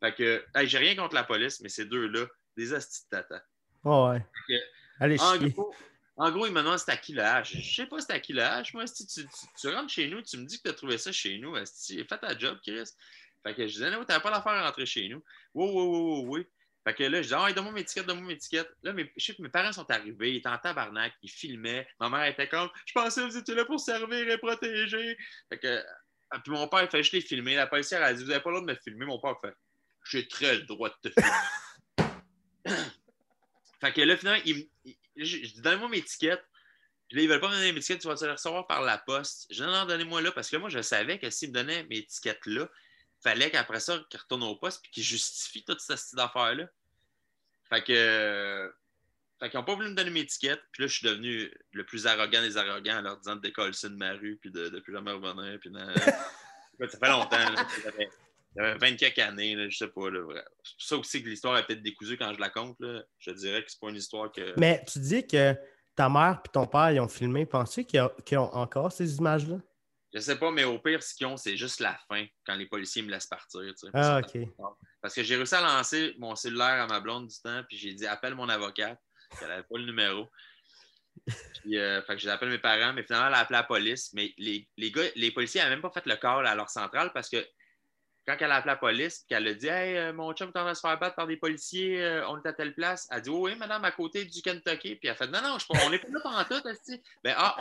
Fait 0.00 0.14
que, 0.14 0.44
hey, 0.54 0.68
j'ai 0.68 0.78
rien 0.78 0.94
contre 0.94 1.14
la 1.14 1.24
police, 1.24 1.60
mais 1.60 1.68
ces 1.68 1.86
deux-là, 1.86 2.26
des 2.56 2.74
astis 2.74 3.04
de 3.04 3.16
tata. 3.16 3.42
Oh, 3.88 4.10
ouais. 4.10 4.58
Allez, 4.98 5.20
en, 5.20 5.38
chier. 5.38 5.50
gros, 5.50 5.72
en 6.16 6.30
gros, 6.32 6.46
il 6.46 6.52
me 6.52 6.60
demande 6.60 6.78
c'est 6.78 6.90
à 6.90 6.96
qui 6.96 7.18
hache? 7.18 7.56
Je 7.56 7.74
sais 7.74 7.86
pas 7.86 8.00
c'est 8.00 8.12
à 8.12 8.18
qui 8.18 8.38
hache. 8.38 8.74
Moi, 8.74 8.84
si 8.88 9.06
tu, 9.06 9.22
tu, 9.22 9.46
tu 9.60 9.68
rentres 9.68 9.90
chez 9.90 10.08
nous, 10.08 10.22
tu 10.22 10.38
me 10.38 10.44
dis 10.44 10.56
que 10.58 10.64
tu 10.64 10.70
as 10.70 10.72
trouvé 10.72 10.98
ça 10.98 11.12
chez 11.12 11.38
nous. 11.38 11.54
Fais 11.54 12.18
ta 12.18 12.36
job, 12.36 12.58
Chris. 12.62 12.90
Fait 13.44 13.54
que 13.54 13.62
je 13.68 13.74
disais, 13.74 13.90
non, 13.92 14.04
t'avais 14.04 14.20
pas 14.20 14.30
l'affaire 14.30 14.54
à 14.54 14.66
rentrer 14.66 14.86
chez 14.86 15.08
nous. 15.08 15.22
Oui, 15.54 15.70
oui, 15.72 15.84
oui, 15.84 16.00
oui, 16.00 16.24
oui. 16.26 16.46
Fait 16.84 16.94
que 16.94 17.04
là, 17.04 17.22
je 17.22 17.28
dis, 17.28 17.34
ah, 17.34 17.52
donne-moi 17.52 17.72
mes 17.72 17.82
étiquettes, 17.82 18.06
donne-moi 18.06 18.26
mes 18.26 18.34
étiquettes. 18.34 18.72
Là, 18.82 18.92
mes, 18.92 19.12
je 19.16 19.24
sais 19.24 19.34
que 19.36 19.42
mes 19.42 19.48
parents 19.48 19.72
sont 19.72 19.88
arrivés, 19.88 20.32
ils 20.32 20.36
étaient 20.38 20.48
en 20.48 20.58
tabarnak, 20.58 21.12
ils 21.22 21.30
filmaient. 21.30 21.86
Ma 22.00 22.08
mère 22.08 22.24
était 22.24 22.48
comme, 22.48 22.68
je 22.86 22.92
pensais 22.92 23.20
que 23.20 23.26
vous 23.26 23.36
étiez 23.36 23.54
là 23.54 23.64
pour 23.64 23.78
servir 23.78 24.28
et 24.28 24.38
protéger. 24.38 25.16
Fait 25.48 25.58
que, 25.58 25.80
ah, 26.30 26.40
puis 26.40 26.52
mon 26.52 26.66
père, 26.66 26.82
il 26.82 26.88
fait, 26.88 27.04
je 27.04 27.12
l'ai 27.12 27.20
filmé. 27.20 27.54
La 27.54 27.68
policière 27.68 28.02
a 28.02 28.12
dit, 28.12 28.24
vous 28.24 28.30
n'avez 28.30 28.42
pas 28.42 28.50
le 28.50 28.56
droit 28.56 28.66
de 28.66 28.72
me 28.72 28.78
filmer. 28.82 29.06
Mon 29.06 29.20
père 29.20 29.36
fait, 29.40 29.54
j'ai 30.10 30.26
très 30.26 30.56
le 30.56 30.62
droit 30.62 30.88
de 30.88 31.08
te 31.08 31.20
filmer. 31.20 32.10
fait 33.80 33.92
que 33.92 34.00
là, 34.02 34.16
finalement, 34.16 34.42
il, 34.46 34.68
il- 34.84 34.96
je, 35.16 35.24
je 35.38 35.54
dis, 35.54 35.60
donnez-moi 35.62 35.88
mes 35.88 35.98
étiquettes. 35.98 36.44
Puis 37.08 37.16
là, 37.18 37.22
ils 37.22 37.28
veulent 37.28 37.40
pas 37.40 37.48
me 37.48 37.54
donner 37.54 37.72
mes 37.72 37.78
étiquettes, 37.78 38.00
tu 38.02 38.08
vas 38.08 38.16
te 38.16 38.24
les 38.24 38.32
recevoir 38.32 38.66
par 38.66 38.82
la 38.82 38.98
poste? 38.98 39.46
Je 39.50 39.62
dis, 39.64 39.70
non, 39.70 39.86
donnez-moi 39.86 40.20
là, 40.22 40.32
parce 40.32 40.50
que 40.50 40.56
moi, 40.56 40.68
je 40.68 40.82
savais 40.82 41.18
que 41.18 41.30
s'ils 41.30 41.48
me 41.50 41.54
donnaient 41.54 41.84
mes 41.84 41.98
étiquettes 41.98 42.44
là, 42.46 42.68
fallait 43.22 43.50
qu'après 43.50 43.80
ça, 43.80 43.98
qu'ils 44.10 44.20
retournent 44.20 44.42
au 44.42 44.56
poste 44.56 44.82
puis 44.82 44.90
qu'ils 44.90 45.02
justifient 45.04 45.64
toute 45.64 45.80
cette 45.80 45.98
style 45.98 46.16
d'affaires-là. 46.16 46.68
Fait 47.68 47.82
que. 47.82 48.72
Fait 49.38 49.50
qu'ils 49.50 49.58
n'ont 49.58 49.64
pas 49.64 49.74
voulu 49.74 49.90
me 49.90 49.94
donner 49.94 50.10
mes 50.10 50.20
étiquettes. 50.20 50.62
Puis 50.72 50.82
là, 50.82 50.86
je 50.86 50.94
suis 50.96 51.06
devenu 51.06 51.52
le 51.72 51.84
plus 51.84 52.06
arrogant 52.06 52.40
des 52.40 52.56
arrogants 52.56 52.98
en 52.98 53.02
leur 53.02 53.18
disant 53.18 53.36
de 53.36 53.40
décoller 53.42 53.72
ça 53.74 53.88
de 53.88 53.94
ma 53.96 54.12
rue 54.12 54.38
puis 54.40 54.50
de, 54.50 54.68
de 54.70 54.80
plus 54.80 54.92
jamais 54.94 55.12
revenir. 55.12 55.58
Puis 55.60 55.70
ça 56.90 56.98
fait 56.98 57.08
longtemps. 57.08 57.36
là. 57.38 57.66
Ça 58.56 58.62
fait- 58.64 58.72
ça 58.72 58.78
fait 58.78 58.90
20 58.90 58.96
quelques 58.96 59.18
années, 59.18 59.54
là, 59.54 59.68
je 59.68 59.76
sais 59.76 59.88
pas. 59.88 60.10
Là. 60.10 60.20
C'est 60.62 60.74
pour 60.74 60.86
ça 60.86 60.96
aussi 60.96 61.22
que 61.22 61.28
l'histoire 61.28 61.58
est 61.58 61.66
peut-être 61.66 61.82
décousue 61.82 62.16
quand 62.16 62.32
je 62.34 62.40
la 62.40 62.50
compte. 62.50 62.76
Là. 62.80 63.02
Je 63.18 63.30
dirais 63.32 63.62
que 63.64 63.70
c'est 63.70 63.80
pas 63.80 63.88
une 63.90 63.96
histoire 63.96 64.30
que. 64.32 64.54
Mais 64.58 64.82
tu 64.90 64.98
dis 65.00 65.26
que 65.26 65.54
ta 65.94 66.08
mère 66.08 66.40
et 66.44 66.48
ton 66.52 66.66
père 66.66 66.90
ils 66.92 67.00
ont 67.00 67.08
filmé. 67.08 67.46
Penses-tu 67.46 67.84
qu'ils 67.84 68.00
ont, 68.00 68.10
qu'ils 68.24 68.38
ont 68.38 68.54
encore 68.54 68.92
ces 68.92 69.16
images-là? 69.16 69.56
Je 70.14 70.20
sais 70.20 70.38
pas, 70.38 70.50
mais 70.50 70.64
au 70.64 70.78
pire, 70.78 71.02
ce 71.02 71.14
qu'ils 71.14 71.26
ont, 71.26 71.36
c'est 71.36 71.56
juste 71.58 71.80
la 71.80 71.98
fin 72.08 72.24
quand 72.46 72.54
les 72.54 72.66
policiers 72.66 73.02
me 73.02 73.10
laissent 73.10 73.26
partir. 73.26 73.60
tu 73.60 73.74
sais. 73.76 73.88
Ah, 73.92 74.20
ok. 74.24 74.48
Parce 75.02 75.14
que 75.14 75.22
j'ai 75.22 75.36
réussi 75.36 75.54
à 75.54 75.60
lancer 75.60 76.14
mon 76.18 76.34
cellulaire 76.36 76.82
à 76.82 76.86
ma 76.86 77.00
blonde 77.00 77.26
du 77.26 77.36
temps, 77.42 77.62
puis 77.68 77.76
j'ai 77.76 77.92
dit 77.92 78.06
appelle 78.06 78.34
mon 78.34 78.48
avocate. 78.48 78.98
Elle 79.42 79.48
n'avait 79.48 79.62
pas 79.64 79.76
le 79.78 79.84
numéro. 79.84 80.26
Puis, 81.62 81.76
euh, 81.78 82.00
fait 82.02 82.14
que 82.14 82.18
j'ai 82.22 82.30
appelé 82.30 82.50
mes 82.52 82.58
parents, 82.58 82.92
mais 82.92 83.02
finalement, 83.02 83.28
elle 83.28 83.34
a 83.34 83.38
appelé 83.38 83.58
la 83.58 83.64
police. 83.64 84.12
Mais 84.14 84.32
les, 84.38 84.68
les 84.76 84.90
gars, 84.92 85.02
les 85.16 85.30
policiers 85.32 85.60
n'avaient 85.60 85.74
même 85.74 85.82
pas 85.82 85.90
fait 85.90 86.06
le 86.06 86.16
call 86.16 86.46
à 86.46 86.54
leur 86.54 86.70
centrale 86.70 87.10
parce 87.12 87.28
que 87.28 87.44
quand 88.26 88.36
elle 88.40 88.50
a 88.50 88.56
appelé 88.56 88.72
la 88.72 88.76
police, 88.76 89.18
puis 89.20 89.28
qu'elle 89.28 89.46
a 89.46 89.54
dit 89.54 89.68
Hey, 89.68 89.96
euh, 89.96 90.12
mon 90.12 90.32
chum 90.32 90.48
est 90.48 90.58
en 90.58 90.62
train 90.62 90.70
de 90.70 90.74
se 90.74 90.80
faire 90.80 90.98
battre 90.98 91.14
par 91.14 91.28
des 91.28 91.36
policiers, 91.36 92.02
euh, 92.02 92.28
on 92.28 92.36
est 92.42 92.46
à 92.46 92.52
telle 92.52 92.74
place. 92.74 93.06
Elle 93.10 93.18
a 93.18 93.20
dit 93.20 93.30
Oui, 93.30 93.54
madame, 93.54 93.84
à 93.84 93.92
côté 93.92 94.24
du 94.24 94.42
Kentucky. 94.42 94.96
Puis 94.96 95.00
elle 95.04 95.10
a 95.10 95.14
fait 95.14 95.28
Non, 95.28 95.40
non, 95.40 95.56
on 95.84 95.90
n'est 95.90 95.98
pas 95.98 96.08
là 96.08 96.20
pendant 96.22 96.44
tout. 96.44 96.68
Ben, 97.22 97.34
ah, 97.36 97.56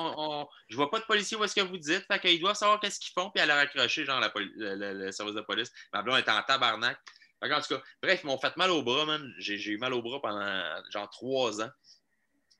je 0.67 0.75
vois 0.75 0.89
pas 0.89 0.99
de 0.99 1.05
policiers, 1.05 1.37
où 1.37 1.43
est-ce 1.43 1.53
que 1.53 1.61
vous 1.61 1.77
dites? 1.77 2.05
Fait 2.07 2.19
qu'ils 2.19 2.39
doivent 2.39 2.55
savoir 2.55 2.79
qu'est-ce 2.79 2.99
qu'ils 2.99 3.13
font. 3.13 3.29
Puis 3.29 3.43
elle 3.43 3.51
a 3.51 3.55
raccroché, 3.55 4.05
genre, 4.05 4.19
la 4.19 4.31
le, 4.35 5.11
service 5.11 5.35
de 5.35 5.41
police. 5.41 5.71
Ma 5.93 6.01
blonde 6.01 6.19
était 6.19 6.31
en 6.31 6.41
tabarnak. 6.41 6.97
En 7.43 7.61
tout 7.61 7.75
cas, 7.75 7.83
bref, 8.01 8.21
ils 8.23 8.27
m'ont 8.27 8.39
fait 8.39 8.57
mal 8.57 8.71
au 8.71 8.81
bras, 8.81 9.05
man. 9.05 9.33
J'ai 9.37 9.59
j'ai 9.59 9.73
eu 9.73 9.77
mal 9.77 9.93
au 9.93 10.01
bras 10.01 10.19
pendant 10.19 10.81
genre 10.89 11.09
trois 11.11 11.61
ans. 11.61 11.69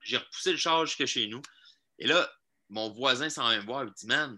J'ai 0.01 0.18
repoussé 0.18 0.51
le 0.51 0.58
char 0.58 0.86
jusque 0.86 1.06
chez 1.08 1.26
nous. 1.26 1.41
Et 1.97 2.06
là, 2.06 2.30
mon 2.70 2.91
voisin 2.91 3.30
s'en 3.32 3.49
vient 3.49 3.62
me 3.62 3.66
voir. 3.66 3.84
Il 3.84 3.91
dit 3.93 4.06
Man, 4.06 4.38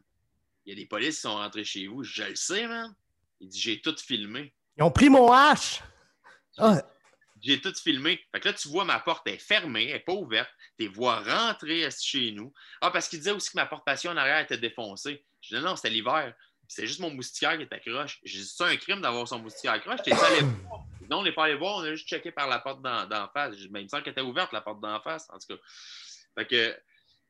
il 0.65 0.70
y 0.70 0.72
a 0.72 0.76
des 0.76 0.86
polices 0.86 1.15
qui 1.15 1.22
sont 1.22 1.36
rentrés 1.36 1.65
chez 1.65 1.88
vous. 1.88 2.03
Je 2.03 2.24
le 2.24 2.36
sais, 2.36 2.65
man. 2.65 2.95
Il 3.39 3.49
dit 3.49 3.59
J'ai 3.59 3.81
tout 3.81 3.95
filmé. 3.97 4.53
Ils 4.77 4.83
ont 4.83 4.91
pris 4.91 5.09
mon 5.09 5.31
hache! 5.31 5.81
Ah, 6.57 6.81
J'ai 7.41 7.61
tout 7.61 7.73
filmé. 7.73 8.19
Fait 8.31 8.39
que 8.39 8.49
là, 8.49 8.53
tu 8.53 8.67
vois, 8.67 8.83
ma 8.83 8.99
porte 8.99 9.27
est 9.27 9.38
fermée, 9.38 9.85
elle 9.85 9.93
n'est 9.93 9.99
pas 9.99 10.13
ouverte. 10.13 10.49
Tu 10.79 10.88
vois 10.88 11.19
rentrer 11.21 11.88
chez 11.91 12.31
nous. 12.31 12.53
Ah, 12.81 12.91
parce 12.91 13.07
qu'il 13.07 13.19
disait 13.19 13.31
aussi 13.31 13.51
que 13.51 13.57
ma 13.57 13.65
porte 13.65 13.85
patio 13.85 14.09
en 14.11 14.17
arrière 14.17 14.39
était 14.39 14.57
défoncée. 14.57 15.25
Je 15.41 15.55
dis 15.55 15.63
non, 15.63 15.75
c'était 15.75 15.89
l'hiver. 15.91 16.33
C'était 16.67 16.88
juste 16.88 16.99
mon 16.99 17.11
moustiquaire 17.11 17.57
qui 17.57 17.63
était 17.63 17.79
croche. 17.79 18.19
J'ai 18.23 18.39
dit 18.39 18.45
c'est 18.45 18.63
un 18.63 18.75
crime 18.75 19.01
d'avoir 19.01 19.27
son 19.27 19.39
moustiquaire 19.39 19.79
croche. 19.81 20.01
T'es 20.03 20.11
allé 20.11 20.41
voir. 20.41 20.83
Non, 21.09 21.19
on 21.19 21.23
n'est 21.23 21.31
pas 21.31 21.45
allé 21.45 21.55
voir, 21.55 21.77
on 21.77 21.83
a 21.83 21.95
juste 21.95 22.09
checké 22.09 22.31
par 22.31 22.47
la 22.47 22.59
porte 22.59 22.81
d'en 22.81 23.29
face. 23.33 23.55
Mais 23.69 23.81
il 23.81 23.83
me 23.85 23.88
semble 23.88 24.03
qu'elle 24.03 24.11
était 24.11 24.21
ouverte, 24.21 24.51
la 24.51 24.61
porte 24.61 24.81
d'en 24.81 24.99
face, 25.01 25.25
en 25.29 25.38
tout 25.39 25.55
cas. 25.55 25.61
Fait 26.38 26.45
que, 26.47 26.77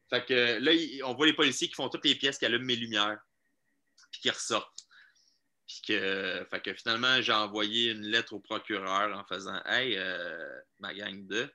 fait 0.10 0.26
que 0.26 0.60
là, 0.60 0.72
on 1.06 1.14
voit 1.14 1.28
les 1.28 1.34
policiers 1.34 1.68
qui 1.68 1.76
font 1.76 1.88
toutes 1.90 2.06
les 2.06 2.16
pièces 2.16 2.40
qui 2.40 2.46
allument 2.46 2.66
mes 2.66 2.76
lumières, 2.76 3.20
puis 4.12 4.22
qui 4.22 4.30
ressortent. 4.32 4.87
Puis 5.68 5.82
que, 5.86 6.48
fait 6.50 6.62
que 6.62 6.74
finalement, 6.74 7.22
j'ai 7.22 7.34
envoyé 7.34 7.92
une 7.92 8.04
lettre 8.04 8.34
au 8.34 8.40
procureur 8.40 9.16
en 9.18 9.26
faisant 9.26 9.62
Hey, 9.66 9.98
euh, 9.98 10.60
ma 10.80 10.94
gang 10.94 11.28
de. 11.28 11.52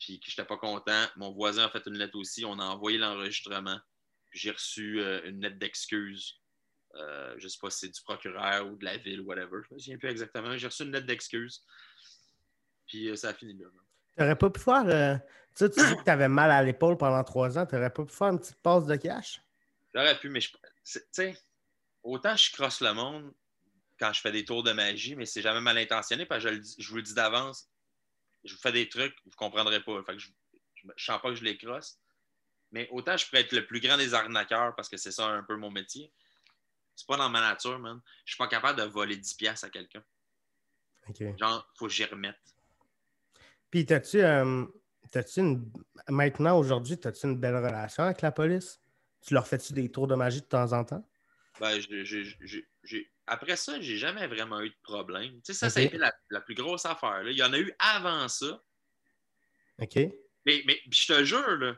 Puis 0.00 0.18
que 0.18 0.26
je 0.28 0.32
n'étais 0.32 0.46
pas 0.46 0.56
content. 0.56 1.04
Mon 1.16 1.32
voisin 1.32 1.66
a 1.66 1.70
fait 1.70 1.86
une 1.86 1.96
lettre 1.96 2.18
aussi. 2.18 2.44
On 2.44 2.58
a 2.58 2.64
envoyé 2.64 2.98
l'enregistrement. 2.98 3.78
Puis 4.30 4.40
j'ai 4.40 4.50
reçu 4.50 5.00
euh, 5.00 5.20
une 5.24 5.40
lettre 5.40 5.58
d'excuse. 5.58 6.34
Euh, 6.96 7.34
je 7.38 7.44
ne 7.44 7.48
sais 7.48 7.58
pas 7.60 7.70
si 7.70 7.80
c'est 7.80 7.88
du 7.88 8.02
procureur 8.02 8.66
ou 8.66 8.76
de 8.76 8.84
la 8.84 8.96
ville 8.96 9.20
ou 9.20 9.26
whatever. 9.26 9.62
Je 9.62 9.68
ne 9.70 9.74
me 9.74 9.78
souviens 9.78 9.98
plus 9.98 10.08
exactement. 10.08 10.56
J'ai 10.56 10.66
reçu 10.66 10.82
une 10.82 10.92
lettre 10.92 11.06
d'excuse. 11.06 11.64
Puis 12.88 13.16
ça 13.16 13.28
a 13.28 13.34
fini 13.34 13.56
là. 13.56 13.66
T'aurais 14.16 14.36
pas 14.36 14.50
pu 14.50 14.60
faire. 14.60 14.84
tu 15.54 15.66
sais, 15.66 15.70
tu 15.70 15.80
dis 15.86 15.96
que 15.96 16.02
t'avais 16.02 16.28
mal 16.28 16.50
à 16.50 16.64
l'épaule 16.64 16.96
pendant 16.96 17.22
trois 17.22 17.56
ans. 17.58 17.66
T'aurais 17.66 17.90
pas 17.92 18.04
pu 18.04 18.12
faire 18.12 18.28
une 18.28 18.40
petite 18.40 18.60
passe 18.60 18.86
de 18.86 18.96
cash? 18.96 19.40
J'aurais 19.94 20.18
pu, 20.18 20.30
mais 20.30 20.40
je. 20.40 20.50
Tu 20.50 21.00
sais, 21.12 21.38
autant 22.06 22.36
je 22.36 22.50
crosse 22.52 22.80
le 22.80 22.92
monde 22.92 23.32
quand 23.98 24.12
je 24.12 24.20
fais 24.20 24.32
des 24.32 24.44
tours 24.44 24.62
de 24.62 24.72
magie, 24.72 25.16
mais 25.16 25.26
c'est 25.26 25.42
jamais 25.42 25.60
mal 25.60 25.76
intentionné 25.78 26.26
parce 26.26 26.44
que 26.44 26.50
je, 26.50 26.54
le 26.54 26.60
dis- 26.60 26.76
je 26.78 26.88
vous 26.90 26.96
le 26.96 27.02
dis 27.02 27.14
d'avance. 27.14 27.68
Je 28.44 28.52
vous 28.54 28.60
fais 28.60 28.72
des 28.72 28.88
trucs, 28.88 29.16
vous 29.24 29.30
ne 29.30 29.36
comprendrez 29.36 29.82
pas. 29.82 30.02
Fait 30.04 30.12
que 30.12 30.18
je 30.18 30.30
ne 30.84 30.92
sens 30.96 31.20
pas 31.20 31.30
que 31.30 31.34
je 31.34 31.44
les 31.44 31.56
crosse. 31.56 31.98
Mais 32.72 32.88
autant 32.90 33.16
je 33.16 33.26
pourrais 33.26 33.42
être 33.42 33.52
le 33.52 33.66
plus 33.66 33.80
grand 33.80 33.96
des 33.96 34.14
arnaqueurs 34.14 34.74
parce 34.76 34.88
que 34.88 34.96
c'est 34.96 35.12
ça 35.12 35.26
un 35.26 35.42
peu 35.42 35.56
mon 35.56 35.70
métier. 35.70 36.12
C'est 36.94 37.06
pas 37.06 37.16
dans 37.16 37.28
ma 37.28 37.40
nature, 37.40 37.78
man. 37.78 38.00
Je 38.24 38.32
suis 38.32 38.38
pas 38.38 38.48
capable 38.48 38.78
de 38.80 38.84
voler 38.84 39.16
10$ 39.16 39.36
piastres 39.36 39.66
à 39.66 39.70
quelqu'un. 39.70 40.02
OK. 41.08 41.22
Genre, 41.38 41.68
faut 41.76 41.86
que 41.86 41.92
j'y 41.92 42.04
remette. 42.04 42.38
Puis, 43.70 43.84
t'as-tu. 43.84 44.22
euh, 44.22 44.64
t'as-tu 45.10 45.40
une... 45.40 45.70
Maintenant, 46.08 46.58
aujourd'hui, 46.58 46.98
t'as-tu 46.98 47.26
une 47.26 47.36
belle 47.38 47.56
relation 47.56 48.04
avec 48.04 48.22
la 48.22 48.32
police? 48.32 48.80
Tu 49.20 49.34
leur 49.34 49.46
fais-tu 49.46 49.72
des 49.74 49.90
tours 49.90 50.06
de 50.06 50.14
magie 50.14 50.40
de 50.40 50.46
temps 50.46 50.72
en 50.72 50.84
temps? 50.84 51.06
Ben, 51.60 51.80
Après 53.26 53.56
ça, 53.56 53.80
j'ai 53.80 53.96
jamais 53.96 54.26
vraiment 54.26 54.60
eu 54.60 54.70
de 54.70 54.76
problème. 54.82 55.34
Tu 55.42 55.52
sais, 55.52 55.54
ça, 55.54 55.70
ça 55.70 55.80
a 55.80 55.82
été 55.88 55.98
la, 55.98 56.14
la 56.30 56.40
plus 56.40 56.54
grosse 56.54 56.84
affaire. 56.86 57.22
là. 57.22 57.30
Il 57.30 57.36
y 57.36 57.42
en 57.42 57.52
a 57.52 57.58
eu 57.58 57.72
avant 57.78 58.28
ça. 58.28 58.62
OK. 59.80 59.96
Mais, 60.44 60.62
mais 60.66 60.80
je 60.90 61.06
te 61.12 61.24
jure, 61.24 61.56
là, 61.56 61.74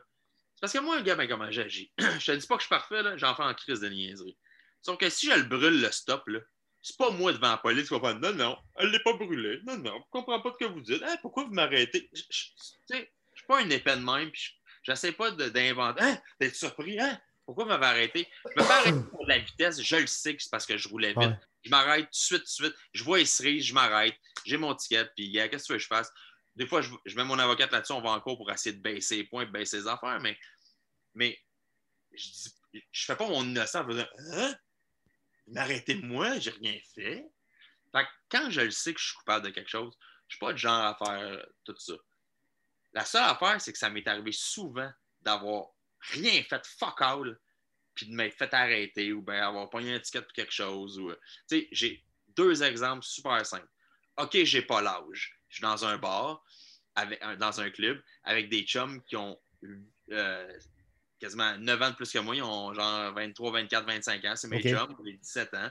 c'est 0.55 0.61
parce 0.61 0.73
que 0.73 0.79
moi, 0.79 0.97
un 0.97 1.01
gars, 1.01 1.15
ben, 1.15 1.27
comment 1.27 1.51
j'agis? 1.51 1.91
je 1.99 2.25
te 2.25 2.31
dis 2.33 2.47
pas 2.47 2.55
que 2.55 2.61
je 2.61 2.67
suis 2.67 2.75
parfait, 2.75 3.01
là, 3.01 3.17
j'en 3.17 3.35
fais 3.35 3.43
en 3.43 3.53
crise 3.53 3.79
de 3.79 3.89
niaiserie. 3.89 4.37
Sauf 4.81 4.97
que 4.97 5.09
si 5.09 5.29
je 5.29 5.35
le 5.35 5.43
brûle, 5.43 5.81
le 5.81 5.91
stop, 5.91 6.27
là, 6.27 6.39
c'est 6.81 6.95
pas 6.97 7.09
moi 7.11 7.33
devant 7.33 7.51
la 7.51 7.57
police 7.57 7.87
qui 7.89 7.93
va 7.93 7.99
faire 7.99 8.19
Non, 8.19 8.33
non, 8.33 8.57
elle 8.75 8.89
l'est 8.91 9.03
pas 9.03 9.13
brûlée. 9.13 9.59
Non, 9.65 9.77
non, 9.77 9.97
je 9.99 10.09
comprends 10.11 10.39
pas 10.41 10.53
ce 10.57 10.65
que 10.65 10.71
vous 10.71 10.81
dites. 10.81 11.03
Pourquoi 11.21 11.43
vous 11.45 11.53
m'arrêtez? 11.53 12.09
Je- 12.13 12.21
je- 12.29 12.45
Tu 12.45 12.63
sais, 12.87 13.11
je 13.33 13.37
suis 13.39 13.47
pas 13.47 13.61
une 13.61 13.71
épée 13.71 13.95
de 13.95 14.01
même, 14.01 14.31
puis 14.31 14.41
je- 14.41 14.51
j'essaie 14.83 15.11
pas 15.11 15.31
d'inventer. 15.31 16.01
Hein, 16.03 16.17
d'être 16.39 16.55
surpris, 16.55 16.97
hein? 16.99 17.19
Pourquoi 17.49 17.65
m'avez 17.65 17.87
arrêté? 17.87 18.27
Je 18.45 18.61
me 18.61 18.63
fais 18.63 18.73
arrêter 18.73 19.09
pour 19.09 19.25
la 19.25 19.39
vitesse, 19.39 19.81
je 19.81 19.95
le 19.95 20.05
sais 20.05 20.35
que 20.35 20.43
c'est 20.43 20.51
parce 20.51 20.67
que 20.67 20.77
je 20.77 20.87
roulais 20.87 21.13
vite. 21.13 21.17
Ouais. 21.17 21.39
Je 21.63 21.71
m'arrête 21.71 22.03
tout 22.03 22.11
de 22.11 22.15
suite, 22.15 22.41
tout 22.41 22.43
de 22.43 22.67
suite. 22.67 22.75
Je 22.93 23.03
vois 23.03 23.17
les 23.17 23.25
cerises, 23.25 23.65
je 23.65 23.73
m'arrête. 23.73 24.13
J'ai 24.45 24.57
mon 24.57 24.75
ticket, 24.75 25.05
puis 25.15 25.31
qu'est-ce 25.31 25.63
que 25.63 25.65
tu 25.65 25.71
veux 25.71 25.77
que 25.79 25.83
je 25.83 25.87
fasse? 25.87 26.11
Des 26.55 26.67
fois, 26.67 26.83
je, 26.83 26.91
je 27.07 27.15
mets 27.15 27.23
mon 27.23 27.39
avocate 27.39 27.71
là-dessus, 27.71 27.93
on 27.93 28.01
va 28.01 28.11
en 28.11 28.21
cours 28.21 28.37
pour 28.37 28.51
essayer 28.51 28.75
de 28.75 28.81
baisser 28.83 29.15
les 29.15 29.23
points, 29.23 29.47
baisser 29.47 29.77
les 29.77 29.87
affaires, 29.87 30.19
mais, 30.21 30.37
mais 31.15 31.39
je 32.13 32.29
dis, 32.29 32.53
je 32.91 33.05
fais 33.05 33.15
pas 33.15 33.27
mon 33.27 33.43
innocent 33.43 33.81
en 33.81 33.87
faisant 33.87 34.05
Hein? 34.31 34.55
Vous 35.47 35.53
m'arrêtez 35.55 35.95
moi, 35.95 36.37
j'ai 36.37 36.51
rien 36.51 36.77
fait. 36.93 37.25
Fait 37.91 38.03
que 38.03 38.09
quand 38.29 38.51
je 38.51 38.61
le 38.61 38.69
sais 38.69 38.93
que 38.93 38.99
je 38.99 39.07
suis 39.07 39.15
coupable 39.15 39.47
de 39.47 39.49
quelque 39.49 39.71
chose, 39.71 39.97
je 40.27 40.35
suis 40.35 40.39
pas 40.39 40.51
le 40.51 40.57
genre 40.57 40.85
à 40.85 40.95
faire 41.03 41.47
tout 41.65 41.75
ça. 41.79 41.93
La 42.93 43.05
seule 43.05 43.23
affaire, 43.23 43.59
c'est 43.59 43.71
que 43.71 43.79
ça 43.79 43.89
m'est 43.89 44.07
arrivé 44.07 44.33
souvent 44.33 44.91
d'avoir 45.21 45.69
rien 46.01 46.43
fait 46.43 46.65
fuck 46.65 47.01
all, 47.01 47.39
puis 47.93 48.07
de 48.07 48.13
m'être 48.13 48.37
fait 48.37 48.53
arrêter 48.53 49.11
ou 49.13 49.21
bien 49.21 49.47
avoir 49.47 49.69
pogné 49.69 49.93
un 49.93 49.99
ticket 49.99 50.21
pour 50.21 50.33
quelque 50.33 50.53
chose. 50.53 50.99
Ou, 50.99 51.11
tu 51.11 51.17
sais, 51.47 51.67
j'ai 51.71 52.03
deux 52.35 52.63
exemples 52.63 53.03
super 53.03 53.45
simples. 53.45 53.67
OK, 54.17 54.43
j'ai 54.43 54.61
pas 54.61 54.81
l'âge. 54.81 55.37
Je 55.49 55.55
suis 55.55 55.61
dans 55.61 55.85
un 55.85 55.97
bar, 55.97 56.43
avec, 56.95 57.21
dans 57.39 57.59
un 57.61 57.69
club, 57.69 58.01
avec 58.23 58.49
des 58.49 58.63
chums 58.63 59.01
qui 59.03 59.15
ont 59.15 59.39
euh, 60.11 60.59
quasiment 61.19 61.57
9 61.57 61.81
ans 61.81 61.89
de 61.91 61.95
plus 61.95 62.11
que 62.11 62.19
moi. 62.19 62.35
Ils 62.35 62.43
ont 62.43 62.73
genre 62.73 63.13
23, 63.13 63.51
24, 63.51 63.85
25 63.85 64.25
ans. 64.25 64.35
C'est 64.35 64.47
mes 64.47 64.61
chums, 64.61 64.95
j'ai 65.05 65.13
17 65.13 65.53
ans. 65.55 65.69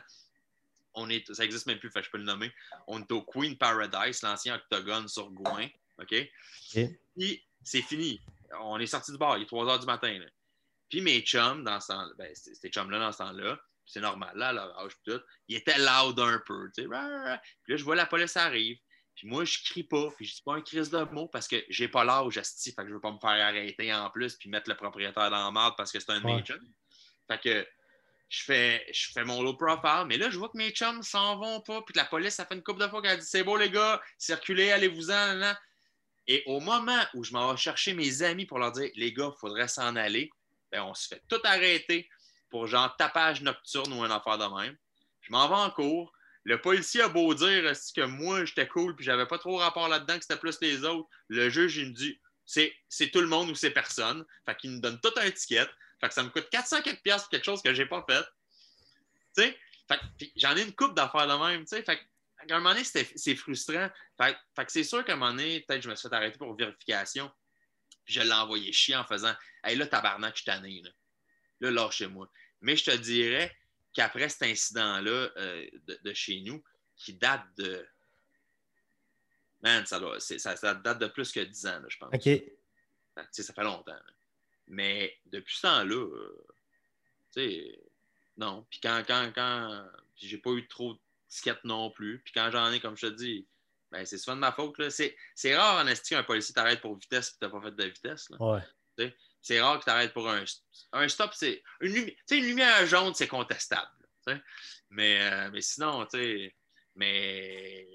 On 0.95 1.09
est, 1.11 1.33
ça 1.33 1.43
n'existe 1.43 1.67
même 1.67 1.79
plus, 1.79 1.91
fait 1.91 2.03
je 2.03 2.11
peux 2.11 2.19
le 2.19 2.25
nommer. 2.25 2.53
On 2.87 3.01
est 3.01 3.13
au 3.13 3.23
Queen 3.23 3.57
Paradise, 3.57 4.23
l'ancien 4.23 4.57
octogone 4.57 5.07
sur 5.09 5.31
Gouin. 5.31 5.69
OK? 5.99 6.15
OK. 6.75 6.89
Puis 7.17 7.45
c'est 7.63 7.83
fini. 7.83 8.21
On 8.61 8.79
est 8.79 8.87
sorti 8.87 9.13
du 9.13 9.19
bar, 9.19 9.37
il 9.39 9.43
est 9.43 9.47
3 9.47 9.65
h 9.67 9.81
du 9.81 9.87
matin. 9.87 10.19
là. 10.19 10.27
Puis 10.91 11.01
mes 11.03 11.21
chums, 11.21 11.65
dans 11.65 11.81
ce 11.81 11.89
temps 11.89 12.07
ben, 12.17 12.31
ces 12.35 12.69
chums-là, 12.71 12.99
dans 12.99 13.13
ce 13.13 13.19
temps-là, 13.19 13.59
c'est 13.85 14.01
normal, 14.01 14.33
là, 14.37 14.49
à 14.49 14.53
leur 14.53 14.79
âge, 14.81 14.93
tout, 15.05 15.21
ils 15.49 15.57
étaient 15.57 15.79
loud 15.79 16.19
un 16.21 16.41
peu. 16.47 16.71
Puis 16.75 16.87
là, 16.87 17.41
je 17.69 17.85
vois 17.85 17.97
la 17.97 18.07
police 18.07 18.37
arrive. 18.37 18.77
Puis 19.15 19.27
moi, 19.27 19.45
je 19.45 19.59
crie 19.65 19.83
pas, 19.83 20.11
puis 20.17 20.27
je 20.27 20.35
dis 20.37 20.43
pas 20.43 20.55
un 20.55 20.61
crise 20.63 20.91
de 20.91 21.03
mots 21.13 21.27
parce 21.29 21.49
que 21.49 21.57
j'ai 21.69 21.89
pas 21.89 22.05
l'âge, 22.05 22.39
asti, 22.39 22.73
fait 22.73 22.83
que 22.83 22.89
je 22.89 22.95
veux 22.95 23.01
pas 23.01 23.11
me 23.11 23.19
faire 23.19 23.31
arrêter 23.47 23.93
en 23.93 24.09
plus 24.11 24.37
puis 24.37 24.49
mettre 24.49 24.71
le 24.71 24.77
propriétaire 24.77 25.31
dans 25.31 25.45
la 25.45 25.51
merde 25.51 25.75
parce 25.77 25.91
que 25.91 25.99
c'est 25.99 26.11
un 26.13 26.21
de 26.21 26.25
Ouais. 26.27 26.37
mes 26.37 26.43
chums. 26.43 26.61
Fait 27.29 27.41
que 27.41 27.67
je 28.29 28.43
fais, 28.45 28.87
je 28.93 29.11
fais 29.13 29.25
mon 29.25 29.43
low 29.43 29.57
profile, 29.57 30.05
mais 30.07 30.19
là, 30.19 30.31
je 30.31 30.39
vois 30.39 30.51
que 30.51 30.57
mes 30.59 30.71
chums 30.71 31.03
s'en 31.03 31.37
vont 31.39 31.61
pas, 31.63 31.83
puis 31.83 31.95
que 31.95 31.99
la 31.99 32.05
police, 32.05 32.35
ça 32.35 32.47
fait 32.47 32.55
une 32.55 32.63
couple 32.63 32.81
de 32.83 32.89
fois 32.89 33.03
qu'elle 33.03 33.19
dit 33.19 33.27
c'est 33.27 33.43
beau, 33.43 33.57
les 33.57 33.71
gars, 33.71 34.01
circulez, 34.19 34.71
allez-vous-en. 34.71 35.55
Et 36.29 36.43
au 36.47 36.61
moment 36.61 37.03
où 37.15 37.25
je 37.25 37.33
m'en 37.33 37.51
vais 37.51 37.57
chercher 37.57 37.95
mes 37.95 38.23
amis 38.23 38.45
pour 38.45 38.59
leur 38.59 38.73
dire 38.73 38.91
les 38.95 39.13
gars, 39.13 39.33
il 39.35 39.41
faudrait 39.41 39.67
s'en 39.67 39.97
aller, 39.97 40.31
ben, 40.71 40.83
on 40.83 40.95
se 40.95 41.09
fait 41.09 41.23
tout 41.29 41.41
arrêter 41.45 42.09
pour 42.51 42.67
genre 42.67 42.95
tapage 42.97 43.41
nocturne 43.41 43.93
ou 43.95 44.05
une 44.05 44.13
affaire 44.13 44.39
de 44.39 44.61
même. 44.61 44.77
Je 45.23 45.33
m'en 45.33 45.49
vais 45.49 45.55
en 45.55 45.71
cours. 45.71 46.13
Le 46.45 46.61
policier 46.61 47.03
a 47.03 47.09
beau 47.09 47.35
dire 47.35 47.73
que 47.95 48.05
moi 48.05 48.45
j'étais 48.45 48.69
cool 48.69 48.95
puis 48.95 49.05
j'avais 49.05 49.27
pas 49.27 49.39
trop 49.39 49.57
rapport 49.57 49.89
là-dedans, 49.89 50.17
que 50.17 50.23
c'était 50.23 50.39
plus 50.39 50.59
les 50.61 50.85
autres. 50.85 51.09
Le 51.29 51.49
juge, 51.49 51.79
il 51.79 51.89
me 51.89 51.95
dit 51.95 52.21
c'est, 52.45 53.11
tout 53.11 53.21
le 53.21 53.27
monde 53.27 53.51
ou 53.51 53.55
c'est 53.55 53.71
personne. 53.71 54.25
Fait 54.47 54.57
qu'il 54.57 54.71
me 54.71 54.81
donne 54.81 55.01
tout 55.01 55.13
un 55.17 55.31
ticket. 55.31 55.67
Fait 56.01 56.09
que 56.09 56.15
ça 56.15 56.23
me 56.23 56.31
coûte 56.31 56.49
400 56.51 56.83
quelques 56.83 57.03
piastres 57.03 57.25
pour 57.25 57.31
quelque 57.31 57.45
chose 57.45 57.63
que 57.63 57.75
j'ai 57.75 57.87
pas 57.87 58.05
fait. 58.09 58.25
Tu 59.37 59.43
sais? 59.43 59.59
Fait 59.89 60.01
j'en 60.37 60.57
ai 60.57 60.63
une 60.63 60.75
coupe 60.75 60.95
d'affaires 60.95 61.27
de 61.27 61.47
même. 61.47 61.63
Tu 61.63 61.77
sais? 61.77 61.83
Fait 61.83 61.97
que, 61.97 62.03
à 62.51 62.57
un 62.57 62.61
moment 62.61 62.75
donné, 62.75 62.85
c'est 62.85 63.37
frustrant. 63.37 63.89
Fait, 64.21 64.37
fait 64.57 64.65
que 64.67 64.73
c'est 64.73 64.85
sûr 64.85 65.05
qu'à 65.05 65.13
un 65.15 65.17
moment 65.17 65.33
donné, 65.33 65.61
peut-être 65.61 65.81
que 65.81 65.85
je 65.85 65.91
me 65.91 65.95
suis 65.97 66.09
fait 66.09 66.15
arrêter 66.15 66.39
pour 66.39 66.55
vérification. 66.57 67.31
Je 68.05 68.21
l'ai 68.21 68.33
envoyé 68.33 68.73
chier 68.73 68.97
en 68.97 69.05
faisant 69.05 69.35
Hey 69.65 69.77
là, 69.77 69.87
tabarnak, 69.87 70.35
je 70.35 70.43
suis 70.43 70.45
tanné. 70.47 70.81
Là, 70.83 70.91
là 71.61 71.71
lâchez-moi. 71.71 72.31
Mais 72.61 72.77
je 72.77 72.85
te 72.91 72.97
dirais 72.97 73.55
qu'après 73.93 74.29
cet 74.29 74.43
incident-là 74.43 75.31
euh, 75.37 75.69
de, 75.87 75.99
de 76.03 76.13
chez 76.15 76.41
nous, 76.41 76.63
qui 76.97 77.15
date 77.15 77.45
de. 77.57 77.87
Man, 79.61 79.85
ça, 79.87 79.99
doit- 79.99 80.21
ça, 80.21 80.39
ça 80.57 80.75
date 80.75 80.99
de 81.01 81.07
plus 81.09 81.33
que 81.33 81.41
10 81.41 81.67
ans, 81.67 81.81
là, 81.81 81.87
je 81.89 81.99
pense. 81.99 82.11
OK. 82.15 82.23
Sais, 83.33 83.43
ça 83.43 83.53
fait 83.53 83.65
longtemps. 83.65 83.93
là. 83.93 84.03
Mais 84.69 85.19
depuis 85.27 85.57
ce 85.57 85.63
temps-là, 85.63 85.95
euh, 85.97 86.47
tu 87.33 87.41
sais, 87.41 87.79
non. 88.37 88.65
Puis 88.71 88.79
quand, 88.81 89.03
quand, 89.07 89.33
quand 89.35 89.89
j'ai 90.17 90.39
pas 90.39 90.51
eu 90.51 90.67
trop 90.69 90.95
de 90.95 91.01
tickets 91.29 91.63
non 91.65 91.91
plus. 91.91 92.21
Puis 92.25 92.33
quand 92.33 92.51
j'en 92.51 92.71
ai, 92.73 92.81
comme 92.81 92.97
je 92.97 93.07
te 93.07 93.13
dis, 93.13 93.47
ben, 93.91 94.05
c'est 94.05 94.19
souvent 94.19 94.37
de 94.37 94.41
ma 94.41 94.53
faute. 94.53 94.75
C'est, 94.91 95.17
rare 95.57 95.83
en 95.83 95.87
esti 95.87 96.11
qu'un 96.15 96.23
policier 96.23 96.55
t'arrête 96.55 96.81
pour 96.81 96.97
vitesse 96.99 97.31
et 97.31 97.33
t'as 97.41 97.49
pas 97.49 97.61
fait 97.63 97.73
de 97.73 97.85
vitesse. 97.85 98.29
Ouais. 98.39 98.61
C'est 99.41 99.61
rare 99.61 99.79
que 99.79 99.85
t'arrêtes 99.85 100.13
pour 100.13 100.29
un, 100.29 100.45
un 100.93 101.09
stop. 101.09 101.31
C'est 101.35 101.63
une, 101.81 101.93
lumi- 101.93 102.17
lumière 102.31 102.87
jaune, 102.87 103.15
c'est 103.15 103.29
contestable. 103.29 103.91
Mais, 104.91 105.21
euh, 105.21 105.51
mais 105.51 105.63
sinon, 105.63 106.05
tu 106.07 106.19
sais, 106.19 106.57
mais 106.95 107.87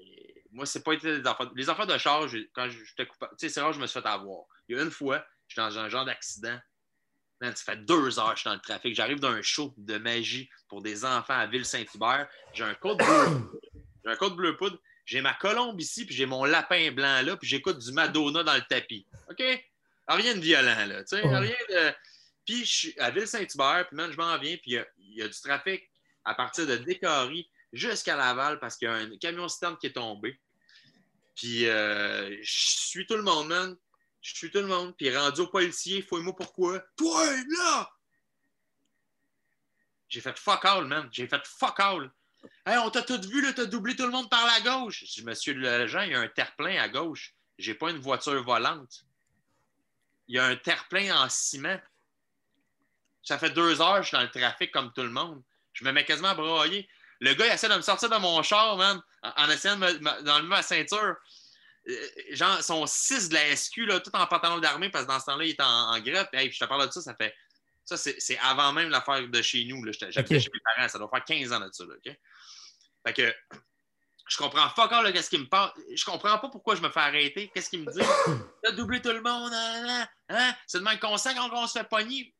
moi, 0.50 0.66
c'est 0.66 0.82
pas 0.82 0.94
été 0.94 1.20
des 1.20 1.26
affaires. 1.28 1.52
Les 1.54 1.68
affaires 1.68 1.86
de 1.86 1.98
charge, 1.98 2.36
quand 2.52 2.68
j'étais 2.68 3.06
coupable, 3.06 3.36
tu 3.38 3.46
sais, 3.46 3.52
c'est 3.52 3.60
rare 3.60 3.70
que 3.70 3.76
je 3.76 3.80
me 3.80 3.86
suis 3.86 4.00
fait 4.00 4.08
avoir. 4.08 4.46
Il 4.68 4.76
y 4.76 4.80
a 4.80 4.82
une 4.82 4.90
fois, 4.90 5.24
j'étais 5.46 5.60
dans 5.60 5.78
un 5.78 5.88
genre 5.88 6.04
d'accident. 6.04 6.58
Man, 7.40 7.54
ça 7.56 7.64
fait 7.72 7.84
deux 7.84 8.18
heures 8.18 8.30
que 8.30 8.36
je 8.36 8.40
suis 8.40 8.48
dans 8.48 8.54
le 8.54 8.60
trafic. 8.60 8.94
J'arrive 8.94 9.18
d'un 9.20 9.42
show 9.42 9.74
de 9.76 9.98
magie 9.98 10.48
pour 10.68 10.82
des 10.82 11.04
enfants 11.04 11.34
à 11.38 11.46
Ville-Saint-Hubert. 11.46 12.28
J'ai 12.52 12.64
un 12.64 12.74
code 12.74 12.98
bleu. 12.98 13.60
J'ai 14.04 14.10
un 14.10 14.16
code 14.16 14.36
bleu 14.36 14.56
poudre. 14.56 14.78
J'ai 15.04 15.20
ma 15.20 15.34
colombe 15.34 15.78
ici, 15.80 16.06
puis 16.06 16.14
j'ai 16.14 16.24
mon 16.26 16.44
lapin 16.44 16.90
blanc 16.92 17.20
là, 17.22 17.36
puis 17.36 17.46
j'écoute 17.48 17.78
du 17.78 17.92
Madonna 17.92 18.42
dans 18.42 18.54
le 18.54 18.62
tapis. 18.62 19.06
OK? 19.28 19.42
Rien 20.08 20.34
de 20.36 20.40
violent, 20.40 20.86
là. 20.86 21.04
Tu 21.04 21.16
sais, 21.16 21.20
rien 21.22 21.54
de. 21.70 21.92
Puis 22.46 22.64
je 22.64 22.72
suis 22.72 22.94
à 22.98 23.10
Ville-Saint-Hubert, 23.10 23.86
puis 23.88 23.96
man, 23.96 24.10
je 24.12 24.16
m'en 24.16 24.38
viens, 24.38 24.56
puis 24.56 24.70
il 24.70 24.74
y 24.74 24.78
a- 24.78 24.86
il 24.98 25.18
y, 25.18 25.22
a 25.22 25.28
du 25.28 25.40
trafic 25.40 25.82
à 26.24 26.34
partir 26.34 26.66
de 26.66 26.76
Décory 26.76 27.48
jusqu'à 27.72 28.16
Laval 28.16 28.58
parce 28.60 28.76
qu'il 28.76 28.86
y 28.88 28.90
a 28.90 28.94
un 28.94 29.16
camion 29.18 29.48
citerne 29.48 29.76
qui 29.78 29.86
est 29.88 29.92
tombé. 29.92 30.38
Puis 31.36 31.66
euh, 31.66 32.36
je 32.42 32.50
suis 32.52 33.06
tout 33.06 33.16
le 33.16 33.22
monde, 33.22 33.48
man. 33.48 33.76
Je 34.24 34.34
suis 34.34 34.50
tout 34.50 34.58
le 34.58 34.66
monde. 34.66 34.96
Puis 34.96 35.14
rendu 35.14 35.42
au 35.42 35.46
policier, 35.46 36.00
fouille-moi 36.00 36.34
pourquoi. 36.34 36.80
Toi, 36.96 37.26
là! 37.58 37.90
J'ai 40.08 40.22
fait 40.22 40.38
fuck 40.38 40.64
all, 40.64 40.86
man. 40.86 41.08
J'ai 41.12 41.28
fait 41.28 41.46
fuck 41.46 41.78
all. 41.78 42.10
Hey, 42.64 42.78
on 42.78 42.90
t'a 42.90 43.02
tout 43.02 43.20
vu, 43.20 43.42
là, 43.42 43.52
t'as 43.52 43.66
doublé 43.66 43.94
tout 43.94 44.04
le 44.04 44.10
monde 44.10 44.30
par 44.30 44.46
la 44.46 44.60
gauche. 44.60 45.04
Je 45.06 45.20
dis, 45.20 45.24
monsieur 45.24 45.54
il 45.54 45.62
y 45.62 46.14
a 46.14 46.20
un 46.20 46.28
terre-plein 46.28 46.80
à 46.80 46.88
gauche. 46.88 47.34
J'ai 47.58 47.74
pas 47.74 47.90
une 47.90 47.98
voiture 47.98 48.42
volante. 48.42 49.04
Il 50.28 50.36
y 50.36 50.38
a 50.38 50.46
un 50.46 50.56
terre-plein 50.56 51.14
en 51.22 51.28
ciment. 51.28 51.78
Ça 53.22 53.38
fait 53.38 53.50
deux 53.50 53.80
heures, 53.80 54.02
je 54.02 54.08
suis 54.08 54.16
dans 54.16 54.22
le 54.22 54.30
trafic 54.30 54.72
comme 54.72 54.92
tout 54.92 55.02
le 55.02 55.10
monde. 55.10 55.42
Je 55.72 55.84
me 55.84 55.92
mets 55.92 56.04
quasiment 56.04 56.28
à 56.28 56.34
brailler. 56.34 56.88
Le 57.20 57.34
gars, 57.34 57.46
il 57.46 57.52
essaie 57.52 57.68
de 57.68 57.74
me 57.74 57.82
sortir 57.82 58.08
de 58.08 58.16
mon 58.16 58.42
char, 58.42 58.76
man, 58.76 59.02
en, 59.22 59.50
essayant 59.50 59.76
de 59.76 59.98
me- 59.98 60.22
d'enlever 60.22 60.48
ma 60.48 60.62
ceinture. 60.62 61.16
Euh, 61.88 62.08
genre, 62.30 62.62
son 62.62 62.86
6 62.86 63.28
de 63.28 63.34
la 63.34 63.54
SQ, 63.54 63.78
là, 63.86 64.00
tout 64.00 64.10
en 64.14 64.26
pantalon 64.26 64.58
d'armée, 64.58 64.88
parce 64.90 65.04
que 65.04 65.10
dans 65.10 65.20
ce 65.20 65.26
temps-là, 65.26 65.44
il 65.44 65.50
était 65.50 65.62
en, 65.62 65.94
en 65.94 66.00
greffe. 66.00 66.28
Hey, 66.32 66.48
puis 66.48 66.56
je 66.58 66.64
te 66.64 66.68
parle 66.68 66.86
de 66.86 66.92
ça, 66.92 67.02
ça 67.02 67.14
fait. 67.14 67.34
Ça, 67.84 67.96
c'est 67.98 68.38
avant 68.38 68.72
même 68.72 68.88
l'affaire 68.88 69.28
de 69.28 69.42
chez 69.42 69.64
nous. 69.66 69.84
J'étais- 69.92 70.10
J'habitais 70.10 70.36
Ok. 70.36 70.42
chez 70.42 70.50
mes 70.54 70.60
parents, 70.74 70.88
ça 70.88 70.98
doit 70.98 71.10
faire 71.10 71.24
15 71.24 71.52
ans 71.52 71.60
de 71.60 71.68
ça. 71.72 71.84
Là, 71.84 71.94
OK? 71.94 72.16
Fait 73.06 73.12
que 73.12 73.34
je 74.26 74.36
comprends 74.38 74.70
pas 74.70 74.86
encore 74.86 75.04
qu'est-ce 75.12 75.28
qu'il 75.28 75.40
me 75.40 75.46
parle. 75.48 75.70
Je 75.94 76.02
comprends 76.06 76.38
pas 76.38 76.48
pourquoi 76.48 76.76
je 76.76 76.80
me 76.80 76.88
fais 76.88 77.00
arrêter. 77.00 77.50
Qu'est-ce 77.54 77.68
qu'il 77.68 77.80
me 77.84 77.92
dit? 77.92 78.00
T'as 78.62 78.72
doublé 78.72 79.02
tout 79.02 79.10
le 79.10 79.20
monde, 79.20 79.50
nan, 79.50 79.84
nan, 79.84 79.86
nan. 79.86 80.08
hein? 80.30 80.56
C'est 80.66 80.78
de 80.78 80.84
même 80.84 80.98
qu'on 80.98 81.18
sent 81.18 81.34
quand 81.34 81.50
on 81.52 81.66
se 81.66 81.78
fait 81.78 81.86
pogner. 81.86 82.34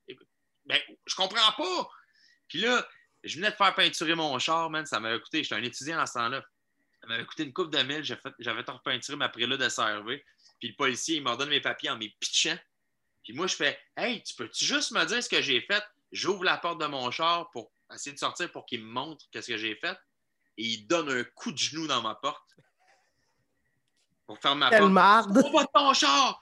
Ben, 0.64 0.80
je 1.04 1.14
comprends 1.14 1.52
pas. 1.52 1.88
Puis 2.48 2.60
là, 2.62 2.82
je 3.22 3.36
venais 3.36 3.50
de 3.50 3.56
faire 3.56 3.74
peinturer 3.74 4.14
mon 4.14 4.38
char, 4.38 4.70
man. 4.70 4.86
Ça 4.86 4.98
m'avait 4.98 5.20
coûté, 5.20 5.42
j'étais 5.42 5.56
un 5.56 5.62
étudiant 5.62 5.98
à 6.00 6.06
ce 6.06 6.14
temps-là. 6.14 6.42
Ça 7.04 7.08
m'avait 7.10 7.26
coûté 7.26 7.42
une 7.42 7.52
coupe 7.52 7.70
de 7.70 7.82
mille. 7.82 8.02
J'avais 8.38 8.64
tout 8.64 8.72
repeinturé 8.72 9.18
ma 9.18 9.28
prélude 9.28 9.60
de 9.60 9.68
CRV. 9.68 10.24
Puis 10.58 10.68
le 10.68 10.74
policier, 10.74 11.16
il 11.16 11.22
m'ordonne 11.22 11.50
mes 11.50 11.60
papiers 11.60 11.90
en 11.90 11.98
mes 11.98 12.08
pitchant. 12.18 12.56
Puis 13.22 13.34
moi, 13.34 13.46
je 13.46 13.56
fais 13.56 13.78
Hey, 13.94 14.22
tu 14.22 14.34
peux-tu 14.34 14.64
juste 14.64 14.90
me 14.92 15.04
dire 15.04 15.22
ce 15.22 15.28
que 15.28 15.42
j'ai 15.42 15.60
fait? 15.60 15.84
J'ouvre 16.12 16.44
la 16.44 16.56
porte 16.56 16.80
de 16.80 16.86
mon 16.86 17.10
char 17.10 17.50
pour 17.50 17.70
essayer 17.92 18.14
de 18.14 18.18
sortir 18.18 18.50
pour 18.52 18.64
qu'il 18.64 18.82
me 18.82 18.90
montre 18.90 19.26
qu'est-ce 19.30 19.48
que 19.48 19.58
j'ai 19.58 19.76
fait. 19.76 19.98
Et 20.56 20.64
il 20.64 20.86
donne 20.86 21.10
un 21.10 21.24
coup 21.24 21.52
de 21.52 21.58
genou 21.58 21.86
dans 21.86 22.00
ma 22.00 22.14
porte. 22.14 22.56
Pour 24.26 24.38
faire 24.38 24.56
ma 24.56 24.70
Quelle 24.70 24.80
porte. 24.80 24.90
On 25.44 25.52
va 25.52 25.64
de 25.64 25.68
ton 25.74 25.92
char! 25.92 26.40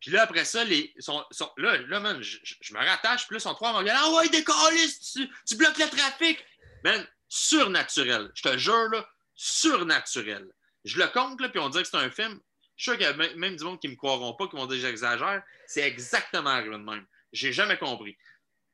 Puis 0.00 0.10
là, 0.10 0.22
après 0.22 0.44
ça, 0.44 0.64
les, 0.64 0.92
sont, 0.98 1.24
sont- 1.30 1.52
là, 1.56 1.78
là, 1.78 2.00
man, 2.00 2.20
je, 2.20 2.74
me 2.74 2.78
rattache, 2.78 3.28
puis 3.28 3.36
là, 3.36 3.40
sont 3.40 3.54
trois 3.54 3.70
à 3.70 3.72
me 3.74 3.78
regarder. 3.78 4.02
Ah 4.04 4.12
ouais, 4.16 4.28
décaliste, 4.28 5.12
tu, 5.12 5.30
tu 5.46 5.56
bloques 5.56 5.78
le 5.78 5.88
trafic! 5.88 6.44
Man, 6.82 7.06
surnaturel. 7.28 8.30
Je 8.34 8.42
te 8.42 8.58
jure, 8.58 8.88
là, 8.90 9.06
surnaturel. 9.34 10.46
Je 10.84 10.98
le 10.98 11.06
compte, 11.08 11.40
là, 11.40 11.48
puis 11.48 11.58
on 11.60 11.68
dirait 11.68 11.82
que 11.84 11.88
c'est 11.88 11.96
un 11.96 12.10
film. 12.10 12.38
Je 12.76 12.82
suis 12.82 12.90
sûr 12.90 12.98
qu'il 12.98 13.06
y 13.06 13.22
a 13.24 13.36
même, 13.36 13.56
du 13.56 13.64
monde 13.64 13.80
qui 13.80 13.86
ne 13.88 13.92
me 13.92 13.96
croiront 13.96 14.34
pas, 14.34 14.48
qui 14.48 14.56
vont 14.56 14.66
dire 14.66 14.76
que 14.76 14.82
j'exagère. 14.86 15.42
C'est 15.66 15.82
exactement 15.82 16.50
arrivé 16.50 16.70
de 16.76 16.82
même. 16.82 17.06
J'ai 17.32 17.52
jamais 17.52 17.78
compris. 17.78 18.16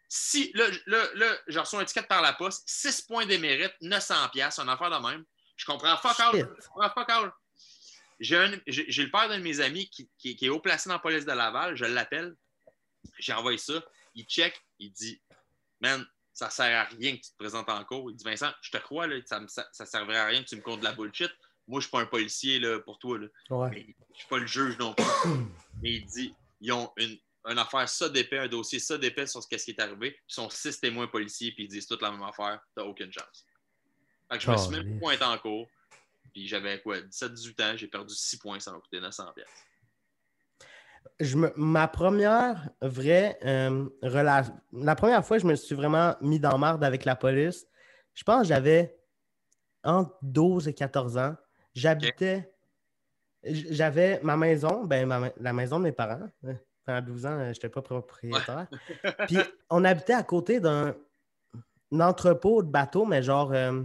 Si, 0.08 0.50
là, 0.54 0.66
là, 0.86 1.04
là 1.14 1.38
j'ai 1.46 1.60
reçu 1.60 1.76
un 1.76 1.84
ticket 1.84 2.02
par 2.02 2.20
la 2.22 2.32
poste, 2.32 2.62
6 2.66 3.02
points 3.02 3.26
d'émérite, 3.26 3.74
900 3.80 4.28
pièces, 4.30 4.58
une 4.58 4.68
affaire 4.68 4.90
de 4.90 5.06
même. 5.06 5.24
Je 5.56 5.64
comprends 5.66 5.96
fuck 5.98 6.18
all. 6.18 6.36
Je 6.60 6.66
comprends 6.68 6.90
fuck 6.90 7.10
all. 7.10 7.32
J'ai 8.18 8.38
le 8.46 9.10
père 9.10 9.28
d'un 9.28 9.38
de 9.38 9.42
mes 9.42 9.60
amis 9.60 9.88
qui, 9.88 10.10
qui- 10.18 10.34
qui 10.36 10.46
est 10.46 10.48
haut 10.48 10.60
placé 10.60 10.88
dans 10.88 10.96
la 10.96 10.98
police 11.00 11.24
de 11.24 11.32
Laval. 11.32 11.76
Je 11.76 11.84
l'appelle. 11.84 12.34
J'ai 13.18 13.32
envoyé 13.32 13.56
ça. 13.58 13.74
Il 14.14 14.24
check. 14.24 14.60
Il 14.78 14.90
dit 14.92 15.20
Man, 15.80 16.04
ça 16.40 16.48
sert 16.48 16.78
à 16.78 16.84
rien 16.84 17.16
que 17.16 17.20
tu 17.20 17.32
te 17.32 17.36
présentes 17.36 17.68
en 17.68 17.84
cours. 17.84 18.10
Il 18.10 18.16
dit 18.16 18.24
Vincent, 18.24 18.50
je 18.62 18.70
te 18.70 18.78
crois, 18.78 19.06
là, 19.06 19.16
ça 19.26 19.40
ne 19.40 19.46
ça, 19.46 19.68
ça 19.72 19.84
servirait 19.84 20.18
à 20.18 20.26
rien 20.26 20.42
que 20.42 20.48
tu 20.48 20.56
me 20.56 20.62
comptes 20.62 20.80
de 20.80 20.84
la 20.84 20.92
bullshit. 20.92 21.30
Moi, 21.68 21.80
je 21.80 21.86
ne 21.86 21.88
suis 21.88 21.90
pas 21.90 22.00
un 22.00 22.06
policier 22.06 22.58
là, 22.58 22.80
pour 22.80 22.98
toi. 22.98 23.18
Là. 23.18 23.26
Ouais. 23.50 23.70
Mais 23.70 23.80
je 23.82 23.88
ne 23.88 24.14
suis 24.14 24.28
pas 24.28 24.38
le 24.38 24.46
juge 24.46 24.78
non 24.78 24.94
plus. 24.94 25.04
Mais 25.82 25.92
il 25.96 26.06
dit 26.06 26.34
ils 26.62 26.72
ont 26.72 26.90
une, 26.96 27.18
une 27.44 27.58
affaire 27.58 27.86
ça 27.90 28.08
d'épais, 28.08 28.38
un 28.38 28.48
dossier 28.48 28.78
ça 28.78 28.96
d'épais 28.96 29.26
sur 29.26 29.42
ce 29.42 29.48
qu'est-ce 29.48 29.66
qui 29.66 29.72
est 29.72 29.80
arrivé. 29.80 30.18
Ils 30.30 30.34
sont 30.34 30.48
six 30.48 30.80
témoins 30.80 31.08
policiers, 31.08 31.52
puis 31.52 31.64
ils 31.64 31.68
disent 31.68 31.86
toute 31.86 32.00
la 32.00 32.10
même 32.10 32.22
affaire. 32.22 32.58
Tu 32.74 32.82
aucune 32.82 33.12
chance. 33.12 33.44
Fait 34.30 34.38
que 34.38 34.44
je 34.44 34.50
me 34.50 34.56
suis 34.56 34.70
même 34.70 34.82
Caliste. 34.82 35.00
pointé 35.00 35.24
en 35.24 35.38
cours. 35.38 35.68
Puis 36.32 36.48
j'avais 36.48 36.80
quoi, 36.80 37.00
17-18 37.00 37.62
ans, 37.62 37.76
j'ai 37.76 37.88
perdu 37.88 38.14
6 38.14 38.38
points, 38.38 38.60
ça 38.60 38.72
m'a 38.72 38.78
coûté 38.78 38.98
900 38.98 39.32
pièces. 39.34 39.48
Je 41.18 41.36
me- 41.36 41.52
ma 41.56 41.88
première 41.88 42.70
vraie 42.82 43.38
euh, 43.44 43.86
relation, 44.02 44.54
la 44.72 44.94
première 44.94 45.24
fois 45.24 45.36
que 45.36 45.42
je 45.42 45.46
me 45.48 45.54
suis 45.54 45.74
vraiment 45.74 46.14
mis 46.20 46.38
dans 46.40 46.56
marde 46.58 46.82
avec 46.84 47.04
la 47.04 47.16
police, 47.16 47.66
je 48.14 48.22
pense 48.24 48.42
que 48.42 48.48
j'avais 48.48 48.96
entre 49.84 50.16
12 50.22 50.68
et 50.68 50.74
14 50.74 51.16
ans. 51.18 51.36
J'habitais, 51.74 52.52
j'avais 53.44 54.20
ma 54.22 54.36
maison, 54.36 54.84
ben, 54.84 55.06
ma 55.06 55.30
la 55.38 55.52
maison 55.52 55.78
de 55.78 55.84
mes 55.84 55.92
parents. 55.92 56.28
Euh, 56.44 56.54
Pendant 56.84 57.02
12 57.02 57.26
ans, 57.26 57.38
je 57.44 57.48
n'étais 57.48 57.68
pas 57.68 57.82
propriétaire. 57.82 58.66
Puis 59.26 59.38
on 59.68 59.84
habitait 59.84 60.14
à 60.14 60.22
côté 60.22 60.60
d'un 60.60 60.94
un 61.92 62.00
entrepôt 62.00 62.62
de 62.62 62.70
bateaux, 62.70 63.04
mais 63.04 63.22
genre 63.22 63.52
euh, 63.52 63.82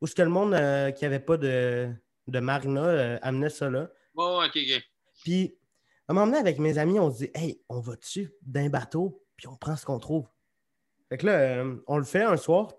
où 0.00 0.06
ce 0.06 0.14
que 0.14 0.22
le 0.22 0.28
monde 0.28 0.54
euh, 0.54 0.90
qui 0.90 1.04
n'avait 1.04 1.20
pas 1.20 1.36
de, 1.36 1.88
de 2.26 2.40
marina 2.40 2.84
euh, 2.84 3.18
amenait 3.22 3.48
ça 3.48 3.70
là. 3.70 3.88
Bon, 4.14 4.42
ok, 4.44 4.56
ok. 4.56 4.82
Puis, 5.22 5.56
à 6.08 6.12
un 6.12 6.14
moment 6.14 6.26
donné, 6.26 6.38
avec 6.38 6.58
mes 6.58 6.78
amis, 6.78 6.98
on 7.00 7.10
se 7.10 7.18
dit 7.24 7.30
Hey, 7.34 7.60
on 7.68 7.80
va 7.80 7.96
dessus 7.96 8.32
d'un 8.42 8.68
bateau, 8.68 9.22
puis 9.36 9.46
on 9.48 9.56
prend 9.56 9.76
ce 9.76 9.84
qu'on 9.86 9.98
trouve? 9.98 10.26
Fait 11.08 11.18
que 11.18 11.26
là, 11.26 11.32
euh, 11.32 11.76
on 11.86 11.98
le 11.98 12.04
fait 12.04 12.22
un 12.22 12.36
soir. 12.36 12.72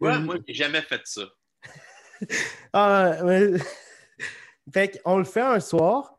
Ouais, 0.00 0.14
une- 0.14 0.24
moi, 0.24 0.36
j'ai 0.46 0.54
jamais 0.54 0.82
fait 0.82 1.00
ça. 1.04 1.22
Ah, 2.72 3.18
mais- 3.24 3.50
fait 4.72 5.00
qu'on 5.02 5.18
le 5.18 5.24
fait 5.24 5.40
un 5.40 5.60
soir. 5.60 6.16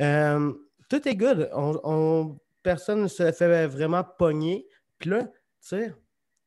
Euh, 0.00 0.52
tout 0.88 1.06
est 1.08 1.16
good. 1.16 1.50
On, 1.52 1.78
on- 1.84 2.38
personne 2.62 3.02
ne 3.02 3.08
se 3.08 3.32
fait 3.32 3.66
vraiment 3.66 4.04
pogner. 4.04 4.68
Puis 4.98 5.10
là, 5.10 5.24
tu 5.24 5.30
sais, 5.60 5.94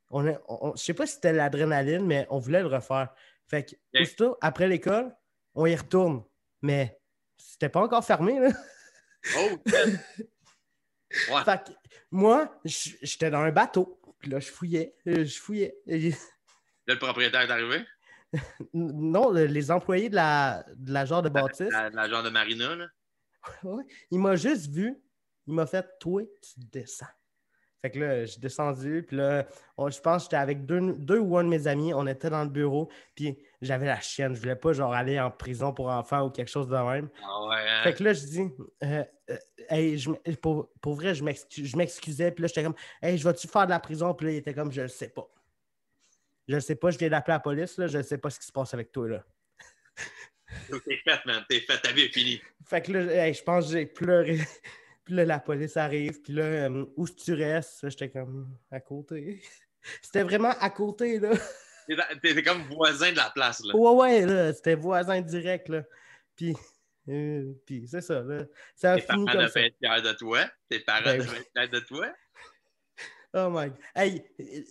on 0.10 0.26
on- 0.48 0.76
je 0.76 0.82
sais 0.84 0.94
pas 0.94 1.06
si 1.06 1.16
c'était 1.16 1.34
l'adrénaline, 1.34 2.06
mais 2.06 2.26
on 2.30 2.40
voulait 2.40 2.62
le 2.62 2.68
refaire. 2.68 3.14
Fait 3.48 3.64
que, 3.66 3.76
Ok. 3.96 4.02
aussitôt, 4.02 4.38
après 4.42 4.68
l'école, 4.68 5.14
on 5.56 5.66
y 5.66 5.76
retourne. 5.76 6.24
Mais 6.62 7.00
c'était 7.38 7.70
pas 7.70 7.82
encore 7.82 8.06
fermé, 8.06 8.40
là. 8.40 8.50
Oh. 9.38 9.58
Ouais. 11.30 11.44
Fait 11.46 11.64
que 11.64 11.72
moi, 12.10 12.60
j'étais 12.66 13.30
dans 13.30 13.42
un 13.42 13.52
bateau. 13.52 14.02
Puis 14.18 14.32
là, 14.32 14.40
je 14.40 14.50
fouillais. 14.50 14.96
Je 15.06 15.40
fouillais. 15.40 15.76
Là, 15.86 15.96
le 16.88 16.98
propriétaire 16.98 17.42
est 17.42 17.52
arrivé. 17.52 17.86
Non, 18.74 19.30
le- 19.30 19.46
les 19.46 19.70
employés 19.70 20.10
de 20.10 20.16
la, 20.16 20.66
de 20.76 20.92
la 20.92 21.06
genre 21.06 21.22
de 21.22 21.30
bâtisse, 21.30 21.70
La, 21.72 21.92
la 21.92 22.10
genre 22.10 22.24
de 22.24 22.30
Marina, 22.32 22.76
là. 22.76 22.88
ouais, 23.64 23.84
il 24.10 24.18
m'a 24.20 24.36
juste 24.36 24.72
vu. 24.72 24.96
Il 25.46 25.54
m'a 25.54 25.68
fait 25.68 25.86
Toi, 26.00 26.24
tu 26.42 26.60
descends. 26.72 27.06
Fait 27.84 27.92
que 27.92 28.00
là, 28.00 28.24
j'ai 28.24 28.40
descendu. 28.40 29.04
Puis 29.06 29.18
là, 29.18 29.46
on- 29.76 29.90
je 29.90 30.00
pense 30.00 30.20
que 30.24 30.24
j'étais 30.28 30.38
avec 30.38 30.66
deux, 30.66 30.94
deux 30.94 31.20
ou 31.20 31.38
un 31.38 31.44
de 31.44 31.50
mes 31.50 31.68
amis. 31.68 31.94
On 31.94 32.08
était 32.08 32.30
dans 32.30 32.44
le 32.46 32.50
bureau. 32.50 32.90
Puis 33.14 33.38
j'avais 33.62 33.88
la 33.88 34.00
chienne. 34.00 34.34
Je 34.34 34.40
voulais 34.40 34.56
pas 34.56 34.72
genre 34.72 34.94
aller 34.94 35.20
en 35.20 35.30
prison 35.30 35.74
pour 35.74 35.90
enfants 35.90 36.26
ou 36.26 36.30
quelque 36.30 36.48
chose 36.50 36.70
de 36.70 36.78
même. 36.78 37.10
Ah 37.22 37.46
ouais, 37.46 37.56
hein? 37.58 37.84
Fait 37.84 37.94
que 37.94 38.04
là, 38.06 38.14
je 38.14 38.22
dis, 38.26 38.42
euh, 38.84 39.04
euh, 39.30 39.38
hey, 39.70 39.98
je 39.98 40.10
pour, 40.42 40.70
pour 40.80 40.96
vrai, 40.96 41.14
je 41.14 41.26
m'excu- 41.26 41.66
je 41.66 41.76
m'excusais. 41.76 42.32
Puis 42.32 42.44
là, 42.44 42.48
j'étais 42.48 42.64
comme, 42.64 42.76
hey, 43.02 43.18
je 43.18 43.24
vais-tu 43.28 43.50
faire 43.50 43.66
de 43.66 43.72
la 43.72 43.82
prison? 43.82 44.14
Puis 44.14 44.28
là, 44.28 44.32
il 44.32 44.38
était 44.38 44.54
comme, 44.54 44.72
je 44.72 44.82
le 44.84 44.88
sais 44.88 45.10
pas. 45.10 45.28
Je 46.48 46.56
le 46.56 46.62
sais 46.62 46.76
pas, 46.76 46.90
je 46.90 46.98
viens 46.98 47.10
d'appeler 47.10 47.34
la 47.34 47.40
police, 47.42 47.78
là, 47.78 47.88
je 47.88 47.98
ne 47.98 48.04
sais 48.04 48.18
pas 48.18 48.30
ce 48.30 48.40
qui 48.40 48.46
se 48.46 48.52
passe 48.54 48.74
avec 48.74 48.94
toi, 48.94 49.10
là. 49.10 49.24
T'es 50.70 50.98
fait, 51.04 51.26
man. 51.26 51.44
T'es 51.50 51.60
fait. 51.62 51.80
Ta 51.82 51.92
vie 51.92 52.04
est 52.04 52.14
finie. 52.14 52.42
Fait 52.66 52.82
que 52.82 52.94
là, 52.94 53.28
hey, 53.28 53.34
je 53.34 53.44
pense 53.44 53.66
que 53.66 53.72
j'ai 53.74 53.86
pleuré. 53.88 54.40
Puis 55.04 55.16
là, 55.16 55.26
la 55.26 55.40
police 55.40 55.78
arrive. 55.78 56.22
Puis 56.22 56.34
là, 56.34 56.44
euh, 56.44 56.86
où 56.96 57.08
tu 57.08 57.34
restes? 57.34 57.90
J'étais 57.90 58.10
comme, 58.10 58.56
à 58.72 58.80
côté. 58.80 59.42
C'était 60.02 60.24
vraiment 60.24 60.54
à 60.60 60.70
côté, 60.70 61.20
là. 61.20 61.32
T'es 62.22 62.42
comme 62.44 62.64
voisin 62.64 63.12
de 63.12 63.18
la 63.18 63.30
place, 63.30 63.62
là. 63.66 63.76
Ouais, 63.76 63.92
ouais, 63.92 64.26
là, 64.26 64.54
c'était 64.54 64.76
voisin 64.76 65.20
direct, 65.20 65.68
là. 65.68 65.84
Puis, 66.36 66.56
euh, 67.10 67.54
puis 67.66 67.86
c'est 67.88 68.00
ça, 68.00 68.22
là. 68.22 68.46
Ça 68.76 68.94
a 68.94 68.96
Tes 68.96 69.02
parents 69.02 69.26
fini 69.26 69.32
comme 69.32 69.42
ça. 69.42 69.48
devaient 69.48 69.68
être 69.68 69.78
fiers 69.80 70.02
de 70.02 70.18
toi. 70.18 70.40
Tes 70.70 70.80
parents 70.80 71.04
Ben 71.04 71.20
devaient 71.20 71.38
être 71.38 71.52
fiers 71.56 71.68
de 71.68 71.80
toi. 71.80 72.08
Oh 73.36 73.50
my 73.50 73.70
God. 73.70 73.80
Hey, 73.96 74.24
tu 74.38 74.64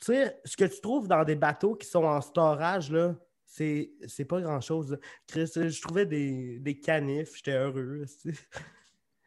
sais, 0.00 0.36
ce 0.44 0.56
que 0.56 0.64
tu 0.64 0.80
trouves 0.80 1.06
dans 1.06 1.22
des 1.22 1.36
bateaux 1.36 1.76
qui 1.76 1.86
sont 1.86 2.02
en 2.02 2.20
storage, 2.20 2.90
là, 2.90 3.14
c'est, 3.46 4.24
pas 4.28 4.40
grand-chose. 4.40 4.98
Chris, 5.28 5.52
je 5.54 5.80
trouvais 5.80 6.04
des, 6.04 6.58
des 6.58 6.80
canifs, 6.80 7.36
j'étais 7.36 7.52
heureux. 7.52 8.04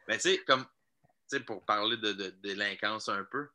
tu 0.08 0.12
sais. 0.12 0.14
Mais 0.14 0.16
tu 0.18 0.20
sais, 0.38 0.44
comme, 0.44 0.64
tu 0.64 1.10
sais, 1.28 1.40
pour 1.40 1.64
parler 1.64 1.96
de, 1.96 2.12
de 2.12 2.30
délinquance 2.30 3.08
un 3.08 3.24
peu, 3.24 3.48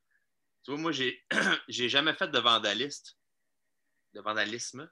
tu 0.64 0.72
vois, 0.72 0.80
moi, 0.80 0.92
j'ai, 0.92 1.24
j'ai 1.68 1.90
jamais 1.90 2.14
fait 2.14 2.28
de 2.28 2.40
vandaliste. 2.40 3.18
De 4.14 4.22
vandalisme. 4.22 4.90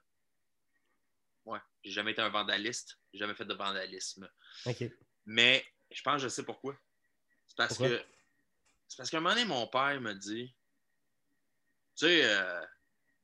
Ouais, 1.44 1.60
j'ai 1.84 1.92
jamais 1.92 2.12
été 2.12 2.22
un 2.22 2.28
vandaliste. 2.28 2.98
J'ai 3.12 3.20
jamais 3.20 3.34
fait 3.34 3.44
de 3.44 3.54
vandalisme. 3.54 4.28
OK. 4.66 4.84
Mais 5.26 5.64
je 5.90 6.02
pense 6.02 6.16
que 6.16 6.22
je 6.22 6.28
sais 6.28 6.44
pourquoi. 6.44 6.76
C'est 7.46 7.56
parce 7.56 7.76
Pourquoi? 7.76 7.96
que. 7.98 8.04
C'est 8.88 8.96
parce 8.96 9.10
qu'à 9.10 9.18
un 9.18 9.20
moment 9.20 9.34
donné, 9.34 9.46
mon 9.46 9.66
père 9.68 10.00
me 10.00 10.12
dit 10.14 10.48
Tu 11.96 12.06
sais, 12.06 12.24
euh, 12.24 12.64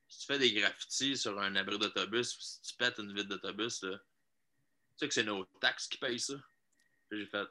si 0.08 0.20
tu 0.20 0.26
fais 0.26 0.38
des 0.38 0.52
graffitis 0.52 1.16
sur 1.16 1.38
un 1.40 1.56
abri 1.56 1.78
d'autobus 1.78 2.36
ou 2.36 2.40
si 2.40 2.60
tu 2.62 2.76
pètes 2.76 2.98
une 2.98 3.12
vitre 3.14 3.28
d'autobus, 3.28 3.82
là, 3.82 3.98
tu 3.98 4.04
sais 4.98 5.08
que 5.08 5.14
c'est 5.14 5.24
nos 5.24 5.44
taxes 5.60 5.88
qui 5.88 5.98
payent 5.98 6.20
ça. 6.20 6.34
Puis 7.08 7.20
j'ai 7.20 7.26
fait 7.26 7.48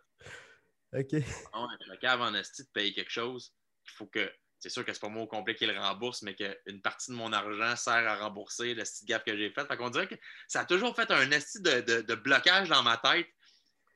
OK. 0.94 1.14
Ah 1.54 1.62
ouais, 1.64 1.76
le 1.88 1.98
cave 1.98 2.22
en 2.22 2.34
esti 2.34 2.64
de 2.64 2.70
payer 2.74 2.94
quelque 2.94 3.12
chose, 3.12 3.54
il 3.86 3.92
faut 3.92 4.08
que. 4.08 4.32
C'est 4.58 4.70
sûr 4.70 4.84
que 4.84 4.94
c'est 4.94 5.02
pas 5.02 5.10
moi 5.10 5.24
au 5.24 5.28
complet 5.28 5.54
qui 5.54 5.66
le 5.68 5.78
rembourse, 5.78 6.24
mais 6.24 6.34
qu'une 6.34 6.82
partie 6.82 7.12
de 7.12 7.16
mon 7.16 7.32
argent 7.34 7.76
sert 7.76 8.08
à 8.08 8.18
rembourser 8.18 8.74
le 8.74 8.84
petit 8.84 9.06
gaffe 9.06 9.24
que 9.24 9.38
j'ai 9.38 9.52
fait. 9.52 9.68
Fait 9.68 9.90
dirait 9.92 10.08
que 10.08 10.16
ça 10.48 10.62
a 10.62 10.66
toujours 10.66 10.96
fait 10.96 11.12
un 11.12 11.30
esti 11.32 11.62
de, 11.62 11.82
de- 11.82 12.02
de 12.02 12.16
blocage 12.16 12.70
dans 12.70 12.82
ma 12.82 12.98
tête. 12.98 13.28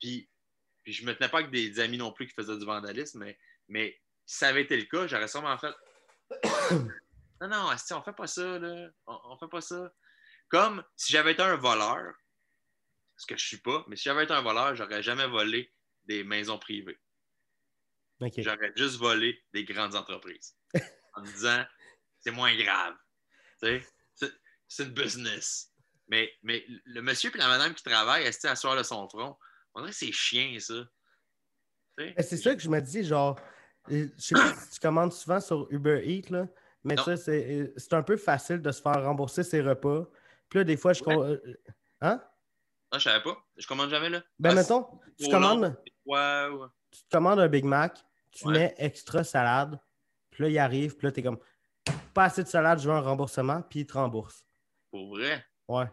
Puis, 0.00 0.30
puis 0.84 0.92
je 0.92 1.04
me 1.04 1.14
tenais 1.16 1.28
pas 1.30 1.38
avec 1.38 1.50
des 1.50 1.80
amis 1.80 1.98
non 1.98 2.12
plus 2.12 2.28
qui 2.28 2.34
faisaient 2.34 2.56
du 2.58 2.64
vandalisme, 2.66 3.18
mais, 3.24 3.38
mais 3.68 4.00
si 4.26 4.36
ça 4.38 4.48
avait 4.48 4.62
été 4.62 4.76
le 4.76 4.84
cas, 4.84 5.06
j'aurais 5.08 5.26
sûrement 5.28 5.58
fait. 5.58 5.74
non, 7.40 7.48
non, 7.48 7.72
esti, 7.72 7.92
on 7.94 8.02
fait 8.02 8.12
pas 8.12 8.28
ça, 8.28 8.58
là. 8.58 8.90
On, 9.06 9.18
on 9.24 9.38
fait 9.38 9.48
pas 9.50 9.62
ça. 9.62 9.92
Comme 10.48 10.84
si 10.94 11.10
j'avais 11.10 11.32
été 11.32 11.42
un 11.42 11.56
voleur, 11.56 12.14
ce 13.16 13.26
que 13.26 13.36
je 13.36 13.44
suis 13.44 13.60
pas, 13.60 13.84
mais 13.88 13.96
si 13.96 14.04
j'avais 14.04 14.24
été 14.24 14.32
un 14.34 14.42
voleur, 14.42 14.76
j'aurais 14.76 15.02
jamais 15.02 15.26
volé 15.26 15.72
des 16.10 16.24
maisons 16.24 16.58
privées. 16.58 16.98
J'aurais 18.38 18.72
juste 18.76 18.96
volé 18.96 19.40
des 19.54 19.64
grandes 19.64 19.94
entreprises. 19.94 20.56
en 21.14 21.22
me 21.22 21.26
disant, 21.26 21.64
c'est 22.18 22.32
moins 22.32 22.54
grave. 22.56 22.94
C'est- 23.62 23.82
une 24.80 24.90
business. 24.90 25.72
Mais, 26.08 26.32
mais 26.42 26.64
le 26.84 27.00
monsieur 27.02 27.30
et 27.34 27.38
la 27.38 27.46
madame 27.48 27.74
qui 27.74 27.82
travaillent, 27.84 28.24
est 28.24 28.44
à 28.44 28.56
soir 28.56 28.76
de 28.76 28.82
son 28.82 29.08
front, 29.08 29.36
on 29.74 29.80
dirait 29.80 29.92
que 29.92 29.96
c'est 29.96 30.12
chien, 30.12 30.58
ça. 30.58 30.74
C'est 32.18 32.36
ça 32.36 32.54
que 32.56 32.62
je 32.62 32.68
me 32.68 32.80
dis, 32.80 33.04
genre, 33.04 33.38
je 33.88 34.08
sais 34.18 34.34
pas 34.34 34.54
si 34.54 34.70
tu 34.70 34.80
commandes 34.80 35.12
souvent 35.12 35.40
sur 35.40 35.66
Uber 35.70 36.02
Eats, 36.04 36.30
là, 36.30 36.48
mais 36.82 36.94
Non. 36.96 37.04
ça, 37.04 37.16
c'est 37.16 37.92
un 37.92 38.02
peu 38.02 38.16
facile 38.16 38.60
de 38.62 38.72
se 38.72 38.80
faire 38.82 39.04
rembourser 39.04 39.42
ses 39.44 39.60
repas. 39.60 40.08
Puis 40.48 40.58
là, 40.60 40.64
des 40.64 40.76
fois, 40.76 40.92
je. 40.92 41.04
Ouais. 41.04 41.14
euh, 41.16 41.54
Hein? 42.00 42.22
Non, 42.92 42.98
je 42.98 43.04
savais 43.04 43.22
pas. 43.22 43.36
Je 43.56 43.66
commande 43.66 43.90
jamais, 43.90 44.08
là. 44.08 44.22
Ben, 44.38 44.50
Ah, 44.50 44.54
mettons, 44.54 45.00
tu 45.18 45.28
commandes, 45.30 45.62
long. 45.62 45.76
Tu 46.90 47.02
te 47.02 47.10
commandes 47.10 47.40
un 47.40 47.48
Big 47.48 47.64
Mac, 47.64 47.98
tu 48.32 48.46
Ouais. 48.46 48.52
mets 48.52 48.74
extra 48.78 49.24
salade, 49.24 49.78
puis 50.30 50.44
là, 50.44 50.48
il 50.48 50.58
arrive, 50.58 50.96
puis 50.96 51.06
là, 51.06 51.12
t'es 51.12 51.22
comme, 51.22 51.38
pas 52.14 52.24
assez 52.24 52.42
de 52.42 52.48
salade, 52.48 52.80
je 52.80 52.88
veux 52.88 52.94
un 52.94 53.00
remboursement, 53.00 53.62
puis 53.62 53.80
il 53.80 53.86
te 53.86 53.94
rembourse. 53.94 54.44
Pour 54.90 55.10
vrai? 55.16 55.44
Ouais. 55.68 55.86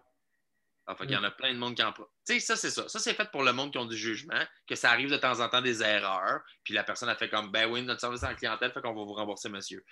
Ah, 0.90 0.96
fait 0.96 1.06
qu'il 1.06 1.16
y 1.16 1.18
en 1.18 1.24
a 1.24 1.32
plein 1.32 1.54
de 1.54 1.60
monde 1.60 1.76
qui 1.76 1.84
en 1.84 1.92
Tu 1.92 2.04
sais, 2.24 2.40
ça, 2.40 2.56
c'est 2.56 2.72
ça. 2.72 2.88
Ça, 2.88 2.98
c'est 3.00 3.14
fait 3.14 3.30
pour 3.30 3.44
le 3.44 3.52
monde 3.52 3.72
qui 3.72 3.78
ont 3.78 3.86
du 3.86 3.98
jugement, 3.98 4.42
que 4.66 4.76
ça 4.76 4.90
arrive 4.90 5.10
de 5.12 5.18
temps 5.18 5.40
en 5.42 5.50
temps 5.50 5.62
des 5.62 5.84
erreurs, 5.84 6.40
puis 6.64 6.74
la 6.74 6.84
personne 6.84 7.10
a 7.10 7.16
fait 7.16 7.30
comme, 7.30 7.52
ben 7.52 7.70
oui, 7.70 7.82
notre 7.84 8.00
service 8.00 8.24
en 8.24 8.34
clientèle 8.34 8.72
fait 8.72 8.82
qu'on 8.82 8.94
va 8.94 9.04
vous 9.04 9.14
rembourser, 9.14 9.50
monsieur. 9.50 9.84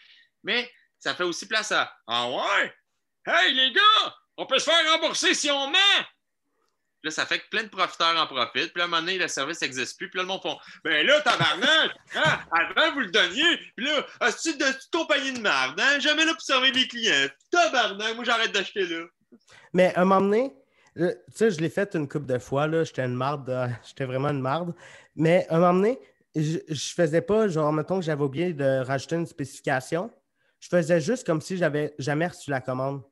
Mais 0.43 0.71
ça 0.97 1.13
fait 1.13 1.23
aussi 1.23 1.47
place 1.47 1.71
à, 1.73 1.93
ah 2.07 2.29
ouais? 2.29 2.73
Hey, 3.27 3.53
les 3.53 3.73
gars, 3.73 4.15
on 4.37 4.45
peut 4.45 4.57
se 4.59 4.69
faire 4.69 4.93
rembourser 4.93 5.33
si 5.33 5.51
on 5.51 5.67
ment! 5.69 6.05
Là, 7.05 7.11
ça 7.11 7.27
fait 7.27 7.37
que 7.37 7.47
plein 7.51 7.61
de 7.61 7.69
profiteurs 7.69 8.17
en 8.17 8.25
profitent. 8.25 8.73
Puis 8.73 8.79
là, 8.79 8.85
à 8.85 8.87
un 8.87 8.89
moment 8.89 9.01
donné, 9.01 9.19
le 9.19 9.27
service 9.27 9.61
n'existe 9.61 9.95
plus. 9.95 10.09
Puis 10.09 10.17
là, 10.17 10.23
le 10.23 10.27
monde 10.27 10.41
font 10.41 10.57
Ben 10.83 11.05
là, 11.05 11.21
tabarnak! 11.21 11.91
Hein? 12.15 12.39
Avant, 12.51 12.93
vous 12.95 13.01
le 13.01 13.11
donniez. 13.11 13.57
Puis 13.75 13.85
là, 13.85 14.03
c'est 14.35 14.57
de 14.57 14.65
toute 14.65 14.89
compagnie 14.91 15.31
de 15.31 15.39
merde. 15.39 15.79
Hein? 15.79 15.99
Jamais 15.99 16.25
là 16.25 16.33
pour 16.33 16.41
servir 16.41 16.73
les 16.73 16.87
clients. 16.87 17.27
Tabarnak, 17.51 18.15
moi, 18.15 18.23
j'arrête 18.25 18.51
d'acheter 18.51 18.87
là. 18.87 19.05
Mais 19.71 19.93
à 19.93 20.01
un 20.01 20.05
moment 20.05 20.21
donné, 20.21 20.51
tu 20.97 21.11
sais, 21.35 21.51
je 21.51 21.59
l'ai 21.59 21.69
fait 21.69 21.93
une 21.93 22.07
couple 22.09 22.25
de 22.25 22.39
fois, 22.39 22.65
là, 22.65 22.83
j'étais 22.83 23.05
une 23.05 23.13
marde, 23.13 23.47
euh, 23.51 23.67
j'étais 23.87 24.05
vraiment 24.05 24.29
une 24.29 24.41
marde. 24.41 24.73
Mais 25.15 25.45
à 25.49 25.57
un 25.57 25.59
moment 25.59 25.73
donné, 25.75 25.99
je, 26.35 26.57
je 26.67 26.93
faisais 26.95 27.21
pas, 27.21 27.47
genre, 27.49 27.71
mettons 27.71 27.99
que 27.99 28.05
j'avais 28.05 28.23
oublié 28.23 28.51
de 28.51 28.83
rajouter 28.83 29.15
une 29.15 29.27
spécification, 29.27 30.09
je 30.59 30.69
faisais 30.69 30.99
juste 30.99 31.23
comme 31.23 31.39
si 31.39 31.55
j'avais 31.57 31.93
jamais 31.99 32.25
reçu 32.25 32.49
la 32.49 32.61
commande. 32.61 33.03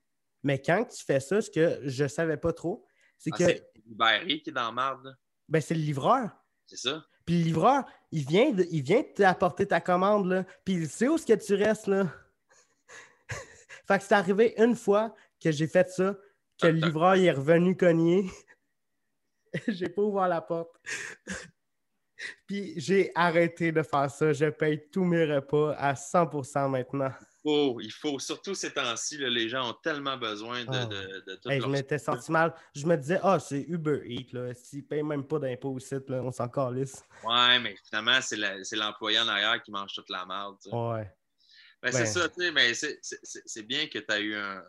Mais 0.42 0.60
quand 0.60 0.84
tu 0.86 1.06
fais 1.06 1.20
ça, 1.20 1.42
ce 1.42 1.52
que 1.52 1.80
je 1.86 2.08
savais 2.08 2.38
pas 2.38 2.54
trop, 2.54 2.88
c'est 3.20 3.30
Ah, 3.34 3.38
que 3.38 3.64
Barry 3.94 4.42
qui 4.42 4.50
est 4.50 4.54
dans 4.54 4.66
la 4.66 4.72
marde. 4.72 5.18
ben, 5.48 5.62
c'est 5.62 5.76
le 5.76 5.82
livreur. 5.82 6.30
C'est 6.66 6.78
ça? 6.78 7.04
Puis 7.26 7.38
le 7.40 7.44
livreur, 7.46 7.86
il 8.12 8.26
vient, 8.28 8.52
de- 8.52 8.68
il 8.72 8.82
vient 8.82 9.04
t'apporter 9.04 9.66
ta 9.68 9.80
commande, 9.80 10.28
là. 10.28 10.44
Puis 10.66 10.74
il 10.76 10.90
sait 10.90 11.08
où 11.08 11.16
est-ce 11.16 11.26
que 11.26 11.34
tu 11.34 11.54
restes, 11.56 11.88
là. 11.88 12.08
fait 13.88 13.98
que 14.00 14.04
c'est 14.04 14.14
arrivé 14.16 14.54
une 14.58 14.76
fois 14.76 15.16
que 15.42 15.52
j'ai 15.52 15.68
fait 15.68 15.90
ça, 15.90 16.16
que 16.60 16.68
le 16.68 16.74
livreur 16.74 17.16
il 17.16 17.26
est 17.26 17.32
revenu 17.32 17.76
cogner. 17.78 18.30
j'ai 19.68 19.90
pas 19.90 20.02
ouvert 20.02 20.28
la 20.28 20.42
porte. 20.42 20.76
Puis 22.48 22.74
j'ai 22.78 23.12
arrêté 23.16 23.72
de 23.72 23.84
faire 23.84 24.10
ça. 24.10 24.32
Je 24.34 24.46
paye 24.50 24.90
tous 24.92 25.04
mes 25.04 25.26
repas 25.26 25.74
à 25.78 25.94
100% 25.94 26.70
maintenant. 26.70 27.12
Oh, 27.46 27.78
il 27.82 27.92
faut, 27.92 28.20
surtout 28.20 28.56
ces 28.56 28.72
temps-ci, 28.72 29.18
les 29.18 29.50
gens 29.50 29.70
ont 29.72 29.74
tellement 29.74 30.16
besoin 30.16 30.64
de, 30.64 30.70
Ah. 30.72 30.86
de, 30.86 31.24
de 31.28 31.36
tout 31.36 31.50
Hey, 31.50 31.60
je 31.60 31.68
m'étais 31.68 31.98
senti 31.98 32.32
mal. 32.32 32.54
Je 32.74 32.86
me 32.86 32.96
disais, 32.96 33.20
ah, 33.22 33.38
c'est 33.40 33.62
Uber 33.68 34.02
Eats, 34.06 34.32
là. 34.32 34.54
S'ils 34.54 34.86
payent 34.86 35.04
même 35.04 35.26
pas 35.28 35.40
d'impôts 35.40 35.74
au 35.74 35.80
site, 35.80 36.10
là, 36.10 36.22
on 36.24 36.32
s'en 36.32 36.48
calisse. 36.48 37.04
Ouais, 37.24 37.60
mais 37.60 37.76
finalement, 37.90 38.20
c'est 38.22 38.76
l'employé 38.78 39.20
en 39.20 39.28
arrière 39.28 39.62
qui 39.62 39.72
mange 39.72 39.94
toute 39.94 40.10
la 40.10 40.26
merde. 40.26 40.56
tu 40.64 40.70
sais. 40.70 40.76
Ouais. 40.76 41.12
Ben, 41.82 41.92
Ben. 41.92 41.92
C'est 41.92 42.06
ça, 42.06 42.30
tu 42.30 42.42
sais, 42.42 42.52
mais 42.52 42.74
c'est- 42.74 43.64
bien 43.64 43.88
que 43.88 44.00
tu 44.00 44.06
as 44.14 44.20
eu 44.22 44.36
un, 44.36 44.64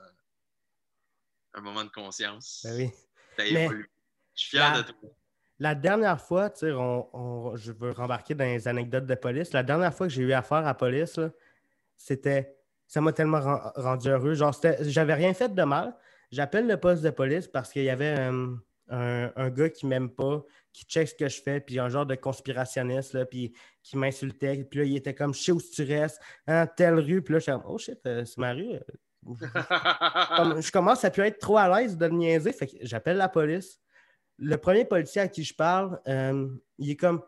un 1.54 1.60
moment 1.60 1.84
de 1.84 1.90
conscience. 1.90 2.62
Ben 2.64 2.74
oui. 2.76 2.90
T'as 3.36 3.44
Mais 3.44 3.64
évolué. 3.66 3.84
Je 4.34 4.40
suis 4.40 4.50
fier 4.56 4.72
la- 4.72 4.82
de 4.82 4.90
toi. 4.90 5.10
La 5.60 5.74
dernière 5.76 6.20
fois, 6.20 6.50
tu 6.50 6.58
sais, 6.60 6.72
on- 6.72 7.08
on- 7.16 7.54
je 7.56 7.70
veux 7.70 7.92
rembarquer 7.92 8.34
dans 8.34 8.44
les 8.44 8.66
anecdotes 8.66 9.06
de 9.06 9.14
police. 9.14 9.52
La 9.52 9.62
dernière 9.62 9.94
fois 9.94 10.08
que 10.08 10.12
j'ai 10.12 10.22
eu 10.22 10.32
affaire 10.32 10.58
à 10.58 10.62
la 10.62 10.74
police, 10.74 11.20
c'était. 11.96 12.56
Ça 12.86 13.00
m'a 13.00 13.12
tellement 13.12 13.40
ren- 13.40 13.72
rendu 13.76 14.08
heureux. 14.08 14.34
Genre, 14.34 14.54
j'avais 14.80 15.14
rien 15.14 15.34
fait 15.34 15.54
de 15.54 15.62
mal. 15.62 15.96
J'appelle 16.30 16.66
le 16.66 16.76
poste 16.76 17.02
de 17.02 17.10
police 17.10 17.46
parce 17.48 17.72
qu'il 17.72 17.84
y 17.84 17.90
avait. 17.90 18.18
euh, 18.18 18.54
un, 18.90 19.32
un 19.36 19.48
gars 19.48 19.70
qui 19.70 19.86
m'aime 19.86 20.10
pas, 20.10 20.44
qui 20.70 20.84
check 20.84 21.08
ce 21.08 21.14
que 21.14 21.26
je 21.26 21.40
fais, 21.40 21.58
puis 21.58 21.78
un 21.78 21.88
genre 21.88 22.04
de 22.04 22.16
conspirationniste, 22.16 23.14
là, 23.14 23.24
puis 23.24 23.54
qui 23.82 23.96
m'insultait. 23.96 24.62
Puis 24.70 24.80
là, 24.80 24.84
il 24.84 24.94
était 24.96 25.14
comme, 25.14 25.32
je 25.32 25.40
sais 25.42 25.52
où 25.52 25.58
tu 25.58 25.82
restes, 25.84 26.20
hein, 26.46 26.66
telle 26.66 26.98
rue. 26.98 27.22
Puis 27.22 27.32
là, 27.32 27.38
je 27.38 27.44
suis 27.44 27.52
comme, 27.52 27.62
oh 27.66 27.78
shit, 27.78 27.98
euh, 28.06 28.26
c'est 28.26 28.36
ma 28.36 28.52
rue. 28.52 28.78
Comme, 30.36 30.60
je 30.60 30.70
commence 30.70 31.02
à 31.02 31.10
plus 31.10 31.22
être 31.22 31.38
trop 31.38 31.56
à 31.56 31.80
l'aise 31.80 31.96
de 31.96 32.06
niaiser. 32.08 32.52
Fait 32.52 32.66
que 32.66 32.76
j'appelle 32.82 33.16
la 33.16 33.30
police. 33.30 33.80
Le 34.38 34.56
premier 34.56 34.84
policier 34.84 35.22
à 35.22 35.28
qui 35.28 35.44
je 35.44 35.54
parle, 35.54 35.98
euh, 36.08 36.48
il 36.78 36.90
est 36.90 36.96
comme 36.96 37.22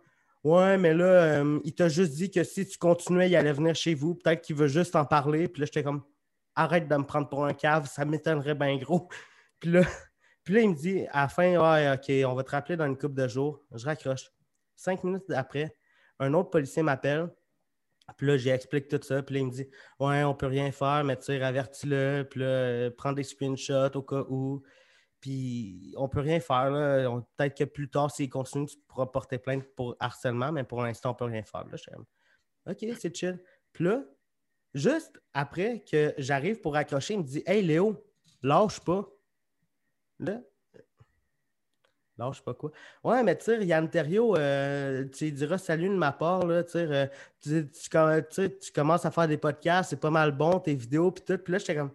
Ouais, 0.47 0.79
mais 0.79 0.95
là, 0.95 1.41
euh, 1.41 1.59
il 1.65 1.75
t'a 1.75 1.89
juste 1.89 2.13
dit 2.13 2.31
que 2.31 2.45
si 2.45 2.65
tu 2.65 2.79
continuais, 2.79 3.29
il 3.29 3.35
allait 3.35 3.53
venir 3.53 3.75
chez 3.75 3.95
vous. 3.95 4.15
Peut-être 4.15 4.43
qu'il 4.43 4.55
veut 4.55 4.69
juste 4.69 4.95
en 4.95 5.05
parler. 5.05 5.49
Puis 5.49 5.59
là, 5.59 5.67
j'étais 5.67 5.83
comme 5.83 6.05
Arrête 6.55 6.87
de 6.87 6.95
me 6.95 7.03
prendre 7.03 7.29
pour 7.29 7.45
un 7.45 7.53
cave, 7.53 7.89
ça 7.89 8.05
m'étonnerait 8.05 8.55
bien 8.55 8.77
gros. 8.77 9.09
Puis 9.61 9.73
là, 9.73 9.83
puis 10.45 10.55
là, 10.55 10.61
il 10.61 10.71
me 10.71 10.75
dit 10.77 11.05
à 11.11 11.23
la 11.23 11.29
fin 11.29 11.57
Ouais, 11.59 11.93
OK, 11.93 12.31
on 12.31 12.35
va 12.35 12.45
te 12.45 12.51
rappeler 12.53 12.77
dans 12.77 12.87
une 12.87 12.97
couple 12.97 13.15
de 13.15 13.27
jours. 13.27 13.61
Je 13.75 13.85
raccroche. 13.85 14.31
Cinq 14.77 15.03
minutes 15.03 15.29
après, 15.31 15.77
un 16.21 16.33
autre 16.33 16.51
policier 16.51 16.85
m'appelle. 16.85 17.29
Puis 18.17 18.29
là, 18.29 18.37
j'explique 18.37 18.87
tout 18.87 19.01
ça. 19.03 19.25
Puis 19.25 19.35
là, 19.35 19.41
il 19.41 19.47
me 19.47 19.51
dit 19.51 19.69
Ouais, 19.99 20.23
on 20.23 20.35
peut 20.35 20.47
rien 20.47 20.71
faire, 20.71 21.03
mais 21.03 21.17
tu 21.17 21.25
sais, 21.25 21.43
avertis-le. 21.43 22.25
Puis 22.31 22.39
là, 22.39 22.89
prends 22.93 23.13
des 23.13 23.25
screenshots 23.25 23.97
au 23.97 24.03
cas 24.03 24.25
où. 24.29 24.63
Puis 25.21 25.95
on 25.97 26.09
peut 26.09 26.21
rien 26.21 26.41
faire. 26.41 26.71
là. 26.71 27.23
Peut-être 27.37 27.57
que 27.57 27.65
plus 27.65 27.89
tard, 27.89 28.11
s'il 28.11 28.29
continue, 28.29 28.67
tu 28.67 28.77
pourras 28.87 29.07
porter 29.07 29.39
plainte 29.39 29.65
pour 29.75 29.97
harcèlement, 29.99 30.53
mais 30.53 30.65
pour 30.65 30.83
l'instant, 30.83 31.11
on 31.11 31.15
peut 31.15 31.25
rien 31.25 31.43
faire. 31.43 31.65
Là, 31.67 31.77
OK, 32.71 32.87
c'est 32.99 33.15
chill. 33.15 33.39
Puis 33.73 33.85
là, 33.85 34.03
juste 34.75 35.21
après 35.33 35.85
que 35.91 36.15
j'arrive 36.19 36.61
pour 36.61 36.77
accrocher, 36.77 37.15
il 37.15 37.21
me 37.21 37.25
dit 37.25 37.43
Hey 37.47 37.63
Léo, 37.63 38.05
lâche 38.43 38.81
pas. 38.81 39.09
Là, 40.19 40.41
lâche 42.19 42.43
pas 42.43 42.55
quoi. 42.55 42.71
Ouais, 43.05 43.23
mais 43.23 43.37
tu 43.37 43.45
sais, 43.45 43.65
Yann 43.65 43.89
Terriot, 43.89 44.37
euh, 44.37 45.05
tu 45.09 45.31
diras 45.33 45.59
salut 45.59 45.89
de 45.89 45.95
ma 45.95 46.13
part. 46.13 46.47
Là, 46.47 46.63
euh, 46.75 47.07
tu, 47.41 47.71
tu 47.71 47.91
tu 48.31 48.59
tu 48.59 48.73
commences 48.73 49.05
à 49.05 49.11
faire 49.11 49.29
des 49.29 49.39
podcasts, 49.39 49.91
c'est 49.91 50.01
pas 50.01 50.11
mal 50.11 50.33
bon, 50.33 50.59
tes 50.61 50.75
vidéos, 50.75 51.11
puis 51.11 51.25
tout. 51.25 51.39
Puis 51.39 51.53
là, 51.53 51.59
j'étais 51.59 51.77
comme 51.77 51.93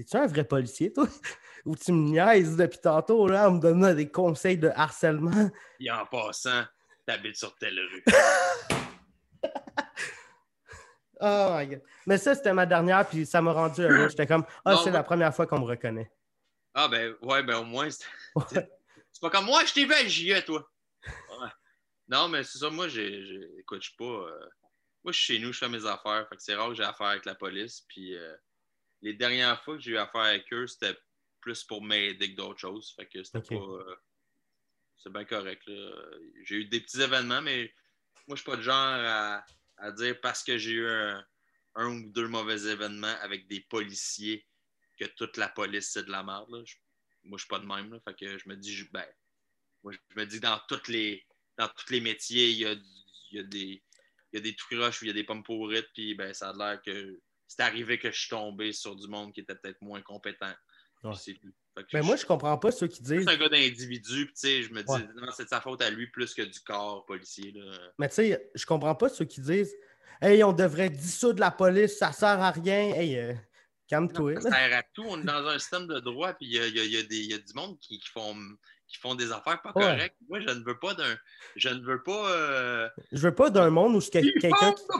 T'es-tu 0.00 0.16
un 0.16 0.26
vrai 0.26 0.44
policier, 0.44 0.90
toi? 0.94 1.06
Ou 1.66 1.76
tu 1.76 1.92
me 1.92 2.08
niaises 2.08 2.56
depuis 2.56 2.78
tantôt, 2.78 3.28
là, 3.28 3.50
en 3.50 3.52
me 3.52 3.60
donnant 3.60 3.92
des 3.92 4.10
conseils 4.10 4.56
de 4.56 4.68
harcèlement? 4.74 5.50
Et 5.78 5.90
en 5.90 6.06
passant, 6.06 6.64
t'habites 7.06 7.36
sur 7.36 7.54
telle 7.56 7.78
rue. 7.78 8.04
Oh 11.22 11.48
my 11.54 11.66
god. 11.66 11.82
Mais 12.06 12.16
ça, 12.16 12.34
c'était 12.34 12.54
ma 12.54 12.64
dernière, 12.64 13.06
puis 13.06 13.26
ça 13.26 13.42
m'a 13.42 13.52
rendu 13.52 13.82
heureux. 13.82 14.08
J'étais 14.08 14.26
comme, 14.26 14.46
ah, 14.64 14.72
Non, 14.72 14.78
c'est 14.78 14.84
ouais. 14.86 14.92
la 14.92 15.02
première 15.02 15.34
fois 15.34 15.46
qu'on 15.46 15.58
me 15.60 15.66
reconnaît. 15.66 16.10
Ah, 16.72 16.88
ben, 16.88 17.14
ouais, 17.20 17.42
ben, 17.42 17.56
au 17.58 17.64
moins, 17.64 17.90
c'est 17.90 18.06
pas 19.20 19.28
comme 19.28 19.44
moi, 19.44 19.62
je 19.66 19.74
t'ai 19.74 19.84
vu 19.84 19.92
à 19.92 20.06
JE, 20.08 20.42
toi. 20.46 20.66
Ouais. 21.06 21.48
Non, 22.08 22.26
mais 22.28 22.42
c'est 22.42 22.56
ça, 22.56 22.70
moi, 22.70 22.88
j'ai. 22.88 23.22
j'ai- 23.26 23.50
Écoute, 23.58 23.82
je 23.82 23.88
suis 23.88 23.96
pas. 23.98 24.04
euh, 24.04 24.48
Moi, 25.04 25.12
je 25.12 25.18
suis 25.20 25.34
chez 25.36 25.42
nous, 25.44 25.52
je 25.52 25.58
fais 25.58 25.68
mes 25.68 25.84
affaires. 25.84 26.26
Fait 26.30 26.36
que 26.36 26.42
c'est 26.42 26.54
rare 26.54 26.68
que 26.70 26.74
j'ai 26.74 26.84
affaire 26.84 27.08
avec 27.08 27.26
la 27.26 27.34
police. 27.34 27.82
Puis 27.86 28.16
euh, 28.16 28.34
les 29.02 29.14
dernières 29.14 29.62
fois 29.62 29.76
que 29.76 29.82
j'ai 29.82 29.92
eu 29.92 29.96
affaire 29.98 30.22
avec 30.22 30.52
eux, 30.52 30.66
c'était 30.66 30.96
plus 31.40 31.64
pour 31.64 31.82
m'aider 31.82 32.30
que 32.32 32.36
d'autres 32.36 32.60
choses. 32.60 32.92
Fait 32.96 33.06
que 33.06 33.22
c'était 33.22 33.40
pas. 33.40 33.54
euh, 33.54 33.96
C'est 34.98 35.12
bien 35.12 35.24
correct. 35.24 35.62
J'ai 36.44 36.56
eu 36.56 36.64
des 36.66 36.80
petits 36.80 37.00
événements, 37.00 37.40
mais 37.40 37.72
moi, 38.26 38.36
je 38.36 38.42
suis 38.42 38.50
pas 38.50 38.56
de 38.56 38.62
genre 38.62 38.74
à, 38.76 39.44
à 39.78 39.92
dire 39.92 40.20
parce 40.20 40.42
que 40.44 40.58
j'ai 40.58 40.72
eu 40.72 40.86
un, 40.86 41.24
un 41.76 41.86
ou 41.88 42.10
deux 42.10 42.28
mauvais 42.28 42.60
événements 42.66 43.16
avec 43.20 43.46
des 43.48 43.60
policiers 43.60 44.46
que 44.98 45.06
toute 45.06 45.36
la 45.38 45.48
police, 45.48 45.90
c'est 45.92 46.04
de 46.04 46.10
la 46.10 46.22
merde. 46.22 46.50
là. 46.50 46.62
Je- 46.64 46.76
moi, 47.24 47.38
je 47.38 47.44
suis 47.44 47.48
pas 47.48 47.58
de 47.58 47.66
même. 47.66 47.90
là. 47.92 48.00
Fait 48.00 48.14
que 48.14 48.36
je 48.38 48.48
me 48.48 48.56
dis, 48.56 48.74
je- 48.74 48.90
ben, 48.92 49.06
moi, 49.82 49.92
je 49.92 49.98
me 50.20 50.26
dis 50.26 50.40
dans 50.40 50.60
toutes 50.68 50.88
les, 50.88 51.24
dans 51.56 51.68
tous 51.68 51.90
les 51.90 52.00
métiers, 52.02 52.50
il 52.50 52.58
y 52.58 52.66
a, 52.66 52.74
du- 52.74 52.82
il 53.30 53.36
y 53.36 53.40
a 53.40 53.44
des. 53.44 53.82
Il 54.32 54.36
y 54.36 54.38
a 54.38 54.42
des 54.42 54.54
tout 54.54 54.66
croches, 54.70 55.02
il 55.02 55.08
y 55.08 55.10
a 55.10 55.14
des 55.14 55.24
pommes 55.24 55.42
pourrites, 55.42 55.88
puis 55.92 56.14
ben, 56.14 56.32
ça 56.32 56.50
a 56.50 56.52
l'air 56.52 56.80
que 56.82 57.20
c'est 57.50 57.62
arrivé 57.62 57.98
que 57.98 58.12
je 58.12 58.18
suis 58.20 58.28
tombé 58.30 58.72
sur 58.72 58.94
du 58.94 59.08
monde 59.08 59.32
qui 59.32 59.40
était 59.40 59.54
peut-être 59.56 59.80
moins 59.82 60.00
compétent. 60.02 60.52
Ouais. 61.02 61.12
Mais 61.92 62.02
moi, 62.02 62.14
je 62.16 62.24
comprends 62.26 62.58
pas 62.58 62.70
ceux 62.70 62.86
qui 62.86 63.02
disent. 63.02 63.24
c'est 63.24 63.30
un 63.32 63.36
gars 63.36 63.48
d'individu, 63.48 64.26
puis 64.26 64.34
tu 64.34 64.40
sais, 64.40 64.62
je 64.62 64.72
me 64.72 64.82
dis, 64.82 64.92
Ouais. 64.92 65.00
non, 65.16 65.32
c'est 65.34 65.44
de 65.44 65.48
sa 65.48 65.60
faute 65.60 65.80
à 65.82 65.90
lui 65.90 66.08
plus 66.10 66.32
que 66.34 66.42
du 66.42 66.60
corps 66.60 67.04
policier. 67.06 67.52
Là. 67.52 67.72
Mais 67.98 68.08
tu 68.08 68.16
sais, 68.16 68.50
je 68.54 68.66
comprends 68.66 68.94
pas 68.94 69.08
ceux 69.08 69.24
qui 69.24 69.40
disent 69.40 69.74
Hey, 70.22 70.44
on 70.44 70.52
devrait 70.52 70.90
dissoudre 70.90 71.40
la 71.40 71.50
police, 71.50 71.96
ça 71.98 72.12
sert 72.12 72.28
à 72.40 72.50
rien. 72.50 72.92
Hey, 72.94 73.16
euh, 73.18 73.32
calme-toi. 73.88 74.40
Ça 74.42 74.50
sert 74.50 74.78
à 74.78 74.82
tout. 74.94 75.04
On 75.08 75.20
est 75.20 75.24
dans 75.24 75.46
un 75.46 75.58
système 75.58 75.86
de 75.86 75.98
droit, 76.00 76.34
puis 76.34 76.46
il 76.46 76.52
y 76.52 76.58
a, 76.58 76.66
y 76.68 76.78
a- 76.78 76.84
y 76.84 76.96
a 76.98 77.00
y 77.00 77.32
a 77.34 77.38
du 77.38 77.52
monde 77.54 77.78
qui, 77.80 77.98
qui 77.98 78.08
font, 78.10 78.36
qui 78.90 78.98
font 78.98 79.14
des 79.14 79.30
affaires 79.32 79.62
pas 79.62 79.72
Ouais. 79.76 79.82
correctes. 79.84 80.16
Moi, 80.28 80.40
je 80.40 80.48
ne 80.50 80.64
veux 80.64 80.78
pas 80.78 80.94
d'un. 80.94 81.16
Je 81.56 81.68
ne 81.68 81.80
veux 81.80 82.02
pas. 82.02 82.30
euh, 82.32 82.88
Je 83.12 83.18
veux 83.22 83.34
pas 83.34 83.48
d'un 83.50 83.70
monde 83.70 83.94
où 83.94 84.00
quelqu'un 84.00 84.50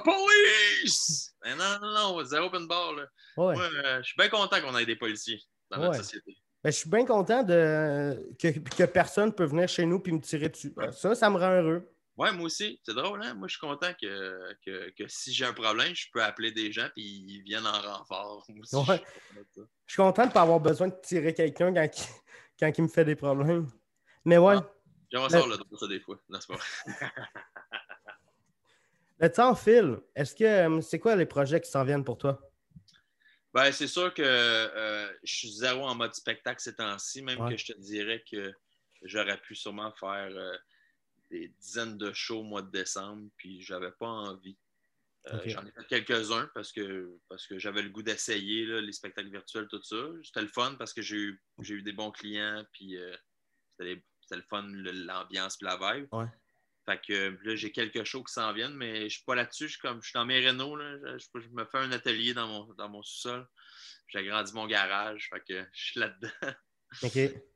police! 0.04 1.34
Mais 1.44 1.54
non, 1.56 1.78
non, 1.82 1.92
non, 2.18 2.24
c'est 2.24 2.38
open 2.38 2.66
bar. 2.66 2.92
Là. 2.94 3.02
Ouais. 3.36 3.54
Moi, 3.54 3.64
euh, 3.84 3.98
je 4.02 4.06
suis 4.06 4.16
bien 4.16 4.28
content 4.28 4.60
qu'on 4.60 4.76
ait 4.76 4.86
des 4.86 4.96
policiers 4.96 5.40
dans 5.70 5.78
notre 5.78 5.96
société. 5.96 6.36
Ben, 6.62 6.70
je 6.70 6.76
suis 6.76 6.90
bien 6.90 7.06
content 7.06 7.42
de... 7.42 8.28
que, 8.38 8.48
que 8.58 8.84
personne 8.84 9.32
peut 9.34 9.44
venir 9.46 9.66
chez 9.68 9.86
nous 9.86 10.02
et 10.04 10.12
me 10.12 10.20
tirer 10.20 10.50
dessus. 10.50 10.74
Ça, 10.92 11.14
ça 11.14 11.30
me 11.30 11.38
rend 11.38 11.50
heureux. 11.52 11.90
Ouais, 12.18 12.32
moi 12.32 12.44
aussi. 12.46 12.78
C'est 12.84 12.92
drôle, 12.94 13.22
hein? 13.22 13.32
Moi, 13.32 13.48
je 13.48 13.52
suis 13.56 13.66
content 13.66 13.92
que, 13.98 14.38
que, 14.66 14.90
que 14.90 15.04
si 15.08 15.32
j'ai 15.32 15.46
un 15.46 15.54
problème, 15.54 15.94
je 15.94 16.06
peux 16.12 16.22
appeler 16.22 16.52
des 16.52 16.70
gens 16.70 16.86
puis 16.94 17.02
ils 17.02 17.42
viennent 17.42 17.66
en 17.66 17.80
renfort. 17.80 18.44
Moi 18.50 18.60
aussi, 18.60 18.76
Ouais. 18.76 19.02
je 19.02 19.10
suis 19.10 19.30
content 19.32 19.40
de 19.40 19.46
ça. 19.54 19.62
Je 19.86 19.92
suis 19.92 20.02
content 20.02 20.22
de 20.24 20.28
ne 20.28 20.32
pas 20.34 20.42
avoir 20.42 20.60
besoin 20.60 20.88
de 20.88 20.94
tirer 21.02 21.32
quelqu'un 21.32 21.72
quand, 21.72 21.82
il- 21.96 22.04
quand 22.58 22.72
il 22.76 22.82
me 22.82 22.88
fait 22.88 23.06
des 23.06 23.16
problèmes. 23.16 23.66
Mais 24.24 24.38
ouais, 24.38 24.54
Ah. 24.56 24.70
Mais- 25.12 25.28
ça 25.28 25.46
le 25.46 25.56
droit, 25.56 25.78
ça, 25.78 25.86
des 25.88 26.00
fois. 26.00 26.20
Non, 26.28 26.38
c'est 26.40 26.52
pas 26.52 27.10
le 29.18 29.30
temps 29.30 29.54
file. 29.54 29.98
Est-ce 30.14 30.34
que 30.34 30.44
euh, 30.44 30.80
c'est 30.80 30.98
quoi 30.98 31.14
les 31.16 31.26
projets 31.26 31.60
qui 31.60 31.70
s'en 31.70 31.84
viennent 31.84 32.04
pour 32.04 32.16
toi? 32.18 32.40
Ben, 33.52 33.70
c'est 33.72 33.88
sûr 33.88 34.14
que 34.14 34.22
euh, 34.24 35.08
je 35.24 35.34
suis 35.34 35.50
zéro 35.50 35.84
en 35.86 35.94
mode 35.94 36.14
spectacle 36.14 36.60
ces 36.60 36.74
temps-ci, 36.76 37.20
même 37.22 37.40
Ouais. 37.40 37.50
que 37.50 37.56
je 37.60 37.72
te 37.72 37.78
dirais 37.78 38.24
que 38.30 38.52
j'aurais 39.02 39.38
pu 39.40 39.54
sûrement 39.54 39.92
faire 39.98 40.30
euh, 40.30 40.56
des 41.30 41.48
dizaines 41.60 41.98
de 41.98 42.12
shows 42.12 42.40
au 42.40 42.44
mois 42.44 42.62
de 42.62 42.70
décembre, 42.70 43.28
puis 43.36 43.60
j'avais 43.60 43.90
pas 43.92 44.06
envie. 44.06 44.56
Euh. 45.26 45.38
J'en 45.44 45.66
ai 45.66 45.72
fait 45.72 45.84
quelques-uns 45.86 46.48
parce 46.54 46.72
que, 46.72 47.18
parce 47.28 47.46
que 47.46 47.58
j'avais 47.58 47.82
le 47.82 47.90
goût 47.90 48.02
d'essayer 48.02 48.64
là, 48.64 48.80
les 48.80 48.92
spectacles 48.92 49.30
virtuels, 49.30 49.68
tout 49.68 49.82
ça. 49.82 49.96
C'était 50.22 50.40
le 50.42 50.48
fun 50.48 50.76
parce 50.78 50.94
que 50.94 51.02
j'ai 51.02 51.16
eu, 51.16 51.42
j'ai 51.60 51.74
eu 51.74 51.82
des 51.82 51.92
bons 51.92 52.10
clients, 52.10 52.64
puis 52.72 52.96
c'était 53.72 53.84
les- 53.96 54.04
c'était 54.30 54.42
le 54.42 54.46
fun, 54.48 54.62
l'ambiance, 54.62 55.56
puis 55.56 55.66
la 55.66 55.76
vibe. 55.76 56.06
Ouais. 56.12 56.26
Fait 56.86 57.00
que 57.00 57.12
euh, 57.12 57.38
là, 57.42 57.56
j'ai 57.56 57.72
quelques 57.72 58.04
shows 58.04 58.22
qui 58.24 58.32
s'en 58.32 58.52
viennent, 58.52 58.74
mais 58.74 59.04
je 59.08 59.16
suis 59.16 59.24
pas 59.24 59.34
là-dessus. 59.34 59.64
Je 59.64 59.72
suis 59.72 59.80
comme 59.80 60.00
je 60.02 60.08
suis 60.08 60.14
dans 60.14 60.24
mes 60.24 60.40
rénaux. 60.40 60.76
Là. 60.76 61.18
Je, 61.18 61.48
me 61.50 61.64
fais 61.64 61.78
un 61.78 61.92
atelier 61.92 62.32
dans 62.32 62.46
mon, 62.46 62.72
dans 62.74 62.88
mon 62.88 63.02
sous-sol. 63.02 63.46
J'ai 64.08 64.20
agrandi 64.20 64.52
mon 64.54 64.66
garage. 64.66 65.28
Fait 65.30 65.40
que 65.40 65.66
je 65.72 65.84
suis 65.84 66.00
là-dedans. 66.00 66.54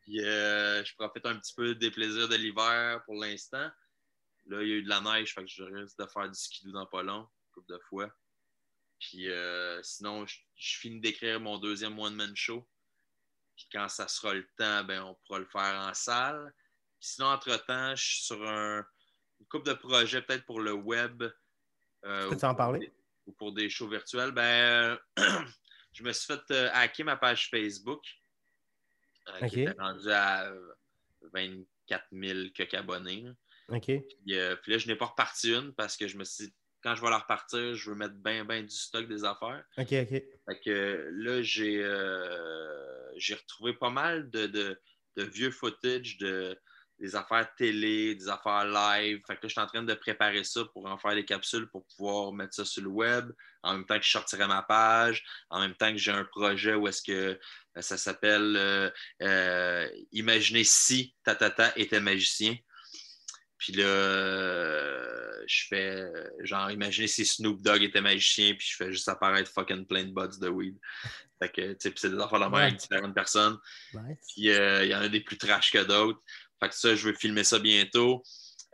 Puis 0.02 0.20
euh, 0.20 0.84
je 0.84 0.94
profite 0.96 1.26
un 1.26 1.36
petit 1.36 1.54
peu 1.54 1.74
des 1.74 1.90
plaisirs 1.90 2.28
de 2.28 2.36
l'hiver 2.36 3.02
pour 3.06 3.14
l'instant. 3.14 3.70
Là, 4.46 4.62
il 4.62 4.68
y 4.68 4.72
a 4.72 4.76
eu 4.76 4.82
de 4.82 4.88
la 4.88 5.00
neige, 5.00 5.32
fait 5.32 5.42
que 5.42 5.50
je 5.50 5.62
risque 5.62 5.98
de 5.98 6.06
faire 6.06 6.28
du 6.28 6.38
skidoo 6.38 6.72
dans 6.72 6.86
pas 6.86 7.02
long, 7.02 7.20
une 7.22 7.52
couple 7.54 7.72
de 7.72 7.80
fois. 7.88 8.14
Puis 9.00 9.30
euh, 9.30 9.82
sinon, 9.82 10.26
je, 10.26 10.38
je 10.54 10.78
finis 10.78 11.00
d'écrire 11.00 11.40
mon 11.40 11.58
deuxième 11.58 11.98
one-man 11.98 12.36
show. 12.36 12.68
Puis 13.56 13.68
quand 13.72 13.88
ça 13.88 14.06
sera 14.08 14.34
le 14.34 14.46
temps, 14.56 14.84
ben, 14.84 15.02
on 15.02 15.14
pourra 15.14 15.38
le 15.38 15.46
faire 15.46 15.80
en 15.80 15.94
salle. 15.94 16.52
Puis 17.04 17.12
sinon, 17.16 17.26
entre-temps, 17.28 17.94
je 17.94 18.02
suis 18.02 18.24
sur 18.24 18.42
un, 18.48 18.78
une 19.38 19.46
couple 19.48 19.66
de 19.68 19.74
projets 19.74 20.22
peut-être 20.22 20.46
pour 20.46 20.58
le 20.62 20.72
web. 20.72 21.22
euh, 22.06 22.30
Peux-tu 22.30 22.44
ou 22.46 22.48
en 22.48 22.50
pour 22.52 22.56
parler? 22.56 22.78
des- 22.78 22.94
Ou 23.26 23.32
pour 23.32 23.52
des 23.52 23.68
shows 23.68 23.88
virtuels. 23.90 24.30
Ben, 24.30 24.98
je 25.92 26.02
me 26.02 26.12
suis 26.14 26.26
fait 26.26 26.40
euh, 26.50 26.70
hacker 26.72 27.04
ma 27.04 27.16
page 27.18 27.50
Facebook. 27.50 28.02
euh, 29.28 29.38
qui 29.40 29.44
Ok. 29.44 29.68
était 29.68 29.80
rendue 29.82 30.10
à 30.10 30.46
euh, 30.50 30.72
24 31.34 32.06
000 32.10 32.38
quelques 32.54 32.72
abonnés. 32.72 33.20
là. 33.20 33.32
OK. 33.76 33.84
Puis, 33.84 34.38
euh, 34.38 34.56
puis 34.56 34.72
là, 34.72 34.78
je 34.78 34.86
n'ai 34.86 34.96
pas 34.96 35.04
reparti 35.06 35.52
une 35.54 35.74
parce 35.74 35.98
que 35.98 36.08
je 36.08 36.16
me 36.16 36.24
suis 36.24 36.46
dit, 36.46 36.54
quand 36.82 36.94
je 36.94 37.02
vais 37.02 37.10
la 37.10 37.18
repartir, 37.18 37.74
je 37.74 37.90
veux 37.90 37.96
mettre 37.96 38.14
bien, 38.14 38.46
bien 38.46 38.62
du 38.62 38.74
stock 38.74 39.06
des 39.08 39.24
affaires. 39.26 39.62
OK, 39.76 39.92
OK. 39.92 40.08
Fait 40.48 40.60
que 40.64 40.70
euh, 40.70 41.10
là, 41.12 41.42
j'ai 41.42 41.82
euh, 41.84 43.12
j'ai 43.18 43.34
retrouvé 43.34 43.74
pas 43.74 43.90
mal 43.90 44.30
de, 44.30 44.46
de- 44.46 44.80
de 45.16 45.22
vieux 45.22 45.50
footage 45.52 46.16
de 46.18 46.58
des 46.98 47.16
affaires 47.16 47.48
télé, 47.56 48.14
des 48.14 48.28
affaires 48.28 48.64
live. 48.64 49.20
Fait 49.26 49.34
que 49.36 49.42
là, 49.42 49.48
je 49.48 49.48
suis 49.48 49.60
en 49.60 49.66
train 49.66 49.82
de 49.82 49.94
préparer 49.94 50.44
ça 50.44 50.64
pour 50.72 50.86
en 50.86 50.96
faire 50.96 51.14
des 51.14 51.24
capsules 51.24 51.68
pour 51.68 51.84
pouvoir 51.86 52.32
mettre 52.32 52.54
ça 52.54 52.64
sur 52.64 52.82
le 52.82 52.88
web 52.88 53.30
en 53.62 53.74
même 53.74 53.86
temps 53.86 53.98
que 53.98 54.04
je 54.04 54.10
sortirai 54.10 54.46
ma 54.46 54.62
page, 54.62 55.24
en 55.50 55.60
même 55.60 55.74
temps 55.74 55.90
que 55.90 55.98
j'ai 55.98 56.12
un 56.12 56.24
projet 56.24 56.74
où 56.74 56.86
est-ce 56.86 57.02
que 57.02 57.12
euh, 57.76 57.80
ça 57.80 57.96
s'appelle 57.96 58.54
euh, 58.56 58.90
euh, 59.22 59.88
Imaginez 60.12 60.64
si 60.64 61.14
Tatata 61.24 61.72
était 61.76 62.00
magicien. 62.00 62.56
Puis 63.56 63.72
là, 63.72 63.84
je 65.46 65.66
fais, 65.68 66.04
genre, 66.40 66.70
imaginez 66.70 67.06
si 67.06 67.24
Snoop 67.24 67.62
Dogg 67.62 67.82
était 67.82 68.00
magicien, 68.00 68.54
puis 68.54 68.66
je 68.70 68.76
fais 68.76 68.92
juste 68.92 69.08
apparaître 69.08 69.50
fucking 69.50 69.86
plein 69.86 70.04
de 70.04 70.12
buds 70.12 70.38
de 70.38 70.48
weed. 70.48 70.76
Fait 71.40 71.48
que, 71.50 71.72
tu 71.72 71.76
sais, 71.80 71.90
puis 71.90 71.98
c'est 71.98 72.10
des 72.10 72.20
affaires 72.20 72.38
de 72.40 72.44
même 72.44 72.54
Ouais. 72.54 72.62
avec 72.62 72.76
différentes 72.76 73.14
personnes. 73.14 73.58
Nice. 73.94 74.18
Puis 74.34 74.50
euh, 74.50 74.84
il 74.84 74.90
y 74.90 74.94
en 74.94 75.00
a 75.00 75.08
des 75.08 75.20
plus 75.20 75.38
trash 75.38 75.70
que 75.70 75.82
d'autres. 75.82 76.20
Fait 76.64 76.68
que 76.70 76.74
ça, 76.76 76.94
je 76.94 77.08
veux 77.08 77.14
filmer 77.14 77.44
ça 77.44 77.58
bientôt. 77.58 78.22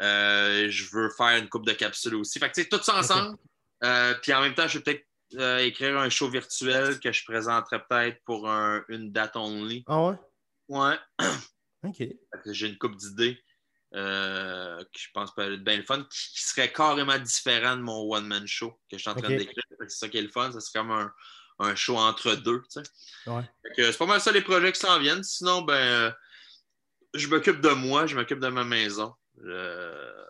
Euh, 0.00 0.68
je 0.70 0.84
veux 0.92 1.10
faire 1.10 1.36
une 1.38 1.48
coupe 1.48 1.66
de 1.66 1.72
capsules 1.72 2.14
aussi. 2.14 2.38
Fait 2.38 2.48
que, 2.48 2.54
tu 2.54 2.62
sais, 2.62 2.68
tout 2.68 2.82
ça 2.82 2.96
ensemble. 2.96 3.36
Euh, 3.84 4.14
puis 4.22 4.32
en 4.32 4.40
même 4.40 4.54
temps, 4.54 4.66
je 4.68 4.78
vais 4.78 4.84
peut-être 4.84 5.06
euh, 5.38 5.58
écrire 5.58 5.98
un 5.98 6.08
show 6.08 6.28
virtuel 6.30 6.98
que 7.00 7.12
je 7.12 7.24
présenterai 7.24 7.78
peut-être 7.88 8.22
pour 8.24 8.48
un- 8.48 8.82
une 8.88 9.12
date 9.12 9.36
only. 9.36 9.84
Ah 9.86 10.02
ouais? 10.06 10.14
Ouais. 10.68 10.96
OK. 11.84 12.02
J'ai 12.46 12.66
une 12.68 12.78
coupe 12.78 12.96
d'idées 12.96 13.38
euh, 13.94 14.78
que 14.78 14.98
je 14.98 15.08
pense 15.12 15.34
peut 15.34 15.52
être 15.54 15.64
bien 15.64 15.76
le 15.78 15.82
fun, 15.84 16.02
qui, 16.10 16.32
qui 16.34 16.42
serait 16.42 16.72
carrément 16.72 17.18
différent 17.18 17.76
de 17.76 17.82
mon 17.82 18.02
one-man 18.14 18.46
show 18.46 18.70
que 18.90 18.96
je 18.96 19.02
suis 19.02 19.10
en 19.10 19.14
train 19.14 19.28
d'écrire. 19.38 19.64
C'est 19.80 19.90
ça 19.90 20.08
qui 20.08 20.18
est 20.18 20.22
le 20.22 20.28
fun. 20.28 20.52
Ça 20.52 20.60
serait 20.60 20.78
comme 20.80 20.90
un, 20.92 21.12
un 21.58 21.74
show 21.74 21.96
entre 21.96 22.34
deux. 22.36 22.62
tu 22.62 22.80
sais. 22.82 23.30
Ouais. 23.30 23.42
C'est 23.76 23.98
pas 23.98 24.06
mal 24.06 24.20
ça 24.20 24.32
les 24.32 24.42
projets 24.42 24.72
qui 24.72 24.80
s'en 24.80 24.98
viennent. 24.98 25.22
Sinon, 25.24 25.62
ben, 25.62 26.14
je 27.14 27.28
m'occupe 27.28 27.60
de 27.60 27.70
moi, 27.70 28.06
je 28.06 28.16
m'occupe 28.16 28.40
de 28.40 28.48
ma 28.48 28.64
maison. 28.64 29.12
Je- 29.42 30.24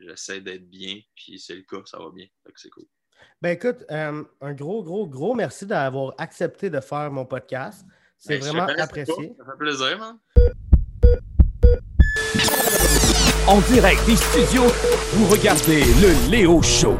J'essaie 0.00 0.40
d'être 0.40 0.68
bien, 0.70 1.00
puis 1.16 1.40
c'est 1.40 1.56
le 1.56 1.62
cas, 1.62 1.78
ça 1.84 1.98
va 1.98 2.04
bien. 2.14 2.26
C'est 2.54 2.70
cool. 2.70 2.84
Ben 3.42 3.50
écoute, 3.50 3.84
euh, 3.90 4.22
un 4.40 4.52
gros, 4.54 4.84
gros, 4.84 5.08
gros 5.08 5.34
merci 5.34 5.66
d'avoir 5.66 6.14
accepté 6.18 6.70
de 6.70 6.78
faire 6.78 7.10
mon 7.10 7.26
podcast. 7.26 7.84
C'est 8.16 8.38
Ben, 8.38 8.48
vraiment 8.52 8.66
apprécié. 8.80 9.34
Ça 9.36 9.44
fait 9.44 9.58
plaisir, 9.58 9.98
man. 9.98 10.18
En 13.48 13.60
direct 13.72 14.04
des 14.06 14.16
studios, 14.16 14.66
vous 15.14 15.26
regardez 15.26 15.80
le 15.80 16.30
Léo 16.30 16.62
Show. 16.62 16.96